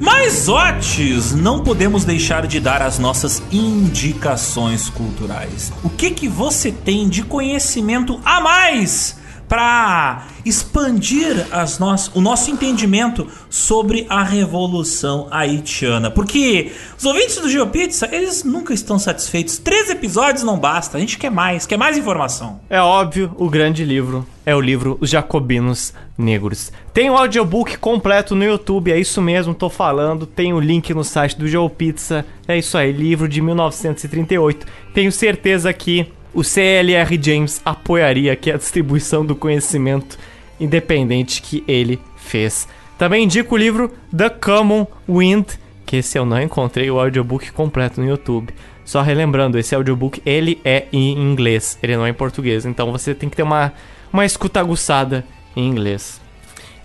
[0.00, 5.72] Mas, Otis, não podemos deixar de dar as nossas indicações culturais.
[5.82, 9.17] O que que você tem de conhecimento a mais
[9.48, 16.10] para expandir as no o nosso entendimento sobre a Revolução Haitiana.
[16.10, 19.58] Porque os ouvintes do GeoPizza, eles nunca estão satisfeitos.
[19.58, 22.60] Três episódios não basta, a gente quer mais, quer mais informação.
[22.68, 26.72] É óbvio, o grande livro é o livro Os Jacobinos Negros.
[26.92, 30.26] Tem o audiobook completo no YouTube, é isso mesmo, tô falando.
[30.26, 32.24] Tem o link no site do GeoPizza.
[32.46, 34.66] É isso aí, livro de 1938.
[34.94, 40.18] Tenho certeza que o CLR James apoiaria aqui a distribuição do conhecimento
[40.60, 42.68] independente que ele fez.
[42.98, 45.46] Também indico o livro The Common Wind,
[45.86, 48.52] que esse eu não encontrei o audiobook completo no YouTube.
[48.84, 53.14] Só relembrando, esse audiobook ele é em inglês, ele não é em português, então você
[53.14, 53.72] tem que ter uma,
[54.12, 55.24] uma escuta aguçada
[55.54, 56.20] em inglês.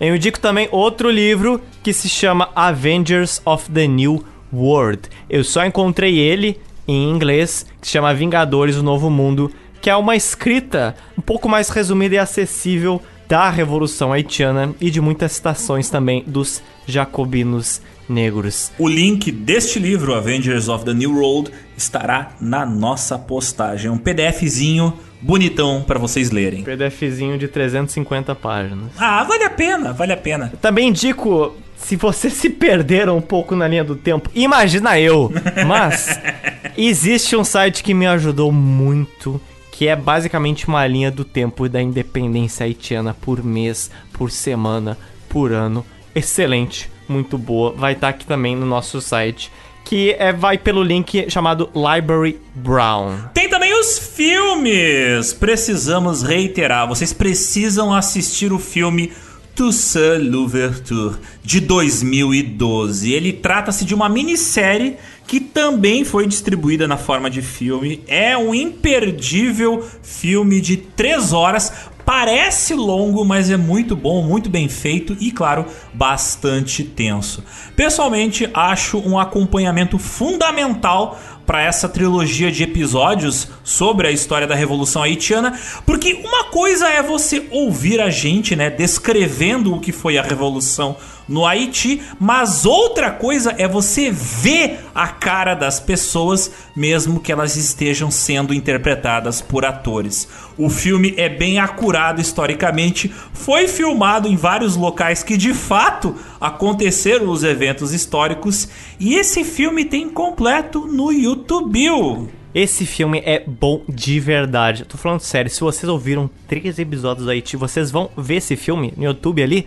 [0.00, 5.08] Eu indico também outro livro que se chama Avengers of the New World.
[5.28, 9.96] Eu só encontrei ele em inglês, que se chama Vingadores, o Novo Mundo, que é
[9.96, 15.88] uma escrita um pouco mais resumida e acessível da Revolução Haitiana e de muitas citações
[15.88, 18.70] também dos jacobinos negros.
[18.78, 23.90] O link deste livro, Avengers of the New World, estará na nossa postagem.
[23.90, 24.92] Um PDFzinho
[25.24, 26.62] bonitão para vocês lerem.
[26.62, 28.90] PDFzinho de 350 páginas.
[28.98, 30.52] Ah, vale a pena, vale a pena.
[30.60, 35.32] também indico se você se perder um pouco na linha do tempo, imagina eu.
[35.66, 36.20] Mas
[36.76, 39.40] existe um site que me ajudou muito,
[39.72, 44.96] que é basicamente uma linha do tempo da independência haitiana por mês, por semana,
[45.28, 45.84] por ano.
[46.14, 47.72] Excelente, muito boa.
[47.72, 49.50] Vai estar aqui também no nosso site
[49.84, 53.18] que é, vai pelo link chamado Library Brown.
[53.34, 55.32] Tem também os filmes!
[55.32, 59.12] Precisamos reiterar, vocês precisam assistir o filme
[59.54, 63.12] Toussaint Louverture, de 2012.
[63.12, 64.96] Ele trata-se de uma minissérie
[65.26, 68.02] que também foi distribuída na forma de filme.
[68.06, 71.72] É um imperdível filme de 3 horas.
[72.04, 77.42] Parece longo, mas é muito bom, muito bem feito e, claro, bastante tenso.
[77.74, 85.02] Pessoalmente, acho um acompanhamento fundamental para essa trilogia de episódios sobre a história da Revolução
[85.02, 90.22] Haitiana, porque uma coisa é você ouvir a gente, né, descrevendo o que foi a
[90.22, 90.96] Revolução
[91.28, 97.56] no Haiti, mas outra coisa é você ver a cara das pessoas, mesmo que elas
[97.56, 100.28] estejam sendo interpretadas por atores.
[100.56, 107.28] O filme é bem acurado historicamente, foi filmado em vários locais que de fato aconteceram
[107.28, 108.68] os eventos históricos,
[109.00, 112.28] e esse filme tem completo no YouTube.
[112.54, 114.84] Esse filme é bom de verdade.
[114.84, 118.94] Tô falando sério, se vocês ouviram três episódios do Haiti, vocês vão ver esse filme
[118.96, 119.66] no YouTube ali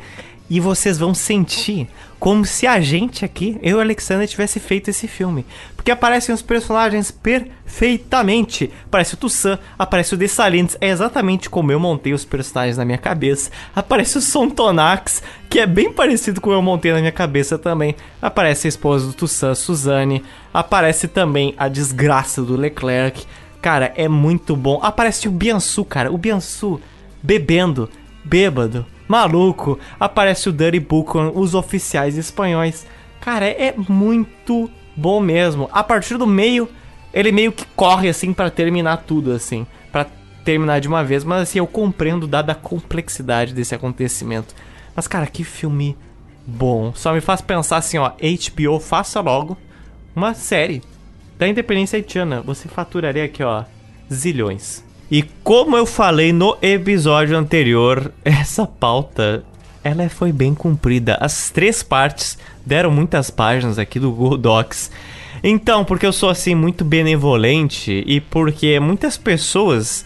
[0.49, 5.07] e vocês vão sentir como se a gente aqui, eu e Alexander, tivesse feito esse
[5.07, 5.45] filme.
[5.75, 8.71] Porque aparecem os personagens perfeitamente.
[8.85, 12.97] Aparece o Toussaint, aparece o Dessalines, é exatamente como eu montei os personagens na minha
[12.97, 13.51] cabeça.
[13.75, 17.95] Aparece o Sontonax, que é bem parecido com eu montei na minha cabeça também.
[18.19, 20.23] Aparece a esposa do Toussaint, Suzanne.
[20.53, 23.25] Aparece também a desgraça do Leclerc.
[23.61, 24.79] Cara, é muito bom.
[24.81, 26.11] Aparece o Biansu, cara.
[26.11, 26.81] O Biansu
[27.21, 27.89] bebendo,
[28.23, 32.85] bêbado maluco, aparece o Dirty Buchan, os oficiais espanhóis.
[33.21, 35.69] Cara, é muito bom mesmo.
[35.71, 36.69] A partir do meio,
[37.13, 40.05] ele meio que corre assim para terminar tudo assim, para
[40.43, 44.55] terminar de uma vez, mas assim eu compreendo dada a complexidade desse acontecimento.
[44.95, 45.97] Mas cara, que filme
[46.45, 46.93] bom.
[46.95, 49.57] Só me faz pensar assim, ó, HBO faça logo
[50.15, 50.81] uma série
[51.37, 52.41] da independência haitiana.
[52.41, 53.63] Você faturaria aqui, ó,
[54.11, 54.86] zilhões.
[55.09, 59.43] E como eu falei no episódio anterior, essa pauta
[59.83, 61.17] ela foi bem cumprida.
[61.21, 64.91] As três partes deram muitas páginas aqui do Google Docs.
[65.41, 70.03] Então, porque eu sou assim muito benevolente e porque muitas pessoas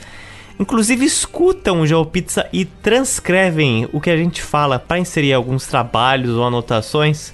[0.59, 6.37] inclusive escutam o GeoPizza e transcrevem o que a gente fala para inserir alguns trabalhos
[6.37, 7.33] ou anotações,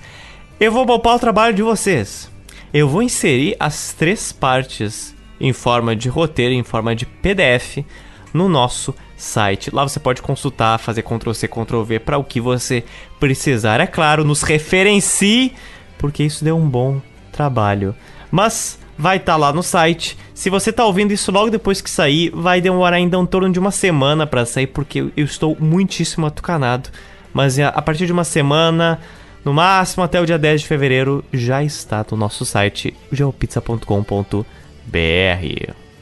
[0.57, 2.31] eu vou poupar o trabalho de vocês.
[2.73, 7.79] eu vou inserir as três partes em forma de roteiro, em forma de PDF,
[8.33, 9.73] no nosso site.
[9.73, 12.83] Lá você pode consultar, fazer Ctrl C, Ctrl V para o que você
[13.19, 13.79] precisar.
[13.79, 15.53] É claro, nos referencie,
[15.97, 17.01] porque isso deu um bom
[17.31, 17.95] trabalho.
[18.31, 20.17] Mas vai estar tá lá no site.
[20.33, 23.59] Se você está ouvindo isso logo depois que sair, vai demorar ainda um torno de
[23.59, 26.89] uma semana para sair, porque eu estou muitíssimo atucanado.
[27.33, 28.99] Mas a partir de uma semana,
[29.45, 34.45] no máximo até o dia 10 de fevereiro, já está no nosso site geopizza.com.br.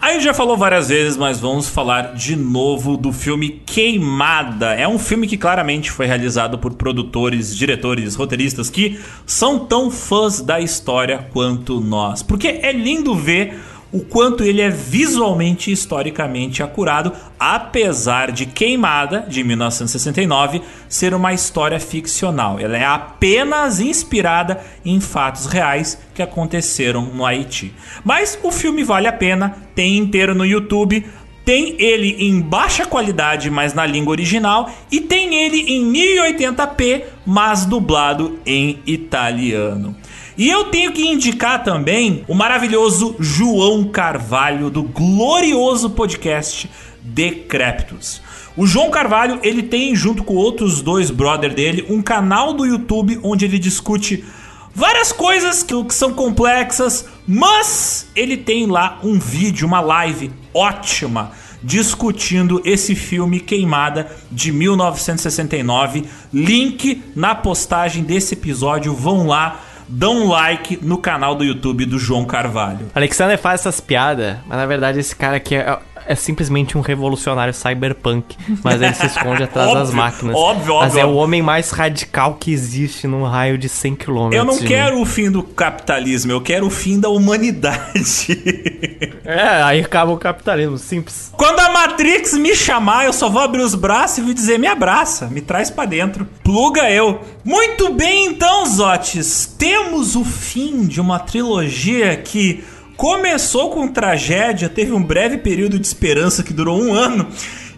[0.05, 4.75] Aí já falou várias vezes, mas vamos falar de novo do filme Queimada.
[4.75, 10.41] É um filme que claramente foi realizado por produtores, diretores, roteiristas que são tão fãs
[10.41, 12.21] da história quanto nós.
[12.21, 13.59] Porque é lindo ver
[13.95, 21.31] o quanto ele é visualmente e historicamente acurado, apesar de Queimada, de 1969, ser uma
[21.31, 22.59] história ficcional.
[22.59, 27.73] Ela é apenas inspirada em fatos reais que aconteceram no Haiti.
[28.03, 31.05] Mas o filme vale a pena, tem inteiro no YouTube.
[31.45, 37.65] Tem ele em baixa qualidade, mas na língua original, e tem ele em 1080p, mas
[37.67, 39.95] dublado em italiano.
[40.37, 46.69] E eu tenho que indicar também o maravilhoso João Carvalho do glorioso podcast
[47.01, 48.21] Decréptos.
[48.57, 53.17] O João Carvalho, ele tem junto com outros dois brother dele um canal do YouTube
[53.23, 54.25] onde ele discute
[54.73, 61.31] várias coisas que são complexas, mas ele tem lá um vídeo, uma live ótima
[61.63, 66.05] discutindo esse filme Queimada de 1969.
[66.31, 71.99] Link na postagem desse episódio, vão lá dão um like no canal do YouTube do
[71.99, 72.87] João Carvalho.
[72.93, 77.53] Alexander faz essas piadas, mas na verdade esse cara aqui é, é simplesmente um revolucionário
[77.53, 80.35] cyberpunk, mas ele se esconde atrás das máquinas.
[80.35, 80.75] Óbvio, óbvio.
[80.79, 84.31] Mas é o homem mais radical que existe num raio de 100 km.
[84.31, 85.01] Eu não quero mim.
[85.01, 88.41] o fim do capitalismo, eu quero o fim da humanidade.
[89.25, 91.31] é, aí acaba o capitalismo, simples.
[91.35, 94.67] Quando a Matrix me chamar, eu só vou abrir os braços e vou dizer: me
[94.67, 96.27] abraça, me traz para dentro.
[96.43, 97.21] Pluga eu.
[97.43, 99.53] Muito bem, então, Zotes.
[99.57, 102.63] Temos o fim de uma trilogia que
[102.95, 107.27] começou com tragédia, teve um breve período de esperança que durou um ano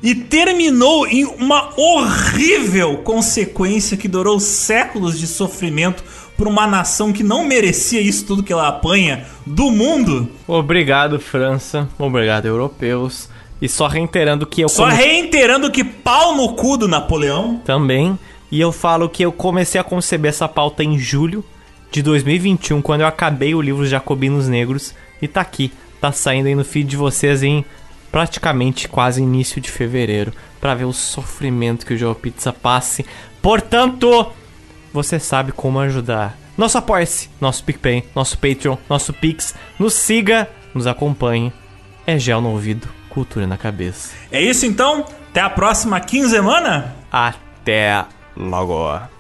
[0.01, 6.03] e terminou em uma horrível consequência que durou séculos de sofrimento
[6.37, 10.29] por uma nação que não merecia isso tudo que ela apanha do mundo.
[10.47, 11.89] Obrigado, França.
[11.97, 13.27] Obrigado, europeus.
[13.59, 14.69] E só reiterando que eu.
[14.69, 14.95] Só come...
[14.95, 17.59] reiterando que pau no cu do Napoleão.
[17.65, 18.17] Também.
[18.51, 21.43] E eu falo que eu comecei a conceber essa pauta em julho
[21.91, 24.93] de 2021, quando eu acabei o livro Jacobinos Negros.
[25.21, 27.65] E tá aqui, tá saindo aí no feed de vocês em
[28.11, 33.05] praticamente quase início de fevereiro, para ver o sofrimento que o Joe Pizza passe.
[33.41, 34.31] Portanto,
[34.93, 36.37] você sabe como ajudar.
[36.57, 39.53] Nosso apoia-se, nosso PicPay, nosso Patreon, nosso Pix.
[39.77, 41.53] Nos siga, nos acompanhe.
[42.05, 44.15] É gel no ouvido, cultura na cabeça.
[44.31, 45.05] É isso então?
[45.29, 46.95] Até a próxima quinzena?
[47.11, 48.05] Até
[48.35, 49.16] logo.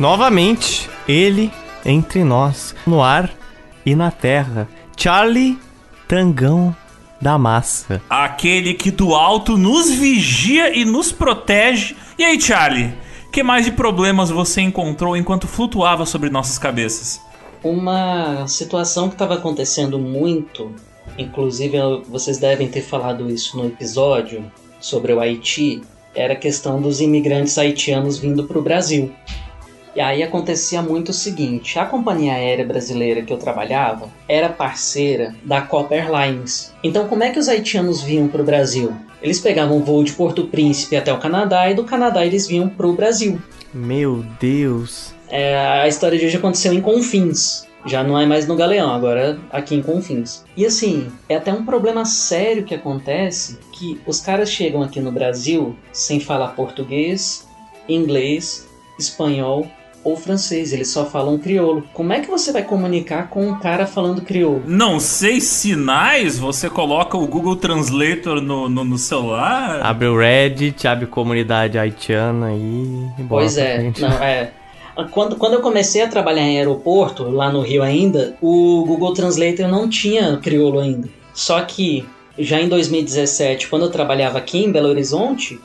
[0.00, 1.52] Novamente, ele
[1.84, 3.30] entre nós, no ar
[3.84, 4.66] e na terra.
[4.96, 5.58] Charlie
[6.08, 6.74] Tangão
[7.20, 8.00] da Massa.
[8.08, 11.94] Aquele que do alto nos vigia e nos protege.
[12.18, 12.94] E aí, Charlie?
[13.30, 17.20] Que mais de problemas você encontrou enquanto flutuava sobre nossas cabeças?
[17.62, 20.74] Uma situação que estava acontecendo muito,
[21.18, 21.76] inclusive
[22.08, 25.82] vocês devem ter falado isso no episódio sobre o Haiti,
[26.14, 29.12] era a questão dos imigrantes haitianos vindo para o Brasil.
[29.94, 35.34] E aí acontecia muito o seguinte: a companhia aérea brasileira que eu trabalhava era parceira
[35.44, 36.72] da Copa Airlines.
[36.82, 38.92] Então, como é que os haitianos vinham para o Brasil?
[39.22, 42.68] Eles pegavam um voo de Porto Príncipe até o Canadá e do Canadá eles vinham
[42.68, 43.40] para o Brasil.
[43.74, 45.14] Meu Deus!
[45.28, 47.68] É, a história de hoje aconteceu em Confins.
[47.86, 50.44] Já não é mais no Galeão, agora aqui em Confins.
[50.56, 55.10] E assim, é até um problema sério que acontece que os caras chegam aqui no
[55.10, 57.46] Brasil sem falar português,
[57.88, 59.66] inglês, espanhol
[60.02, 61.84] ou francês, eles só falam crioulo.
[61.92, 64.62] Como é que você vai comunicar com um cara falando crioulo?
[64.66, 69.80] Não sei sinais, você coloca o Google Translator no, no, no celular.
[69.82, 73.06] Abre o Reddit, abre comunidade haitiana e.
[73.28, 74.52] Pois é, não, é.
[75.10, 79.68] Quando, quando eu comecei a trabalhar em aeroporto, lá no Rio ainda, o Google Translator
[79.68, 81.08] não tinha crioulo ainda.
[81.32, 82.06] Só que
[82.38, 85.60] já em 2017, quando eu trabalhava aqui em Belo Horizonte,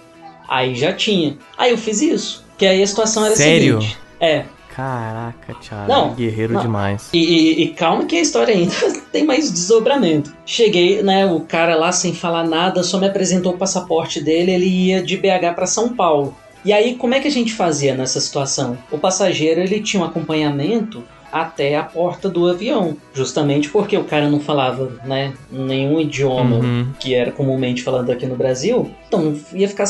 [0.48, 1.38] aí já tinha.
[1.58, 2.46] Aí eu fiz isso.
[2.58, 3.78] Que aí a situação era Sério?
[3.78, 4.05] a seguinte.
[4.26, 4.46] É.
[4.76, 5.88] Caraca, Thiago.
[5.90, 6.62] Não, guerreiro não.
[6.62, 7.10] demais.
[7.14, 8.74] E, e- e calma que a história ainda
[9.12, 10.34] tem mais desdobramento.
[10.46, 11.26] Cheguei, né?
[11.26, 15.16] O cara lá sem falar nada, só me apresentou o passaporte dele, ele ia de
[15.16, 16.36] BH para São Paulo.
[16.66, 18.78] E aí, como é que a gente fazia nessa situação?
[18.92, 24.30] O passageiro ele tinha um acompanhamento até a porta do avião, justamente porque o cara
[24.30, 26.88] não falava, né, nenhum idioma Uhum.
[27.00, 29.86] que era comumente falado aqui no Brasil, então ia ficar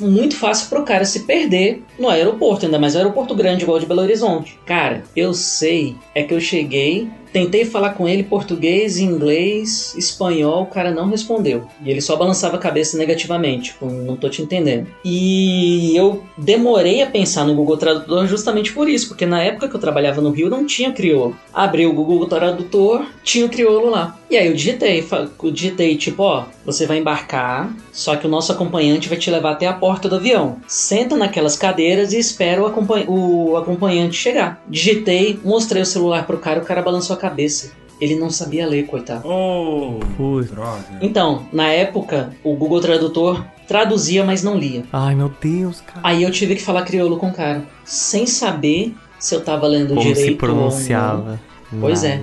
[0.00, 3.86] muito fácil pro cara se perder no aeroporto, ainda mais um aeroporto grande igual de
[3.86, 4.58] Belo Horizonte.
[4.66, 10.66] Cara, eu sei, é que eu cheguei, tentei falar com ele português, inglês, espanhol, o
[10.66, 11.66] cara não respondeu.
[11.84, 14.86] E ele só balançava a cabeça negativamente, tipo, não tô te entendendo.
[15.04, 19.74] E eu demorei a pensar no Google Tradutor justamente por isso, porque na época que
[19.74, 21.36] eu trabalhava no Rio não tinha crioulo.
[21.52, 24.16] Abri o Google Tradutor, tinha o crioulo lá.
[24.30, 25.04] E aí eu digitei,
[25.42, 29.52] eu digitei tipo, ó, você vai embarcar, só que o nosso acompanhante vai te levar
[29.52, 30.56] até a porta do avião.
[30.66, 34.62] Senta naquelas cadeiras e espera o, acompanha- o acompanhante chegar.
[34.68, 37.72] Digitei, mostrei o celular pro cara, o cara balançou a cabeça.
[38.00, 39.26] Ele não sabia ler, coitado.
[39.28, 40.50] Oh, Putz.
[40.50, 40.84] droga.
[41.00, 44.82] Então, na época, o Google Tradutor traduzia, mas não lia.
[44.92, 46.00] Ai, meu Deus, cara.
[46.02, 49.94] Aí eu tive que falar crioulo com o cara, sem saber se eu tava lendo
[49.94, 50.36] Como direito se ou não.
[50.38, 51.40] pronunciava.
[51.80, 52.20] Pois é.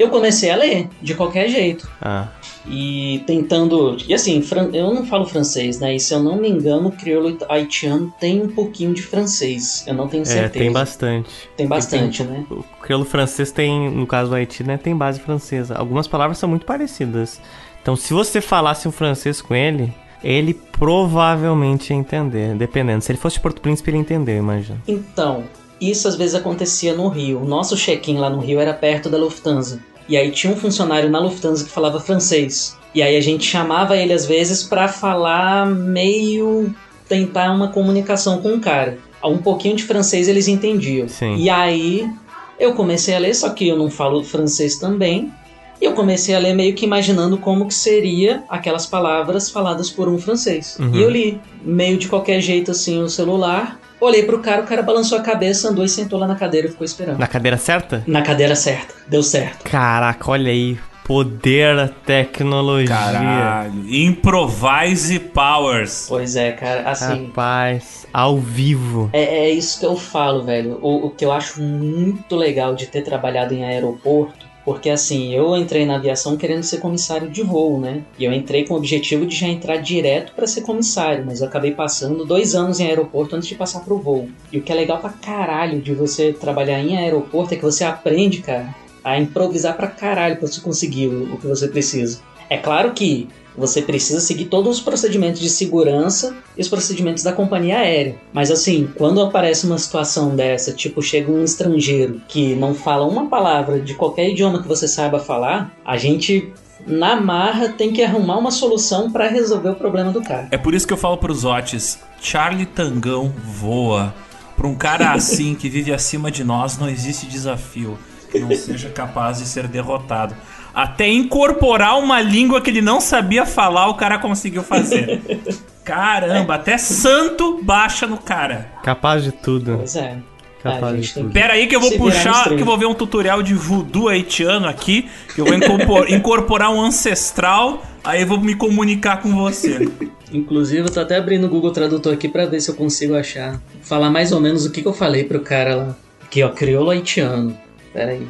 [0.00, 1.86] Eu comecei a ler, de qualquer jeito.
[2.00, 2.28] Ah,
[2.66, 3.98] E tentando.
[4.08, 5.94] E assim, eu não falo francês, né?
[5.94, 9.84] E se eu não me engano, o crioulo haitiano tem um pouquinho de francês.
[9.86, 10.64] Eu não tenho é, certeza.
[10.64, 11.30] tem bastante.
[11.54, 12.46] Tem bastante, né?
[12.50, 15.74] O crioulo francês tem, no caso do Haiti, né, tem base francesa.
[15.74, 17.38] Algumas palavras são muito parecidas.
[17.82, 19.92] Então, se você falasse um francês com ele,
[20.24, 23.04] ele provavelmente ia entender, dependendo.
[23.04, 24.80] Se ele fosse de Porto Príncipe, ele entendeu, imagina.
[24.88, 25.44] Então,
[25.78, 27.40] isso às vezes acontecia no Rio.
[27.42, 29.89] O nosso check-in lá no Rio era perto da Lufthansa.
[30.10, 32.76] E aí tinha um funcionário na Lufthansa que falava francês.
[32.92, 36.74] E aí a gente chamava ele às vezes pra falar meio
[37.08, 38.98] tentar uma comunicação com o cara.
[39.22, 41.08] Um pouquinho de francês eles entendiam.
[41.08, 41.36] Sim.
[41.36, 42.10] E aí
[42.58, 45.32] eu comecei a ler, só que eu não falo francês também.
[45.80, 50.08] E eu comecei a ler meio que imaginando como que seria aquelas palavras faladas por
[50.08, 50.76] um francês.
[50.78, 50.94] Uhum.
[50.94, 53.79] E eu li meio de qualquer jeito assim o celular.
[54.00, 56.70] Olhei pro cara, o cara balançou a cabeça, andou e sentou lá na cadeira e
[56.70, 57.18] ficou esperando.
[57.18, 58.02] Na cadeira certa?
[58.06, 58.94] Na cadeira certa.
[59.06, 59.62] Deu certo.
[59.64, 60.78] Caraca, olha aí.
[61.04, 62.88] Poder da tecnologia.
[62.94, 63.84] Caralho.
[63.88, 66.06] Improvise Powers.
[66.08, 66.88] Pois é, cara.
[66.88, 69.10] Assim, Rapaz, ao vivo.
[69.12, 70.78] É, é isso que eu falo, velho.
[70.80, 75.56] O, o que eu acho muito legal de ter trabalhado em aeroporto, porque assim, eu
[75.56, 78.04] entrei na aviação querendo ser comissário de voo, né?
[78.16, 81.48] E eu entrei com o objetivo de já entrar direto pra ser comissário, mas eu
[81.48, 84.28] acabei passando dois anos em aeroporto antes de passar pro voo.
[84.52, 87.82] E o que é legal pra caralho de você trabalhar em aeroporto é que você
[87.82, 92.20] aprende, cara, a improvisar pra caralho pra você conseguir o que você precisa.
[92.48, 97.32] É claro que você precisa seguir todos os procedimentos de segurança e os procedimentos da
[97.32, 98.16] companhia aérea.
[98.32, 103.28] Mas assim, quando aparece uma situação dessa, tipo, chega um estrangeiro que não fala uma
[103.28, 106.52] palavra de qualquer idioma que você saiba falar, a gente
[106.86, 110.48] na marra tem que arrumar uma solução pra resolver o problema do cara.
[110.50, 114.14] É por isso que eu falo pros Otis, Charlie Tangão voa.
[114.56, 117.98] Pra um cara assim que vive acima de nós, não existe desafio
[118.30, 120.34] que não seja capaz de ser derrotado.
[120.74, 125.20] Até incorporar uma língua que ele não sabia falar, o cara conseguiu fazer.
[125.84, 128.70] Caramba, até santo baixa no cara.
[128.82, 129.76] Capaz de tudo.
[129.78, 130.18] Pois é.
[130.62, 131.30] Capaz a de tudo.
[131.30, 132.60] Pera aí que eu vou puxar, que 30.
[132.60, 136.80] eu vou ver um tutorial de voodoo haitiano aqui, que eu vou incorpor- incorporar um
[136.82, 139.88] ancestral, aí eu vou me comunicar com você.
[140.30, 143.58] Inclusive, eu tô até abrindo o Google Tradutor aqui pra ver se eu consigo achar.
[143.82, 145.96] Falar mais ou menos o que, que eu falei pro cara lá.
[146.22, 147.56] Aqui, ó, crioulo haitiano.
[147.92, 148.26] Pera aí.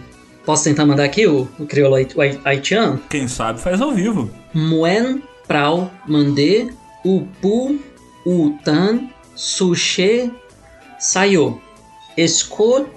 [0.51, 3.01] Posso tentar mandar aqui o, o crioulo hait- hait- haitiano?
[3.09, 4.29] Quem sabe faz ao vivo.
[4.53, 6.67] Muen prau mandé
[7.05, 7.79] upu
[8.27, 10.29] utan suche
[10.99, 11.61] sayo.
[12.17, 12.89] Escot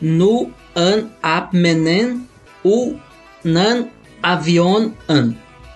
[0.00, 2.28] nu an apmenen
[2.64, 2.94] u
[3.42, 3.88] nan
[4.22, 5.34] avion an.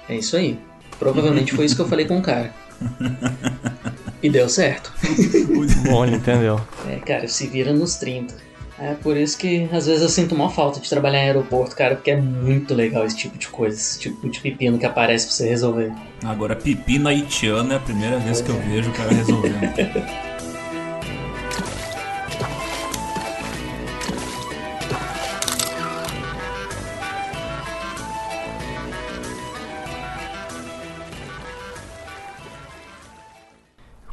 [0.08, 0.56] É isso aí.
[1.00, 2.54] Provavelmente foi isso que eu falei com o cara.
[4.22, 4.90] E deu certo.
[5.90, 6.58] Bom, ele entendeu.
[6.88, 8.34] É, cara, se vira nos 30.
[8.78, 11.94] É por isso que às vezes eu sinto uma falta de trabalhar em aeroporto, cara,
[11.94, 15.34] porque é muito legal esse tipo de coisa, esse tipo de pepino que aparece pra
[15.34, 15.92] você resolver.
[16.24, 19.54] Agora, pepino haitiano é a primeira vez que eu vejo o cara resolvendo.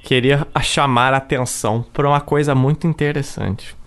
[0.03, 3.80] Queria chamar a atenção para uma coisa muito interessante.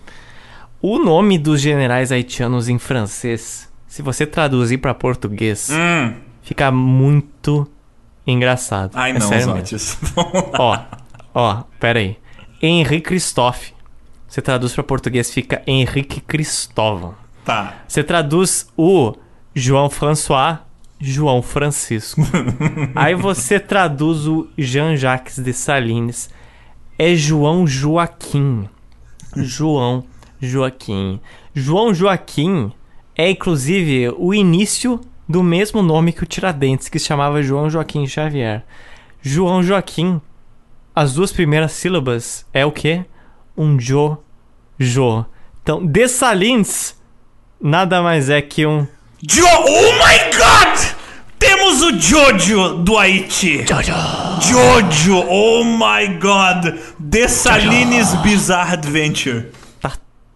[0.87, 7.67] O nome dos generais haitianos em francês, se você traduzir para português, hum, fica muito
[8.27, 8.91] engraçado.
[8.93, 9.27] Ai, É não.
[9.41, 9.97] Zotis.
[10.59, 10.79] Ó,
[11.33, 12.19] ó, pera aí.
[12.61, 13.73] Henrique Christophe.
[14.27, 17.15] Você traduz pra português, fica Henrique Cristóvão.
[17.43, 17.77] tá.
[17.87, 19.15] Você traduz o
[19.55, 20.59] João François,
[20.99, 22.21] João Francisco.
[22.93, 26.29] Aí você traduz o Jean-Jacques Dessalines,
[26.99, 28.69] é João Joaquim.
[29.35, 30.03] João
[30.39, 31.19] Joaquim.
[31.53, 32.71] João Joaquim
[33.15, 38.05] é inclusive o início do mesmo nome que o Tiradentes, que se chamava João Joaquim
[38.05, 38.63] Xavier.
[39.21, 40.21] João Joaquim,
[40.95, 43.05] as duas primeiras sílabas é o quê?
[43.57, 44.17] Um Jo,
[44.79, 45.25] Jo.
[45.63, 46.95] Então, Dessalines
[47.59, 48.85] nada mais é que um
[49.27, 50.95] Jo oh my god!
[51.39, 53.65] Temos o Jojo do Haiti.
[53.67, 53.93] Jojo.
[54.41, 56.77] Jojo, oh my god!
[56.99, 59.47] Dessalines Bizarre Adventure.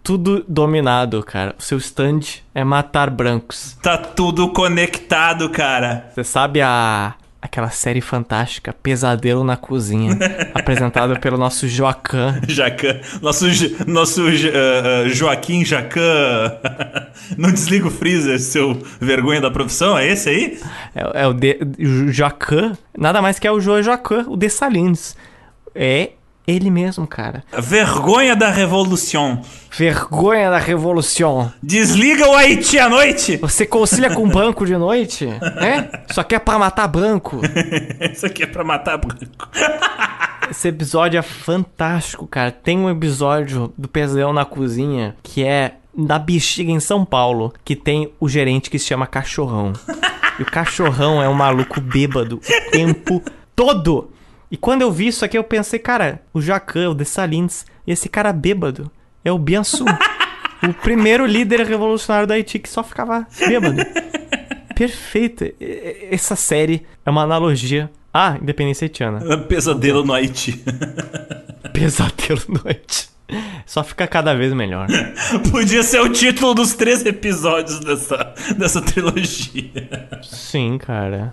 [0.02, 1.54] Tudo dominado, cara.
[1.58, 2.20] O seu stand
[2.54, 3.76] é matar brancos.
[3.82, 6.10] Tá tudo conectado, cara.
[6.14, 10.16] Você sabe a aquela série fantástica Pesadelo na Cozinha,
[10.52, 12.40] apresentada pelo nosso Joaquim.
[12.46, 13.00] Jacan.
[13.22, 13.46] Nosso,
[13.86, 16.52] nosso eh, Joaquim Jacan.
[17.38, 20.60] Não desliga o freezer, seu vergonha da profissão, é esse aí?
[20.94, 21.58] É, é o, de,
[22.08, 25.16] Joaquim, nada mais que é o Jo Joaquim, o Dessalines.
[25.74, 26.10] É
[26.46, 27.44] ele mesmo, cara.
[27.58, 29.42] Vergonha da revolução.
[29.70, 31.52] Vergonha da revolução.
[31.62, 33.36] Desliga o Haiti à noite.
[33.36, 35.26] Você concilia com banco de noite?
[35.26, 36.12] É?
[36.12, 37.40] Só quer pra matar branco.
[38.12, 39.48] Isso aqui é pra matar branco.
[40.50, 42.50] Esse episódio é fantástico, cara.
[42.50, 47.76] Tem um episódio do Pesadelo na Cozinha que é da Bexiga em São Paulo, que
[47.76, 49.72] tem o gerente que se chama Cachorrão.
[50.38, 53.22] E o Cachorrão é um maluco bêbado o tempo
[53.54, 54.10] todo.
[54.50, 58.08] E quando eu vi isso aqui, eu pensei, cara, o Jacan, o Dessalines, e esse
[58.08, 58.90] cara bêbado
[59.24, 59.84] é o Biansu.
[60.62, 63.76] o primeiro líder revolucionário da Haiti que só ficava bêbado.
[64.74, 65.44] Perfeito.
[66.10, 69.38] Essa série é uma analogia à independência haitiana.
[69.38, 70.64] Pesadelo no Haiti.
[71.72, 73.08] Pesadelo noite.
[73.64, 74.88] Só fica cada vez melhor.
[75.50, 80.08] Podia ser o título dos três episódios dessa, dessa trilogia.
[80.22, 81.32] Sim, cara.